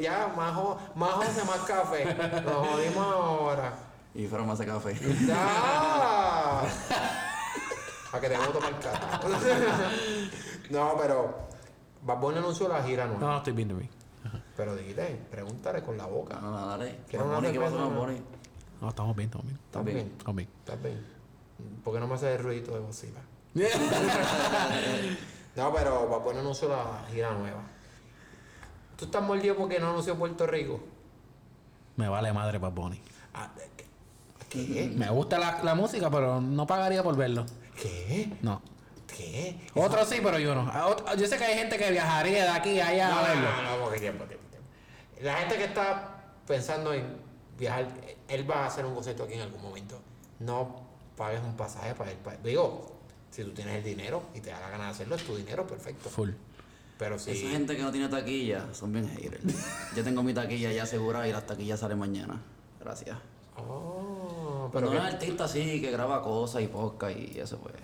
Ya, 0.00 0.32
más, 0.36 0.54
más 0.94 1.10
José, 1.12 1.44
más 1.44 1.60
café. 1.60 2.04
Nos 2.42 2.68
jodimos 2.68 3.06
ahora. 3.06 3.72
Y 4.14 4.26
fueron 4.26 4.46
más 4.46 4.58
de 4.58 4.66
café. 4.66 4.94
¡Ya! 5.26 6.62
Para 8.10 8.20
que 8.20 8.28
te 8.28 8.34
vamos 8.36 8.50
a 8.50 8.52
tomar 8.52 8.78
cara. 8.80 9.20
no, 10.70 10.96
pero 11.00 11.43
Bad 12.04 12.18
Bunny 12.20 12.38
anunció 12.38 12.68
la 12.68 12.82
gira 12.82 13.06
No, 13.06 13.14
nueva. 13.14 13.30
no 13.32 13.36
estoy 13.38 13.52
viendo 13.52 13.76
bien. 13.76 13.90
Pero 14.56 14.76
dijiste, 14.76 15.20
pregúntale 15.30 15.82
con 15.82 15.96
la 15.98 16.06
boca. 16.06 16.38
No, 16.40 16.50
no, 16.50 16.66
dale. 16.66 17.00
¿Quieres 17.08 17.26
Bad 17.26 17.26
una 17.26 17.36
Bunny, 17.36 17.48
¿Qué 17.48 17.54
cerveza, 17.54 17.72
con 17.72 17.80
no? 17.82 17.90
Bad 17.90 18.06
Bunny? 18.06 18.22
No, 18.80 18.88
estamos 18.88 19.16
bien, 19.16 19.28
estamos 19.28 19.46
bien. 19.46 19.58
¿Estás 19.66 19.84
bien. 19.84 19.98
Estamos 20.18 20.36
bien. 20.36 20.48
¿Estás 20.58 20.82
bien? 20.82 21.06
¿Por 21.84 21.94
qué 21.94 22.00
no 22.00 22.06
me 22.08 22.14
haces 22.14 22.36
el 22.38 22.42
ruidito 22.44 22.72
de 22.72 22.80
bocina? 22.80 23.20
No, 25.56 25.72
pero 25.72 26.08
Bad 26.08 26.20
Bunny 26.22 26.38
anunció 26.40 26.68
la 26.68 27.04
gira 27.12 27.30
nueva. 27.32 27.62
¿Tú 28.96 29.04
estás 29.04 29.22
mordido 29.22 29.54
porque 29.56 29.78
no 29.78 29.90
anunció 29.90 30.16
Puerto 30.16 30.46
Rico? 30.48 30.80
Me 31.96 32.08
vale 32.08 32.32
madre 32.32 32.58
Bad 32.58 32.72
Bunny. 32.72 33.00
Ah, 33.34 33.48
¿Qué? 34.48 34.66
¿Qué? 34.66 34.92
Me 34.96 35.08
gusta 35.10 35.38
la, 35.38 35.62
la 35.62 35.74
música, 35.76 36.10
pero 36.10 36.40
no 36.40 36.66
pagaría 36.66 37.02
por 37.04 37.16
verlo. 37.16 37.46
¿Qué? 37.80 38.36
No. 38.42 38.60
¿Qué? 39.16 39.60
Otros 39.74 40.08
sí, 40.08 40.18
pero 40.22 40.38
yo 40.38 40.54
no. 40.54 40.62
A 40.62 40.88
ot- 40.88 41.16
Yo 41.16 41.26
sé 41.26 41.36
que 41.38 41.44
hay 41.44 41.54
gente 41.58 41.76
que 41.78 41.90
viajaría 41.90 42.42
de 42.44 42.48
aquí 42.50 42.80
a 42.80 42.88
allá 42.88 43.08
No, 43.10 43.18
a 43.18 43.22
no, 43.22 43.28
verlo. 43.28 43.42
no, 43.62 43.76
no, 43.78 43.84
porque 43.84 44.00
tiempo, 44.00 44.24
tiempo, 44.24 44.44
tiempo. 44.50 44.68
La 45.22 45.34
gente 45.36 45.56
que 45.56 45.64
está 45.64 46.24
pensando 46.46 46.92
en 46.92 47.16
viajar, 47.58 47.86
él 48.28 48.50
va 48.50 48.64
a 48.64 48.66
hacer 48.66 48.84
un 48.84 48.94
concierto 48.94 49.22
aquí 49.24 49.34
en 49.34 49.42
algún 49.42 49.62
momento. 49.62 50.00
No 50.40 50.82
pagues 51.16 51.40
un 51.42 51.56
pasaje 51.56 51.94
para 51.94 52.10
él. 52.10 52.16
pa- 52.18 52.36
Digo, 52.42 52.92
si 53.30 53.44
tú 53.44 53.50
tienes 53.52 53.76
el 53.76 53.84
dinero 53.84 54.22
y 54.34 54.40
te 54.40 54.50
da 54.50 54.58
la 54.60 54.68
gana 54.70 54.84
de 54.86 54.90
hacerlo, 54.90 55.14
es 55.14 55.24
tu 55.24 55.36
dinero, 55.36 55.64
perfecto. 55.66 56.08
Full. 56.10 56.30
Pero 56.98 57.18
si... 57.18 57.30
Esa 57.32 57.50
gente 57.50 57.76
que 57.76 57.82
no 57.82 57.92
tiene 57.92 58.08
taquilla 58.08 58.66
son 58.72 58.92
bien 58.92 59.08
haters. 59.08 59.42
Yo 59.96 60.02
tengo 60.04 60.22
mi 60.22 60.34
taquilla 60.34 60.72
ya 60.72 60.82
asegurada 60.84 61.26
y 61.28 61.32
las 61.32 61.46
taquillas 61.46 61.78
salen 61.80 61.98
mañana. 61.98 62.40
Gracias. 62.80 63.16
Oh, 63.56 64.68
Pero 64.72 64.86
no 64.86 64.92
que- 64.92 64.98
es 64.98 65.02
artista 65.04 65.44
así 65.44 65.80
que 65.80 65.90
graba 65.90 66.22
cosas 66.22 66.62
y 66.62 66.66
podcast 66.66 67.16
y 67.16 67.38
eso 67.38 67.58
pues. 67.58 67.74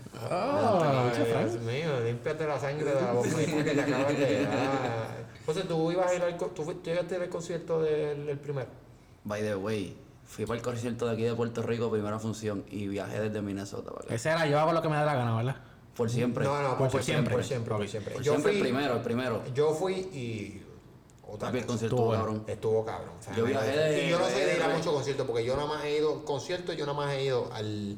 Ay, 1.16 1.44
Dios 1.50 1.60
mío, 1.62 2.00
límpiate 2.04 2.46
la 2.46 2.58
sangre 2.58 2.84
de 2.94 3.00
la 3.00 3.12
boca 3.12 3.28
que 3.28 3.62
te 3.74 3.80
acabas 3.80 4.18
de 4.18 4.42
dar. 4.44 5.30
Entonces, 5.40 5.66
tú 5.68 5.90
ibas 5.92 6.10
a 6.10 6.14
ir 6.14 6.22
al... 6.22 6.36
¿Tú, 6.36 6.46
tú 6.48 6.80
llegaste 6.84 7.16
al 7.16 7.28
concierto 7.28 7.82
del, 7.82 8.26
del 8.26 8.38
primero? 8.38 8.68
By 9.24 9.42
the 9.42 9.56
way, 9.56 9.96
fui 10.24 10.46
para 10.46 10.58
el 10.58 10.64
concierto 10.64 11.06
de 11.06 11.12
aquí 11.14 11.22
de 11.22 11.34
Puerto 11.34 11.62
Rico, 11.62 11.90
primera 11.90 12.18
función, 12.18 12.64
y 12.70 12.86
viajé 12.88 13.20
desde 13.20 13.42
Minnesota 13.42 13.90
para 13.90 14.04
acá. 14.04 14.14
Ese 14.14 14.28
era, 14.30 14.46
yo 14.46 14.58
hago 14.60 14.72
lo 14.72 14.80
que 14.82 14.88
me 14.88 14.96
da 14.96 15.04
la 15.04 15.14
gana, 15.14 15.36
¿verdad? 15.36 15.56
Por 15.96 16.08
siempre. 16.08 16.44
No, 16.44 16.62
no, 16.62 16.78
por, 16.78 16.88
Por 16.90 17.02
siempre, 17.02 17.04
siempre. 17.04 17.34
por 17.34 17.44
siempre, 17.44 17.74
por 17.76 17.88
siempre. 17.88 18.14
Por 18.14 18.22
Yo 18.22 18.32
siempre 18.32 18.52
fui, 18.52 18.60
el 18.60 18.66
primero, 18.68 18.94
el 18.96 19.02
primero. 19.02 19.42
yo 19.54 19.72
fui 19.74 19.94
y... 19.94 20.62
Otra 21.32 21.48
Papi, 21.48 21.58
el 21.58 21.66
concierto, 21.66 21.96
Estuvo 21.96 22.10
cabrón. 22.12 22.44
Estuvo 22.46 22.84
cabrón. 22.84 23.10
o 23.20 23.22
sea, 23.22 23.34
Yo 23.36 23.44
viajé 23.44 23.70
de- 23.76 24.06
Y 24.06 24.10
yo 24.10 24.18
no 24.18 24.26
sé 24.26 24.46
de 24.46 24.56
ir 24.56 24.62
a 24.62 24.68
muchos 24.68 24.92
conciertos, 24.92 25.26
porque 25.26 25.44
yo 25.44 25.54
nada 25.56 25.68
más 25.68 25.84
he 25.84 25.96
ido, 25.98 26.24
conciertos, 26.24 26.76
yo 26.76 26.86
nada 26.86 26.96
más 26.98 27.12
he 27.14 27.24
ido 27.24 27.52
al, 27.52 27.96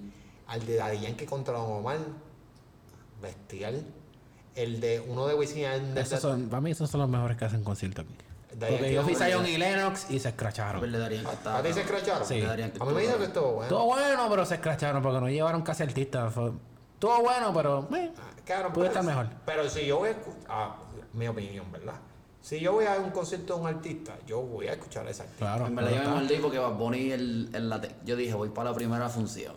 al 0.48 0.66
de 0.66 0.76
Daddy 0.76 1.00
Yankee 1.00 1.24
contra 1.26 1.54
Don 1.54 1.70
Omar, 1.72 1.98
bestial. 3.22 3.82
El 4.54 4.80
de 4.80 5.00
uno 5.00 5.26
de 5.26 5.34
Wisin 5.34 5.64
Esos 5.96 6.20
son, 6.20 6.48
para 6.50 6.60
mí 6.60 6.72
esos 6.72 6.90
son 6.90 7.00
los 7.00 7.08
mejores 7.08 7.38
que 7.38 7.46
hacen 7.46 7.64
conciertos 7.64 8.04
aquí. 8.04 8.14
Porque 8.58 8.92
yo 8.92 9.02
fui. 9.02 9.14
Zion 9.14 9.46
y 9.46 9.56
Lennox 9.56 10.10
y 10.10 10.18
se 10.18 10.28
A 10.28 10.30
escracharon. 10.32 10.82
ver, 10.82 10.90
le 10.90 10.98
darían 10.98 11.24
¿A 11.26 11.62
ti 11.62 11.72
se 11.72 11.80
escracharon? 11.80 12.26
Sí. 12.28 12.42
A 12.42 12.54
mí 12.84 12.92
me 12.94 13.00
dijo 13.00 13.16
que 13.16 13.24
estuvo, 13.24 13.46
bueno. 13.52 13.62
Estuvo 13.62 13.86
bueno, 13.86 14.26
pero 14.28 14.44
se 14.44 14.54
escracharon 14.56 15.02
porque 15.02 15.20
no 15.20 15.28
llevaron 15.30 15.62
casi 15.62 15.82
artistas. 15.84 16.34
Fue- 16.34 16.52
Estuvo 16.94 17.22
bueno, 17.22 17.52
pero... 17.54 17.88
eh, 17.96 18.12
Puede 18.44 18.70
pero- 18.74 18.84
estar 18.84 19.02
mejor. 19.04 19.28
Pero 19.46 19.68
si 19.70 19.86
yo 19.86 19.98
voy 19.98 20.10
a 20.10 20.16
ah, 20.50 20.76
mi 21.14 21.26
opinión, 21.28 21.64
¿verdad? 21.72 21.94
Si 22.42 22.60
yo 22.60 22.72
voy 22.72 22.84
a 22.84 22.96
un 22.98 23.10
concierto 23.10 23.54
de 23.54 23.60
un 23.62 23.66
artista, 23.68 24.18
yo 24.26 24.42
voy 24.42 24.66
a 24.66 24.72
escuchar 24.72 25.06
a 25.06 25.10
ese 25.10 25.22
artista. 25.22 25.46
Claro. 25.46 25.66
En 25.68 25.74
verdad 25.76 25.90
yo 25.92 26.10
me 26.10 26.20
mordí 26.20 26.36
porque 26.36 26.58
Bad 26.58 26.72
Bunny 26.74 27.10
el, 27.12 27.50
el 27.54 27.70
late- 27.70 27.94
Yo 28.04 28.16
dije, 28.16 28.34
voy 28.34 28.50
para 28.50 28.70
la 28.70 28.76
primera 28.76 29.08
función. 29.08 29.54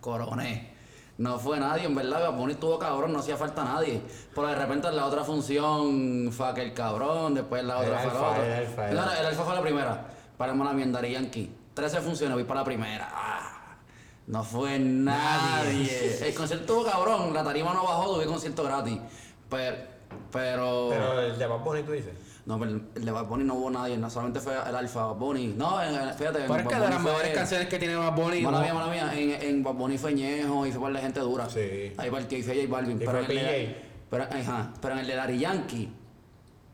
Coroné. 0.00 0.74
No 1.20 1.38
fue 1.38 1.60
nadie, 1.60 1.84
en 1.84 1.94
verdad. 1.94 2.30
Bad 2.30 2.32
Bunny 2.38 2.54
estuvo 2.54 2.78
cabrón, 2.78 3.12
no 3.12 3.18
hacía 3.18 3.36
falta 3.36 3.62
nadie. 3.62 4.00
Pero 4.34 4.46
de 4.46 4.54
repente 4.54 4.88
en 4.88 4.96
la 4.96 5.04
otra 5.04 5.22
función 5.22 6.30
fue 6.32 6.48
aquel 6.48 6.72
cabrón, 6.72 7.34
después 7.34 7.62
la 7.62 7.82
El 7.84 7.90
otra 7.90 7.98
fue 7.98 8.10
Alfa, 8.10 8.22
la 8.22 8.30
otra. 8.30 8.46
el 8.46 8.52
Alfa, 8.66 8.88
el 8.88 8.96
no, 8.96 9.12
el 9.12 9.26
alfa 9.26 9.44
fue 9.44 9.54
la 9.54 9.60
primera. 9.60 10.06
Paremos 10.38 10.66
la 10.66 10.72
mierda 10.72 11.02
de 11.02 11.10
Yankee. 11.12 11.54
13 11.74 12.00
funciones, 12.00 12.34
voy 12.36 12.44
para 12.44 12.60
la 12.60 12.64
primera. 12.64 13.06
Ah, 13.12 13.76
no 14.28 14.42
fue 14.42 14.78
nadie. 14.78 16.26
El 16.26 16.34
concierto 16.34 16.64
estuvo 16.64 16.84
cabrón, 16.90 17.34
la 17.34 17.44
tarima 17.44 17.74
no 17.74 17.84
bajó, 17.84 18.14
tuve 18.14 18.24
concierto 18.24 18.64
gratis. 18.64 18.98
Pero. 19.50 19.76
Pero. 20.32 20.86
Pero 20.88 21.20
el 21.20 21.38
de 21.38 21.46
Bad 21.46 21.58
Bunny, 21.58 21.82
tú 21.82 21.92
dices. 21.92 22.14
No, 22.50 22.58
pero 22.58 22.72
el 22.72 22.82
el 22.96 23.04
de 23.04 23.12
Bad 23.12 23.26
Bunny 23.26 23.44
no 23.44 23.54
hubo 23.54 23.70
nadie, 23.70 23.96
no 23.96 24.10
solamente 24.10 24.40
fue 24.40 24.52
el 24.68 24.74
Alfa 24.74 25.04
Bad 25.06 25.14
Bunny. 25.14 25.54
No, 25.56 25.80
en- 25.80 25.94
en- 25.94 26.14
fíjate. 26.14 26.40
en 26.40 26.46
Pero 26.48 26.56
es 26.60 26.66
que 26.66 26.74
de 26.74 26.88
las 26.90 27.00
mejores 27.00 27.32
canciones 27.32 27.68
que 27.68 27.78
tiene 27.78 27.94
Bad 27.94 28.12
Bunny... 28.16 28.40
Mala 28.40 28.58
no- 28.58 28.64
mía, 28.64 28.74
mala 28.74 28.90
mía. 28.92 29.10
En, 29.14 29.30
en 29.48 29.62
Bad 29.62 29.74
Bunny 29.74 29.98
fue 29.98 30.12
Ñejo 30.14 30.66
y 30.66 30.72
fue 30.72 30.80
par 30.82 30.92
de 30.94 30.98
gente 31.00 31.20
dura. 31.20 31.48
Sí. 31.48 31.92
Ahí 31.96 32.10
partió 32.10 32.38
y 32.38 32.42
fue 32.42 32.56
J 32.56 32.66
Balvin. 32.68 32.96
Y 33.00 33.04
pero, 33.06 33.24
fue 33.24 33.38
en 33.38 33.46
el 33.46 33.76
pero, 34.10 34.24
ajá, 34.24 34.72
pero 34.82 34.94
en 34.94 35.00
el 35.00 35.06
de 35.06 35.14
Dari 35.14 35.38
Yankee, 35.38 35.92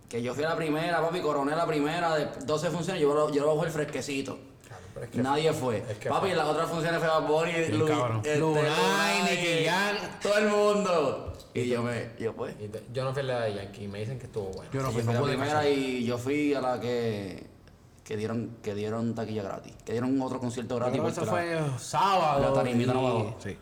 que 0.08 0.22
yo 0.22 0.32
fui 0.34 0.44
a 0.44 0.48
la 0.48 0.56
primera, 0.56 1.02
papi, 1.02 1.20
coroné 1.20 1.54
la 1.54 1.66
primera 1.66 2.14
de 2.16 2.26
12 2.46 2.70
funciones, 2.70 3.02
yo 3.02 3.12
lo, 3.12 3.30
yo 3.30 3.42
lo 3.42 3.48
bajo 3.54 3.66
el 3.66 3.70
fresquecito. 3.70 4.38
Es 5.02 5.10
que 5.10 5.18
Nadie 5.18 5.52
fue. 5.52 5.84
es 5.90 5.98
que 5.98 6.08
papi, 6.08 6.30
en 6.30 6.38
las 6.38 6.46
otras 6.48 6.70
funciones 6.70 6.98
fue 7.00 7.08
Bad 7.08 7.26
Bunny, 7.26 7.68
Lu- 7.76 7.86
cabrón. 7.86 8.16
este, 8.24 8.38
Lunay, 8.38 9.22
Nicky 9.30 9.66
Jam. 9.66 9.96
todo 10.22 10.38
el 10.38 10.48
mundo. 10.48 11.32
Y 11.62 11.68
yo 11.68 11.82
me, 11.82 12.10
yo 12.18 12.34
pues. 12.34 12.54
Y 12.60 12.68
te- 12.68 12.84
yo 12.92 13.04
no 13.04 13.12
fui 13.12 13.22
a 13.22 13.24
la 13.24 13.40
de 13.42 13.54
Yankee 13.54 13.84
y 13.84 13.88
me 13.88 14.00
dicen 14.00 14.18
que 14.18 14.26
estuvo 14.26 14.46
bueno. 14.50 14.70
Yo 14.72 14.80
no 14.82 14.88
Yo 14.88 14.92
fui, 15.00 15.02
no 15.04 15.12
la 15.12 15.22
primera 15.22 15.68
y 15.68 16.04
yo 16.04 16.18
fui 16.18 16.54
a 16.54 16.60
la 16.60 16.80
que, 16.80 17.46
que 18.04 18.16
dieron 18.16 18.56
que 18.62 18.74
dieron 18.74 19.14
taquilla 19.14 19.42
gratis. 19.42 19.72
Que 19.84 19.92
dieron 19.92 20.20
otro 20.22 20.38
concierto 20.38 20.74
Yo 20.74 20.80
gratis. 20.80 21.00
que 21.00 21.08
eso 21.08 21.24
la- 21.24 21.30
fue 21.30 21.60
sábado. 21.78 22.40
la 22.42 22.52
tarimita 22.52 22.92
no 22.92 23.02
bajó. 23.02 23.36
Sí. 23.42 23.56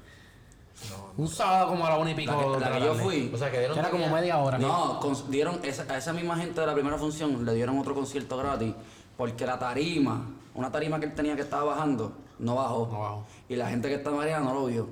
Un 1.17 1.29
sábado 1.29 1.69
como 1.69 1.87
a 1.87 1.91
la 1.91 1.99
una 1.99 2.11
y 2.11 2.15
pico. 2.15 2.33
la 2.33 2.39
que, 2.59 2.65
la 2.65 2.71
de 2.71 2.79
que 2.81 2.85
yo 2.85 2.95
fui. 2.97 3.31
O 3.33 3.37
sea, 3.39 3.51
que 3.51 3.59
dieron 3.59 3.75
Que 3.75 3.81
era 3.81 3.91
como 3.91 4.09
media 4.09 4.39
hora. 4.39 4.59
No, 4.59 4.99
con- 5.01 5.31
dieron 5.31 5.61
esa- 5.63 5.87
a 5.93 5.97
esa 5.99 6.13
misma 6.13 6.37
gente 6.37 6.61
de 6.61 6.67
la 6.67 6.75
primera 6.75 6.99
función 6.99 7.45
le 7.45 7.55
dieron 7.55 7.79
otro 7.79 7.95
concierto 7.95 8.37
gratis 8.37 8.75
porque 9.17 9.47
la 9.47 9.59
tarima, 9.59 10.27
una 10.55 10.73
tarima 10.73 10.99
que 10.99 11.07
él 11.07 11.15
tenía 11.15 11.37
que 11.37 11.43
estaba 11.43 11.63
bajando, 11.65 12.13
no 12.41 12.57
bajó. 12.57 12.89
No 12.93 12.99
bajó. 13.01 13.27
Y 13.49 13.55
la 13.57 13.71
gente 13.71 13.89
que 13.89 13.95
estaba 13.95 14.21
arriba 14.23 14.41
no 14.41 14.53
lo 14.53 14.67
vio. 14.67 14.89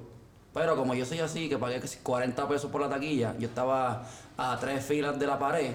Pero 0.54 0.76
como 0.76 0.94
yo 0.94 1.06
soy 1.06 1.20
así, 1.20 1.48
que 1.48 1.56
pagué 1.58 1.80
casi 1.80 1.98
40 1.98 2.46
pesos 2.48 2.70
por 2.70 2.80
la 2.80 2.88
taquilla, 2.90 3.34
yo 3.38 3.48
estaba 3.48 4.04
a 4.36 4.58
tres 4.60 4.84
filas 4.84 5.18
de 5.18 5.26
la 5.26 5.38
pared, 5.38 5.72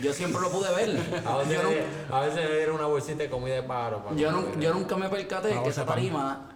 yo 0.00 0.12
siempre 0.12 0.40
lo 0.40 0.50
pude 0.50 0.68
ver. 0.74 0.90
A 1.26 1.36
veces, 1.38 1.54
yo, 1.54 1.62
nu- 1.62 2.14
a 2.16 2.20
veces 2.22 2.48
le 2.50 2.56
dieron 2.56 2.74
una 2.76 2.86
bolsita 2.86 3.22
de 3.22 3.30
comida 3.30 3.54
de 3.54 3.62
paro. 3.62 4.02
para 4.04 4.16
yo, 4.16 4.32
nunca 4.74 4.96
me 4.96 5.08
percaté 5.08 5.52
Una 5.52 5.62
que 5.62 5.68
esa 5.68 5.84
tarima... 5.86 6.50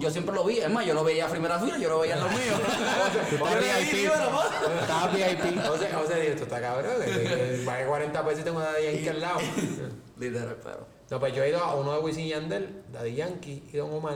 Yo, 0.00 0.10
siempre 0.10 0.32
lo 0.34 0.44
vi, 0.44 0.58
es 0.58 0.70
más, 0.70 0.86
yo 0.86 0.94
lo 0.94 1.02
veía 1.02 1.26
a 1.26 1.28
primera 1.28 1.58
fila, 1.58 1.76
yo 1.76 1.88
lo 1.88 1.98
veía 1.98 2.14
en 2.14 2.20
los 2.22 2.30
míos. 2.30 2.60
Tú 3.30 3.36
Yo 3.36 3.46
estabas 3.46 3.54
le 3.60 3.60
VIP. 3.84 3.90
di, 3.92 3.96
dímelo, 3.98 4.30
pa. 4.30 4.80
Estabas 4.80 5.12
VIP. 5.14 5.58
O 5.70 5.76
sea, 5.76 5.98
o 6.00 6.06
sea, 6.06 6.18
esto 6.18 6.42
está 6.44 6.60
cabrón. 6.60 6.92
que- 7.04 7.10
que 7.24 7.62
Pagué 7.66 7.86
40 7.86 8.24
pesos 8.24 8.40
y 8.40 8.44
tengo 8.44 8.58
una 8.58 8.72
de 8.72 8.92
Yankee 8.92 9.08
al 9.08 9.20
lado. 9.20 9.38
Literal, 10.18 10.56
pero... 10.62 10.86
No, 11.10 11.20
pues 11.20 11.34
yo 11.34 11.42
he 11.42 11.48
ido 11.50 11.58
a 11.62 11.74
uno 11.74 11.92
de 11.94 11.98
Wisin 11.98 12.24
y 12.24 12.28
Yandel, 12.30 12.82
Daddy 12.92 13.14
Yankee 13.16 13.68
y 13.72 13.76
Don 13.76 13.92
Omar, 13.92 14.14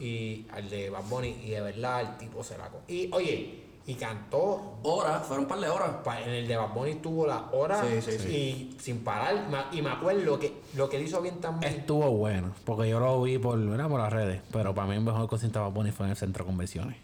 y 0.00 0.46
al 0.52 0.68
de 0.70 0.90
Bad 0.90 1.04
Bunny, 1.08 1.36
y 1.44 1.50
de 1.50 1.60
verdad 1.60 2.00
el 2.00 2.16
tipo 2.16 2.42
se 2.42 2.56
la 2.58 2.68
co- 2.68 2.80
Y 2.88 3.10
oye, 3.12 3.60
y 3.86 3.94
cantó, 3.94 4.78
Horas, 4.82 5.26
fueron 5.26 5.44
un 5.44 5.48
par 5.48 5.58
de 5.60 5.68
horas. 5.68 5.90
pa- 6.04 6.20
en 6.20 6.30
el 6.30 6.48
de 6.48 6.56
Bad 6.56 6.72
Bunny 6.74 6.94
tuvo 6.96 7.26
la 7.26 7.48
hora 7.52 7.82
Sí, 7.82 8.00
sí, 8.02 8.18
sí. 8.18 8.28
y 8.28 8.76
sin 8.80 9.02
parar. 9.04 9.48
ma- 9.50 9.68
Y 9.72 9.82
me 9.82 9.90
acuerdo 9.90 10.38
que 10.38 10.54
lo 10.74 10.88
que 10.88 10.96
él 10.96 11.02
hizo 11.04 11.20
bien 11.20 11.40
también. 11.40 11.72
Estuvo 11.74 12.08
bueno, 12.12 12.52
porque 12.64 12.88
yo 12.88 13.00
lo 13.00 13.20
vi 13.22 13.38
por, 13.38 13.58
¿verdad? 13.58 13.88
por 13.88 14.00
las 14.00 14.12
redes, 14.12 14.40
pero 14.52 14.74
para 14.74 14.86
mí 14.88 14.94
el 14.94 15.00
mejor 15.02 15.28
concierto 15.28 15.58
de 15.58 15.64
Bad 15.66 15.72
Bunny 15.72 15.90
fue 15.92 16.06
en 16.06 16.10
el 16.10 16.16
centro 16.16 16.44
de 16.44 16.46
convenciones. 16.48 16.96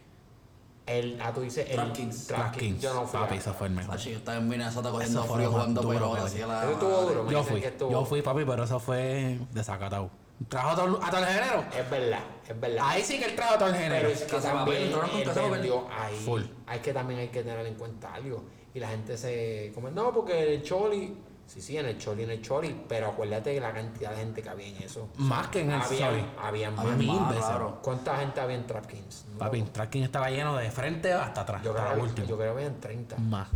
El, 0.87 1.19
ah, 1.21 1.33
tú 1.35 1.41
dices, 1.41 1.67
el 1.69 1.75
Trap 1.75 1.93
Kings. 1.93 2.27
Trap 2.29 2.39
Trap 2.53 2.57
Kings. 2.59 2.81
Yo 2.81 2.95
no 2.95 3.07
fui. 3.07 3.19
Papi, 3.19 3.35
a- 3.35 3.39
eso 3.39 3.53
fue 3.55 3.67
el 3.67 3.73
mejor. 3.73 3.91
Macho, 3.97 4.09
yo 4.11 4.19
estaba 4.19 4.39
en 4.39 4.49
Minnesota 4.49 4.91
cogiendo 4.91 5.19
Eso 5.19 5.27
fue 5.29 5.37
frío 5.39 5.47
lo 5.47 5.53
más 5.53 5.61
jugando 5.63 5.83
duro, 5.83 5.95
pelota 5.99 6.17
papi. 6.23 6.27
así 6.33 6.43
a 6.43 6.47
la 6.47 6.63
Eso 6.63 6.73
estuvo 6.73 7.01
duro, 7.03 7.25
me 7.25 7.33
Yo 7.33 7.39
dicen 7.39 7.53
fui, 7.53 7.61
que 7.61 7.67
estuvo- 7.69 7.91
yo 7.91 8.05
fui, 8.05 8.23
papi, 8.23 8.45
pero 8.45 8.63
eso 8.65 8.79
fue 8.79 9.41
desacatado. 9.53 10.11
Trajo 10.49 10.69
a 10.71 10.77
todo, 10.77 11.01
a 11.03 11.11
todo 11.11 11.21
el 11.21 11.27
género. 11.27 11.65
Es 11.77 11.91
verdad, 11.91 12.21
es 12.47 12.61
verdad. 12.61 12.85
Ahí 12.87 13.03
sí 13.03 13.19
que 13.19 13.25
él 13.25 13.35
trajo 13.35 13.55
a 13.55 13.59
todo 13.59 13.69
el 13.71 13.75
género. 13.77 14.03
Pero 14.03 14.09
es 14.15 14.23
que 14.23 14.37
Casa 14.37 14.53
también 14.53 14.83
él 14.83 15.51
vendió 15.51 15.87
ahí. 15.91 16.17
Full. 16.25 16.43
Hay 16.67 16.79
que 16.81 16.93
también 16.93 17.21
hay 17.21 17.29
que 17.29 17.43
tener 17.43 17.67
en 17.67 17.75
cuenta 17.75 18.13
algo. 18.15 18.45
Y 18.75 18.79
la 18.81 18.89
gente 18.89 19.17
se 19.17 19.73
come, 19.75 19.91
no, 19.91 20.13
porque 20.13 20.55
el 20.55 20.63
Choli, 20.63 21.17
sí, 21.47 21.63
sí, 21.63 21.79
en 21.79 21.87
el 21.87 21.97
Choli, 21.99 22.25
en 22.25 22.31
el 22.33 22.43
Choli, 22.43 22.85
pero 22.87 23.07
acuérdate 23.09 23.51
de 23.51 23.61
la 23.61 23.73
cantidad 23.73 24.11
de 24.11 24.17
gente 24.19 24.43
que 24.43 24.49
había 24.51 24.67
en 24.69 24.83
eso. 24.83 25.09
Más 25.17 25.49
que 25.49 25.61
en 25.63 25.71
el 25.73 25.81
había, 25.81 26.09
Choli. 26.11 26.21
Había 26.39 26.69
Había 26.69 26.71
más. 26.71 26.97
mil 26.99 27.19
veces. 27.31 27.45
claro. 27.47 27.79
¿Cuánta 27.83 28.17
gente 28.19 28.39
había 28.39 28.57
en 28.57 28.67
Trap 28.67 28.87
Kings? 28.87 29.25
No, 29.33 29.39
Papi, 29.39 29.61
el 29.61 29.71
tracking 29.71 30.03
estaba 30.03 30.29
lleno 30.29 30.55
de 30.57 30.71
frente 30.71 31.11
hasta 31.15 31.41
atrás. 31.41 31.63
yo, 31.63 31.71
hasta 31.71 31.85
creo, 31.85 31.97
que- 31.97 32.03
último. 32.03 32.27
yo 32.29 32.37
creo 32.37 32.55
que 32.55 32.61
habían 32.63 32.79
30. 32.81 33.17
Más. 33.17 33.49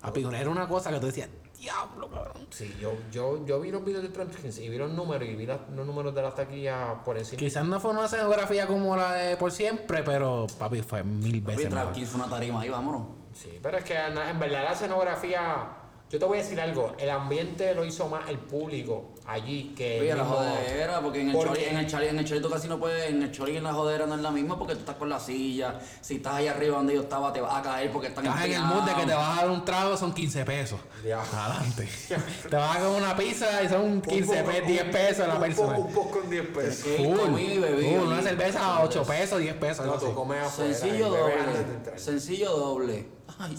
Papi, 0.00 0.24
era 0.34 0.50
una 0.50 0.66
cosa 0.66 0.90
que 0.90 0.98
tú 0.98 1.06
decías, 1.06 1.28
diablo, 1.58 2.08
cabrón. 2.08 2.46
Sí, 2.50 2.76
yo, 2.80 2.92
yo, 3.10 3.44
yo 3.46 3.60
vi 3.60 3.70
los 3.70 3.84
videos 3.84 4.02
de 4.02 4.08
Kings 4.10 4.58
y 4.58 4.68
vi 4.68 4.78
los 4.78 4.90
números 4.90 5.28
y 5.28 5.34
vi 5.34 5.46
la- 5.46 5.60
los 5.74 5.86
números 5.86 6.14
de 6.14 6.22
las 6.22 6.34
taquillas 6.34 6.98
por 7.04 7.18
encima. 7.18 7.38
Quizás 7.38 7.64
no 7.64 7.80
fue 7.80 7.90
una 7.90 8.04
escenografía 8.06 8.66
como 8.66 8.96
la 8.96 9.12
de 9.14 9.36
por 9.36 9.50
siempre, 9.52 10.02
pero 10.02 10.46
papi 10.58 10.82
fue 10.82 11.02
mil 11.02 11.42
Papi, 11.42 11.56
veces. 11.56 11.74
Kings 11.92 12.08
fue 12.10 12.20
una 12.20 12.30
tarima 12.30 12.60
ahí, 12.60 12.68
vámonos. 12.68 13.02
Sí, 13.34 13.58
pero 13.62 13.78
es 13.78 13.84
que 13.84 13.94
en 13.96 14.16
en 14.18 14.38
verdad 14.38 14.64
la 14.64 14.72
escenografía, 14.72 15.68
yo 16.10 16.18
te 16.18 16.24
voy 16.24 16.38
a 16.38 16.42
decir 16.42 16.58
algo, 16.60 16.94
el 16.98 17.10
ambiente 17.10 17.74
lo 17.74 17.84
hizo 17.84 18.08
más 18.08 18.28
el 18.30 18.38
público 18.38 19.10
allí 19.26 19.74
que 19.76 20.00
Oye, 20.00 20.10
el 20.12 20.16
la 20.16 20.24
mismo- 20.24 20.38
jodera, 20.38 21.00
porque 21.02 21.20
en 21.20 21.28
el, 21.28 21.34
Porque- 21.36 21.48
choli, 21.50 21.64
en 21.64 21.76
el 21.76 21.86
choli, 21.86 22.06
en 22.06 22.18
el 22.18 22.24
choli 22.24 22.40
tú 22.40 22.48
casi 22.48 22.66
no 22.66 22.78
puedes, 22.78 23.10
en 23.10 23.22
el 23.22 23.30
choli 23.30 23.52
y 23.52 23.56
en 23.58 23.64
la 23.64 23.74
jodera 23.74 24.06
no 24.06 24.14
es 24.14 24.22
la 24.22 24.30
misma 24.30 24.58
porque 24.58 24.72
tú 24.74 24.80
estás 24.80 24.96
con 24.96 25.10
la 25.10 25.20
silla, 25.20 25.78
si 26.00 26.16
estás 26.16 26.34
ahí 26.36 26.48
arriba 26.48 26.76
donde 26.78 26.94
yo 26.94 27.02
estaba 27.02 27.30
te 27.32 27.42
vas 27.42 27.54
a 27.54 27.60
caer 27.62 27.92
porque 27.92 28.08
están 28.08 28.24
Estás 28.24 28.44
en 28.46 28.52
el 28.54 28.62
mood 28.62 28.82
de 28.88 28.94
que 28.94 29.06
te 29.06 29.12
vas 29.12 29.38
a 29.38 29.42
dar 29.42 29.50
un 29.50 29.64
trago, 29.66 29.96
son 29.98 30.14
15 30.14 30.44
pesos. 30.46 30.80
Ya. 31.04 31.20
Adelante. 31.22 31.86
te 32.48 32.56
vas 32.56 32.76
a 32.76 32.80
comer 32.80 33.02
una 33.02 33.14
pizza 33.16 33.62
y 33.62 33.68
son 33.68 33.82
Un 33.82 34.00
15 34.00 34.36
poco- 34.42 34.50
pesos, 34.50 34.66
10 34.66 34.84
pesos 34.84 35.28
la 35.28 35.38
persona. 35.38 35.78
Un 35.78 35.92
poco 35.92 36.20
con 36.20 36.30
10 36.30 36.46
pesos. 36.46 36.74
Sí, 36.96 36.96
comida 37.04 37.52
y 37.52 37.58
bebida. 37.58 37.98
Full, 38.00 38.08
una 38.08 38.22
cerveza 38.22 38.64
a 38.64 38.82
8 38.82 39.04
pesos, 39.04 39.40
10 39.40 39.54
pesos. 39.56 39.84
No, 39.84 39.92
tú 39.98 40.14
comes 40.14 40.42
afuera. 40.42 40.72
Sencillo 40.74 41.08
y 41.08 41.10
bebes 41.10 41.34
antes 41.38 41.52
de 41.54 41.60
doble. 41.64 41.74
entrar. 41.74 42.00
Sencillo 42.00 42.50
doble. 42.56 43.06
Ay, 43.38 43.58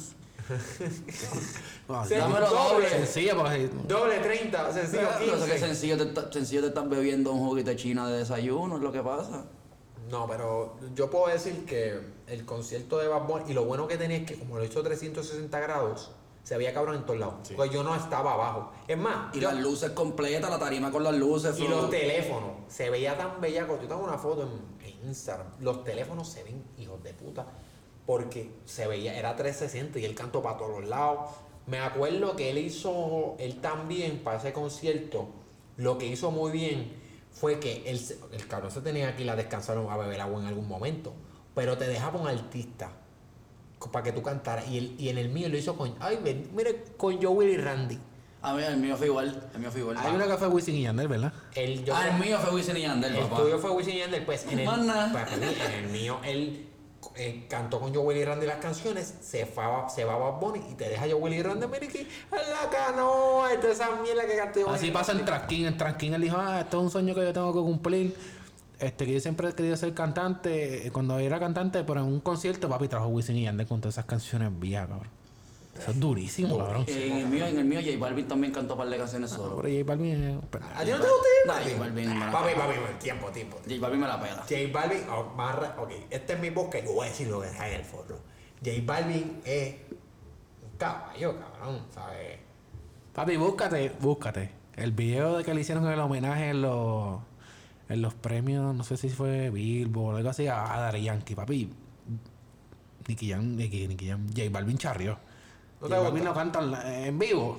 No, 1.87 2.05
Sí, 2.05 2.15
dámelo 2.15 2.49
doble. 2.49 2.85
doble. 2.85 2.89
Sencillo, 2.89 3.37
porque 3.37 3.69
Doble 3.87 4.19
30, 4.19 4.73
sencillo 4.73 5.01
Claro, 5.01 5.25
eso 5.25 5.45
que 5.45 5.51
15. 5.51 5.59
sencillo 5.59 5.97
te, 5.97 6.03
está- 6.03 6.31
sencillo 6.31 6.61
te 6.61 6.67
estás 6.67 6.89
bebiendo 6.89 7.31
un 7.31 7.47
juguito 7.47 7.69
de 7.71 7.75
china 7.75 8.07
de 8.07 8.19
desayuno, 8.19 8.77
es 8.77 8.81
lo 8.83 8.91
que 8.91 9.01
pasa. 9.01 9.45
No, 10.09 10.27
pero 10.27 10.75
yo 10.95 11.09
puedo 11.09 11.27
decir 11.27 11.65
que 11.65 11.99
el 12.27 12.45
concierto 12.45 12.97
de 12.97 13.07
Bad 13.07 13.27
Bunny, 13.27 13.51
y 13.51 13.53
lo 13.53 13.65
bueno 13.65 13.87
que 13.87 13.97
tenía 13.97 14.17
es 14.17 14.25
que 14.25 14.37
como 14.39 14.57
lo 14.57 14.63
hizo 14.65 14.81
360 14.83 15.59
grados, 15.59 16.11
se 16.43 16.57
veía 16.57 16.73
cabrón 16.73 16.95
en 16.95 17.05
todos 17.05 17.19
lados. 17.19 17.35
Porque 17.55 17.73
yo 17.73 17.83
no 17.83 17.95
estaba 17.95 18.33
abajo. 18.33 18.71
Es 18.87 18.97
más, 18.97 19.35
Y 19.35 19.39
yo- 19.39 19.51
las 19.51 19.59
luces 19.59 19.91
completas, 19.91 20.49
la 20.49 20.57
tarima 20.57 20.91
con 20.91 21.03
las 21.03 21.13
luces. 21.15 21.57
y 21.59 21.67
los 21.67 21.89
teléfonos, 21.89 22.51
se 22.67 22.89
veía 22.89 23.17
tan 23.17 23.39
bellaco. 23.41 23.79
Yo 23.81 23.87
tengo 23.87 24.03
una 24.03 24.17
foto 24.17 24.43
en, 24.43 24.87
en 24.87 25.07
Instagram. 25.09 25.47
Los 25.59 25.83
teléfonos 25.83 26.27
se 26.27 26.43
ven 26.43 26.63
hijos 26.77 27.01
de 27.03 27.13
puta. 27.13 27.45
Porque 28.09 28.49
se 28.65 28.87
veía, 28.87 29.15
era 29.15 29.35
360 29.35 29.99
y 29.99 30.05
él 30.05 30.15
cantó 30.15 30.41
para 30.41 30.57
todos 30.57 30.79
los 30.81 30.89
lados. 30.89 31.29
Me 31.67 31.77
acuerdo 31.77 32.35
que 32.35 32.49
él 32.49 32.57
hizo, 32.57 33.35
él 33.37 33.61
también 33.61 34.21
para 34.23 34.39
ese 34.39 34.51
concierto, 34.51 35.29
lo 35.77 35.99
que 35.99 36.07
hizo 36.07 36.31
muy 36.31 36.51
bien 36.51 36.91
fue 37.31 37.59
que 37.59 37.83
él, 37.85 38.01
el 38.31 38.47
cabrón 38.47 38.71
se 38.71 38.81
tenía 38.81 39.15
que 39.15 39.21
ir 39.21 39.29
a 39.29 39.35
descansar 39.35 39.77
o 39.77 39.91
a 39.91 39.97
beber 39.97 40.19
agua 40.21 40.41
en 40.41 40.47
algún 40.47 40.67
momento. 40.67 41.13
Pero 41.53 41.77
te 41.77 41.87
dejaba 41.87 42.19
un 42.19 42.27
artista 42.27 42.89
para 43.91 44.01
que 44.01 44.11
tú 44.11 44.23
cantaras. 44.23 44.67
Y, 44.67 44.79
el- 44.79 44.95
y 44.99 45.09
en 45.09 45.19
el 45.19 45.29
mío 45.29 45.47
lo 45.47 45.55
hizo 45.57 45.77
con, 45.77 45.93
ay, 45.99 46.17
mire, 46.55 46.85
con 46.97 47.21
Joel 47.21 47.49
y 47.49 47.57
Randy. 47.57 47.99
A 48.41 48.55
mí, 48.55 48.63
el 48.63 48.77
mío 48.77 48.97
fue 48.97 49.05
igual. 49.05 49.49
El 49.53 49.59
mío 49.59 49.69
fue 49.69 49.81
igual. 49.81 49.97
hay 49.99 50.15
una 50.15 50.25
que 50.25 50.35
fue 50.35 50.47
Wisin 50.47 50.75
y 50.77 50.81
Yandel, 50.81 51.07
¿verdad? 51.09 51.31
El, 51.53 51.85
yo 51.85 51.95
ah, 51.95 52.07
el 52.07 52.19
mío 52.19 52.39
fue 52.39 52.55
Wisin 52.55 52.75
y 52.77 52.81
Yandel, 52.81 53.15
el 53.17 53.23
papá. 53.25 53.43
tuyo 53.43 53.59
fue 53.59 53.69
Wisin 53.69 53.93
y 53.93 53.99
Yandel, 53.99 54.25
pues 54.25 54.47
en 54.47 54.57
el, 54.57 54.65
pues, 54.65 54.79
para 55.13 55.37
mí, 55.37 55.45
en 55.45 55.71
el 55.85 55.91
mío, 55.91 56.19
él 56.23 56.68
eh, 57.19 57.45
cantó 57.49 57.79
con 57.81 57.93
Joel 57.93 58.17
y 58.17 58.23
Randy 58.23 58.47
las 58.47 58.59
canciones, 58.59 59.13
se, 59.19 59.45
fa, 59.45 59.89
se 59.89 60.05
va 60.05 60.13
a 60.13 60.17
Bad 60.17 60.39
Bunny 60.39 60.61
y 60.71 60.75
te 60.75 60.87
deja 60.87 61.05
Joel 61.09 61.33
y 61.33 61.43
Randy, 61.43 61.65
aquí, 61.65 61.99
en 61.99 62.07
la 62.31 62.69
canoa, 62.71 63.49
toda 63.59 63.73
esa 63.73 63.89
mierda 64.01 64.25
que 64.25 64.61
Joel 64.63 64.75
Así 64.75 64.89
pasa 64.89 65.11
Randy. 65.11 65.25
Traskin. 65.25 65.65
En 65.65 65.77
Traskin 65.77 66.13
él 66.13 66.21
dijo, 66.21 66.37
ah, 66.39 66.61
esto 66.61 66.77
es 66.77 66.83
un 66.83 66.89
sueño 66.89 67.13
que 67.13 67.21
yo 67.21 67.33
tengo 67.33 67.53
que 67.53 67.59
cumplir. 67.59 68.15
Este, 68.79 69.05
que 69.05 69.13
yo 69.13 69.19
siempre 69.19 69.49
he 69.49 69.53
querido 69.53 69.75
ser 69.75 69.93
cantante. 69.93 70.89
Cuando 70.93 71.19
era 71.19 71.39
cantante, 71.39 71.83
pero 71.83 71.99
en 71.99 72.07
un 72.07 72.21
concierto, 72.21 72.69
papi, 72.69 72.87
trajo 72.87 73.07
Wisin 73.07 73.35
y 73.35 73.43
Yandel 73.43 73.67
con 73.67 73.81
todas 73.81 73.95
esas 73.95 74.05
canciones 74.05 74.57
viejas, 74.57 74.87
cabrón. 74.87 75.18
Eso 75.79 75.91
es 75.91 75.99
durísimo, 75.99 76.57
cabrón. 76.57 76.83
En 76.87 77.17
el 77.17 77.27
mío, 77.27 77.45
en 77.45 77.57
el 77.57 77.65
mío, 77.65 77.79
J 77.83 77.97
Balvin 77.97 78.27
también 78.27 78.51
cantó 78.53 78.73
un 78.73 78.79
par 78.79 78.89
de 78.89 78.97
canciones 78.97 79.31
Pero 79.31 79.43
solo. 79.43 79.55
J 79.61 79.83
Balvin 79.85 80.23
es. 80.23 80.37
¿A 80.75 80.83
ti 80.83 80.91
no 80.91 80.97
te 80.99 81.07
gusta 81.07 81.53
J 81.63 81.77
Balvin? 81.77 81.77
J 81.77 81.79
Balvin 81.79 82.09
me 82.09 82.25
la 82.25 82.31
Papi, 82.31 82.53
pela. 82.53 82.65
papi, 82.65 82.73
tiempo, 82.99 83.27
tiempo. 83.29 83.57
tiempo. 83.57 83.57
J 83.67 83.81
Balvin 83.81 83.99
me 84.01 84.07
la 84.07 84.19
pela. 84.21 84.45
J 84.47 84.55
Balvin, 84.73 85.01
oh, 85.09 85.81
ok, 85.83 85.91
este 86.09 86.33
es 86.33 86.39
mi 86.39 86.49
bosque, 86.49 86.83
yo 86.85 86.93
voy 86.93 87.07
a 87.07 87.09
decir 87.09 87.27
lo 87.27 87.41
que 87.41 87.47
está 87.47 87.67
en 87.69 87.75
el 87.75 87.85
forro. 87.85 88.19
J 88.63 88.71
Balvin 88.85 89.41
es 89.45 89.75
un 90.61 90.77
caballo, 90.77 91.35
cabrón, 91.39 91.81
¿sabes? 91.93 92.39
Papi, 93.13 93.37
búscate, 93.37 93.91
búscate. 94.01 94.51
El 94.75 94.91
video 94.91 95.37
de 95.37 95.43
que 95.43 95.53
le 95.53 95.61
hicieron 95.61 95.87
el 95.87 95.99
homenaje 95.99 96.49
en 96.49 96.61
los, 96.61 97.19
en 97.87 98.01
los 98.01 98.13
premios, 98.13 98.75
no 98.75 98.83
sé 98.83 98.97
si 98.97 99.09
fue 99.09 99.49
Billboard 99.49 100.15
o 100.15 100.17
algo 100.17 100.29
así, 100.29 100.47
a, 100.47 100.73
a 100.73 100.79
Daddy 100.81 101.03
Yankee, 101.03 101.35
papi. 101.35 101.69
Nicky 103.07 103.29
Jam, 103.29 103.55
Nicky, 103.55 103.87
Nicky 103.87 104.07
Jam, 104.07 104.27
J 104.27 104.49
Balvin 104.51 104.77
charrió. 104.77 105.17
¿No 105.81 105.87
J 105.87 105.95
te 105.95 106.01
Balvin 106.03 106.11
gusta? 106.11 106.29
lo 106.29 106.33
canta 106.35 106.59
en, 106.59 106.71
la- 106.71 107.05
en 107.07 107.19
vivo. 107.19 107.57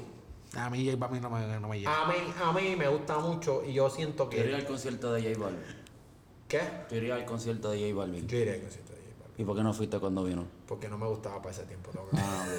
A 0.57 0.69
mí 0.71 0.85
J 0.85 0.97
Balvin 0.97 1.23
no 1.23 1.31
me, 1.31 1.61
no 1.61 1.69
me 1.69 1.79
llega. 1.79 2.03
A 2.05 2.09
mí, 2.09 2.15
a 2.43 2.53
mí 2.53 2.77
me 2.77 2.89
gusta 2.89 3.19
mucho 3.19 3.63
y 3.65 3.73
yo 3.73 3.89
siento 3.89 4.29
Yo 4.31 4.39
iría 4.39 4.51
que... 4.57 4.63
al 4.63 4.67
concierto 4.67 5.13
de 5.13 5.23
J 5.23 5.39
Balvin. 5.45 5.61
¿Qué? 6.49 6.61
Yo 6.91 6.97
iría 6.97 7.15
al 7.15 7.25
concierto 7.25 7.71
de 7.71 7.79
J 7.81 7.95
Balvin. 7.99 8.27
Yo 8.27 8.37
iré 8.39 8.55
al 8.55 8.61
concierto 8.61 8.93
de 8.93 8.99
J 8.99 9.09
Balvin. 9.21 9.35
¿Y 9.39 9.45
por 9.45 9.57
qué 9.57 9.63
no 9.63 9.73
fuiste 9.73 9.99
cuando 10.01 10.25
vino? 10.25 10.45
Porque 10.67 10.89
no 10.89 10.99
me 10.99 11.07
gustaba 11.07 11.37
para 11.41 11.51
ese 11.55 11.65
tiempo. 11.65 11.91
que- 11.93 11.99
Ah. 12.15 12.47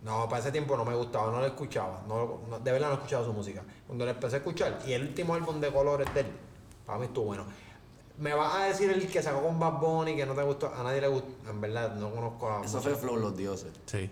No, 0.00 0.28
para 0.28 0.40
ese 0.40 0.52
tiempo 0.52 0.76
no 0.76 0.84
me 0.84 0.94
gustaba, 0.94 1.32
no 1.32 1.40
lo 1.40 1.46
escuchaba. 1.46 2.04
No, 2.06 2.38
no- 2.48 2.60
de 2.60 2.70
verdad 2.70 2.86
no 2.90 2.94
escuchaba 2.94 3.24
su 3.24 3.32
música. 3.32 3.64
Cuando 3.84 4.04
le 4.04 4.12
empecé 4.12 4.36
a 4.36 4.38
escuchar, 4.38 4.78
y 4.86 4.92
el 4.92 5.02
último 5.02 5.34
álbum 5.34 5.60
de 5.60 5.72
colores 5.72 6.06
de 6.14 6.20
él, 6.20 6.26
para 6.86 7.00
mí 7.00 7.06
estuvo 7.06 7.24
bueno. 7.26 7.44
Me 8.16 8.32
vas 8.32 8.54
a 8.54 8.64
decir 8.66 8.88
el 8.90 9.08
que 9.10 9.20
sacó 9.20 9.42
con 9.42 9.58
Bad 9.58 9.80
Bunny 9.80 10.14
que 10.14 10.24
no 10.24 10.34
te 10.34 10.42
gustó, 10.44 10.72
a 10.72 10.84
nadie 10.84 11.00
le 11.00 11.08
gustó. 11.08 11.50
En 11.50 11.60
verdad, 11.60 11.96
no 11.96 12.12
conozco 12.12 12.48
a. 12.48 12.64
Eso 12.64 12.80
fue 12.80 12.94
Flow 12.94 13.16
Los 13.16 13.36
Dioses. 13.36 13.72
Sí. 13.86 14.08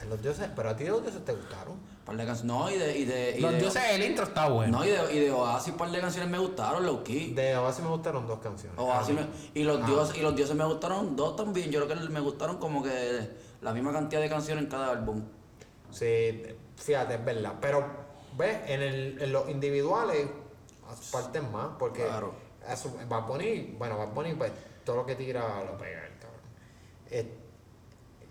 A 0.00 0.04
los 0.06 0.22
dioses, 0.22 0.48
pero 0.56 0.70
a 0.70 0.76
ti 0.76 0.84
los 0.84 1.02
dioses 1.02 1.24
te 1.24 1.32
gustaron. 1.32 1.78
Par 2.04 2.16
de 2.16 2.24
canciones. 2.24 2.44
No, 2.56 2.70
y 2.70 2.78
de. 2.78 2.98
Y 2.98 3.04
de 3.04 3.36
y 3.38 3.40
Los 3.40 3.52
de- 3.52 3.58
dioses 3.58 3.82
del 3.92 4.02
intro 4.02 4.24
está 4.24 4.48
bueno. 4.48 4.78
No, 4.78 4.84
y 4.84 4.88
de, 4.88 5.14
y 5.14 5.18
de 5.20 5.30
Oasis, 5.30 5.74
par 5.74 5.90
de 5.90 6.00
canciones 6.00 6.30
me 6.30 6.38
gustaron, 6.38 6.84
low 6.86 7.04
key. 7.04 7.34
De 7.34 7.54
Oasis 7.56 7.84
me 7.84 7.90
gustaron 7.90 8.26
dos 8.26 8.38
canciones. 8.40 8.78
Oasis 8.78 9.10
A 9.16 9.20
me- 9.20 9.26
mí. 9.26 9.50
y 9.54 9.62
los 9.64 9.82
Ah. 9.82 9.86
dioses 9.86 10.16
y 10.16 10.22
los 10.22 10.34
dioses 10.34 10.56
me 10.56 10.64
gustaron 10.64 11.14
dos 11.16 11.36
también. 11.36 11.70
Yo 11.70 11.84
creo 11.84 11.98
que 12.00 12.08
me 12.08 12.20
gustaron 12.20 12.56
como 12.58 12.82
que 12.82 13.28
la 13.60 13.72
misma 13.74 13.92
cantidad 13.92 14.20
de 14.22 14.28
canciones 14.30 14.64
en 14.64 14.70
cada 14.70 14.90
álbum. 14.92 15.22
Sí, 15.90 16.42
fíjate, 16.76 17.14
es 17.16 17.24
verdad. 17.24 17.54
Pero, 17.60 17.84
ves, 18.38 18.58
en, 18.66 18.80
el, 18.82 19.20
en 19.22 19.32
los 19.32 19.48
individuales, 19.50 20.28
parten 21.12 21.52
más, 21.52 21.68
porque 21.78 22.04
Claro. 22.04 22.32
eso, 22.68 22.96
Bad 23.08 23.26
Bunny, 23.26 23.74
bueno, 23.78 23.98
Bad 23.98 24.14
Bunny, 24.14 24.34
pues 24.34 24.50
todo 24.84 24.96
lo 24.96 25.06
que 25.06 25.14
tira 25.14 25.62
lo 25.64 25.76
pega, 25.76 26.06
el 26.06 26.18
cabrón. 26.18 27.40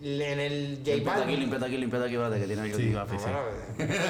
En 0.01 0.39
el 0.39 0.77
J 0.77 0.91
Limpiate 0.91 0.91
aquí, 0.93 1.03
Balvin. 1.03 1.39
limpiate 1.39 1.65
aquí, 1.65 1.77
limpiate 1.77 2.05
aquí, 2.05 2.13
espérate, 2.15 2.39
que 2.39 2.45
tiene 2.47 2.61
algo 2.61 2.77
Sí. 2.77 2.95
aquí. 2.95 3.17
Bueno, 3.17 3.39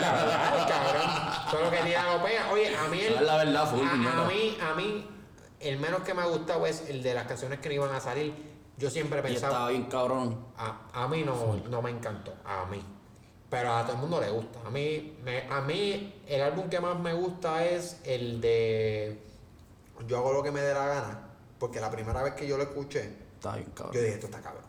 la 0.01 0.13
verdad, 0.13 0.67
cabrón. 0.67 1.11
Todo 1.51 1.61
lo 1.63 1.71
que 1.71 1.77
tira 1.77 2.13
lo 2.17 2.23
pega. 2.23 2.51
Oye, 2.51 2.75
a 2.75 2.87
mí 2.87 2.99
el, 3.01 3.13
Es 3.13 3.21
la 3.21 3.37
verdad, 3.37 3.69
full, 3.71 3.85
a, 3.87 3.91
a 4.23 4.27
mí, 4.27 4.57
a 4.61 4.73
mí, 4.75 5.07
el 5.59 5.79
menos 5.79 6.01
que 6.01 6.13
me 6.13 6.21
ha 6.21 6.25
gustado 6.25 6.65
es 6.65 6.89
el 6.89 7.01
de 7.03 7.13
las 7.13 7.25
canciones 7.27 7.59
que 7.59 7.69
no 7.69 7.75
iban 7.75 7.93
a 7.95 7.99
salir. 7.99 8.33
Yo 8.77 8.89
siempre 8.89 9.21
pensado. 9.21 9.51
estaba 9.53 9.69
bien 9.71 9.83
cabrón. 9.85 10.45
A, 10.57 10.89
a 10.93 11.07
mí 11.07 11.23
no, 11.23 11.57
no 11.69 11.81
me 11.81 11.89
encantó, 11.89 12.33
a 12.45 12.65
mí. 12.65 12.81
Pero 13.49 13.73
a 13.73 13.81
todo 13.83 13.93
el 13.95 14.01
mundo 14.01 14.21
le 14.21 14.29
gusta. 14.29 14.59
A 14.65 14.69
mí, 14.69 15.17
me- 15.23 15.47
a 15.49 15.59
mí 15.61 16.21
el 16.27 16.41
álbum 16.41 16.69
que 16.69 16.79
más 16.79 16.97
me 16.99 17.13
gusta 17.13 17.65
es 17.65 17.99
el 18.05 18.39
de 18.39 19.19
Yo 20.07 20.17
hago 20.19 20.31
lo 20.33 20.43
que 20.43 20.51
me 20.51 20.61
dé 20.61 20.73
la 20.73 20.85
gana. 20.85 21.19
Porque 21.57 21.81
la 21.81 21.89
primera 21.91 22.21
vez 22.23 22.35
que 22.35 22.47
yo 22.47 22.55
lo 22.57 22.63
escuché, 22.63 23.11
Estaba 23.33 23.55
bien 23.57 23.69
cabrón. 23.71 23.93
yo 23.95 24.01
dije, 24.01 24.13
esto 24.13 24.27
está 24.27 24.39
cabrón. 24.39 24.63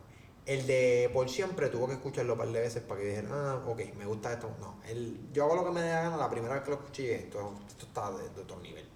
El 0.47 0.67
de 0.67 1.11
Por 1.13 1.29
Siempre 1.29 1.69
tuvo 1.69 1.87
que 1.87 1.95
escucharlo 1.95 2.33
un 2.33 2.39
par 2.39 2.49
de 2.49 2.61
veces 2.61 2.83
para 2.83 3.01
que 3.01 3.07
dijera, 3.09 3.29
ah, 3.31 3.63
ok, 3.67 3.81
me 3.97 4.07
gusta 4.07 4.33
esto. 4.33 4.51
No, 4.61 4.81
el 4.89 5.31
Yo 5.33 5.45
hago 5.45 5.57
lo 5.57 5.65
que 5.65 5.71
me 5.71 5.83
dé 5.83 5.91
la 5.91 6.03
gana, 6.03 6.17
la 6.17 6.31
primera 6.31 6.55
vez 6.55 6.65
que 6.65 6.71
lo 6.71 6.77
escuché, 6.77 7.15
esto, 7.15 7.55
esto 7.69 7.87
está 7.87 8.11
de, 8.11 8.29
de 8.31 8.41
otro 8.41 8.59
nivel. 8.61 8.89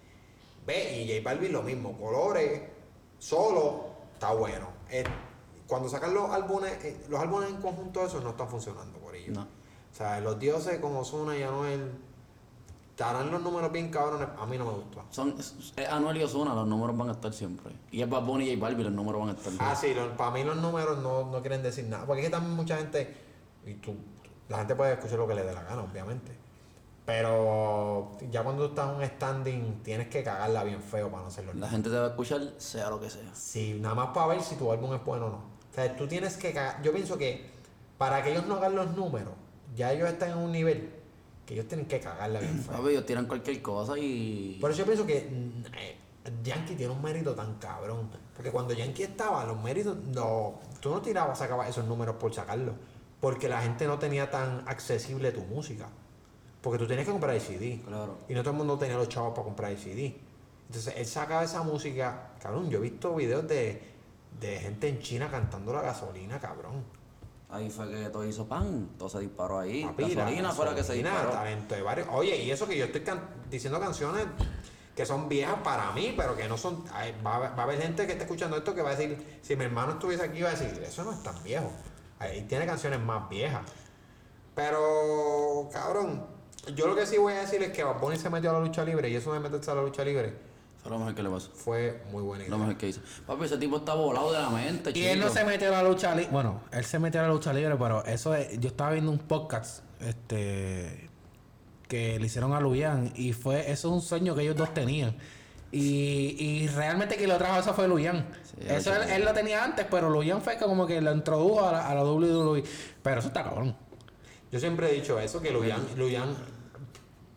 Ve, 0.66 1.02
y 1.02 1.08
J 1.08 1.22
Balvin 1.22 1.52
lo 1.52 1.62
mismo, 1.62 1.96
colores, 1.98 2.62
solo, 3.18 3.84
está 4.14 4.32
bueno. 4.32 4.68
Eh, 4.90 5.04
cuando 5.66 5.88
sacan 5.88 6.14
los 6.14 6.30
álbumes, 6.30 6.72
eh, 6.84 6.96
los 7.08 7.20
álbumes 7.20 7.50
en 7.50 7.56
conjunto 7.56 8.04
esos 8.04 8.22
no 8.22 8.30
están 8.30 8.48
funcionando 8.48 8.98
por 8.98 9.14
ello. 9.14 9.32
No. 9.32 9.42
O 9.42 9.96
sea, 9.96 10.20
los 10.20 10.38
dioses 10.38 10.78
como 10.80 11.00
Ozuna 11.00 11.36
y 11.36 11.42
Anuel, 11.42 11.92
estarán 12.94 13.30
los 13.30 13.42
números 13.42 13.72
bien 13.72 13.90
cabrones, 13.90 14.28
a 14.38 14.46
mí 14.46 14.56
no 14.56 14.66
me 14.66 14.70
gustó. 14.72 15.02
Son, 15.10 15.34
es, 15.38 15.74
Anuel 15.90 16.16
y 16.18 16.22
Ozuna, 16.22 16.54
los 16.54 16.66
números 16.66 16.96
van 16.96 17.08
a 17.08 17.12
estar 17.12 17.32
siempre. 17.32 17.72
Y 17.90 18.00
es 18.02 18.08
Bad 18.08 18.22
Bunny 18.22 18.44
y 18.50 18.54
J 18.54 18.60
Balvin, 18.62 18.84
los 18.84 18.92
números 18.92 19.20
van 19.20 19.30
a 19.30 19.32
estar. 19.32 19.52
Ah, 19.58 19.74
sí, 19.74 19.92
lo- 19.94 20.16
para 20.16 20.30
mí 20.30 20.44
los 20.44 20.56
números 20.56 20.98
no, 20.98 21.24
no 21.30 21.40
quieren 21.40 21.62
decir 21.62 21.84
nada. 21.86 22.06
Porque 22.06 22.22
es 22.22 22.26
que 22.28 22.30
también 22.32 22.54
mucha 22.54 22.76
gente, 22.76 23.16
y 23.66 23.74
tú, 23.74 23.96
la 24.48 24.58
gente 24.58 24.76
puede 24.76 24.92
escuchar 24.92 25.18
lo 25.18 25.26
que 25.26 25.34
le 25.34 25.42
dé 25.44 25.52
la 25.52 25.64
gana, 25.64 25.82
obviamente. 25.82 26.32
Pero 27.04 28.12
ya 28.30 28.42
cuando 28.42 28.64
tú 28.64 28.68
estás 28.70 28.90
en 28.90 28.96
un 28.96 29.04
standing, 29.04 29.82
tienes 29.82 30.08
que 30.08 30.22
cagarla 30.22 30.64
bien 30.64 30.80
feo 30.80 31.10
para 31.10 31.22
no 31.22 31.28
hacerlo. 31.28 31.52
La 31.54 31.68
gente 31.68 31.90
te 31.90 31.96
va 31.96 32.06
a 32.06 32.08
escuchar, 32.10 32.40
sea 32.58 32.88
lo 32.90 33.00
que 33.00 33.10
sea. 33.10 33.34
Sí, 33.34 33.78
nada 33.80 33.94
más 33.94 34.08
para 34.14 34.28
ver 34.28 34.42
si 34.42 34.54
tu 34.54 34.70
álbum 34.72 34.94
es 34.94 35.04
bueno 35.04 35.26
o 35.26 35.30
no. 35.30 35.36
O 35.36 35.74
sea, 35.74 35.94
tú 35.96 36.06
tienes 36.06 36.36
que 36.36 36.52
cagar. 36.52 36.80
Yo 36.82 36.92
pienso 36.92 37.18
que 37.18 37.50
para 37.98 38.22
que 38.22 38.30
ellos 38.32 38.46
no 38.46 38.54
hagan 38.54 38.74
los 38.76 38.96
números, 38.96 39.34
ya 39.74 39.92
ellos 39.92 40.08
están 40.08 40.30
en 40.30 40.38
un 40.38 40.52
nivel 40.52 40.93
que 41.46 41.54
ellos 41.54 41.68
tienen 41.68 41.86
que 41.86 42.00
cagarla 42.00 42.40
bien 42.40 42.62
feo. 42.62 42.76
Papi, 42.76 42.90
ellos 42.90 43.06
tiran 43.06 43.26
cualquier 43.26 43.60
cosa 43.62 43.98
y. 43.98 44.58
Por 44.60 44.70
eso 44.70 44.80
yo 44.80 44.86
pienso 44.86 45.06
que 45.06 45.28
mm, 45.30 45.66
eh, 45.76 45.96
Yankee 46.42 46.74
tiene 46.74 46.92
un 46.92 47.02
mérito 47.02 47.34
tan 47.34 47.54
cabrón. 47.58 48.10
Porque 48.34 48.50
cuando 48.50 48.74
Yankee 48.74 49.04
estaba, 49.04 49.44
los 49.44 49.62
méritos, 49.62 49.96
no, 49.96 50.60
tú 50.80 50.90
no 50.90 51.00
tirabas, 51.00 51.38
sacabas 51.38 51.68
esos 51.68 51.86
números 51.86 52.16
por 52.16 52.34
sacarlos. 52.34 52.74
Porque 53.20 53.48
la 53.48 53.62
gente 53.62 53.86
no 53.86 53.98
tenía 53.98 54.30
tan 54.30 54.64
accesible 54.66 55.32
tu 55.32 55.42
música. 55.42 55.88
Porque 56.60 56.78
tú 56.78 56.86
tenías 56.86 57.06
que 57.06 57.12
comprar 57.12 57.34
el 57.34 57.40
CD. 57.40 57.80
Claro. 57.86 58.18
Y 58.28 58.34
no 58.34 58.40
todo 58.40 58.52
el 58.52 58.56
mundo 58.56 58.78
tenía 58.78 58.96
los 58.96 59.08
chavos 59.08 59.30
para 59.30 59.44
comprar 59.44 59.70
el 59.70 59.78
CD. 59.78 60.16
Entonces 60.66 60.94
él 60.96 61.06
sacaba 61.06 61.44
esa 61.44 61.62
música, 61.62 62.32
cabrón. 62.40 62.70
Yo 62.70 62.78
he 62.78 62.82
visto 62.82 63.14
videos 63.14 63.46
de, 63.46 63.82
de 64.40 64.58
gente 64.58 64.88
en 64.88 64.98
China 65.00 65.28
cantando 65.30 65.72
la 65.72 65.82
gasolina, 65.82 66.40
cabrón. 66.40 66.82
Ahí 67.50 67.70
fue 67.70 67.88
que 67.90 68.08
todo 68.08 68.24
hizo 68.24 68.48
pan, 68.48 68.88
todo 68.98 69.08
se 69.08 69.20
disparó 69.20 69.60
ahí. 69.60 69.84
Papi, 69.84 70.14
la 70.14 70.24
gasolina 70.24 70.52
fuera 70.52 70.74
que 70.74 70.82
se 70.82 70.94
disparó. 70.94 71.30
talento 71.30 71.74
de 71.74 71.82
varios. 71.82 72.08
Oye, 72.10 72.36
y 72.42 72.50
eso 72.50 72.66
que 72.66 72.76
yo 72.76 72.86
estoy 72.86 73.02
can- 73.02 73.28
diciendo 73.50 73.78
canciones 73.78 74.26
que 74.96 75.04
son 75.06 75.28
viejas 75.28 75.56
para 75.62 75.90
mí, 75.92 76.14
pero 76.16 76.34
que 76.36 76.48
no 76.48 76.56
son. 76.56 76.84
Va 77.24 77.32
a, 77.32 77.36
haber- 77.36 77.50
va 77.58 77.60
a 77.60 77.62
haber 77.64 77.80
gente 77.80 78.06
que 78.06 78.12
está 78.12 78.24
escuchando 78.24 78.56
esto 78.56 78.74
que 78.74 78.82
va 78.82 78.90
a 78.90 78.96
decir, 78.96 79.38
si 79.42 79.54
mi 79.56 79.64
hermano 79.64 79.92
estuviese 79.92 80.24
aquí, 80.24 80.42
va 80.42 80.48
a 80.48 80.52
decir, 80.52 80.82
eso 80.82 81.04
no 81.04 81.12
es 81.12 81.22
tan 81.22 81.40
viejo. 81.44 81.70
Ahí 82.18 82.42
tiene 82.42 82.66
canciones 82.66 83.00
más 83.00 83.28
viejas. 83.28 83.62
Pero, 84.54 85.68
cabrón, 85.72 86.26
yo 86.74 86.86
lo 86.86 86.94
que 86.94 87.06
sí 87.06 87.18
voy 87.18 87.34
a 87.34 87.40
decir 87.40 87.62
es 87.62 87.72
que 87.72 87.82
Bad 87.84 88.00
Bunny 88.00 88.16
se 88.16 88.30
metió 88.30 88.50
a 88.50 88.52
la 88.54 88.60
lucha 88.60 88.84
libre 88.84 89.08
y 89.08 89.16
eso 89.16 89.32
de 89.32 89.40
meterse 89.40 89.70
a 89.70 89.74
la 89.74 89.82
lucha 89.82 90.04
libre 90.04 90.53
Fue 90.84 90.92
lo 90.92 90.98
mejor 90.98 91.14
que 91.16 91.22
le 91.24 91.30
pasó. 91.30 91.50
fue 91.52 92.02
muy 92.12 92.22
buena 92.22 92.44
Lo 92.44 92.48
idea. 92.50 92.58
mejor 92.58 92.76
que 92.76 92.88
hizo. 92.88 93.00
Papi, 93.26 93.44
ese 93.46 93.56
tipo 93.58 93.78
está 93.78 93.94
volado 93.94 94.32
de 94.32 94.38
la 94.38 94.50
mente, 94.50 94.92
Y 94.94 95.02
él 95.04 95.18
no 95.18 95.26
chico. 95.28 95.38
se 95.38 95.44
metió 95.46 95.68
a 95.68 95.82
la 95.82 95.88
lucha 95.88 96.14
libre. 96.14 96.30
Bueno, 96.30 96.60
él 96.70 96.84
se 96.84 96.98
metió 97.00 97.20
a 97.20 97.24
la 97.24 97.30
lucha 97.30 97.52
libre, 97.52 97.74
pero 97.76 98.04
eso 98.04 98.34
es. 98.34 98.60
Yo 98.60 98.68
estaba 98.68 98.92
viendo 98.92 99.10
un 99.10 99.18
podcast 99.18 99.82
este 100.00 101.08
que 101.88 102.18
le 102.18 102.26
hicieron 102.26 102.52
a 102.52 102.60
Luyan 102.60 103.12
y 103.16 103.32
fue. 103.32 103.60
Eso 103.70 103.88
es 103.88 103.94
un 103.94 104.00
sueño 104.02 104.34
que 104.34 104.42
ellos 104.42 104.56
dos 104.56 104.72
tenían. 104.74 105.16
Y, 105.72 106.36
y 106.38 106.68
realmente 106.68 107.16
quien 107.16 107.28
lo 107.30 107.36
trajo 107.36 107.58
eso 107.60 107.74
fue 107.74 107.88
Luyan. 107.88 108.26
Sí, 108.44 108.56
eso 108.68 108.94
él 108.94 109.24
lo 109.24 109.32
tenía 109.32 109.64
antes, 109.64 109.86
pero 109.90 110.08
Luyan 110.08 110.40
fue 110.40 110.56
como 110.56 110.86
que 110.86 111.00
lo 111.00 111.12
introdujo 111.12 111.66
a 111.66 111.72
la, 111.72 111.88
a 111.88 111.94
la 111.94 112.04
WWE. 112.04 112.62
Pero 113.02 113.18
eso 113.20 113.28
está 113.28 113.42
cabrón. 113.42 113.74
Yo 114.52 114.60
siempre 114.60 114.90
he 114.90 114.94
dicho 114.94 115.18
eso, 115.18 115.40
que 115.40 115.50
Luyan, 115.50 115.80
Luyan 115.96 116.34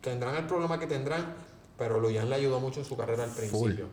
tendrán 0.02 0.36
el 0.36 0.46
problema 0.46 0.80
que 0.80 0.86
tendrán, 0.86 1.34
pero 1.78 2.00
Luyan 2.00 2.30
le 2.30 2.36
ayudó 2.36 2.60
mucho 2.60 2.80
en 2.80 2.86
su 2.86 2.96
carrera 2.98 3.24
al 3.24 3.30
principio. 3.30 3.88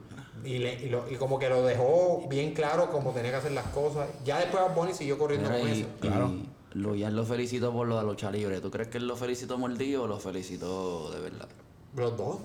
Y, 0.45 0.59
le, 0.59 0.75
y, 0.75 0.89
lo- 0.89 1.11
y 1.11 1.17
como 1.17 1.39
que 1.39 1.49
lo 1.49 1.63
dejó 1.65 2.27
bien 2.29 2.53
claro 2.55 2.91
cómo 2.91 3.13
tenía 3.13 3.31
que 3.31 3.37
hacer 3.39 3.53
las 3.53 3.67
cosas. 3.69 4.09
Ya 4.25 4.39
después 4.39 4.63
Bad 4.65 4.75
Bunny 4.75 4.95
siguió 4.95 5.19
corriendo 5.19 5.49
Mira, 5.51 5.61
con 5.61 5.69
y, 5.69 5.81
eso. 5.81 5.89
Claro. 6.01 6.29
y 6.29 6.49
Luyan 6.79 7.15
lo 7.17 7.25
felicitó 7.25 7.73
por 7.73 7.87
lo 7.87 7.97
de 7.99 8.05
lucha 8.05 8.31
libre. 8.31 8.61
¿Tú 8.61 8.71
crees 8.71 8.89
que 8.89 8.99
él 8.99 9.07
lo 9.07 9.17
felicitó 9.17 9.57
mordido 9.59 10.03
o 10.05 10.07
lo 10.07 10.19
felicitó 10.19 11.11
de 11.13 11.21
verdad? 11.21 11.49
Los 11.97 12.17
dos. 12.17 12.39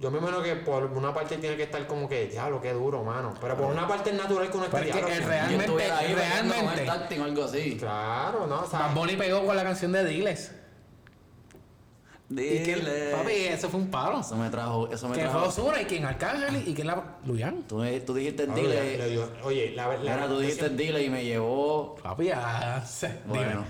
Yo 0.00 0.10
me 0.10 0.16
imagino 0.18 0.42
que 0.42 0.56
por 0.56 0.84
una 0.84 1.12
parte 1.12 1.36
tiene 1.36 1.56
que 1.56 1.64
estar 1.64 1.86
como 1.86 2.08
que, 2.08 2.26
diablo, 2.28 2.60
qué 2.60 2.72
duro, 2.72 3.04
mano. 3.04 3.34
Pero 3.38 3.54
por 3.56 3.66
una 3.70 3.86
parte 3.86 4.10
es 4.10 4.16
natural 4.16 4.50
que 4.50 4.56
uno 4.56 4.66
esté 4.66 4.80
que 4.80 4.92
Realmente, 5.20 5.92
ahí 5.92 6.14
bailando 6.14 6.54
con 6.54 6.62
el 6.78 6.86
realmente. 6.86 7.20
algo 7.22 7.44
así. 7.44 7.76
Claro, 7.76 8.46
¿no? 8.46 8.62
O 8.62 8.66
sea, 8.66 8.78
Bad 8.80 8.94
Bunny 8.94 9.16
pegó 9.16 9.44
con 9.44 9.54
la 9.54 9.62
canción 9.62 9.92
de 9.92 10.04
Diles. 10.06 10.52
Y 12.30 12.62
que, 12.62 13.12
papi, 13.14 13.32
eso 13.32 13.68
fue 13.68 13.80
un 13.80 13.90
palo. 13.90 14.20
Eso 14.20 14.34
me 14.36 14.48
trajo, 14.48 14.90
eso 14.90 15.08
me 15.08 15.14
Que 15.14 15.22
fue 15.22 15.30
trajo. 15.30 15.48
Osuna 15.48 15.82
y 15.82 15.84
quien 15.84 16.04
Arcángel 16.06 16.66
y 16.66 16.74
quien 16.74 16.86
la. 16.86 17.02
Luyan. 17.26 17.62
Tú, 17.64 17.84
tú 18.06 18.14
dijiste 18.14 18.46
no, 18.46 18.54
dile. 18.54 19.20
oye, 19.42 19.72
la 19.76 19.88
verdad. 19.88 20.28
Tú 20.28 20.38
dijiste 20.38 20.70
dile 20.70 21.02
y 21.02 21.10
me 21.10 21.22
llevó. 21.22 21.96
Papi, 22.02 22.24
dime. 22.24 22.40
Bueno. 23.26 23.64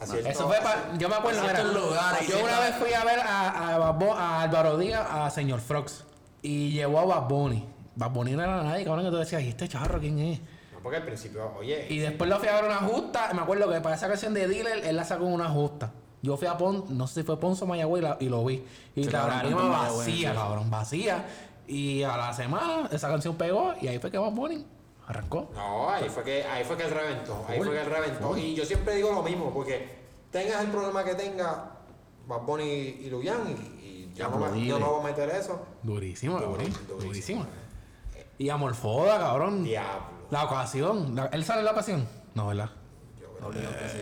Eso 0.00 0.48
fue 0.48 0.58
para. 0.60 0.96
Yo 0.96 1.08
me 1.08 1.14
acuerdo. 1.14 1.42
Lugares, 1.74 2.26
yo 2.26 2.42
una 2.42 2.60
vez 2.60 2.74
fui 2.76 2.92
a 2.94 3.04
ver 3.04 3.20
a, 3.20 3.50
a, 3.50 3.76
a 3.76 4.42
Álvaro 4.42 4.78
Díaz, 4.78 5.06
a 5.10 5.30
Señor 5.30 5.60
Frogs. 5.60 6.04
Y 6.42 6.70
llevó 6.70 7.00
a 7.00 7.04
Bad 7.04 7.28
Bunny. 7.28 7.66
Bad 7.96 8.10
Bunny 8.12 8.32
no 8.32 8.42
era 8.42 8.62
nadie, 8.62 8.84
cabrón, 8.84 9.04
que 9.04 9.10
tú 9.10 9.18
decías, 9.18 9.42
¿y 9.42 9.48
este 9.48 9.68
charro 9.68 10.00
quién 10.00 10.18
es? 10.20 10.40
No, 10.72 10.78
porque 10.82 10.96
al 10.96 11.04
principio, 11.04 11.52
oye. 11.58 11.86
Y 11.90 11.98
después 11.98 12.30
lo 12.30 12.38
fui 12.38 12.48
a 12.48 12.54
ver 12.54 12.64
una 12.64 12.78
justa. 12.78 13.30
Me 13.34 13.42
acuerdo 13.42 13.70
que 13.70 13.80
para 13.82 13.94
esa 13.94 14.08
canción 14.08 14.32
de 14.32 14.48
Dealer, 14.48 14.86
él 14.86 14.96
la 14.96 15.04
sacó 15.04 15.26
en 15.26 15.34
una 15.34 15.50
justa. 15.50 15.92
Yo 16.22 16.36
fui 16.36 16.46
a 16.48 16.56
Pon, 16.58 16.84
no 16.90 17.06
sé 17.06 17.20
si 17.20 17.22
fue 17.26 17.38
Ponzo 17.40 17.64
o 17.64 17.68
Mayagüey 17.68 18.02
y, 18.20 18.28
lo 18.28 18.44
vi. 18.44 18.62
Y 18.94 19.04
la 19.04 19.26
tarima 19.28 19.68
vacía, 19.68 20.34
cabrón, 20.34 20.70
vacía. 20.70 21.24
Y 21.66 22.02
a 22.02 22.16
la 22.16 22.32
semana 22.32 22.88
esa 22.92 23.08
canción 23.08 23.36
pegó 23.36 23.74
y 23.80 23.88
ahí 23.88 23.98
fue 23.98 24.10
que 24.10 24.18
Bad 24.18 24.32
Bunny 24.32 24.66
arrancó. 25.06 25.50
No, 25.54 25.88
ahí 25.90 26.08
fue 26.08 26.22
que, 26.24 26.44
ahí 26.44 26.64
fue 26.64 26.76
que 26.76 26.84
él 26.84 26.90
reventó. 26.90 27.44
Ahí 27.48 27.58
fue 27.58 27.70
que 27.70 27.80
él 27.80 27.86
reventó. 27.86 28.36
Y 28.36 28.54
yo 28.54 28.64
siempre 28.64 28.96
digo 28.96 29.12
lo 29.12 29.22
mismo, 29.22 29.50
porque 29.52 29.88
tengas 30.30 30.62
el 30.64 30.70
problema 30.70 31.04
que 31.04 31.14
tenga 31.14 31.76
Bad 32.26 32.42
Bunny 32.42 32.64
y 32.64 33.08
Luyan, 33.10 33.38
y, 33.48 33.86
y 33.86 34.12
yo, 34.14 34.28
no 34.28 34.54
yo 34.56 34.78
no 34.78 34.90
voy 34.92 35.00
a 35.00 35.04
meter 35.04 35.30
eso. 35.30 35.64
Durísimo, 35.82 36.38
Durísimo, 36.38 36.40
cabrón. 36.40 36.72
durísimo. 36.88 37.08
Durísimo. 37.08 37.46
Y 38.38 38.48
Amorfoda, 38.50 39.18
cabrón. 39.18 39.64
Diablo. 39.64 40.02
La 40.30 40.44
ocasión. 40.44 41.14
La- 41.14 41.26
¿Él 41.26 41.44
sale 41.44 41.60
en 41.60 41.64
la 41.66 41.72
ocasión? 41.72 42.06
No, 42.34 42.48
¿verdad? 42.48 42.70
Yo 43.20 43.48
creo 43.50 43.70
que 43.70 43.88
sí. 43.88 43.98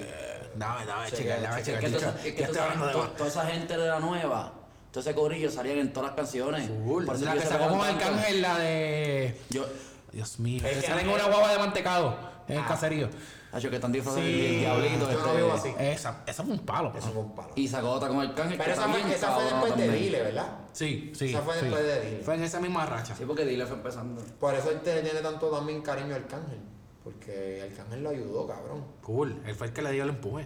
Dame, 0.58 0.86
dame, 0.86 1.10
Sí, 1.10 1.16
chica, 1.16 1.36
sí, 1.36 1.42
dame, 1.42 1.56
sí, 1.64 1.64
chica. 1.72 1.78
Es 2.24 2.34
que, 2.34 2.46
toda, 2.46 3.14
que 3.16 3.26
esa 3.26 3.46
gente 3.46 3.76
de 3.76 3.86
la 3.88 4.00
nueva, 4.00 4.52
todo 4.90 5.00
ese 5.00 5.14
corillo 5.14 5.50
salían 5.50 5.78
en 5.78 5.92
todas 5.92 6.10
las 6.10 6.16
canciones. 6.16 6.68
Por 6.68 7.14
eso 7.14 7.24
La 7.24 7.34
que 7.34 7.40
sacó 7.40 7.64
tanto. 7.66 7.82
Arcángel, 7.84 8.42
la 8.42 8.58
de. 8.58 9.40
Yo, 9.50 9.64
Dios 10.12 10.38
mío. 10.40 10.60
Es 10.66 10.74
Que 10.74 10.80
que 10.80 10.86
sale 10.86 11.02
en 11.02 11.08
Ángel- 11.10 11.20
una 11.24 11.28
guagua 11.32 11.52
de 11.52 11.58
mantecado 11.58 12.18
en 12.48 12.56
el 12.56 12.62
Ah. 12.64 12.68
caserío. 12.68 13.08
Hacho, 13.50 13.70
que 13.70 13.76
están 13.76 13.92
disfrazados 13.92 14.26
Sí, 14.26 14.32
del 14.42 14.58
diablito. 14.60 15.10
yo 15.10 15.10
este, 15.10 15.26
lo 15.26 15.34
veo 15.34 15.52
así. 15.54 15.74
Esa, 15.78 16.22
esa 16.26 16.42
fue 16.42 16.52
un 16.52 16.58
palo. 16.66 16.92
Eso 16.94 17.08
fue 17.12 17.22
un 17.22 17.34
palo. 17.34 17.48
Y 17.54 17.66
sacó 17.66 17.92
otra 17.92 18.08
con 18.08 18.20
el 18.20 18.34
cángel. 18.34 18.58
Pero 18.58 18.72
esa 18.72 18.88
fue, 18.88 19.00
esa 19.14 19.38
después 19.40 19.76
de. 19.76 19.88
Dile, 19.90 20.22
¿verdad? 20.22 20.48
Sí, 20.74 21.12
sí. 21.14 21.30
Esa 21.30 21.40
fue 21.40 21.54
sí. 21.54 21.60
después 21.62 21.82
de 21.82 22.00
Dile. 22.10 22.22
Fue 22.24 22.34
en 22.34 22.44
esa 22.44 22.60
misma 22.60 22.84
racha. 22.84 23.14
Sí, 23.16 23.24
porque 23.26 23.46
Dile 23.46 23.64
fue 23.64 23.76
empezando. 23.76 24.22
Por 24.38 24.54
eso 24.54 24.70
él 24.70 24.80
te 24.80 25.00
tiene 25.00 25.20
tanto 25.20 25.48
también 25.48 25.80
cariño 25.80 26.14
al 26.14 26.22
Arcángel. 26.24 26.58
Porque 27.08 27.62
Arcángel 27.62 28.02
lo 28.02 28.10
ayudó, 28.10 28.46
cabrón. 28.46 28.84
Cool. 29.02 29.40
Él 29.46 29.54
fue 29.54 29.68
el 29.68 29.72
que 29.72 29.80
le 29.80 29.92
dio 29.92 30.02
el 30.02 30.10
empuje. 30.10 30.44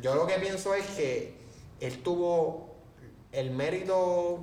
Yo 0.00 0.14
lo 0.14 0.26
que 0.26 0.38
pienso 0.38 0.72
es 0.74 0.86
que 0.86 1.36
él 1.80 2.02
tuvo 2.02 2.76
el 3.30 3.50
mérito 3.50 4.40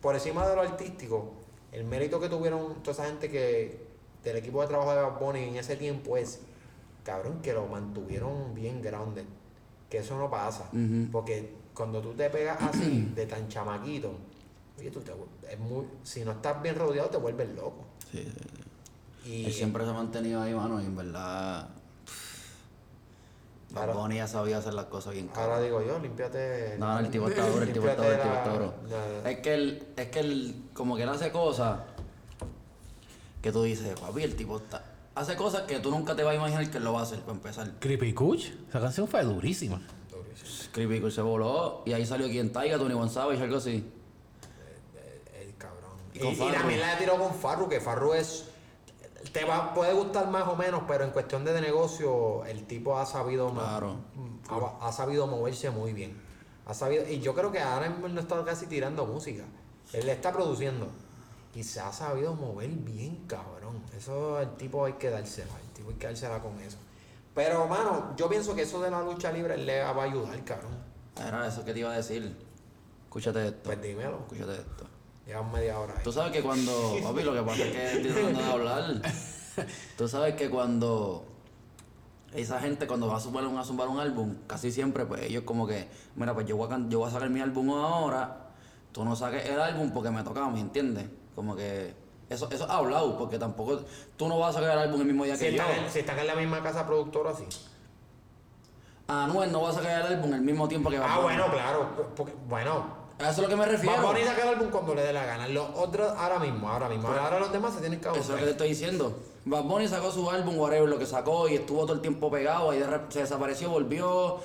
por 0.00 0.14
encima 0.14 0.46
de 0.46 0.54
lo 0.54 0.62
artístico. 0.62 1.32
El 1.72 1.84
mérito 1.84 2.20
que 2.20 2.28
tuvieron 2.28 2.80
toda 2.84 2.92
esa 2.92 3.06
gente 3.06 3.28
que 3.28 3.88
del 4.22 4.36
equipo 4.36 4.62
de 4.62 4.68
trabajo 4.68 4.94
de 4.94 5.02
Bad 5.02 5.18
Bunny 5.18 5.42
en 5.42 5.56
ese 5.56 5.74
tiempo 5.74 6.16
es, 6.16 6.42
cabrón, 7.02 7.42
que 7.42 7.52
lo 7.52 7.66
mantuvieron 7.66 8.54
bien 8.54 8.80
grounded. 8.80 9.24
Que 9.90 9.98
eso 9.98 10.16
no 10.16 10.30
pasa. 10.30 10.70
Porque 11.10 11.54
cuando 11.74 12.00
tú 12.00 12.12
te 12.12 12.30
pegas 12.30 12.62
así, 12.62 13.10
de 13.16 13.26
tan 13.26 13.48
chamaquito, 13.48 14.12
oye, 14.78 14.92
tú 14.92 15.00
te, 15.00 15.12
es 15.50 15.58
muy, 15.58 15.86
si 16.04 16.24
no 16.24 16.30
estás 16.30 16.62
bien 16.62 16.76
rodeado, 16.76 17.10
te 17.10 17.16
vuelves 17.16 17.48
loco. 17.56 17.84
Sí, 18.12 18.22
sí, 18.22 18.30
sí. 18.32 18.63
Y 19.24 19.46
Él 19.46 19.52
siempre 19.52 19.84
se 19.84 19.90
ha 19.90 19.94
mantenido 19.94 20.42
ahí, 20.42 20.54
mano, 20.54 20.80
y 20.82 20.84
en 20.86 20.96
verdad. 20.96 21.68
Ahora- 23.74 23.92
Bunny 23.94 24.16
ya 24.16 24.28
sabía 24.28 24.58
hacer 24.58 24.72
las 24.74 24.84
cosas 24.84 25.14
bien 25.14 25.28
ahora 25.34 25.60
digo 25.60 25.82
yo, 25.82 25.98
límpiate. 25.98 26.76
No, 26.78 26.92
no, 26.94 27.00
el 27.00 27.10
tipo 27.10 27.28
está 27.28 27.46
duro, 27.48 27.62
el 27.64 27.72
tipo 27.72 27.88
está 27.88 28.02
duro, 28.02 28.14
el 28.14 28.22
tipo 28.22 28.34
está 28.34 28.52
duro. 28.52 28.74
Es 29.24 29.38
que 29.40 29.54
él, 29.54 29.86
es 29.96 30.08
que 30.08 30.20
él, 30.20 30.54
como 30.74 30.94
que 30.96 31.02
él 31.02 31.08
hace 31.08 31.32
cosas 31.32 31.80
que 33.42 33.50
tú 33.50 33.62
dices, 33.64 33.98
papi, 33.98 34.22
el 34.22 34.36
tipo 34.36 34.58
está. 34.58 34.84
Hace 35.16 35.36
cosas 35.36 35.62
que 35.62 35.78
tú 35.80 35.90
nunca 35.90 36.14
te 36.14 36.22
vas 36.22 36.32
a 36.32 36.36
imaginar 36.36 36.70
que 36.70 36.78
él 36.78 36.84
lo 36.84 36.92
va 36.92 37.00
a 37.00 37.02
hacer, 37.02 37.20
para 37.20 37.32
empezar. 37.32 37.70
Creepy 37.80 38.12
Kuch. 38.14 38.46
Esa 38.68 38.80
canción 38.80 39.08
fue 39.08 39.22
durísima. 39.24 39.80
Creepy 40.72 41.00
Cool 41.00 41.12
se 41.12 41.20
voló 41.22 41.82
y 41.86 41.92
ahí 41.92 42.04
salió 42.04 42.26
quien 42.28 42.52
Taiga, 42.52 42.78
Tony 42.78 42.94
González, 42.94 43.40
algo 43.40 43.56
así. 43.58 43.88
El 45.40 45.54
cabrón. 45.56 45.92
Y 46.12 46.18
Y, 46.18 46.48
y 46.48 46.52
también 46.52 46.80
la 46.80 46.98
tiró 46.98 47.16
con 47.16 47.32
Farru, 47.34 47.68
que 47.68 47.80
Farru 47.80 48.12
es. 48.14 48.44
Te 49.32 49.44
va, 49.44 49.72
puede 49.74 49.92
gustar 49.92 50.28
más 50.30 50.46
o 50.48 50.56
menos, 50.56 50.82
pero 50.86 51.04
en 51.04 51.10
cuestión 51.10 51.44
de 51.44 51.60
negocio, 51.60 52.44
el 52.44 52.66
tipo 52.66 52.98
ha 52.98 53.06
sabido 53.06 53.52
Claro. 53.52 53.96
ha, 54.48 54.88
ha 54.88 54.92
sabido 54.92 55.26
moverse 55.26 55.70
muy 55.70 55.92
bien. 55.92 56.20
Ha 56.66 56.74
sabido, 56.74 57.06
y 57.08 57.20
yo 57.20 57.34
creo 57.34 57.50
que 57.52 57.60
ahora 57.60 57.88
mismo 57.90 58.08
no 58.08 58.20
está 58.20 58.42
casi 58.44 58.66
tirando 58.66 59.04
música. 59.06 59.44
Él 59.92 60.08
está 60.08 60.32
produciendo. 60.32 60.88
Y 61.54 61.62
se 61.62 61.80
ha 61.80 61.92
sabido 61.92 62.34
mover 62.34 62.70
bien, 62.70 63.24
cabrón. 63.26 63.82
Eso 63.96 64.40
el 64.40 64.56
tipo 64.56 64.84
hay 64.84 64.94
que 64.94 65.10
dársela. 65.10 65.52
El 65.60 65.72
tipo 65.72 65.90
hay 65.90 65.96
que 65.96 66.06
dársela 66.06 66.40
con 66.40 66.58
eso. 66.60 66.78
Pero, 67.34 67.66
mano, 67.66 68.14
yo 68.16 68.28
pienso 68.28 68.54
que 68.54 68.62
eso 68.62 68.80
de 68.80 68.90
la 68.90 69.02
lucha 69.02 69.30
libre 69.30 69.56
le 69.56 69.82
va 69.82 69.90
a 69.90 70.04
ayudar, 70.04 70.42
cabrón. 70.44 70.72
Era 71.16 71.46
eso 71.46 71.64
que 71.64 71.72
te 71.72 71.80
iba 71.80 71.92
a 71.92 71.96
decir. 71.96 72.36
Escúchate 73.04 73.46
esto. 73.46 73.60
Pues 73.64 73.80
dímelo. 73.80 74.18
Escúchate 74.20 74.52
esto. 74.54 74.86
Llevamos 75.26 75.52
media 75.54 75.78
hora 75.78 75.94
ahí. 75.96 76.00
Tú 76.04 76.12
sabes 76.12 76.32
que 76.32 76.42
cuando. 76.42 76.96
Papi, 77.02 77.22
lo 77.22 77.32
que 77.34 77.42
pasa 77.42 77.64
es 77.64 77.72
que 77.72 77.92
estoy 77.96 78.12
tratando 78.12 78.40
de 78.40 78.50
hablar. 78.52 78.84
Tú 79.96 80.08
sabes 80.08 80.34
que 80.34 80.50
cuando. 80.50 81.24
esa 82.34 82.60
gente 82.60 82.86
cuando 82.86 83.06
va 83.08 83.16
a 83.16 83.20
zumbar 83.20 83.46
un, 83.46 83.56
a 83.56 83.64
zumbar 83.64 83.88
un 83.88 84.00
álbum, 84.00 84.34
casi 84.46 84.70
siempre, 84.72 85.06
pues 85.06 85.22
ellos 85.22 85.44
como 85.44 85.66
que, 85.66 85.88
mira, 86.16 86.34
pues 86.34 86.46
yo 86.46 86.56
voy 86.56 86.70
a, 86.72 86.78
yo 86.88 86.98
voy 86.98 87.08
a 87.08 87.12
sacar 87.12 87.30
mi 87.30 87.40
álbum 87.40 87.70
ahora, 87.70 88.48
tú 88.92 89.04
no 89.04 89.14
saques 89.16 89.46
el 89.48 89.60
álbum 89.60 89.92
porque 89.92 90.10
me 90.10 90.22
toca 90.24 90.44
a 90.44 90.50
mí, 90.50 90.60
¿entiendes? 90.60 91.06
Como 91.34 91.54
que 91.56 91.94
eso, 92.28 92.48
eso 92.50 92.64
es 92.64 92.70
hablado, 92.70 93.16
porque 93.16 93.38
tampoco, 93.38 93.82
tú 94.16 94.28
no 94.28 94.38
vas 94.38 94.56
a 94.56 94.60
sacar 94.60 94.72
el 94.76 94.78
álbum 94.84 95.00
el 95.02 95.06
mismo 95.06 95.24
día 95.24 95.36
Si 95.36 95.44
que 95.46 95.52
yo. 95.56 95.62
en, 95.62 95.90
si 95.90 96.00
están 96.00 96.18
en 96.18 96.26
la 96.26 96.34
misma 96.34 96.62
casa 96.62 96.84
productora, 96.86 97.32
sí. 97.34 97.44
Anuel 99.06 99.52
no 99.52 99.62
va 99.62 99.70
a 99.70 99.72
sacar 99.72 100.00
el 100.06 100.14
álbum 100.16 100.34
el 100.34 100.40
mismo 100.40 100.66
tiempo 100.66 100.90
que 100.90 100.98
va 100.98 101.14
Ah, 101.14 101.20
bueno, 101.20 101.44
claro. 101.52 102.12
Porque, 102.16 102.34
bueno, 102.48 103.03
A 103.18 103.30
eso 103.30 103.30
es 103.30 103.38
lo 103.38 103.48
que 103.48 103.56
me 103.56 103.66
refiero. 103.66 104.02
Va 104.02 104.10
a 104.10 104.24
sacar 104.24 104.46
el 104.46 104.54
álbum 104.54 104.70
cuando 104.70 104.94
le 104.94 105.02
dé 105.02 105.12
la 105.12 105.24
gana. 105.24 105.46
Los 105.46 105.68
otros, 105.76 106.12
ahora 106.16 106.38
mismo, 106.40 106.68
ahora 106.68 106.88
mismo. 106.88 107.08
Ahora 107.08 107.38
los 107.38 107.52
demás 107.52 107.74
se 107.74 107.80
tienen 107.80 108.00
que 108.00 108.08
Eso 108.08 108.18
es 108.18 108.28
lo 108.28 108.36
que 108.36 108.44
te 108.44 108.50
estoy 108.50 108.68
diciendo. 108.70 109.16
Bad 109.44 109.64
Bunny 109.64 109.88
sacó 109.88 110.10
su 110.10 110.28
álbum, 110.30 110.58
whatever, 110.58 110.88
lo 110.88 110.98
que 110.98 111.06
sacó, 111.06 111.48
y 111.48 111.54
estuvo 111.54 111.82
todo 111.82 111.92
el 111.92 112.00
tiempo 112.00 112.30
pegado, 112.30 112.70
ahí 112.70 112.82
se 113.10 113.20
desapareció, 113.20 113.68
volvió, 113.68 114.38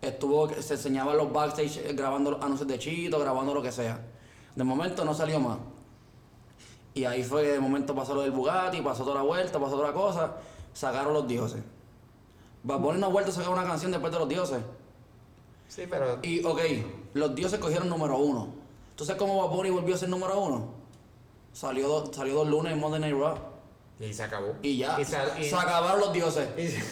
estuvo, 0.00 0.48
se 0.48 0.74
enseñaba 0.74 1.12
en 1.12 1.18
los 1.18 1.32
backstage 1.32 1.78
eh, 1.78 1.92
grabando 1.92 2.30
los 2.30 2.42
anuncios 2.42 2.68
de 2.68 2.78
Chito, 2.78 3.18
grabando 3.18 3.52
lo 3.52 3.60
que 3.60 3.72
sea. 3.72 4.00
De 4.54 4.62
momento 4.62 5.04
no 5.04 5.12
salió 5.12 5.40
más. 5.40 5.58
Y 6.94 7.04
ahí 7.04 7.24
fue 7.24 7.42
que 7.42 7.52
de 7.52 7.60
momento 7.60 7.94
pasó 7.96 8.14
lo 8.14 8.22
del 8.22 8.30
Bugatti, 8.30 8.80
pasó 8.80 9.02
toda 9.02 9.16
la 9.16 9.22
vuelta, 9.22 9.58
pasó 9.58 9.76
otra 9.76 9.92
cosa, 9.92 10.36
sacaron 10.72 11.12
los 11.12 11.26
dioses. 11.26 11.62
Bad 12.62 12.78
Bunny 12.78 13.00
no 13.00 13.06
ha 13.06 13.10
vuelto 13.10 13.32
a 13.32 13.34
sacar 13.34 13.50
una 13.50 13.64
canción 13.64 13.90
después 13.90 14.12
de 14.12 14.18
los 14.20 14.28
dioses. 14.28 14.62
Sí, 15.66 15.82
pero. 15.90 16.20
Y, 16.22 16.44
ok, 16.44 16.60
los 17.14 17.34
dioses 17.34 17.58
cogieron 17.58 17.88
número 17.88 18.18
uno. 18.18 18.48
¿Tú 18.96 19.04
sabes 19.04 19.18
cómo 19.18 19.42
Bad 19.46 19.56
Bunny 19.56 19.70
volvió 19.70 19.94
a 19.94 19.98
ser 19.98 20.08
número 20.08 20.38
uno? 20.38 20.68
Salió, 21.52 21.88
do- 21.88 22.12
salió 22.12 22.34
dos 22.34 22.48
lunes 22.48 22.72
en 22.72 22.80
Monday 22.80 23.00
Night 23.00 23.14
Raw. 23.16 23.36
Y 24.00 24.12
se 24.12 24.24
acabó. 24.24 24.54
Y 24.62 24.76
ya, 24.78 25.00
Y 25.00 25.04
sal- 25.04 25.32
y- 25.40 25.44
se 25.44 25.54
acabaron 25.56 26.00
los 26.00 26.12
dioses. 26.12 26.48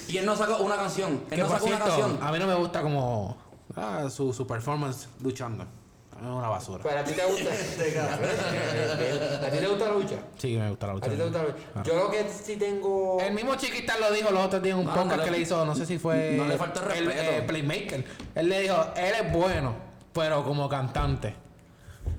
y- 0.08 0.12
Y 0.14 0.18
él 0.18 0.26
no 0.26 0.36
sacó 0.36 0.58
una 0.62 0.76
canción. 0.76 1.20
Él 1.30 1.40
no 1.40 1.48
sacó 1.48 1.66
una 1.66 1.78
canción. 1.80 2.18
a 2.22 2.32
mí 2.32 2.38
no 2.38 2.46
me 2.46 2.54
gusta 2.54 2.80
como 2.82 3.36
ah, 3.76 4.08
su, 4.10 4.32
su 4.32 4.46
performance 4.46 5.08
luchando. 5.20 5.64
Es 5.64 6.28
una 6.28 6.48
basura. 6.48 6.84
Pero 6.84 7.00
a 7.00 7.02
ti 7.04 7.12
te 7.14 7.24
gusta. 7.24 7.50
¿A 9.46 9.50
ti 9.50 9.58
te 9.58 9.66
gusta 9.66 9.84
la 9.86 9.92
lucha? 9.94 10.16
Sí, 10.38 10.56
me 10.56 10.68
gusta 10.70 10.86
la 10.86 10.92
¿A 10.92 10.94
lucha. 10.96 11.10
ti 11.10 11.16
te 11.16 11.22
gusta 11.24 11.38
la 11.38 11.44
lucha? 11.48 11.58
Ah. 11.74 11.82
Yo 11.84 11.94
lo 11.96 12.10
que 12.10 12.28
sí 12.28 12.56
tengo. 12.56 13.18
El 13.20 13.34
mismo 13.34 13.54
Chiquita 13.56 13.98
lo 13.98 14.12
dijo 14.12 14.30
los 14.30 14.46
otros 14.46 14.62
días 14.62 14.74
en 14.74 14.80
un 14.80 14.86
No, 14.86 14.92
podcast 14.94 15.10
no 15.10 15.16
le- 15.16 15.24
que 15.24 15.30
le 15.32 15.38
hizo, 15.40 15.64
no 15.64 15.74
sé 15.74 15.86
si 15.86 15.98
fue. 15.98 16.34
no 16.36 16.44
le 16.46 16.56
falta 16.56 16.80
el, 16.94 17.06
respeto. 17.06 17.30
eh, 17.32 17.42
Playmaker. 17.46 18.04
Él 18.36 18.48
le 18.48 18.60
dijo, 18.60 18.76
él 18.96 19.14
es 19.20 19.32
bueno, 19.32 19.74
pero 20.12 20.44
como 20.44 20.68
cantante. 20.68 21.34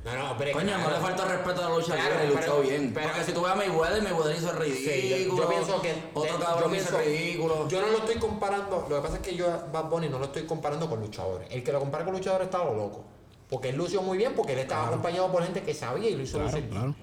No, 0.06 0.14
no, 0.16 0.38
pero. 0.38 0.52
Coño, 0.54 0.78
no 0.78 0.90
le 0.90 0.96
falta 0.98 1.26
respeto 1.26 1.66
a 1.66 1.70
la 1.70 1.76
lucha 1.76 1.96
Claro, 1.96 2.16
libre, 2.24 2.36
pero- 2.40 2.58
luchó 2.58 2.70
bien. 2.70 2.94
pero- 2.94 3.08
Porque 3.08 3.24
si 3.26 3.32
tú 3.34 3.42
ves 3.42 3.52
a 3.52 3.56
Mayweather, 3.56 4.02
Mayweather 4.04 4.36
hizo 4.38 4.52
el 4.52 4.74
Sí, 4.74 4.84
yo, 5.10 5.16
ridículo. 5.18 5.44
yo 5.44 5.50
pienso 5.50 5.82
que. 5.82 5.94
Otro 6.14 6.40
cabrón 6.40 6.72
yo 6.74 6.76
hizo 6.82 6.98
ridículo. 6.98 7.68
Yo 7.68 7.82
no 7.82 7.88
lo 7.88 7.98
estoy 8.00 8.16
comparando. 8.16 8.86
Lo 8.90 8.96
que 8.98 9.02
pasa 9.02 9.16
es 9.16 9.22
que 9.22 9.36
yo 9.36 9.52
a 9.52 9.58
Bad 9.72 9.90
Bunny 9.90 10.10
no 10.10 10.20
lo 10.20 10.26
estoy 10.26 10.44
comparando 10.46 10.90
con 10.90 11.00
luchadores. 11.02 11.48
El 11.52 11.64
que 11.64 11.72
lo 11.72 11.80
compara 11.80 12.06
con 12.06 12.14
luchadores 12.14 12.46
está 12.46 12.64
lo 12.64 12.74
loco. 12.76 13.04
Porque 13.50 13.70
él 13.70 13.76
lució 13.76 14.02
muy 14.02 14.18
bien, 14.18 14.34
porque 14.36 14.54
él 14.54 14.60
estaba 14.60 14.88
acompañado 14.88 15.32
por 15.32 15.44
gente 15.44 15.62
que 15.62 15.74
sabía 15.74 16.10
y 16.10 16.16
lo 16.16 16.24
hizo 16.24 16.38
Claro, 16.38 16.52
lucir 16.52 16.70
bien. 16.70 16.82
claro. 16.82 16.96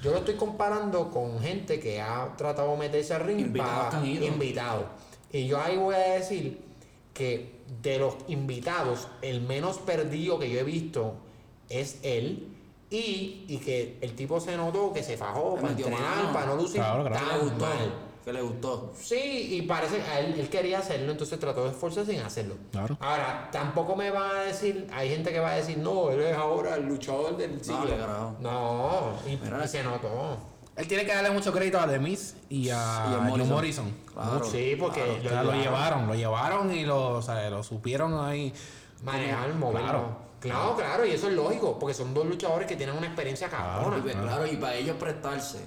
Yo 0.00 0.12
lo 0.12 0.18
estoy 0.18 0.34
comparando 0.36 1.10
con 1.10 1.40
gente 1.40 1.80
que 1.80 2.00
ha 2.00 2.34
tratado 2.36 2.70
de 2.72 2.76
meterse 2.78 3.14
al 3.14 3.22
ring 3.24 3.40
Invitados 3.40 3.94
para 3.94 4.06
invitados. 4.06 4.84
Y 5.32 5.46
yo 5.48 5.60
ahí 5.60 5.76
voy 5.76 5.96
a 5.96 5.98
decir 6.14 6.64
que 7.12 7.57
de 7.82 7.98
los 7.98 8.14
invitados, 8.28 9.08
el 9.22 9.40
menos 9.42 9.78
perdido 9.78 10.38
que 10.38 10.50
yo 10.50 10.58
he 10.60 10.64
visto 10.64 11.14
es 11.68 11.98
él. 12.02 12.54
Y, 12.90 13.44
y 13.48 13.58
que 13.58 13.98
el 14.00 14.14
tipo 14.14 14.40
se 14.40 14.56
notó 14.56 14.94
que 14.94 15.02
se 15.02 15.18
fajó 15.18 15.56
para 15.56 15.72
entrenar, 15.72 16.00
mano. 16.00 16.32
para 16.32 16.46
no 16.46 16.56
lucir 16.56 16.80
Claro. 16.80 17.04
Que 17.04 17.10
tan 17.10 17.40
gustó. 17.40 17.58
mal. 17.66 17.94
Que 18.24 18.32
le 18.32 18.40
gustó. 18.40 18.92
Sí, 18.98 19.48
y 19.58 19.62
parece 19.62 20.00
a 20.02 20.20
él, 20.20 20.34
él 20.40 20.48
quería 20.48 20.78
hacerlo, 20.78 21.12
entonces 21.12 21.38
trató 21.38 21.64
de 21.64 21.70
esforzarse 21.70 22.14
en 22.16 22.22
hacerlo. 22.22 22.56
Claro. 22.72 22.96
Ahora, 23.00 23.50
tampoco 23.52 23.94
me 23.94 24.10
van 24.10 24.36
a 24.36 24.40
decir, 24.44 24.86
hay 24.90 25.10
gente 25.10 25.30
que 25.30 25.38
va 25.38 25.50
a 25.50 25.56
decir, 25.56 25.76
no, 25.76 26.10
él 26.10 26.20
es 26.22 26.34
ahora 26.36 26.76
el 26.76 26.86
luchador 26.86 27.36
del 27.36 27.62
siglo. 27.62 28.34
No, 28.40 29.12
y, 29.26 29.36
Mira. 29.36 29.62
y 29.64 29.68
se 29.68 29.82
notó. 29.82 30.38
Él 30.78 30.86
tiene 30.86 31.04
que 31.04 31.12
darle 31.12 31.30
mucho 31.30 31.52
crédito 31.52 31.80
a 31.80 31.88
The 31.88 31.98
Miz 31.98 32.36
y 32.48 32.70
a, 32.70 33.08
John 33.10 33.26
Morrison. 33.26 33.48
Morrison. 33.50 33.94
Claro. 34.14 34.44
sí, 34.44 34.76
porque 34.78 35.02
O 35.02 35.28
sea, 35.28 35.42
lo 35.42 35.52
llevaron, 35.52 36.06
lo 36.06 36.14
llevaron 36.14 36.72
y 36.72 36.84
lo, 36.84 37.16
o 37.16 37.22
sea, 37.22 37.50
lo 37.50 37.64
supieron 37.64 38.24
ahí. 38.24 38.54
Manejar, 39.02 39.52
moverlo. 39.54 39.88
Claro. 39.88 40.28
Claro, 40.38 40.76
claro, 40.76 41.04
y 41.04 41.10
eso 41.10 41.26
es 41.26 41.34
lógico, 41.34 41.80
porque 41.80 41.94
son 41.94 42.14
dos 42.14 42.24
luchadores 42.24 42.68
que 42.68 42.76
tienen 42.76 42.96
una 42.96 43.08
experiencia 43.08 43.48
cabrona. 43.48 44.00
Claro, 44.00 44.46
y 44.46 44.56
para 44.56 44.76
ellos 44.76 44.96
prestarse, 44.96 45.58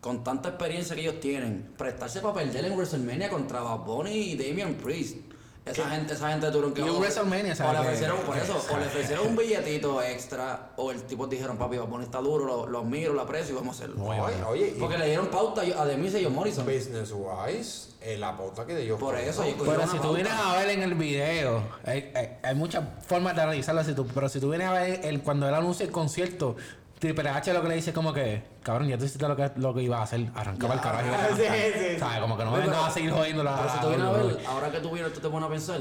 con 0.00 0.24
tanta 0.24 0.48
experiencia 0.48 0.96
que 0.96 1.02
ellos 1.02 1.20
tienen, 1.20 1.72
prestarse 1.78 2.20
para 2.20 2.34
perder 2.34 2.64
en 2.64 2.72
WrestleMania 2.72 3.28
contra 3.28 3.60
Bad 3.60 3.84
Bunny 3.84 4.32
y 4.32 4.36
Damian 4.36 4.74
Priest. 4.74 5.18
Esa 5.66 5.90
gente, 5.90 6.14
esa 6.14 6.30
gente 6.30 6.46
tuvieron 6.48 6.72
que. 6.72 6.80
Y 6.80 6.84
un 6.84 6.90
o- 6.90 6.98
WrestleMania, 7.00 7.52
o 7.52 7.56
¿sabes 7.56 7.72
le 7.74 7.78
qué? 7.80 7.86
ofrecieron, 7.86 8.18
por 8.20 8.36
eso, 8.38 8.64
o 8.72 8.78
le 8.78 8.86
ofrecieron 8.86 9.26
un 9.28 9.36
billetito 9.36 10.02
extra, 10.02 10.70
o 10.76 10.90
el 10.90 11.02
tipo 11.02 11.26
dijeron, 11.26 11.58
papi, 11.58 11.76
Bunny 11.78 12.04
está 12.04 12.18
duro, 12.18 12.46
lo, 12.46 12.66
lo 12.66 12.78
admiro, 12.80 13.12
lo 13.12 13.20
aprecio 13.20 13.52
y 13.52 13.56
vamos 13.58 13.76
a 13.80 13.84
hacerlo. 13.84 14.02
Oye, 14.04 14.42
oye, 14.48 14.74
y 14.76 14.80
Porque 14.80 14.96
le 14.96 15.06
dieron 15.06 15.26
pauta 15.28 15.60
a 15.62 15.84
Demis 15.86 16.14
y 16.14 16.24
John 16.24 16.34
Morrison. 16.34 16.64
business 16.64 17.12
wise, 17.12 17.90
eh, 18.00 18.16
la 18.16 18.36
pauta 18.36 18.64
que 18.66 18.80
ellos. 18.82 18.98
Por 18.98 19.14
eso, 19.16 19.46
y 19.46 19.52
Pero 19.52 19.86
si 19.86 19.98
tú 19.98 20.14
vienes 20.14 20.32
a 20.32 20.56
ver 20.56 20.70
en 20.70 20.82
el 20.82 20.94
video, 20.94 21.62
hay, 21.84 22.10
hay- 22.14 22.38
hay 22.42 22.54
muchas 22.54 22.82
formas 23.06 23.36
de 23.36 23.42
analizarlo, 23.42 23.84
si 23.84 23.92
tú- 23.94 24.06
pero 24.06 24.28
si 24.30 24.40
tú 24.40 24.48
vienes 24.48 24.66
a 24.66 24.72
ver 24.72 25.00
el, 25.04 25.20
cuando 25.22 25.46
él 25.46 25.54
anuncia 25.54 25.84
el 25.84 25.92
concierto, 25.92 26.56
Triple 27.00 27.30
H 27.30 27.52
lo 27.54 27.62
que 27.62 27.68
le 27.68 27.74
dice 27.76 27.94
como 27.94 28.12
que, 28.12 28.42
cabrón, 28.62 28.86
ya 28.88 28.98
tú 28.98 29.06
hiciste 29.06 29.26
lo 29.26 29.34
que, 29.34 29.50
lo 29.56 29.72
que 29.72 29.82
iba 29.82 29.98
a 29.98 30.02
hacer, 30.02 30.30
arrancaba 30.34 30.74
el 30.74 30.80
carajo. 30.80 31.06
Sí, 31.36 31.46
arrancar". 31.46 31.72
sí. 31.72 31.98
¿Sabes? 31.98 32.20
Como 32.20 32.36
que 32.36 32.44
no 32.44 32.50
me 32.52 32.58
vengas 32.58 32.84
a 32.84 32.90
seguir 32.90 33.10
jodiendo 33.10 33.42
la... 33.42 33.56
Pero 33.56 33.72
si 33.72 33.78
tú 33.80 33.88
vienes 33.88 34.06
a 34.06 34.12
ver, 34.12 34.46
ahora 34.46 34.70
que 34.70 34.80
tú 34.80 34.90
vienes, 34.90 35.12
tú 35.14 35.20
te 35.20 35.28
pones 35.30 35.46
a 35.46 35.50
pensar, 35.50 35.80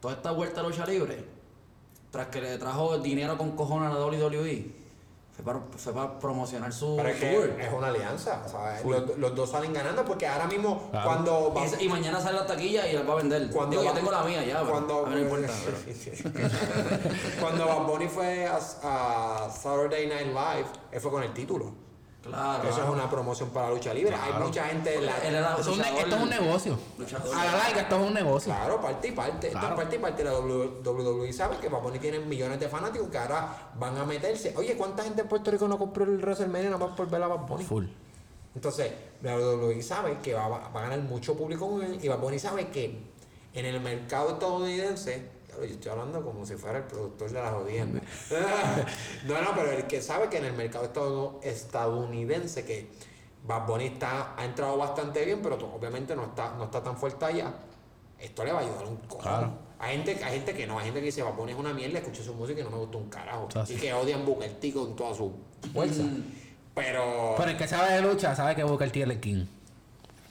toda 0.00 0.14
esta 0.14 0.32
vuelta 0.32 0.60
a 0.60 0.64
lucha 0.64 0.84
libre, 0.86 1.24
tras 2.10 2.26
que 2.26 2.40
le 2.40 2.58
trajo 2.58 2.98
dinero 2.98 3.38
con 3.38 3.52
cojones 3.52 3.90
a 3.90 3.94
la 3.94 4.04
WWE, 4.04 4.72
fue 5.42 5.52
para, 5.54 5.60
fue 5.76 5.92
para 5.92 6.18
promocionar 6.18 6.72
su 6.72 6.96
Pero 6.96 7.08
es 7.08 7.20
tour. 7.20 7.56
que 7.56 7.66
es 7.66 7.72
una 7.72 7.86
alianza, 7.88 8.46
¿sabes? 8.48 8.84
Los, 8.84 9.16
los 9.18 9.34
dos 9.34 9.50
salen 9.50 9.72
ganando 9.72 10.04
porque 10.04 10.26
ahora 10.26 10.46
mismo, 10.46 10.88
Claro. 10.90 11.06
cuando. 11.08 11.54
Y, 11.80 11.88
mañana 11.88 12.20
sale 12.20 12.38
la 12.38 12.46
taquilla 12.46 12.86
y 12.88 12.92
la 12.94 13.02
va 13.02 13.14
a 13.14 13.16
vender. 13.16 13.50
Cuando 13.50 13.70
Digo, 13.70 13.82
yo 13.82 13.88
va- 13.90 13.94
tengo 13.94 14.10
la 14.10 14.22
mía 14.24 14.44
ya, 14.44 14.58
pero 14.60 14.70
cuando, 14.70 15.06
a 15.06 15.08
mí 15.08 15.14
no 15.16 15.20
importa. 15.22 15.48
pero- 16.32 16.48
cuando 17.40 17.66
Bad 17.66 17.86
Bunny 17.86 18.08
fue 18.08 18.46
a, 18.46 18.56
a 18.56 19.50
Saturday 19.50 20.06
Night 20.06 20.26
Live, 20.28 20.66
él 20.92 21.00
fue 21.00 21.10
con 21.10 21.22
el 21.22 21.32
título. 21.32 21.72
Claro. 22.22 22.68
Eso 22.68 22.82
es 22.84 22.88
una 22.90 23.08
promoción 23.08 23.48
para 23.48 23.68
la 23.68 23.74
lucha 23.74 23.94
libre. 23.94 24.14
Hay 24.14 24.32
mucha 24.42 24.64
gente. 24.66 24.94
en 24.94 25.06
la- 25.06 25.16
Esto 25.16 25.60
es, 25.60 25.66
un, 25.68 25.78
luchador- 25.78 25.98
esto 26.00 26.16
es 26.16 26.22
un 26.22 26.28
negocio. 26.30 26.78
luchador. 26.98 27.34
A 27.34 27.44
la 27.46 27.52
larga 27.56 27.80
esto 27.80 27.96
es 27.96 28.06
un 28.08 28.14
negocio. 28.14 28.52
Claro, 28.54 28.80
parte 28.80 29.08
y 29.08 29.12
parte. 29.12 29.46
Esto 29.46 29.58
Claro. 29.58 29.74
es 29.74 29.80
parte 29.80 29.96
y 29.96 29.98
parte. 30.00 30.24
La 30.24 30.32
WWE 30.38 31.32
sabe 31.32 31.56
que 31.56 31.68
Bad 31.68 31.80
Bunny 31.80 31.98
tiene 31.98 32.18
millones 32.20 32.60
de 32.60 32.68
fanáticos 32.68 33.08
que 33.08 33.16
ahora 33.18 33.70
van 33.78 33.96
a 33.96 34.04
meterse. 34.04 34.52
Oye, 34.56 34.76
¿cuánta 34.76 35.02
gente 35.02 35.22
en 35.22 35.28
Puerto 35.28 35.50
Rico 35.50 35.66
no 35.66 35.78
compró 35.78 36.04
el 36.04 36.18
WrestleMania 36.18 36.70
nada 36.70 36.86
más 36.86 36.94
por 36.96 37.08
ver 37.08 37.22
a 37.22 37.26
Bunny? 37.28 37.64
Full. 37.64 37.86
Entonces, 38.54 38.92
la 39.22 39.36
WWE 39.36 39.82
sabe 39.82 40.18
que 40.18 40.34
va, 40.34 40.48
va 40.48 40.66
a 40.66 40.82
ganar 40.82 40.98
mucho 41.00 41.36
público 41.36 41.70
con 41.70 41.82
él 41.82 41.98
y 42.02 42.08
Bunny 42.08 42.38
sabe 42.38 42.68
que 42.68 43.00
en 43.54 43.64
el 43.64 43.80
mercado 43.80 44.32
estadounidense, 44.32 45.26
yo 45.64 45.74
estoy 45.74 45.90
hablando 45.92 46.22
como 46.24 46.44
si 46.46 46.56
fuera 46.56 46.78
el 46.78 46.84
productor 46.84 47.30
de 47.30 47.42
las 47.42 47.52
jodiendas. 47.52 48.02
no, 49.26 49.42
no, 49.42 49.54
pero 49.54 49.72
el 49.72 49.86
que 49.86 50.00
sabe 50.02 50.28
que 50.28 50.38
en 50.38 50.46
el 50.46 50.52
mercado 50.54 50.84
estado- 50.84 51.40
estadounidense 51.42 52.64
que 52.64 52.90
Bad 53.46 53.66
Bunny 53.66 53.86
está, 53.86 54.34
ha 54.36 54.44
entrado 54.44 54.76
bastante 54.76 55.24
bien, 55.24 55.40
pero 55.42 55.56
obviamente 55.56 56.14
no 56.14 56.24
está, 56.24 56.54
no 56.54 56.64
está 56.64 56.82
tan 56.82 56.96
fuerte 56.96 57.24
allá, 57.24 57.52
esto 58.18 58.44
le 58.44 58.52
va 58.52 58.60
a 58.60 58.62
ayudar 58.62 58.84
un 58.86 58.96
cojón. 58.96 59.22
Claro. 59.22 59.52
Hay 59.78 59.96
gente, 59.96 60.22
hay 60.22 60.34
gente 60.36 60.52
que 60.54 60.66
no, 60.66 60.78
hay 60.78 60.84
gente 60.86 61.00
que 61.00 61.06
dice 61.06 61.22
Bad 61.22 61.34
Bunny 61.34 61.52
es 61.52 61.58
una 61.58 61.72
mierda, 61.72 61.98
escuché 62.00 62.22
su 62.22 62.34
música 62.34 62.60
y 62.60 62.64
no 62.64 62.70
me 62.70 62.76
gustó 62.76 62.98
un 62.98 63.08
carajo. 63.08 63.48
Y 63.68 63.76
que 63.76 63.94
odian 63.94 64.26
Booker 64.26 64.52
T 64.60 64.72
con 64.72 64.94
toda 64.94 65.14
su 65.14 65.32
fuerza. 65.72 66.02
Pero... 66.74 67.34
Pero 67.36 67.50
el 67.50 67.56
que 67.56 67.66
sabe 67.66 67.94
de 67.94 68.02
lucha 68.02 68.34
sabe 68.36 68.54
que 68.54 68.62
Booker 68.62 68.90
T 68.92 69.02
es 69.02 69.08
el 69.08 69.20
King. 69.20 69.46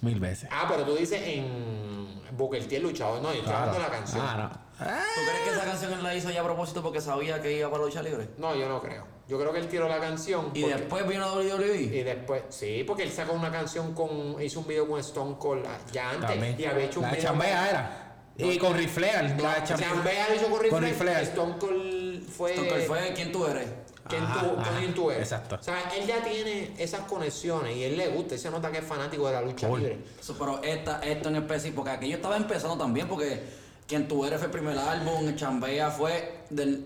Mil 0.01 0.19
veces. 0.19 0.49
Ah, 0.51 0.65
pero 0.69 0.85
tú 0.85 0.95
dices 0.95 1.19
en 1.25 2.21
Booker 2.37 2.65
T 2.67 2.77
el 2.77 2.83
luchador, 2.83 3.21
no, 3.21 3.33
yo 3.33 3.39
estoy 3.39 3.53
hablando 3.53 3.79
de 3.79 3.83
la 3.85 3.89
canción. 3.89 4.21
Ah, 4.23 4.37
no. 4.53 4.68
¿Tú 4.79 5.21
crees 5.29 5.41
que 5.43 5.49
esa 5.51 5.65
canción 5.65 5.93
él 5.93 6.03
la 6.03 6.15
hizo 6.15 6.29
ya 6.31 6.41
a 6.41 6.43
propósito 6.43 6.81
porque 6.81 7.01
sabía 7.01 7.41
que 7.41 7.51
iba 7.57 7.69
para 7.69 7.81
la 7.81 7.87
lucha 7.87 8.01
libre? 8.01 8.29
No, 8.37 8.55
yo 8.55 8.67
no 8.69 8.81
creo. 8.81 9.05
Yo 9.27 9.37
creo 9.39 9.51
que 9.53 9.59
él 9.59 9.67
tiró 9.67 9.87
la 9.87 9.99
canción. 9.99 10.51
Y 10.53 10.61
porque- 10.61 10.75
después 10.77 11.07
vino 11.07 11.33
WWE. 11.35 11.81
Y 11.81 12.03
después, 12.03 12.43
sí, 12.49 12.83
porque 12.87 13.03
él 13.03 13.11
sacó 13.11 13.33
una 13.33 13.51
canción 13.51 13.93
con. 13.93 14.41
hizo 14.41 14.59
un 14.61 14.67
video 14.67 14.87
con 14.87 14.99
Stone 15.01 15.35
Cold 15.37 15.65
ya 15.91 16.11
antes. 16.11 16.29
también. 16.29 16.55
Y 16.59 16.65
había 16.65 16.85
hecho 16.85 16.99
un 16.99 17.05
La 17.05 17.11
de 17.11 17.17
video. 17.17 17.29
Chambea 17.31 17.69
era. 17.69 18.05
Y 18.37 18.57
con 18.57 18.73
Riflear. 18.75 19.35
No, 19.35 19.43
la 19.43 19.63
Chambea. 19.63 20.29
Lo 20.29 20.35
hizo 20.35 20.49
con 20.49 20.61
Ric 20.61 20.71
Con 20.71 20.85
Flair. 20.85 21.23
Stone 21.27 21.55
Cold 21.59 22.23
fue. 22.29 22.55
Entonces 22.55 22.87
fue 22.87 23.11
quién 23.13 23.31
tú 23.33 23.45
eres. 23.45 23.67
¿Quién 24.07 24.23
Ajá, 24.23 24.39
tú, 24.39 24.59
ajá, 24.59 24.71
quién 24.79 24.93
tú 24.95 25.11
eres? 25.11 25.23
exacto. 25.23 25.57
O 25.59 25.61
sea, 25.61 25.91
él 25.95 26.07
ya 26.07 26.23
tiene 26.23 26.73
esas 26.79 27.01
conexiones 27.01 27.75
y 27.75 27.83
él 27.83 27.95
le 27.97 28.07
gusta. 28.07 28.33
Él 28.33 28.39
se 28.39 28.49
nota 28.49 28.71
que 28.71 28.79
es 28.79 28.83
fanático 28.85 29.27
de 29.27 29.33
la 29.33 29.41
lucha 29.41 29.67
Full. 29.67 29.79
libre. 29.81 29.99
Eso, 30.19 30.35
pero 30.39 30.63
esta, 30.63 30.99
esto 31.03 31.29
en 31.29 31.35
específico, 31.35 31.81
porque 31.83 31.91
aquello 31.91 32.15
estaba 32.15 32.35
empezando 32.37 32.75
también, 32.75 33.07
porque 33.07 33.43
quien 33.89 34.07
tú 34.07 34.23
eres 34.23 34.37
fue 34.37 34.45
el 34.45 34.51
primer 34.51 34.77
álbum, 34.77 35.35
Chambea 35.35 35.89
fue 35.91 36.43
del, 36.51 36.85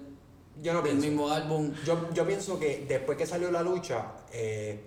Yo 0.61 0.73
no 0.73 0.81
del 0.81 0.91
pienso. 0.93 1.07
mismo 1.07 1.29
álbum. 1.29 1.71
Yo, 1.85 2.09
yo 2.13 2.25
pienso 2.25 2.57
que 2.57 2.85
después 2.87 3.17
que 3.17 3.27
salió 3.27 3.51
la 3.51 3.61
lucha, 3.61 4.13
eh, 4.31 4.81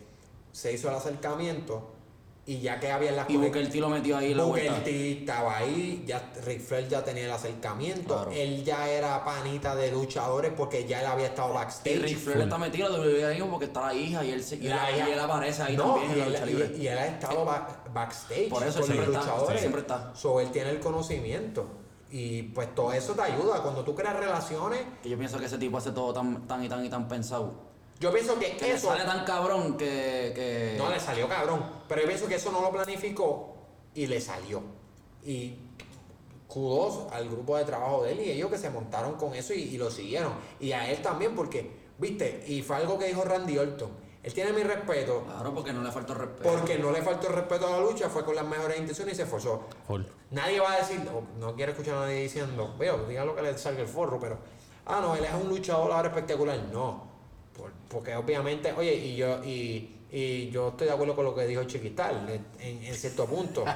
se 0.51 0.73
hizo 0.73 0.89
el 0.89 0.97
acercamiento 0.97 1.93
Y 2.49 2.61
ya 2.61 2.79
que 2.79 2.93
había 2.93 3.11
las 3.11 3.29
Y 3.29 3.37
Booker 3.37 3.69
T 3.69 3.79
lo 3.81 3.89
metió 3.89 4.17
ahí 4.17 4.33
Booker. 4.33 4.85
T 4.85 5.13
estaba 5.19 5.57
ahí, 5.59 6.05
ya 6.07 6.31
Ric 6.45 6.61
Flair 6.61 6.87
ya 6.89 7.03
tenía 7.03 7.25
el 7.25 7.31
acercamiento, 7.33 8.15
Claro. 8.15 8.31
él 8.31 8.63
ya 8.65 8.89
era 8.89 9.25
panita 9.25 9.75
de 9.75 9.91
luchadores 9.91 10.53
porque 10.57 10.87
ya 10.87 11.01
él 11.01 11.07
había 11.07 11.27
estado 11.27 11.51
Y 11.51 11.55
backstage. 11.55 12.03
Ric 12.03 12.19
Flair 12.19 12.41
está 12.43 12.57
metido 12.57 12.89
la 12.89 13.01
WWE 13.01 13.45
porque 13.51 13.65
está 13.65 13.87
la 13.87 13.95
hija 13.95 14.25
y 14.25 14.31
él, 14.31 14.45
se- 14.45 14.55
y, 14.57 14.69
La 14.69 14.89
y 14.97 15.01
él 15.11 15.19
aparece 15.19 15.61
ahí 15.65 15.77
No, 15.77 15.95
también 15.97 16.13
en 16.13 16.17
y 16.17 16.21
la 16.21 16.25
él, 16.27 16.33
lucha 16.35 16.45
y- 16.45 16.49
libre. 16.55 16.77
y 16.79 16.87
él 16.87 16.99
ha 16.99 17.07
estado 17.09 17.45
ba- 17.45 17.83
backstage 17.93 18.49
Por 18.49 18.63
eso 18.63 18.79
con 18.79 18.85
siempre 18.87 19.07
los 19.09 19.17
está, 19.17 19.27
luchadores. 19.33 19.61
siempre 19.61 19.81
está. 19.81 20.13
So, 20.15 20.41
él 20.41 20.51
tiene 20.53 20.71
el 20.71 20.79
conocimiento. 20.79 21.67
Y 22.11 22.43
pues 22.45 22.75
todo 22.75 22.93
eso 22.93 23.15
te 23.15 23.23
ayuda. 23.23 23.63
Cuando 23.63 23.83
tú 23.85 23.95
creas 23.95 24.17
relaciones, 24.17 24.81
Que 25.03 25.09
yo 25.09 25.19
pienso 25.19 25.39
que 25.39 25.47
ese 25.47 25.59
tipo 25.59 25.79
hace 25.79 25.91
todo 25.91 26.13
tan, 26.13 26.47
tan 26.47 26.63
y 26.63 26.69
tan 26.69 26.85
y 26.85 26.89
tan 26.89 27.09
pensado. 27.09 27.53
yo 27.99 28.13
pienso 28.13 28.39
que, 28.39 28.57
Que 28.57 28.67
le 28.69 28.75
eso 28.75 28.89
sale 28.89 29.05
tan 29.05 29.25
cabrón 29.25 29.77
que. 29.77 30.33
que 30.35 30.75
no 30.79 30.89
le 30.91 31.01
salió 31.01 31.29
cabrón. 31.29 31.65
Pero 31.89 32.03
yo 32.03 32.07
pienso 32.09 32.27
que 32.29 32.37
eso 32.37 32.53
no 32.53 32.61
lo 32.61 32.71
planificó 32.71 33.57
y 33.95 34.07
le 34.07 34.21
salió. 34.21 34.63
Y 35.25 35.59
kudos 36.47 37.13
al 37.13 37.29
grupo 37.29 37.57
de 37.57 37.65
trabajo 37.65 38.05
de 38.05 38.13
él 38.13 38.21
y 38.21 38.31
ellos 38.31 38.51
que 38.51 38.59
se 38.59 38.71
montaron 38.71 39.15
con 39.17 39.35
eso 39.35 39.53
y, 39.53 39.63
y 39.63 39.79
lo 39.79 39.91
siguieron. 39.91 40.33
Y 40.61 40.73
a 40.73 40.89
él 40.91 41.03
también 41.03 41.35
porque, 41.35 41.71
viste, 41.99 42.45
y 42.47 42.63
fue 42.63 42.77
algo 42.77 42.99
que 42.99 43.07
dijo 43.07 43.25
Randy 43.25 43.59
Orton. 43.59 43.91
Él 44.27 44.35
tiene 44.35 44.53
mi 44.53 44.63
respeto 44.65 45.23
Claro, 45.25 45.55
porque 45.55 45.73
no 45.73 45.83
le 45.85 45.93
faltó 45.93 46.13
respeto. 46.13 46.51
porque 46.51 46.79
no 46.79 46.91
le 46.91 47.01
faltó 47.01 47.29
el 47.29 47.35
respeto 47.35 47.69
a 47.69 47.71
la 47.71 47.81
lucha, 47.81 48.11
fue 48.11 48.25
con 48.25 48.35
las 48.35 48.45
mejores 48.45 48.77
intenciones 48.79 49.15
y 49.15 49.17
se 49.19 49.23
esforzó. 49.23 49.65
Full. 49.87 50.03
Nadie 50.33 50.59
va 50.59 50.73
a 50.73 50.77
decir, 50.79 51.01
o 51.15 51.23
no 51.39 51.55
quiero 51.55 51.71
escuchar 51.71 51.95
a 51.95 52.01
nadie 52.01 52.23
diciendo, 52.23 52.75
veo, 52.77 53.05
diga 53.07 53.25
lo 53.25 53.37
que 53.37 53.43
le 53.43 53.57
salga 53.57 53.83
el 53.83 53.87
forro, 53.89 54.19
pero, 54.19 54.37
ah, 54.87 54.99
no, 55.01 55.15
él 55.15 55.25
es 55.25 55.33
un 55.33 55.49
luchador 55.49 55.93
ahora 55.93 56.09
espectacular. 56.09 56.59
No, 56.73 57.05
por- 57.57 57.71
porque 57.89 58.17
obviamente, 58.17 58.73
oye, 58.77 58.95
y 58.97 59.15
yo, 59.15 59.45
y, 59.45 60.01
y 60.11 60.51
yo 60.51 60.69
estoy 60.71 60.89
de 60.89 60.95
acuerdo 60.95 61.15
con 61.15 61.25
lo 61.25 61.33
que 61.33 61.47
dijo 61.47 61.63
Chiquital, 61.63 62.29
en, 62.59 62.85
en 62.85 62.95
cierto 62.97 63.27
punto. 63.27 63.65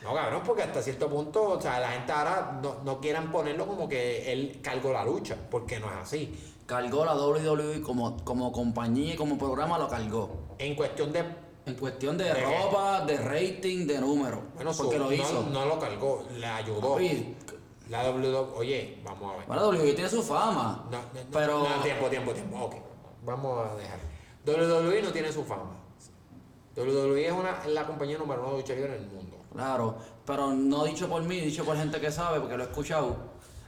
No, 0.00 0.14
cabrón, 0.14 0.42
porque 0.46 0.62
hasta 0.62 0.80
cierto 0.80 1.08
punto, 1.10 1.42
o 1.42 1.60
sea, 1.60 1.80
la 1.80 1.88
gente 1.90 2.12
ahora 2.12 2.60
no, 2.62 2.76
no 2.84 3.00
quieran 3.00 3.32
ponerlo 3.32 3.66
como 3.66 3.88
que 3.88 4.32
él 4.32 4.60
cargó 4.62 4.92
la 4.92 5.04
lucha, 5.04 5.34
porque 5.50 5.80
no 5.80 5.86
es 5.88 5.96
así. 6.00 6.38
Cargó 6.68 7.02
la 7.06 7.14
WWE 7.16 7.80
como, 7.80 8.22
como 8.24 8.52
compañía 8.52 9.14
y 9.14 9.16
como 9.16 9.38
programa, 9.38 9.78
lo 9.78 9.88
cargó. 9.88 10.30
En 10.58 10.74
cuestión 10.76 11.10
de 11.12 11.24
En 11.64 11.74
cuestión 11.76 12.18
de 12.18 12.24
¿De 12.24 12.34
qué? 12.34 12.44
ropa, 12.44 13.06
de 13.06 13.16
rating, 13.16 13.86
de 13.86 13.98
número. 13.98 14.42
Bueno, 14.54 14.70
porque 14.76 14.96
su- 14.96 15.02
lo 15.02 15.06
no, 15.06 15.12
hizo. 15.12 15.46
No, 15.50 15.64
lo 15.64 15.78
cargó, 15.78 16.24
le 16.38 16.46
ayudó. 16.46 16.98
La 17.88 18.10
WWE, 18.10 18.36
oye, 18.54 19.00
vamos 19.02 19.32
a 19.32 19.36
ver. 19.38 19.46
Bueno, 19.46 19.68
WWE 19.70 19.94
tiene 19.94 20.10
su 20.10 20.22
fama. 20.22 20.84
No, 20.90 20.98
no, 20.98 21.02
no, 21.04 21.20
pero. 21.32 21.58
no, 21.66 21.82
tiempo, 21.82 22.06
tiempo, 22.10 22.32
tiempo. 22.34 22.64
Ok, 22.66 22.74
vamos 23.24 23.66
a 23.66 23.74
dejar. 23.76 23.98
WWE 24.46 25.00
no 25.02 25.10
tiene 25.10 25.32
su 25.32 25.42
fama. 25.44 25.74
WWE 26.76 27.26
es 27.26 27.32
una, 27.32 27.62
es 27.64 27.72
la 27.72 27.86
compañía 27.86 28.18
número 28.18 28.42
uno 28.42 28.52
de 28.52 28.58
lucha 28.58 28.74
libre 28.74 28.94
en 28.94 29.02
el 29.04 29.08
mundo. 29.10 29.38
Claro, 29.54 29.96
pero 30.26 30.52
no 30.52 30.84
dicho 30.84 31.08
por 31.08 31.22
mí, 31.22 31.40
dicho 31.40 31.64
por 31.64 31.76
gente 31.78 31.98
que 31.98 32.12
sabe, 32.12 32.40
porque 32.40 32.56
lo 32.58 32.62
he 32.64 32.66
escuchado. 32.66 33.16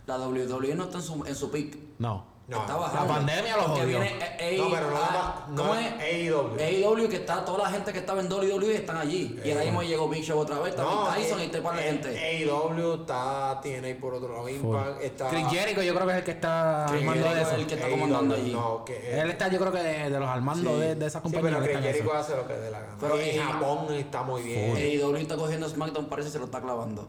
La 0.06 0.18
WWE 0.18 0.74
no 0.74 0.84
está 0.84 0.98
en 0.98 1.02
su, 1.02 1.24
en 1.24 1.34
su 1.34 1.50
peak. 1.50 1.78
No. 1.98 2.24
No, 2.50 2.60
está 2.62 2.76
la 3.04 3.06
pandemia 3.06 3.56
lo 3.56 3.62
jodió. 3.62 3.86
viene 3.86 4.08
A- 4.08 4.56
No, 4.58 4.70
pero 4.70 4.90
no 4.90 4.96
A- 4.96 5.46
no 5.50 5.56
¿Cómo 5.62 5.74
es 5.76 5.86
es? 5.86 5.92
AEW. 6.30 6.56
AEW, 6.58 7.08
que 7.08 7.16
está 7.16 7.44
toda 7.44 7.64
la 7.64 7.70
gente 7.70 7.92
que 7.92 8.00
estaba 8.00 8.20
en 8.20 8.28
WWE 8.28 8.74
están 8.74 8.96
allí. 8.96 9.38
Y 9.44 9.52
ahora 9.52 9.64
mismo 9.64 9.82
llegó 9.84 10.08
Big 10.08 10.24
Show 10.24 10.36
otra 10.38 10.58
vez, 10.58 10.70
está 10.70 10.84
Mike 10.84 11.22
Tyson 11.22 11.40
y 11.40 11.44
está 11.44 11.62
para 11.62 11.76
la 11.76 11.86
eh, 11.86 11.90
gente. 11.90 12.08
AEW 12.18 12.94
está, 13.02 13.60
tiene 13.62 13.94
por 13.94 14.14
otro 14.14 14.32
lado 14.34 14.48
Impact, 14.48 15.00
está... 15.02 15.28
Chris 15.28 15.46
Jericho 15.48 15.82
yo 15.82 15.94
creo 15.94 16.06
que 16.06 16.12
es 16.12 16.18
el 16.18 16.24
que 16.24 16.30
está 16.32 16.86
Chris 16.88 17.00
armando 17.02 17.22
de 17.22 17.28
Jericho 17.30 17.46
eso. 17.46 17.54
es 17.54 17.60
el 17.62 17.66
que 17.68 17.74
está 17.74 17.88
comandando 17.88 18.34
allí. 18.34 18.52
No, 18.52 18.84
que, 18.84 19.20
Él 19.20 19.30
está 19.30 19.48
yo 19.48 19.58
creo 19.60 19.72
que 19.72 19.82
de, 19.82 20.10
de 20.10 20.18
los 20.20 20.28
armandos 20.28 20.72
sí. 20.74 20.80
de, 20.80 20.94
de 20.96 21.06
esa 21.06 21.18
Sí, 21.20 21.22
compañía. 21.22 21.50
pero 21.50 21.62
Chris 21.64 21.76
está 21.76 21.78
en 21.78 21.84
eso. 21.94 21.98
Jericho 22.02 22.16
hace 22.16 22.36
lo 22.36 22.46
que 22.48 22.54
dé 22.54 22.70
la 22.72 22.80
gana. 22.80 22.96
Pero 23.00 23.20
en 23.20 23.28
en- 23.28 23.42
Japón 23.46 23.94
está 23.94 24.22
muy 24.24 24.42
bien. 24.42 24.76
AEW 24.76 25.16
está 25.16 25.36
cogiendo 25.36 25.68
SmackDown, 25.68 26.06
parece 26.06 26.26
que 26.28 26.32
se 26.32 26.38
lo 26.40 26.46
está 26.46 26.60
clavando. 26.60 27.08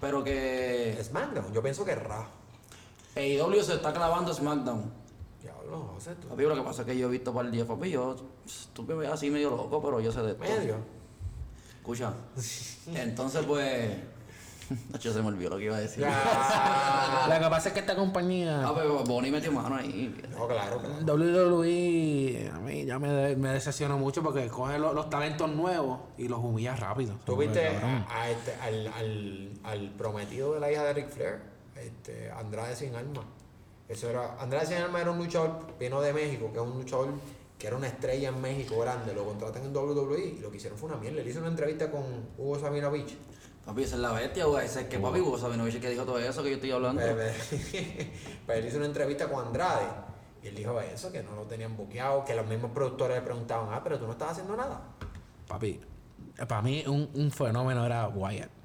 Pero 0.00 0.22
que 0.22 0.96
SmackDown, 1.02 1.52
yo 1.52 1.60
pienso 1.62 1.84
que 1.84 1.90
es 1.92 2.00
Raw. 2.00 2.24
AEW 3.18 3.62
se 3.62 3.74
está 3.74 3.92
clavando 3.92 4.32
SmackDown. 4.32 4.90
Diablo, 5.42 5.92
no 5.94 6.00
sé 6.00 6.14
tú. 6.16 6.28
Papi, 6.28 6.42
lo 6.44 6.54
que 6.54 6.62
pasa 6.62 6.82
es 6.82 6.86
que 6.88 6.96
yo 6.98 7.08
he 7.08 7.10
visto 7.10 7.32
para 7.32 7.46
el 7.46 7.52
día, 7.52 7.66
papi, 7.66 7.90
yo, 7.90 8.16
tú 8.72 8.82
me 8.84 8.94
ves 8.94 9.10
así 9.10 9.30
medio 9.30 9.50
loco, 9.50 9.82
pero 9.82 10.00
yo 10.00 10.10
sé 10.12 10.22
de 10.22 10.32
esto. 10.32 10.42
Medio. 10.44 10.76
Escucha. 11.78 12.12
Entonces, 12.94 13.44
pues. 13.46 13.90
Nacho 14.92 15.10
se 15.14 15.22
me 15.22 15.28
olvidó 15.28 15.48
lo 15.48 15.56
que 15.56 15.64
iba 15.64 15.76
a 15.76 15.80
decir. 15.80 16.00
Lo 16.04 17.34
que 17.40 17.48
pasa 17.48 17.68
es 17.68 17.72
que 17.72 17.80
esta 17.80 17.96
compañía. 17.96 18.68
Ah, 18.68 18.72
pero 18.76 19.02
Bonnie 19.02 19.30
metió 19.30 19.50
mano 19.50 19.74
ahí. 19.76 20.14
No, 20.30 20.46
claro, 20.46 20.78
claro. 20.78 21.16
WWE 21.16 22.50
a 22.54 22.58
mí 22.58 22.84
ya 22.84 22.98
me, 22.98 23.34
me 23.36 23.48
decepcionó 23.50 23.96
mucho 23.96 24.22
porque 24.22 24.46
coge 24.48 24.78
lo- 24.78 24.92
los 24.92 25.08
talentos 25.08 25.48
nuevos 25.50 26.00
y 26.18 26.28
los 26.28 26.38
humilla 26.40 26.76
rápido. 26.76 27.14
Tú 27.24 27.34
viste 27.38 27.62
Cabrón. 27.80 28.04
a, 28.10 28.22
a 28.22 28.30
este, 28.30 28.54
al, 28.56 28.86
al, 28.88 29.50
al 29.64 29.90
prometido 29.92 30.52
de 30.52 30.60
la 30.60 30.70
hija 30.70 30.84
de 30.84 30.92
Ric 30.92 31.08
Flair, 31.08 31.40
este, 31.80 32.30
Andrade 32.30 32.76
Sin 32.76 32.94
Alma. 32.94 33.24
Eso 33.88 34.10
era, 34.10 34.40
Andrade 34.40 34.66
Sin 34.66 34.76
Alma 34.76 35.00
era 35.00 35.10
un 35.10 35.18
luchador, 35.18 35.78
vino 35.78 36.00
de 36.00 36.12
México, 36.12 36.50
que 36.52 36.58
es 36.58 36.64
un 36.64 36.78
luchador 36.78 37.08
que 37.58 37.66
era 37.66 37.76
una 37.76 37.88
estrella 37.88 38.28
en 38.28 38.40
México 38.40 38.78
grande, 38.78 39.12
lo 39.12 39.24
contratan 39.24 39.64
en 39.64 39.76
WWE 39.76 40.36
y 40.38 40.38
lo 40.38 40.50
que 40.50 40.58
hicieron 40.58 40.78
fue 40.78 40.90
una 40.90 40.98
mierda. 40.98 41.22
Le 41.22 41.28
hizo 41.28 41.40
una 41.40 41.48
entrevista 41.48 41.90
con 41.90 42.02
Hugo 42.38 42.58
Sabinovich. 42.58 43.16
Papi, 43.66 43.82
esa 43.82 43.96
es 43.96 44.00
la 44.00 44.12
bestia, 44.12 44.44
güey. 44.46 44.64
Ese 44.64 44.82
es 44.82 44.86
que 44.86 44.98
papi, 44.98 45.20
no 45.20 45.64
dice 45.64 45.80
que 45.80 45.90
dijo 45.90 46.04
todo 46.04 46.18
eso 46.18 46.42
que 46.42 46.50
yo 46.50 46.54
estoy 46.54 46.70
hablando. 46.70 47.02
Pero 48.46 48.58
él 48.60 48.66
hizo 48.66 48.76
una 48.76 48.86
entrevista 48.86 49.28
con 49.28 49.46
Andrade 49.46 49.86
y 50.42 50.48
él 50.48 50.54
dijo 50.54 50.80
eso, 50.80 51.10
que 51.10 51.22
no 51.22 51.34
lo 51.34 51.42
tenían 51.42 51.76
buqueado, 51.76 52.24
que 52.24 52.34
los 52.34 52.46
mismos 52.46 52.70
productores 52.70 53.16
le 53.16 53.22
preguntaban, 53.22 53.70
ah, 53.72 53.82
pero 53.82 53.98
tú 53.98 54.06
no 54.06 54.12
estás 54.12 54.30
haciendo 54.30 54.56
nada. 54.56 54.80
Papi, 55.48 55.80
para 56.46 56.62
mí 56.62 56.84
un, 56.86 57.10
un 57.12 57.30
fenómeno 57.32 57.84
era 57.84 58.08
Wyatt. 58.08 58.57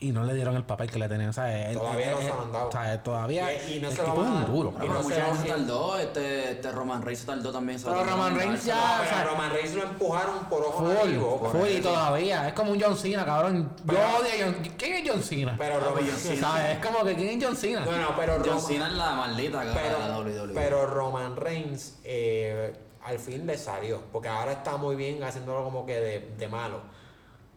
Y 0.00 0.12
no 0.12 0.22
le 0.24 0.34
dieron 0.34 0.54
el 0.56 0.64
papel 0.64 0.90
que 0.90 0.98
le 0.98 1.08
tenían. 1.08 1.30
O 1.30 1.32
sea, 1.32 1.72
Todavía 1.72 2.12
no 2.12 2.20
se 2.20 2.30
han 2.30 2.52
dado. 2.52 2.68
O 2.68 2.72
sea, 2.72 3.02
todavía. 3.02 3.52
Y- 3.52 3.74
y 3.74 3.80
no 3.80 3.88
el 3.88 3.96
se 3.96 4.02
lo 4.02 4.08
tipo 4.10 4.22
es 4.24 4.46
duro. 4.46 4.72
Y 4.76 4.80
pero 4.80 4.92
no 4.94 5.02
se 5.02 5.48
tardó. 5.48 5.98
Este, 5.98 6.50
este 6.52 6.72
Roman 6.72 7.02
Reigns 7.02 7.20
se 7.20 7.26
tardó 7.26 7.52
también. 7.52 7.80
Pero 7.82 8.04
Roman 8.04 8.36
Reigns 8.36 8.64
ya- 8.64 9.00
o 9.04 9.08
sea, 9.08 9.24
Roman 9.24 9.50
Reigns 9.50 9.74
lo 9.74 9.82
empujaron 9.82 10.44
por 10.48 10.62
ojo 10.62 10.84
Full, 10.86 11.50
full 11.50 11.82
todavía. 11.82 12.48
Es 12.48 12.54
como 12.54 12.72
un 12.72 12.80
John 12.80 12.96
Cena, 12.96 13.24
cabrón. 13.24 13.70
Yo 13.84 13.94
odio 13.94 14.28
a 14.32 14.46
John 14.46 14.56
¿Quién 14.78 14.94
es 15.06 15.10
John 15.10 15.22
Cena? 15.22 15.54
Pero 15.58 15.80
Roman 15.80 16.04
John 16.08 16.16
Cena. 16.18 16.40
¿Sabes? 16.48 16.76
Es 16.78 16.86
como 16.86 17.04
que 17.04 17.14
¿quién 17.16 17.28
es 17.40 17.44
John 17.44 17.56
Cena? 17.56 17.80
No, 17.84 17.96
no, 17.96 18.16
pero 18.16 18.34
John 18.36 18.44
Roman, 18.46 18.60
Cena 18.60 18.86
es 18.86 18.92
la 18.94 19.10
maldita 19.14 19.62
pero, 19.74 20.20
WWE. 20.22 20.54
pero 20.54 20.86
Roman 20.86 21.36
Reigns 21.36 21.98
eh, 22.04 22.72
al 23.04 23.18
fin 23.18 23.46
le 23.46 23.58
salió. 23.58 24.00
Porque 24.12 24.28
ahora 24.28 24.52
está 24.52 24.76
muy 24.76 24.94
bien 24.96 25.22
haciéndolo 25.24 25.64
como 25.64 25.84
que 25.84 25.94
de, 25.98 26.20
de 26.38 26.48
malo. 26.48 26.82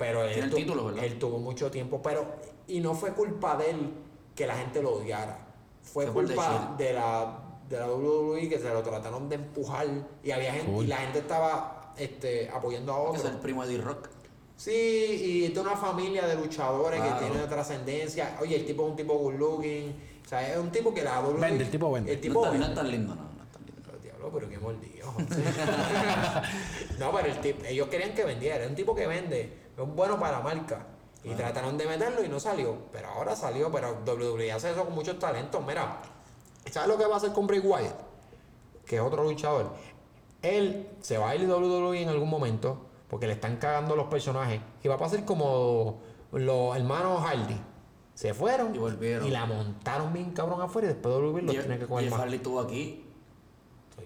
Pero 0.01 0.23
él, 0.23 0.29
Tiene 0.33 0.45
el 0.45 0.49
tu- 0.49 0.55
título, 0.57 0.85
¿verdad? 0.85 1.03
él 1.05 1.19
tuvo 1.19 1.37
mucho 1.37 1.69
tiempo. 1.69 2.01
Pero, 2.01 2.25
y 2.67 2.79
no 2.79 2.95
fue 2.95 3.11
culpa 3.13 3.55
de 3.55 3.69
él 3.69 3.93
que 4.35 4.47
la 4.47 4.55
gente 4.55 4.81
lo 4.81 4.93
odiara. 4.93 5.37
Fue 5.83 6.07
culpa 6.07 6.73
de 6.75 6.93
la, 6.93 7.39
de 7.69 7.77
la 7.79 7.87
WWE 7.87 8.49
que 8.49 8.57
se 8.57 8.67
lo 8.73 8.81
trataron 8.81 9.29
de 9.29 9.35
empujar. 9.35 9.85
Y 10.23 10.31
había 10.31 10.53
gente, 10.53 10.71
y 10.83 10.87
la 10.87 10.97
gente 10.97 11.19
estaba 11.19 11.93
este, 11.97 12.49
apoyando 12.49 12.93
a 12.93 13.11
que 13.11 13.17
es 13.19 13.25
el 13.25 13.37
primo 13.37 13.63
de 13.65 13.77
D-Rock. 13.77 14.09
Sí, 14.55 14.71
y 14.71 15.45
es 15.45 15.53
de 15.53 15.59
una 15.59 15.75
familia 15.75 16.25
de 16.25 16.35
luchadores 16.35 16.99
Claro. 16.99 17.19
que 17.19 17.25
tienen 17.29 17.47
trascendencia. 17.49 18.37
Oye, 18.41 18.55
el 18.55 18.65
tipo 18.65 18.83
es 18.85 18.89
un 18.91 18.95
tipo 18.95 19.13
good 19.13 19.33
looking. 19.35 19.95
O 20.25 20.27
sea, 20.29 20.51
es 20.51 20.57
un 20.57 20.71
tipo 20.71 20.93
que 20.93 21.03
la 21.03 21.19
WWE... 21.21 21.39
Vende, 21.41 21.63
el 21.65 21.69
tipo 21.71 21.91
vende. 21.91 22.11
El 22.11 22.17
No 22.17 22.21
tipo 22.21 22.39
está, 22.39 22.47
no 22.47 22.51
vende. 22.59 22.67
es 22.67 22.75
tan 22.75 22.91
lindo, 22.91 23.15
no, 23.15 23.21
no 23.21 23.43
es 23.43 23.51
tan 23.51 23.65
lindo. 23.65 23.81
Pero, 23.85 23.97
diablo, 23.99 24.31
pero 24.33 24.49
qué 24.49 24.57
mordido. 24.57 25.13
no, 26.99 27.11
pero 27.11 27.27
el 27.27 27.41
tipo, 27.41 27.65
ellos 27.65 27.87
querían 27.87 28.13
que 28.13 28.23
vendiera. 28.23 28.63
Es 28.63 28.69
un 28.69 28.75
tipo 28.75 28.95
que 28.95 29.07
vende. 29.07 29.61
Es 29.83 29.95
bueno 29.95 30.19
para 30.19 30.37
la 30.37 30.43
marca. 30.43 30.85
Y 31.23 31.35
trataron 31.35 31.77
de 31.77 31.85
meterlo 31.85 32.23
y 32.23 32.29
no 32.29 32.39
salió. 32.39 32.75
Pero 32.91 33.09
ahora 33.09 33.35
salió. 33.35 33.71
Pero 33.71 33.97
WWE 34.05 34.51
hace 34.51 34.71
eso 34.71 34.85
con 34.85 34.95
muchos 34.95 35.19
talentos. 35.19 35.63
Mira, 35.65 36.01
¿sabes 36.71 36.89
lo 36.89 36.97
que 36.97 37.05
va 37.05 37.15
a 37.15 37.17
hacer 37.17 37.31
con 37.31 37.45
Bray 37.47 37.59
Wyatt? 37.59 37.95
Que 38.85 38.95
es 38.95 39.01
otro 39.01 39.23
luchador. 39.23 39.71
Él 40.41 40.89
se 41.01 41.17
va 41.17 41.29
a 41.29 41.35
ir 41.35 41.47
de 41.47 41.53
WWE 41.53 42.01
en 42.01 42.09
algún 42.09 42.29
momento. 42.29 42.87
Porque 43.07 43.27
le 43.27 43.33
están 43.33 43.57
cagando 43.57 43.95
los 43.95 44.07
personajes. 44.07 44.61
Y 44.83 44.87
va 44.87 44.95
a 44.95 44.97
pasar 44.97 45.23
como 45.25 45.99
los 46.31 46.75
hermanos 46.75 47.21
Hardy. 47.23 47.59
Se 48.15 48.33
fueron 48.33 48.73
Y 48.75 48.77
volvieron. 48.77 49.31
la 49.31 49.45
montaron 49.45 50.13
bien 50.13 50.31
cabrón 50.31 50.61
afuera 50.61 50.87
y 50.89 50.93
después 50.93 51.15
WWE 51.15 51.41
Jeff, 51.51 51.65
tiene 51.65 51.79
que 51.79 52.09
más. 52.09 52.19
Hardy 52.19 52.35
estuvo 52.35 52.59
aquí. 52.59 53.05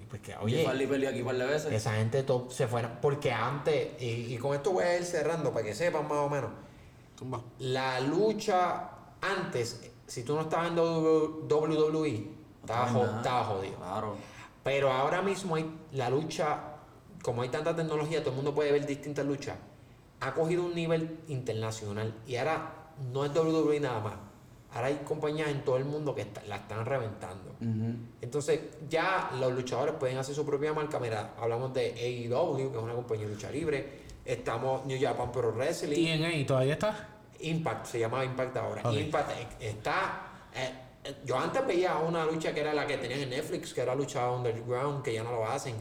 Pues 0.10 0.22
que, 0.22 0.32
Jeff 0.32 0.42
oye, 0.44 0.66
Hardy 0.66 0.88
peleó 0.88 1.10
aquí 1.10 1.20
un 1.22 1.28
par 1.28 1.38
de 1.38 1.46
veces. 1.46 1.72
esa 1.72 1.94
gente 1.96 2.24
top 2.24 2.52
se 2.52 2.68
fueron. 2.68 2.92
Porque 3.02 3.32
antes, 3.32 4.02
y, 4.02 4.34
y 4.34 4.38
con 4.38 4.56
esto 4.56 4.72
voy 4.72 4.84
a 4.84 4.98
ir 4.98 5.04
cerrando 5.06 5.52
para 5.52 5.66
que 5.66 5.74
sepan 5.74 6.08
más 6.08 6.18
o 6.20 6.30
menos. 6.30 6.52
Tumba. 7.18 7.42
La 7.60 8.00
lucha 8.00 8.90
antes, 9.22 9.82
si 10.08 10.24
tú 10.24 10.36
no 10.36 10.42
estabas 10.42 10.70
en 10.70 10.78
WWE, 10.78 12.28
estabas 12.62 12.94
No 12.94 13.18
estabas 13.18 13.48
jodido. 13.48 13.76
Claro. 13.78 14.16
Pero 14.64 14.92
ahora 14.92 15.22
mismo 15.22 15.56
hay 15.56 15.70
la 15.92 16.10
lucha, 16.10 16.60
como 17.24 17.42
hay 17.44 17.50
tanta 17.50 17.76
tecnología, 17.76 18.20
todo 18.22 18.32
el 18.32 18.36
mundo 18.38 18.54
puede 18.56 18.72
ver 18.72 18.86
distintas 18.86 19.26
luchas. 19.26 19.56
Ha 20.22 20.34
cogido 20.34 20.64
un 20.64 20.74
nivel 20.74 21.20
internacional 21.28 22.14
y 22.26 22.36
ahora 22.38 22.74
no 23.14 23.26
es 23.26 23.32
WWE 23.36 23.80
nada 23.80 24.00
más. 24.00 24.14
Ahora 24.76 24.88
hay 24.90 24.96
compañías 25.06 25.48
en 25.50 25.64
todo 25.64 25.78
el 25.78 25.86
mundo 25.86 26.14
que 26.14 26.22
está- 26.22 26.44
la 26.44 26.58
están 26.58 26.86
reventando. 26.86 27.56
Entonces, 28.22 28.60
ya 28.90 29.32
los 29.40 29.54
luchadores 29.54 29.96
pueden 29.96 30.18
hacer 30.18 30.36
su 30.36 30.46
propia 30.46 30.74
marca. 30.74 31.00
Mira, 31.00 31.32
hablamos 31.40 31.74
de 31.74 31.94
AEW, 31.94 32.58
que 32.72 32.78
es 32.78 32.84
una 32.84 32.94
compañía 32.94 33.26
de 33.26 33.34
lucha 33.36 33.50
libre. 33.50 34.00
Estamos 34.26 34.86
New 34.86 34.98
Japan 35.02 35.32
Pro 35.32 35.52
Wrestling. 35.54 35.96
TNA 36.20 36.46
todavía 36.46 36.74
está. 36.74 37.08
Impact, 37.40 37.86
se 37.86 38.00
llama 38.00 38.26
Impact 38.26 38.58
ahora. 38.58 38.82
Impact 38.94 39.32
eh, 39.32 39.48
está. 39.70 40.22
eh, 40.54 40.72
eh, 41.06 41.16
yo 41.24 41.38
antes 41.38 41.66
veía 41.66 41.96
una 41.98 42.26
lucha 42.26 42.54
que 42.54 42.60
era 42.60 42.74
la 42.74 42.86
que 42.86 42.98
tenían 42.98 43.22
en 43.22 43.30
Netflix, 43.30 43.74
que 43.74 43.80
era 43.82 43.96
lucha 43.96 44.30
underground, 44.30 45.04
que 45.04 45.14
ya 45.14 45.24
no 45.24 45.32
lo 45.32 45.48
hacen. 45.48 45.76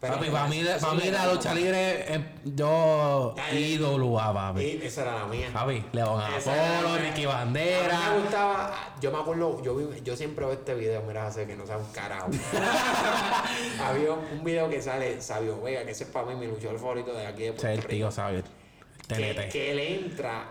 Pero- 0.00 0.14
papi, 0.14 0.30
para 0.30 0.46
mí, 0.48 0.64
para 0.80 0.94
mí 0.94 1.10
la 1.10 1.30
lucha 1.32 1.52
libre, 1.54 2.14
eh, 2.14 2.24
yo 2.42 3.34
eh. 3.52 3.58
IWA, 3.78 4.32
papi. 4.32 4.80
Esa 4.82 5.02
era 5.02 5.14
la 5.18 5.26
mía. 5.26 5.50
Papi, 5.52 5.84
León 5.92 6.20
Apolo. 6.22 6.96
Ricky 6.96 7.24
A 7.24 7.26
mí 7.26 7.26
Bandera. 7.26 8.10
me 8.14 8.20
gustaba, 8.22 8.94
yo 8.98 9.12
me 9.12 9.18
acuerdo, 9.18 9.62
yo, 9.62 9.76
vi- 9.76 10.00
yo 10.02 10.16
siempre 10.16 10.46
veo 10.46 10.54
este 10.54 10.74
video, 10.74 11.02
mira, 11.06 11.26
hace 11.26 11.46
que 11.46 11.54
no 11.54 11.66
sea 11.66 11.76
un 11.76 11.84
carajo. 11.92 12.30
Había 13.82 14.12
un 14.12 14.42
video 14.44 14.68
que 14.70 14.80
sale 14.80 15.20
Sabio 15.20 15.60
Vega, 15.60 15.84
que 15.84 15.90
ese 15.90 16.04
es 16.04 16.10
para 16.10 16.26
mí 16.26 16.34
mi 16.34 16.46
luchador 16.46 16.78
favorito 16.78 17.12
de 17.12 17.26
aquí 17.26 17.42
de 17.44 17.52
Puerto 17.52 17.68
el 17.68 17.86
tío, 17.86 18.10
¿sabes? 18.10 18.44
que, 19.08 19.48
que 19.50 19.72
él 19.72 19.78
entra 19.80 20.46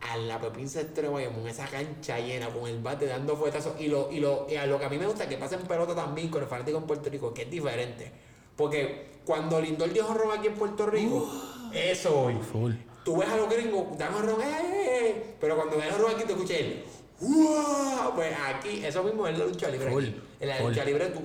a 0.00 0.16
la 0.16 0.38
Pepinza 0.40 0.80
Extremo 0.80 1.18
en 1.18 1.46
esa 1.48 1.66
cancha 1.66 2.18
llena 2.20 2.48
con 2.48 2.68
el 2.68 2.80
bate 2.80 3.06
dando 3.06 3.36
fuetazos 3.36 3.72
y 3.80 3.88
lo, 3.88 4.10
y 4.12 4.20
lo, 4.20 4.46
y 4.48 4.56
a 4.56 4.66
lo 4.66 4.78
que 4.78 4.84
a 4.84 4.88
mí 4.88 4.98
me 4.98 5.06
gusta 5.06 5.28
que 5.28 5.36
pasa 5.36 5.56
en 5.56 5.62
pelota 5.62 5.94
también 5.94 6.28
con 6.28 6.42
el 6.42 6.48
fanático 6.48 6.78
en 6.78 6.84
Puerto 6.84 7.10
Rico, 7.10 7.34
que 7.34 7.42
es 7.42 7.50
diferente. 7.50 8.23
Porque 8.56 9.08
cuando 9.24 9.60
Lindor 9.60 9.92
dio 9.92 10.06
honrón 10.06 10.38
aquí 10.38 10.46
en 10.48 10.54
Puerto 10.54 10.86
Rico, 10.86 11.28
eso 11.72 12.20
hoy. 12.26 12.34
Full. 12.52 12.72
Tú 13.04 13.16
ves 13.18 13.28
a 13.28 13.36
los 13.36 13.48
gringos, 13.50 13.98
dan 13.98 14.14
honrón, 14.14 14.40
¡eh! 14.40 14.44
eh, 14.62 14.98
eh", 15.08 15.34
Pero 15.40 15.56
cuando 15.56 15.76
ven 15.76 15.92
honrón 15.92 16.12
aquí 16.14 16.24
te 16.24 16.32
escuchas 16.32 16.56
el 16.58 16.84
¡Uah! 17.20 18.12
Pues 18.14 18.34
aquí, 18.46 18.84
eso 18.84 19.02
mismo 19.02 19.26
es 19.26 19.38
la 19.38 19.44
lucha 19.46 19.68
libre. 19.68 19.90
Full. 19.90 20.04
En 20.40 20.48
la 20.48 20.56
full. 20.56 20.68
lucha 20.70 20.84
libre 20.84 21.06
tú. 21.06 21.20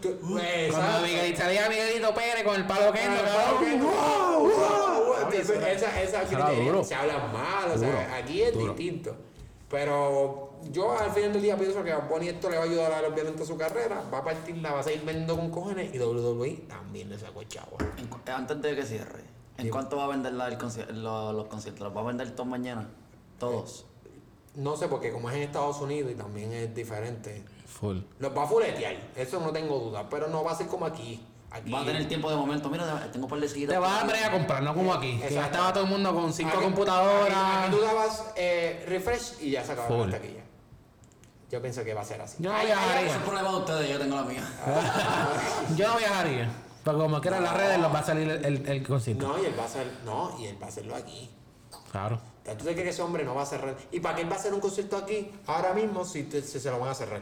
tú- 0.00 0.16
pues, 0.32 0.70
Cuando 0.70 0.92
¿sabes? 0.92 1.10
Miguel, 1.12 1.36
salía 1.36 1.68
Miguelito 1.68 2.14
Pérez 2.14 2.44
con 2.44 2.54
el 2.56 2.66
palo 2.66 2.92
que 2.92 3.00
Ah, 3.00 4.38
wow. 4.40 5.14
Entonces, 5.30 5.50
esa, 5.50 6.02
esa 6.02 6.24
duro. 6.24 6.84
se 6.84 6.94
hablan 6.94 7.32
mal, 7.32 7.70
o 7.74 7.78
sea, 7.78 8.16
aquí 8.16 8.42
es 8.42 8.52
duro. 8.54 8.72
distinto. 8.74 9.16
Pero 9.68 10.50
yo 10.72 10.98
al 10.98 11.10
final 11.12 11.32
del 11.32 11.42
día 11.42 11.56
pienso 11.56 11.82
que 11.82 11.92
a 11.92 11.98
Bonnie 11.98 12.30
esto 12.30 12.48
le 12.50 12.56
va 12.56 12.62
a 12.62 12.66
ayudar 12.66 12.92
a 12.92 13.08
obviamente 13.08 13.42
a 13.42 13.46
su 13.46 13.56
carrera, 13.56 14.02
va 14.12 14.18
a 14.18 14.24
partir 14.24 14.56
la 14.58 14.72
va 14.72 14.80
a 14.80 14.82
seguir 14.82 15.02
vendiendo 15.04 15.36
con 15.36 15.50
cojones 15.50 15.94
y 15.94 15.98
WWE 15.98 16.50
también 16.68 17.08
le 17.10 17.18
sacó 17.18 17.40
el 17.42 17.48
chavo. 17.48 17.76
Antes 18.26 18.62
de 18.62 18.76
que 18.76 18.82
cierre, 18.84 19.24
¿en 19.58 19.70
cuánto 19.70 19.96
va 19.96 20.04
a 20.04 20.08
vender 20.08 20.32
la- 20.34 20.48
el 20.48 20.58
conci- 20.58 20.86
lo- 20.90 21.32
los 21.32 21.46
conciertos? 21.46 21.82
¿Los 21.86 21.96
va 21.96 22.00
a 22.00 22.04
vender 22.04 22.30
todos 22.32 22.48
mañana? 22.48 22.88
Todos. 23.38 23.86
No 24.54 24.76
sé, 24.76 24.88
porque 24.88 25.12
como 25.12 25.28
es 25.30 25.36
en 25.36 25.42
Estados 25.42 25.78
Unidos 25.80 26.10
y 26.12 26.14
también 26.14 26.52
es 26.52 26.74
diferente. 26.74 27.44
Full. 27.66 27.98
Los 28.18 28.34
va 28.36 28.44
a 28.44 28.46
fuletear, 28.46 28.96
eso 29.14 29.38
no 29.40 29.52
tengo 29.52 29.78
duda, 29.78 30.08
pero 30.08 30.28
no 30.28 30.42
va 30.42 30.52
a 30.52 30.54
ser 30.54 30.66
como 30.66 30.86
aquí. 30.86 31.22
aquí 31.50 31.70
Va 31.70 31.82
a 31.82 31.84
tener 31.84 32.08
tiempo 32.08 32.30
de 32.30 32.36
momento. 32.36 32.70
Mira, 32.70 33.10
tengo 33.12 33.26
un 33.26 33.30
par 33.30 33.38
de. 33.40 33.48
Te 33.48 33.78
vas 33.78 34.02
a 34.02 34.26
a 34.28 34.32
comprar, 34.32 34.62
no 34.62 34.74
como 34.74 34.94
aquí. 34.94 35.12
Que 35.16 35.20
ya 35.20 35.26
Exacto. 35.26 35.50
estaba 35.52 35.72
todo 35.74 35.84
el 35.84 35.90
mundo 35.90 36.14
con 36.14 36.32
cinco 36.32 36.52
Aquí- 36.54 36.64
computadoras. 36.64 37.36
Aquí, 37.36 37.66
aquí 37.66 37.76
tú 37.76 37.82
dabas 37.82 38.24
eh, 38.36 38.84
refresh 38.88 39.34
y 39.42 39.50
ya 39.50 39.62
se 39.64 39.72
acabó 39.72 40.06
la 40.06 40.12
taquilla. 40.12 40.42
Yo 41.50 41.62
pienso 41.62 41.84
que 41.84 41.94
va 41.94 42.00
a 42.00 42.04
ser 42.04 42.20
así. 42.20 42.42
Yo 42.42 42.52
no 42.52 42.58
viajaría. 42.64 43.00
Ese 43.00 43.06
es 43.10 43.14
el 43.16 43.22
problema 43.22 43.50
de 43.50 43.56
ustedes, 43.56 43.88
yo 43.90 43.98
tengo 43.98 44.16
la 44.16 44.22
mía. 44.24 44.42
Yo 45.76 45.88
no 45.88 45.96
viajaría. 45.98 46.50
Pero 46.84 46.98
como 46.98 47.20
quiera 47.20 47.38
en 47.38 47.44
las 47.44 47.56
redes 47.56 47.78
los 47.80 47.92
va 47.94 47.98
a 48.00 48.04
salir 48.04 48.28
el, 48.30 48.44
el, 48.44 48.68
el 48.68 48.86
concierto. 48.86 49.26
No, 49.28 49.42
y 49.42 49.46
él 49.46 49.54
va 49.58 49.62
a 49.64 49.66
hacer, 49.66 49.86
no, 50.04 50.36
y 50.40 50.46
él 50.46 50.56
va 50.60 50.66
a 50.66 50.68
hacerlo 50.68 50.94
aquí. 50.94 51.30
Claro. 51.90 52.20
¿Tú 52.44 52.64
te 52.64 52.72
crees 52.72 52.82
que 52.82 52.88
ese 52.90 53.02
hombre 53.02 53.24
no 53.24 53.34
va 53.34 53.42
a 53.42 53.46
cerrar? 53.46 53.76
¿Y 53.90 53.98
para 54.00 54.14
qué 54.16 54.22
él 54.22 54.30
va 54.30 54.36
a 54.36 54.38
hacer 54.38 54.54
un 54.54 54.60
concierto 54.60 54.96
aquí 54.96 55.32
ahora 55.46 55.72
mismo 55.72 56.04
si, 56.04 56.24
te- 56.24 56.42
si 56.42 56.60
se 56.60 56.70
lo 56.70 56.78
van 56.78 56.90
a 56.90 56.94
cerrar? 56.94 57.20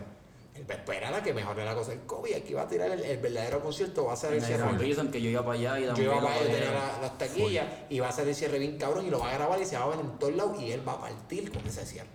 Él 0.54 0.66
va 0.70 0.74
a 0.74 0.76
esperar 0.78 1.14
a 1.14 1.22
que 1.22 1.32
mejore 1.32 1.64
la 1.64 1.74
cosa 1.74 1.90
del 1.92 2.00
COVID. 2.02 2.34
Aquí 2.34 2.52
va 2.52 2.62
a 2.62 2.68
tirar 2.68 2.90
el, 2.90 3.02
el 3.02 3.16
verdadero 3.18 3.60
concierto, 3.62 4.04
va 4.04 4.12
a 4.12 4.16
ser 4.16 4.34
el 4.34 4.42
cierre. 4.42 5.10
que 5.10 5.20
yo 5.22 5.30
iba 5.30 5.40
para 5.44 5.58
allá 5.58 5.78
y 5.80 5.84
Yo 5.96 6.02
iba 6.02 6.20
para 6.20 6.34
allá, 6.34 6.44
tenía 6.44 6.70
la- 6.72 6.98
las 7.00 7.18
taquillas 7.18 7.66
y 7.88 8.00
va 8.00 8.06
a 8.06 8.10
hacer 8.10 8.28
el 8.28 8.34
cierre 8.34 8.58
bien 8.58 8.76
cabrón 8.78 9.06
y 9.06 9.10
lo 9.10 9.18
va 9.18 9.30
a 9.30 9.34
grabar 9.34 9.60
y 9.60 9.64
se 9.64 9.78
va 9.78 9.84
a 9.84 9.88
ver 9.88 10.00
en 10.00 10.18
todos 10.18 10.34
lados 10.34 10.60
y 10.60 10.70
él 10.72 10.86
va 10.86 10.92
a 10.92 11.00
partir 11.00 11.50
con 11.50 11.66
ese 11.66 11.86
cierre. 11.86 12.08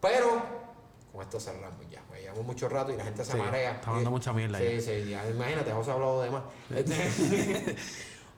Pero 0.00 0.65
con 1.16 1.24
esto 1.24 1.40
cerramos 1.40 1.88
ya. 1.90 2.02
pues, 2.08 2.20
Llevamos 2.22 2.44
mucho 2.46 2.68
rato 2.68 2.92
y 2.92 2.96
la 2.96 3.04
gente 3.04 3.24
se 3.24 3.32
Sí, 3.32 3.38
marea. 3.38 3.72
está 3.72 3.88
hablando 3.88 4.10
Y- 4.10 4.12
mucha 4.12 4.32
mierda 4.32 4.58
Sí, 4.58 4.64
ya. 4.64 4.80
sí, 4.80 5.10
ya. 5.10 5.28
Imagínate, 5.30 5.72
José 5.72 5.90
ha 5.90 5.94
hablado 5.94 6.22
de 6.22 6.30
más. 6.30 6.42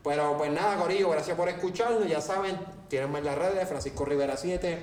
Pero 0.05 0.37
pues 0.39 0.51
nada, 0.53 0.77
Corillo, 0.77 1.11
gracias 1.11 1.37
por 1.37 1.49
escucharnos. 1.49 2.07
Ya 2.09 2.21
saben, 2.21 2.57
tienen 2.89 3.15
en 3.17 3.25
las 3.25 3.37
redes, 3.37 3.69
Francisco 3.69 4.05
Rivera 4.05 4.37
7 4.37 4.79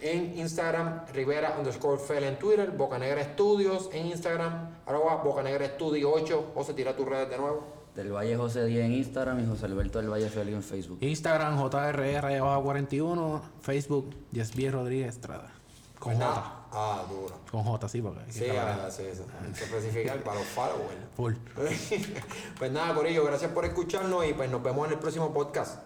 en 0.00 0.38
Instagram, 0.38 1.06
Rivera 1.12 1.54
underscore 1.58 1.98
Fel 1.98 2.24
en 2.24 2.36
Twitter, 2.38 2.70
Bocanegra 2.72 3.20
Estudios 3.22 3.88
en 3.92 4.06
Instagram, 4.06 4.70
arroba 4.86 5.16
Bocanegra 5.22 5.64
Estudio 5.64 6.12
8, 6.12 6.52
o 6.54 6.64
se 6.64 6.74
tira 6.74 6.94
tus 6.94 7.08
redes 7.08 7.30
de 7.30 7.38
nuevo. 7.38 7.82
Del 7.94 8.10
Valle 8.12 8.36
José 8.36 8.64
10 8.64 8.84
en 8.86 8.92
Instagram 8.92 9.40
y 9.42 9.46
José 9.46 9.66
Alberto 9.66 9.98
del 9.98 10.08
Valle 10.10 10.28
Feliz 10.28 10.54
en 10.54 10.62
Facebook. 10.62 10.98
Instagram, 11.02 11.58
JRR41, 11.58 13.40
Facebook, 13.60 14.14
Yesbier 14.32 14.72
Rodríguez 14.72 15.08
Estrada. 15.14 15.50
Con 15.98 16.16
Pues. 16.16 16.28
Ah, 16.74 17.04
duro. 17.08 17.34
Con 17.50 17.62
J, 17.62 17.88
sí, 17.88 18.00
porque 18.00 18.32
Sí, 18.32 18.46
ah, 18.50 18.88
sí, 18.90 19.02
sí. 19.12 19.22
Hay 19.44 19.52
que 19.52 19.64
especificar 19.64 20.22
para 20.22 20.38
los 20.38 20.48
followers. 20.48 20.96
Full. 21.14 21.34
pues 22.58 22.72
nada, 22.72 22.94
Corillo, 22.94 23.24
gracias 23.24 23.52
por 23.52 23.66
escucharnos 23.66 24.26
y 24.26 24.32
pues 24.32 24.50
nos 24.50 24.62
vemos 24.62 24.86
en 24.86 24.94
el 24.94 24.98
próximo 24.98 25.34
podcast. 25.34 25.78